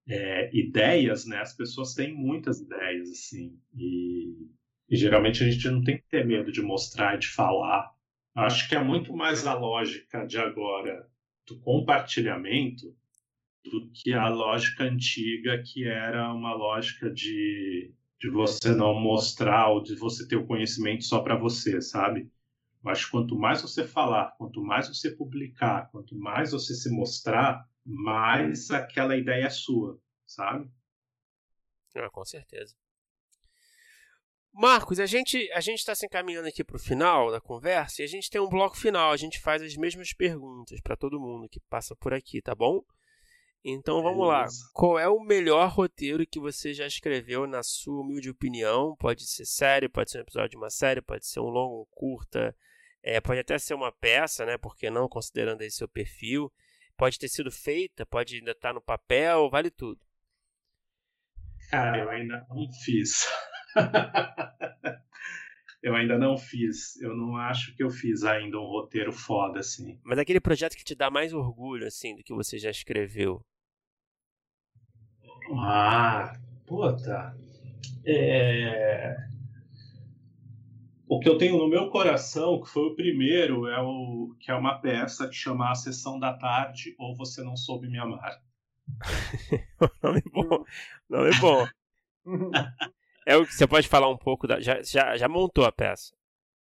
é, 0.08 0.50
ideias, 0.56 1.26
né? 1.26 1.40
As 1.40 1.56
pessoas 1.56 1.94
têm 1.94 2.14
muitas 2.14 2.60
ideias, 2.62 3.10
assim. 3.10 3.58
E, 3.76 4.48
e 4.90 4.96
geralmente 4.96 5.44
a 5.44 5.50
gente 5.50 5.70
não 5.70 5.84
tem 5.84 5.98
que 5.98 6.08
ter 6.10 6.26
medo 6.26 6.52
de 6.52 6.62
mostrar, 6.62 7.18
de 7.18 7.28
falar. 7.28 7.92
Acho 8.36 8.68
que 8.68 8.76
é 8.76 8.84
muito 8.84 9.16
mais 9.16 9.46
a 9.46 9.54
lógica 9.54 10.26
de 10.26 10.38
agora 10.40 11.08
do 11.48 11.60
compartilhamento 11.60 12.96
do 13.64 13.90
que 13.92 14.14
a 14.14 14.28
lógica 14.30 14.84
antiga, 14.84 15.62
que 15.64 15.86
era 15.86 16.34
uma 16.34 16.54
lógica 16.54 17.10
de 17.10 17.94
de 18.24 18.30
você 18.30 18.74
não 18.74 18.98
mostrar 18.98 19.68
ou 19.68 19.84
de 19.84 19.96
você 19.96 20.26
ter 20.26 20.38
o 20.38 20.48
conhecimento 20.48 21.04
só 21.04 21.20
para 21.20 21.36
você, 21.36 21.82
sabe? 21.82 22.32
Acho 22.86 23.06
que 23.06 23.12
quanto 23.12 23.38
mais 23.38 23.62
você 23.62 23.86
falar, 23.86 24.32
quanto 24.38 24.64
mais 24.64 24.88
você 24.88 25.12
publicar, 25.12 25.90
quanto 25.92 26.18
mais 26.18 26.54
você 26.54 26.74
se 26.74 26.90
mostrar, 26.90 27.68
mais 27.86 28.72
aquela 28.72 29.16
ideia 29.16 29.46
é 29.46 29.50
sua, 29.50 30.00
sabe? 30.26 30.70
Ah, 31.96 32.10
com 32.10 32.26
certeza. 32.26 32.76
Marcos, 34.52 35.00
a 35.00 35.08
gente 35.08 35.52
a 35.52 35.60
gente 35.60 35.80
está 35.80 35.96
se 35.96 36.06
encaminhando 36.06 36.48
aqui 36.48 36.64
para 36.64 36.76
o 36.76 36.80
final 36.80 37.32
da 37.32 37.42
conversa 37.42 38.02
e 38.02 38.06
a 38.06 38.08
gente 38.08 38.30
tem 38.30 38.40
um 38.40 38.50
bloco 38.50 38.78
final. 38.78 39.12
A 39.12 39.18
gente 39.18 39.40
faz 39.40 39.64
as 39.64 39.76
mesmas 39.76 40.14
perguntas 40.14 40.80
para 40.82 40.96
todo 40.96 41.20
mundo 41.20 41.50
que 41.50 41.60
passa 41.62 41.96
por 41.96 42.14
aqui, 42.14 42.40
tá 42.42 42.54
bom? 42.54 42.84
Então 43.66 44.04
vamos 44.04 44.28
lá. 44.28 44.46
Qual 44.74 45.00
é 45.00 45.08
o 45.08 45.22
melhor 45.22 45.70
roteiro 45.70 46.28
que 46.28 46.40
você 46.40 46.74
já 46.74 46.86
escreveu, 46.86 47.48
na 47.48 47.64
sua 47.64 48.02
humilde 48.02 48.30
opinião? 48.30 48.96
Pode 48.98 49.26
ser 49.26 49.46
série, 49.46 49.90
pode 49.90 50.12
ser 50.12 50.20
um 50.20 50.22
episódio 50.22 50.50
de 50.50 50.58
uma 50.58 50.70
série, 50.70 51.02
pode 51.02 51.26
ser 51.26 51.40
um 51.40 51.50
longo, 51.50 51.82
um 51.82 51.86
curta, 51.90 52.56
é, 53.02 53.22
pode 53.22 53.40
até 53.40 53.58
ser 53.58 53.74
uma 53.74 53.92
peça, 53.92 54.46
né? 54.46 54.58
Porque 54.58 54.90
não, 54.90 55.08
considerando 55.08 55.62
aí 55.62 55.72
seu 55.72 55.88
perfil. 55.88 56.52
Pode 56.98 57.18
ter 57.20 57.28
sido 57.28 57.52
feita, 57.52 58.06
pode 58.06 58.36
ainda 58.36 58.52
estar 58.52 58.70
tá 58.70 58.74
no 58.74 58.82
papel, 58.82 59.50
vale 59.50 59.70
tudo. 59.70 60.00
Cara, 61.70 62.00
eu 62.00 62.10
ainda 62.10 62.46
não 62.50 62.72
fiz. 62.72 63.28
eu 65.82 65.96
ainda 65.96 66.18
não 66.18 66.38
fiz. 66.38 67.02
Eu 67.02 67.16
não 67.16 67.36
acho 67.36 67.76
que 67.76 67.84
eu 67.84 67.90
fiz 67.90 68.24
ainda 68.24 68.60
um 68.60 68.66
roteiro 68.66 69.12
foda, 69.12 69.60
assim. 69.60 70.00
Mas 70.04 70.20
aquele 70.20 70.40
projeto 70.40 70.76
que 70.76 70.84
te 70.84 70.94
dá 70.96 71.10
mais 71.10 71.34
orgulho, 71.34 71.88
assim, 71.88 72.16
do 72.16 72.24
que 72.24 72.34
você 72.34 72.58
já 72.60 72.70
escreveu. 72.70 73.44
Ah, 75.52 76.34
puta. 76.66 77.36
É... 78.06 79.33
O 81.14 81.20
que 81.20 81.30
eu 81.30 81.38
tenho 81.38 81.60
no 81.60 81.70
meu 81.70 81.92
coração, 81.92 82.60
que 82.60 82.68
foi 82.68 82.88
o 82.88 82.96
primeiro, 82.96 83.68
é 83.68 83.80
o 83.80 84.36
que 84.40 84.50
é 84.50 84.56
uma 84.56 84.82
peça 84.82 85.28
que 85.28 85.36
chama 85.36 85.70
A 85.70 85.76
Sessão 85.76 86.20
da 86.20 86.34
Tarde 86.34 86.96
ou 86.98 87.16
Você 87.16 87.44
Não 87.44 87.56
Soube 87.56 87.88
Me 87.88 88.00
Amar. 88.00 88.42
nome 90.02 90.24
bom. 90.32 90.66
Nome 91.08 91.30
bom. 91.40 91.68
é 93.28 93.38
o 93.38 93.46
que 93.46 93.54
você 93.54 93.68
pode 93.68 93.88
falar 93.88 94.10
um 94.10 94.18
pouco 94.18 94.48
da. 94.48 94.60
Já, 94.60 94.82
já, 94.82 95.16
já 95.16 95.30
montou 95.30 95.66
a 95.66 95.72
peça? 95.72 96.16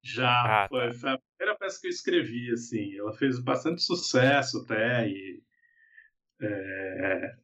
Já, 0.02 0.64
ah, 0.64 0.68
foi, 0.68 0.88
tá. 0.88 0.94
foi, 0.96 1.10
a 1.12 1.20
primeira 1.38 1.60
peça 1.60 1.80
que 1.80 1.86
eu 1.86 1.92
escrevi, 1.92 2.52
assim. 2.52 2.98
Ela 2.98 3.14
fez 3.14 3.40
bastante 3.40 3.84
sucesso 3.84 4.64
até. 4.64 5.08
E, 5.08 5.44
é, 6.42 7.36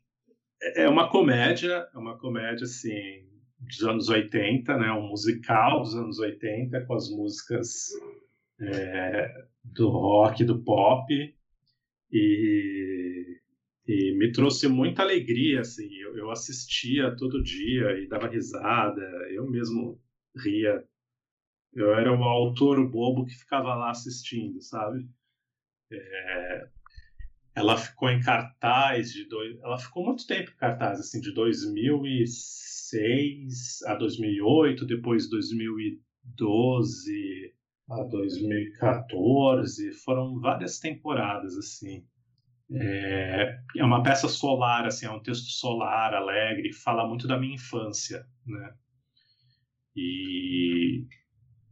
é 0.77 0.90
uma 0.90 1.07
comédia, 1.07 1.88
é 1.94 1.98
uma 1.99 2.18
comédia, 2.18 2.64
assim, 2.64 3.30
dos 3.67 3.83
anos 3.83 4.09
80, 4.09 4.77
né? 4.77 4.91
Um 4.91 5.09
musical 5.09 5.81
dos 5.81 5.95
anos 5.95 6.19
80 6.19 6.85
com 6.85 6.93
as 6.93 7.09
músicas 7.09 7.89
é, 8.59 9.45
do 9.63 9.89
rock, 9.89 10.43
do 10.43 10.61
pop. 10.63 11.35
E 12.11 12.95
e 13.87 14.13
me 14.17 14.31
trouxe 14.31 14.67
muita 14.67 15.03
alegria, 15.03 15.61
assim, 15.61 15.87
eu, 15.97 16.17
eu 16.17 16.31
assistia 16.31 17.15
todo 17.15 17.43
dia 17.43 17.91
e 17.99 18.07
dava 18.07 18.27
risada, 18.27 19.01
eu 19.29 19.47
mesmo 19.47 20.01
ria. 20.35 20.83
Eu 21.71 21.93
era 21.93 22.11
o 22.11 22.23
autor 22.23 22.89
bobo 22.89 23.25
que 23.25 23.35
ficava 23.35 23.75
lá 23.75 23.91
assistindo, 23.91 24.59
sabe? 24.61 25.07
É... 25.91 26.69
Ela 27.53 27.77
ficou 27.77 28.09
em 28.09 28.19
cartaz 28.21 29.13
de 29.13 29.25
dois... 29.25 29.57
Ela 29.61 29.77
ficou 29.77 30.03
muito 30.03 30.25
tempo 30.25 30.51
em 30.51 30.57
cartaz, 30.57 30.99
assim, 30.99 31.21
de 31.21 31.31
2006 32.91 33.81
a 33.87 33.95
2008, 33.95 34.85
depois 34.85 35.29
2012 35.29 37.53
a 37.89 38.03
2014. 38.03 39.93
Foram 40.03 40.39
várias 40.39 40.79
temporadas, 40.79 41.57
assim. 41.57 42.05
É, 42.71 43.59
é 43.77 43.83
uma 43.83 44.01
peça 44.01 44.27
solar, 44.27 44.85
assim, 44.85 45.05
é 45.05 45.11
um 45.11 45.21
texto 45.21 45.51
solar, 45.51 46.13
alegre, 46.13 46.73
fala 46.73 47.07
muito 47.07 47.27
da 47.27 47.39
minha 47.39 47.55
infância, 47.55 48.25
né? 48.45 48.73
E, 49.95 51.05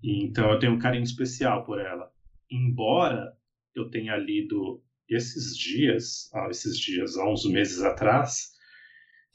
e 0.03 0.23
então 0.23 0.51
eu 0.51 0.59
tenho 0.59 0.73
um 0.73 0.79
carinho 0.79 1.03
especial 1.03 1.63
por 1.63 1.79
ela. 1.79 2.11
Embora 2.49 3.35
eu 3.75 3.89
tenha 3.89 4.15
lido 4.15 4.83
esses 5.09 5.57
dias, 5.57 6.31
ah, 6.33 6.47
esses 6.49 6.77
dias, 6.77 7.17
há 7.17 7.27
uns 7.27 7.45
meses 7.45 7.81
atrás, 7.81 8.52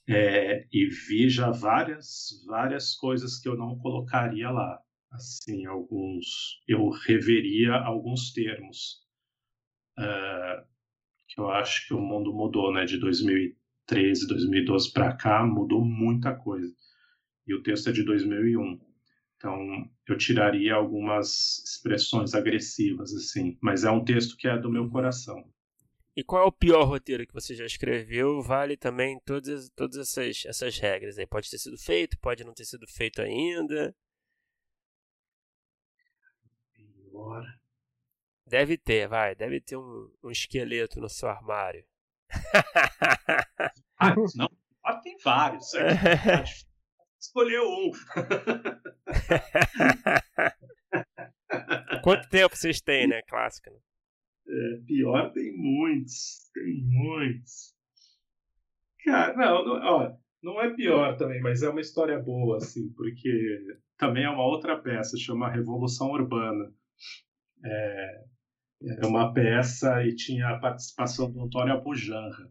é, 0.09 0.67
e 0.73 0.89
vi 0.89 1.29
já 1.29 1.51
várias, 1.51 2.43
várias 2.47 2.95
coisas 2.95 3.39
que 3.39 3.49
eu 3.49 3.57
não 3.57 3.79
colocaria 3.79 4.51
lá. 4.51 4.81
Assim, 5.11 5.67
alguns, 5.67 6.63
eu 6.67 6.89
reveria 6.89 7.75
alguns 7.75 8.33
termos. 8.33 9.07
Uh, 9.99 10.67
que 11.29 11.41
eu 11.41 11.51
acho 11.51 11.87
que 11.87 11.95
o 11.95 12.01
mundo 12.01 12.33
mudou, 12.33 12.73
né? 12.73 12.87
De 12.87 12.99
2013, 12.99 14.27
2012 14.27 14.93
para 14.93 15.15
cá, 15.15 15.45
mudou 15.45 15.85
muita 15.85 16.35
coisa. 16.35 16.73
E 17.47 17.55
o 17.55 17.63
texto 17.63 17.91
é 17.91 17.93
de 17.93 18.03
2001. 18.03 18.81
Então, 19.37 19.59
eu 20.09 20.17
tiraria 20.17 20.75
algumas 20.75 21.63
expressões 21.65 22.35
agressivas, 22.35 23.13
assim. 23.15 23.59
Mas 23.61 23.85
é 23.85 23.91
um 23.91 24.05
texto 24.05 24.37
que 24.37 24.49
é 24.49 24.59
do 24.59 24.71
meu 24.71 24.89
coração. 24.89 25.45
E 26.19 26.25
qual 26.25 26.43
é 26.43 26.47
o 26.47 26.51
pior 26.51 26.83
roteiro 26.83 27.25
que 27.25 27.33
você 27.33 27.55
já 27.55 27.65
escreveu? 27.65 28.43
Vale 28.43 28.77
também 28.77 29.21
todas, 29.21 29.71
todas 29.71 29.99
essas, 29.99 30.45
essas 30.47 30.77
regras 30.77 31.17
aí. 31.17 31.25
Pode 31.25 31.49
ter 31.49 31.59
sido 31.59 31.79
feito, 31.79 32.19
pode 32.19 32.43
não 32.43 32.53
ter 32.53 32.65
sido 32.65 32.89
feito 32.89 33.23
ainda. 33.23 33.95
Pior. 36.75 37.45
Deve 38.45 38.77
ter, 38.77 39.07
vai. 39.07 39.37
Deve 39.37 39.61
ter 39.61 39.77
um, 39.77 40.13
um 40.25 40.29
esqueleto 40.33 41.01
no 41.01 41.09
seu 41.09 41.29
armário. 41.29 41.87
ah, 43.97 44.17
não. 44.35 44.51
Ah, 44.83 44.97
tem 44.97 45.17
vários. 45.19 45.73
É. 45.75 46.43
Escolheu 47.17 47.63
um. 47.63 47.93
Quanto 52.03 52.29
tempo 52.29 52.57
vocês 52.57 52.81
têm, 52.81 53.07
né? 53.07 53.23
Clássica. 53.23 53.71
Né? 53.71 53.79
É, 54.49 54.81
pior 54.87 55.31
tem 55.33 55.57
muitos. 55.57 56.51
Tem 56.55 56.83
muitos. 56.85 57.75
Cara, 59.05 59.37
não, 59.37 59.65
não, 59.65 59.75
ó, 59.87 60.17
não 60.43 60.63
é 60.63 60.75
pior 60.75 61.17
também, 61.17 61.41
mas 61.41 61.63
é 61.63 61.69
uma 61.69 61.81
história 61.81 62.19
boa, 62.19 62.57
assim, 62.57 62.93
porque 62.95 63.61
também 63.97 64.25
é 64.25 64.31
uma 64.31 64.45
outra 64.45 64.77
peça, 64.79 65.17
chama 65.19 65.51
Revolução 65.51 66.11
Urbana. 66.11 66.73
É, 67.65 68.25
era 68.83 69.07
uma 69.07 69.33
peça 69.33 70.05
e 70.05 70.15
tinha 70.15 70.49
a 70.49 70.59
participação 70.59 71.31
do 71.31 71.43
Antônio 71.43 71.75
Abujanra. 71.75 72.51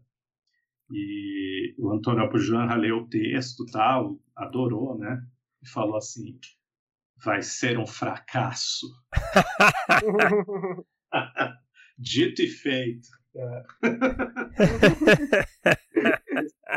E 0.90 1.74
o 1.78 1.90
Antônio 1.90 2.24
Abujanra 2.24 2.74
leu 2.76 2.98
o 2.98 3.08
texto, 3.08 3.66
tal, 3.66 4.18
adorou, 4.36 4.96
né? 4.98 5.20
E 5.62 5.68
falou 5.68 5.96
assim: 5.96 6.38
vai 7.22 7.42
ser 7.42 7.78
um 7.78 7.86
fracasso. 7.86 8.86
Dito 11.98 12.42
e 12.42 12.46
feito. 12.46 13.08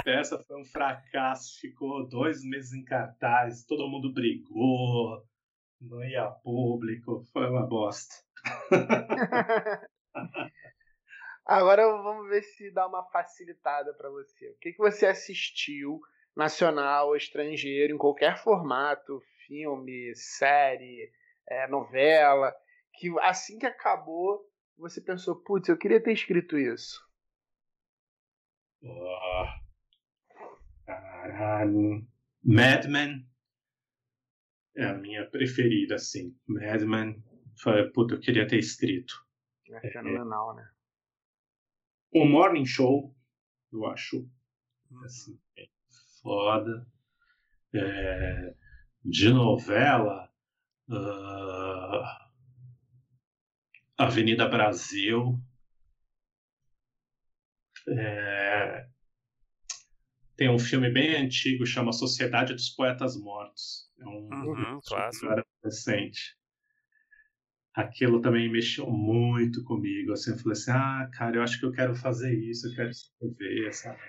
Peça 0.03 0.37
foi 0.43 0.61
um 0.61 0.65
fracasso, 0.65 1.59
ficou 1.59 2.07
dois 2.07 2.43
meses 2.43 2.73
em 2.73 2.83
cartaz, 2.83 3.63
todo 3.65 3.87
mundo 3.87 4.11
brigou, 4.13 5.23
não 5.79 6.03
ia 6.03 6.29
público, 6.43 7.23
foi 7.31 7.47
uma 7.49 7.65
bosta. 7.65 8.13
Agora 11.45 11.85
vamos 11.85 12.29
ver 12.29 12.43
se 12.43 12.71
dá 12.71 12.87
uma 12.87 13.03
facilitada 13.09 13.93
para 13.93 14.09
você. 14.09 14.49
O 14.49 14.57
que, 14.59 14.73
que 14.73 14.77
você 14.77 15.05
assistiu, 15.07 15.99
nacional, 16.35 17.15
estrangeiro, 17.15 17.93
em 17.93 17.97
qualquer 17.97 18.37
formato, 18.37 19.21
filme, 19.47 20.15
série, 20.15 21.11
é, 21.47 21.67
novela, 21.67 22.53
que 22.93 23.09
assim 23.19 23.57
que 23.57 23.65
acabou 23.65 24.50
você 24.77 25.01
pensou, 25.01 25.35
putz, 25.43 25.69
eu 25.69 25.77
queria 25.77 26.01
ter 26.01 26.13
escrito 26.13 26.57
isso? 26.57 26.99
Oh, 28.83 29.45
caralho. 30.85 32.07
Mad 32.43 32.85
Men 32.85 33.27
é 34.75 34.85
a 34.85 34.93
minha 34.93 35.29
preferida, 35.29 35.95
assim. 35.95 36.35
Mad 36.47 36.81
Men 36.81 37.23
Falei, 37.61 37.89
puta, 37.91 38.15
eu 38.15 38.19
queria 38.19 38.47
ter 38.47 38.57
escrito. 38.57 39.13
É 39.69 39.91
fenomenal, 39.91 40.55
né? 40.55 40.67
O 42.11 42.25
Morning 42.25 42.65
Show, 42.65 43.15
eu 43.71 43.85
acho 43.85 44.27
assim, 45.05 45.39
é 45.57 45.67
foda. 46.21 46.85
É, 47.73 48.55
de 49.05 49.31
novela, 49.31 50.29
uh, 50.89 52.30
Avenida 54.05 54.47
Brasil. 54.47 55.39
É, 57.87 58.87
tem 60.35 60.49
um 60.49 60.59
filme 60.59 60.89
bem 60.89 61.15
antigo, 61.15 61.65
chama 61.65 61.91
Sociedade 61.91 62.53
dos 62.53 62.69
Poetas 62.69 63.15
Mortos. 63.15 63.89
É 63.99 64.05
um 64.05 64.29
uhum, 64.31 64.79
clássico. 64.85 65.27
recente 65.63 66.35
aquilo 67.73 68.21
também 68.21 68.51
mexeu 68.51 68.89
muito 68.89 69.63
comigo. 69.63 70.13
Assim, 70.13 70.31
eu 70.31 70.37
falei 70.37 70.53
assim, 70.53 70.71
ah, 70.71 71.09
cara, 71.13 71.37
eu 71.37 71.43
acho 71.43 71.59
que 71.59 71.65
eu 71.65 71.71
quero 71.71 71.95
fazer 71.95 72.33
isso, 72.33 72.67
eu 72.67 72.75
quero 72.75 72.89
escrever, 72.89 73.73
sabe? 73.73 73.99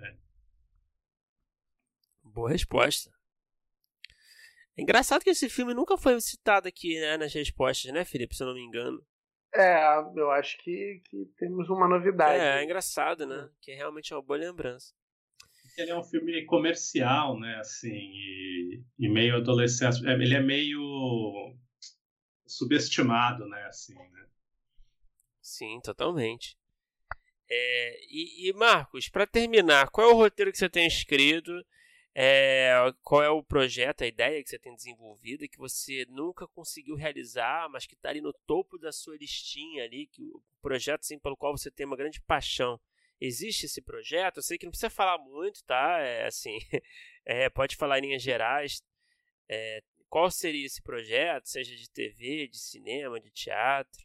É. 0.00 0.16
Boa 2.22 2.50
resposta. 2.50 3.10
É 4.76 4.82
engraçado 4.82 5.22
que 5.22 5.30
esse 5.30 5.48
filme 5.48 5.72
nunca 5.72 5.96
foi 5.96 6.20
citado 6.20 6.66
aqui 6.66 6.98
né, 7.00 7.16
nas 7.16 7.32
respostas, 7.32 7.92
né, 7.92 8.04
Felipe? 8.04 8.34
Se 8.34 8.42
eu 8.42 8.48
não 8.48 8.54
me 8.54 8.62
engano. 8.62 9.04
É, 9.54 9.98
eu 10.16 10.30
acho 10.32 10.58
que, 10.58 11.00
que 11.04 11.26
temos 11.38 11.68
uma 11.70 11.88
novidade. 11.88 12.40
É, 12.40 12.60
é 12.60 12.64
engraçado, 12.64 13.24
né? 13.24 13.48
Que 13.60 13.72
realmente 13.72 14.12
é 14.12 14.16
uma 14.16 14.22
boa 14.22 14.38
lembrança. 14.38 14.92
Ele 15.78 15.90
é 15.90 15.96
um 15.96 16.02
filme 16.02 16.44
comercial, 16.44 17.38
né? 17.38 17.56
Assim, 17.56 17.94
e, 17.94 18.82
e 18.98 19.08
meio 19.08 19.36
adolescente. 19.36 20.06
É, 20.06 20.12
ele 20.12 20.34
é 20.34 20.40
meio 20.40 21.54
subestimado, 22.46 23.46
né? 23.46 23.62
Assim, 23.66 23.94
né? 23.94 24.26
Sim, 25.40 25.80
totalmente. 25.82 26.56
É, 27.48 28.00
e, 28.10 28.48
e, 28.48 28.52
Marcos, 28.54 29.08
para 29.08 29.26
terminar, 29.26 29.90
qual 29.90 30.10
é 30.10 30.12
o 30.12 30.16
roteiro 30.16 30.50
que 30.50 30.58
você 30.58 30.68
tem 30.68 30.86
escrito? 30.86 31.52
É, 32.16 32.72
qual 33.02 33.24
é 33.24 33.28
o 33.28 33.42
projeto, 33.42 34.02
a 34.02 34.06
ideia 34.06 34.42
que 34.42 34.48
você 34.48 34.58
tem 34.58 34.74
desenvolvido 34.74 35.48
que 35.48 35.58
você 35.58 36.06
nunca 36.08 36.46
conseguiu 36.46 36.94
realizar, 36.94 37.68
mas 37.68 37.86
que 37.86 37.94
está 37.94 38.10
ali 38.10 38.20
no 38.20 38.32
topo 38.46 38.78
da 38.78 38.92
sua 38.92 39.16
listinha 39.16 39.82
ali, 39.82 40.06
que 40.06 40.22
o 40.22 40.40
projeto 40.62 41.00
assim, 41.00 41.18
pelo 41.18 41.36
qual 41.36 41.56
você 41.56 41.72
tem 41.72 41.84
uma 41.84 41.96
grande 41.96 42.20
paixão. 42.20 42.80
Existe 43.20 43.66
esse 43.66 43.82
projeto? 43.82 44.36
Eu 44.36 44.42
sei 44.42 44.58
que 44.58 44.64
não 44.64 44.70
precisa 44.70 44.90
falar 44.90 45.18
muito, 45.18 45.64
tá? 45.64 45.98
É, 45.98 46.26
assim, 46.26 46.56
é, 47.26 47.48
pode 47.50 47.74
falar 47.74 47.98
em 47.98 48.02
linhas 48.02 48.22
gerais. 48.22 48.80
É, 49.48 49.82
qual 50.08 50.30
seria 50.30 50.66
esse 50.66 50.80
projeto, 50.82 51.46
seja 51.46 51.74
de 51.74 51.90
TV, 51.90 52.46
de 52.46 52.58
cinema, 52.58 53.20
de 53.20 53.30
teatro? 53.30 54.04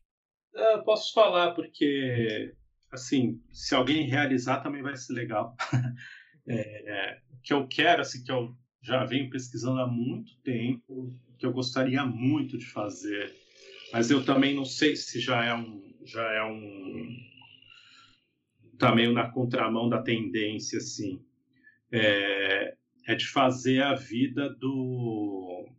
Eu 0.54 0.84
posso 0.84 1.14
falar, 1.14 1.54
porque, 1.54 2.56
assim, 2.92 3.40
se 3.52 3.76
alguém 3.76 4.08
realizar 4.08 4.62
também 4.62 4.82
vai 4.82 4.96
ser 4.96 5.14
legal. 5.14 5.56
é, 6.48 6.92
é, 6.92 7.22
que 7.44 7.54
eu 7.54 7.68
quero, 7.68 8.02
assim, 8.02 8.24
que 8.24 8.32
eu 8.32 8.56
já 8.82 9.04
venho 9.06 9.30
pesquisando 9.30 9.80
há 9.80 9.88
muito 9.88 10.36
tempo, 10.42 11.14
que 11.38 11.46
eu 11.46 11.52
gostaria 11.52 12.06
muito 12.06 12.58
de 12.58 12.66
fazer, 12.66 13.34
mas 13.92 14.10
eu 14.10 14.24
também 14.24 14.56
não 14.56 14.66
sei 14.66 14.96
se 14.96 15.20
já 15.20 15.44
é 15.44 15.54
um, 15.54 15.94
já 16.06 16.24
é 16.32 16.44
um, 16.44 17.18
tá 18.78 18.94
meio 18.96 19.14
na 19.14 19.30
contramão 19.30 19.90
da 19.90 20.02
tendência, 20.02 20.78
assim, 20.78 21.24
é, 21.92 22.76
é 23.08 23.16
de 23.16 23.28
fazer 23.28 23.82
a 23.82 23.96
vida 23.96 24.50
do 24.56 25.70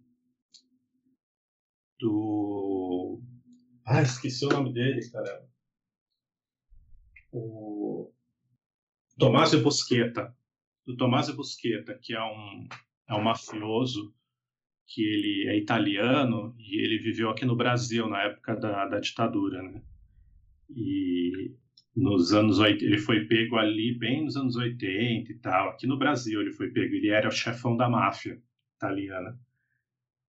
do. 2.00 3.20
Ah, 3.84 4.02
esqueci 4.02 4.44
o 4.46 4.48
nome 4.48 4.72
dele, 4.72 5.08
cara. 5.10 5.46
O 7.32 8.10
Tomásio 9.18 9.62
Busqueta. 9.62 10.34
Do 10.90 10.96
Tomásio 10.96 11.36
Busqueta, 11.36 11.98
que 12.02 12.14
é 12.14 12.22
um, 12.22 12.68
é 13.08 13.14
um 13.14 13.22
mafioso 13.22 14.12
que 14.88 15.02
ele 15.02 15.48
é 15.48 15.56
italiano 15.56 16.54
e 16.58 16.82
ele 16.82 16.98
viveu 16.98 17.30
aqui 17.30 17.44
no 17.44 17.54
Brasil 17.54 18.08
na 18.08 18.22
época 18.22 18.56
da, 18.56 18.86
da 18.86 18.98
ditadura, 18.98 19.62
né? 19.62 19.80
E 20.68 21.54
nos 21.94 22.32
anos 22.32 22.58
80, 22.58 22.84
ele 22.84 22.98
foi 22.98 23.24
pego 23.26 23.56
ali 23.56 23.96
bem 23.96 24.24
nos 24.24 24.36
anos 24.36 24.56
80 24.56 25.30
e 25.30 25.38
tal, 25.38 25.70
aqui 25.70 25.86
no 25.86 25.96
Brasil 25.96 26.40
ele 26.40 26.52
foi 26.52 26.70
pego, 26.70 26.94
ele 26.94 27.08
era 27.08 27.28
o 27.28 27.32
chefão 27.32 27.76
da 27.76 27.88
máfia 27.88 28.40
italiana. 28.76 29.38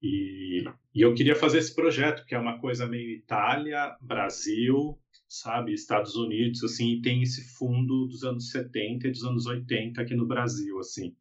E, 0.02 0.64
e 0.94 1.02
eu 1.02 1.14
queria 1.16 1.36
fazer 1.36 1.58
esse 1.58 1.74
projeto, 1.74 2.26
que 2.26 2.36
é 2.36 2.40
uma 2.40 2.60
coisa 2.60 2.88
meio 2.88 3.10
Itália, 3.10 3.96
Brasil, 4.00 5.00
sabe, 5.32 5.74
Estados 5.74 6.18
Unidos, 6.18 6.62
assim, 6.62 6.92
e 6.92 7.02
tem 7.02 7.24
esse 7.24 7.42
fundo 7.56 8.06
dos 8.06 8.22
anos 8.26 8.52
70 8.52 9.08
e 9.08 9.12
dos 9.12 9.24
anos 9.24 9.46
80 9.46 10.02
aqui 10.02 10.14
no 10.14 10.28
Brasil, 10.28 10.78
assim, 10.78 11.16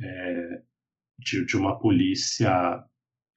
é, 0.00 0.62
de, 1.16 1.46
de, 1.46 1.56
uma 1.56 1.78
polícia 1.78 2.84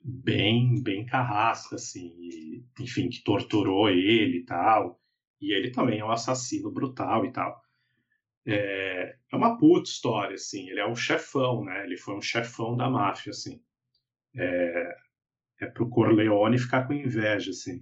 bem, 0.01 0.81
bem 0.81 1.05
carrasca, 1.05 1.75
assim, 1.75 2.15
e, 2.19 2.65
enfim, 2.79 3.07
que 3.07 3.23
torturou 3.23 3.87
ele 3.87 4.39
e 4.39 4.45
tal, 4.45 4.99
e 5.39 5.53
ele 5.53 5.69
também 5.69 5.99
é 5.99 6.05
um 6.05 6.11
assassino 6.11 6.71
brutal 6.71 7.23
e 7.23 7.31
tal. 7.31 7.61
É, 8.47 9.15
é 9.31 9.35
uma 9.35 9.59
puta 9.59 9.87
história, 9.87 10.33
assim, 10.33 10.69
ele 10.71 10.79
é 10.79 10.87
um 10.87 10.95
chefão, 10.95 11.63
né, 11.63 11.85
ele 11.85 11.97
foi 11.97 12.15
um 12.15 12.21
chefão 12.21 12.75
da 12.75 12.89
máfia, 12.89 13.29
assim, 13.29 13.61
é, 14.35 14.95
é 15.61 15.67
para 15.67 15.83
o 15.83 15.89
Corleone 15.89 16.57
ficar 16.57 16.87
com 16.87 16.93
inveja, 16.93 17.51
assim. 17.51 17.79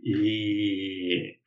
E 0.00 1.38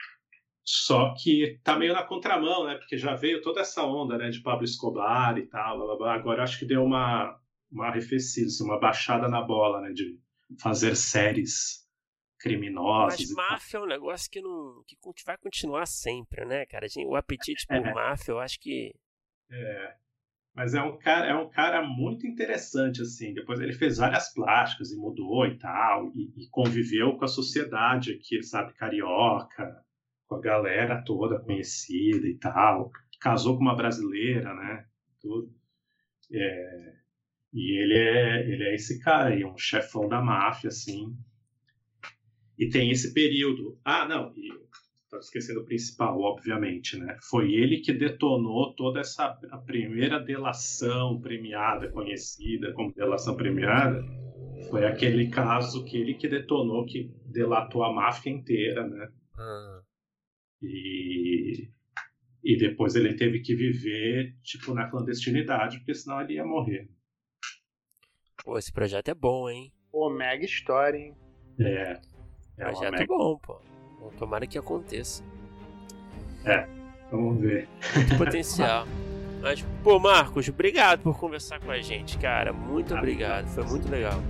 só 0.64 1.14
que 1.16 1.60
tá 1.64 1.78
meio 1.78 1.94
na 1.94 2.04
contramão, 2.04 2.66
né? 2.66 2.76
Porque 2.76 2.98
já 2.98 3.16
veio 3.16 3.42
toda 3.42 3.62
essa 3.62 3.84
onda, 3.84 4.18
né, 4.18 4.30
de 4.30 4.42
Pablo 4.42 4.64
Escobar 4.64 5.38
e 5.38 5.48
tal, 5.48 5.78
blá, 5.78 5.86
blá, 5.88 5.98
blá. 5.98 6.14
agora 6.14 6.44
acho 6.44 6.60
que 6.60 6.66
deu 6.66 6.84
uma 6.84 7.40
uma 7.72 7.88
arrefecida, 7.88 8.48
assim, 8.48 8.66
uma 8.66 8.78
baixada 8.80 9.30
na 9.30 9.42
bola, 9.42 9.80
né, 9.80 9.94
de 9.94 10.20
fazer 10.62 10.94
séries 10.96 11.88
criminosas. 12.38 13.32
Mas 13.32 13.50
máfia 13.50 13.78
é 13.78 13.82
um 13.82 13.86
negócio 13.86 14.30
que 14.30 14.42
não 14.42 14.84
que 14.86 15.26
vai 15.26 15.38
continuar 15.38 15.86
sempre, 15.86 16.46
né, 16.46 16.66
cara? 16.66 16.86
O 17.06 17.16
apetite 17.16 17.66
por 17.66 17.78
é. 17.78 17.94
máfia, 17.94 18.32
eu 18.32 18.40
acho 18.40 18.60
que 18.60 18.94
é. 19.50 19.96
Mas 20.54 20.74
é 20.74 20.82
um 20.82 20.98
cara, 20.98 21.28
é 21.28 21.36
um 21.36 21.50
cara 21.50 21.82
muito 21.82 22.28
interessante, 22.28 23.02
assim. 23.02 23.34
Depois 23.34 23.60
ele 23.60 23.74
fez 23.74 23.98
várias 23.98 24.34
plásticas 24.34 24.92
e 24.92 24.98
mudou 24.98 25.46
e 25.46 25.58
tal, 25.58 26.12
e, 26.16 26.32
e 26.36 26.50
conviveu 26.50 27.18
com 27.18 27.26
a 27.26 27.28
sociedade 27.28 28.14
aqui, 28.14 28.44
sabe, 28.44 28.74
carioca, 28.74 29.84
com 30.28 30.36
a 30.36 30.42
galera 30.42 31.04
toda 31.04 31.40
conhecida 31.40 32.28
e 32.28 32.38
tal. 32.38 32.92
Casou 33.20 33.56
com 33.56 33.62
uma 33.62 33.76
brasileira, 33.76 34.54
né? 34.54 34.86
Tudo. 35.22 35.54
É, 36.34 36.94
e 37.54 37.82
ele 37.82 37.98
é, 37.98 38.50
ele 38.50 38.64
é 38.64 38.76
esse 38.76 39.00
cara 39.00 39.30
aí, 39.30 39.46
um 39.46 39.58
chefão 39.58 40.08
da 40.08 40.22
máfia, 40.22 40.70
assim. 40.70 41.16
E 42.58 42.70
tem 42.70 42.92
esse 42.92 43.14
período. 43.14 43.80
Ah, 43.84 44.08
não, 44.08 44.34
e 44.36 44.52
Estou 45.12 45.20
esquecendo 45.20 45.60
o 45.60 45.66
principal, 45.66 46.22
obviamente, 46.22 46.98
né? 46.98 47.18
Foi 47.30 47.54
ele 47.54 47.82
que 47.82 47.92
detonou 47.92 48.74
toda 48.76 49.02
essa 49.02 49.38
a 49.52 49.58
primeira 49.58 50.18
delação 50.18 51.20
premiada, 51.20 51.92
conhecida 51.92 52.72
como 52.72 52.94
delação 52.94 53.36
premiada. 53.36 54.02
Foi 54.70 54.86
aquele 54.86 55.30
caso 55.30 55.84
que 55.84 55.98
ele 55.98 56.14
que 56.14 56.30
detonou, 56.30 56.86
que 56.86 57.14
delatou 57.26 57.84
a 57.84 57.92
máfia 57.92 58.30
inteira, 58.30 58.88
né? 58.88 59.12
Ah. 59.38 59.82
E, 60.62 61.68
e 62.42 62.58
depois 62.58 62.96
ele 62.96 63.14
teve 63.14 63.42
que 63.42 63.54
viver, 63.54 64.34
tipo, 64.42 64.74
na 64.74 64.90
clandestinidade, 64.90 65.80
porque 65.80 65.94
senão 65.94 66.22
ele 66.22 66.36
ia 66.36 66.46
morrer. 66.46 66.90
Pô, 68.46 68.58
esse 68.58 68.72
projeto 68.72 69.10
é 69.10 69.14
bom, 69.14 69.50
hein? 69.50 69.74
Pô, 69.92 70.10
mega 70.10 70.46
história, 70.46 70.98
hein? 70.98 71.14
É. 71.60 72.00
é 72.58 72.64
projeto 72.64 72.92
mega... 72.94 73.06
bom, 73.06 73.38
pô. 73.40 73.71
Tomara 74.18 74.46
que 74.46 74.58
aconteça. 74.58 75.24
É, 76.46 76.68
vamos 77.12 77.42
ver. 77.42 77.68
Muito 77.96 78.18
potencial. 78.18 78.88
Mas, 79.42 79.66
pô, 79.84 79.98
Marcos, 79.98 80.48
obrigado 80.48 81.02
por 81.02 81.18
conversar 81.18 81.60
com 81.60 81.72
a 81.72 81.82
gente, 81.82 82.18
cara. 82.20 82.54
Muito 82.54 82.94
obrigado. 82.94 83.48
Foi 83.48 83.64
muito 83.64 83.90
legal. 83.90 84.22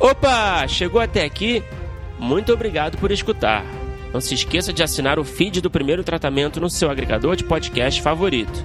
Opa! 0.00 0.66
Chegou 0.66 1.00
até 1.00 1.24
aqui? 1.24 1.62
Muito 2.18 2.52
obrigado 2.52 2.98
por 2.98 3.12
escutar. 3.12 3.64
Não 4.12 4.20
se 4.20 4.34
esqueça 4.34 4.72
de 4.72 4.82
assinar 4.82 5.18
o 5.18 5.24
feed 5.24 5.60
do 5.60 5.70
primeiro 5.70 6.02
tratamento 6.02 6.60
no 6.60 6.68
seu 6.68 6.90
agregador 6.90 7.36
de 7.36 7.44
podcast 7.44 8.02
favorito 8.02 8.64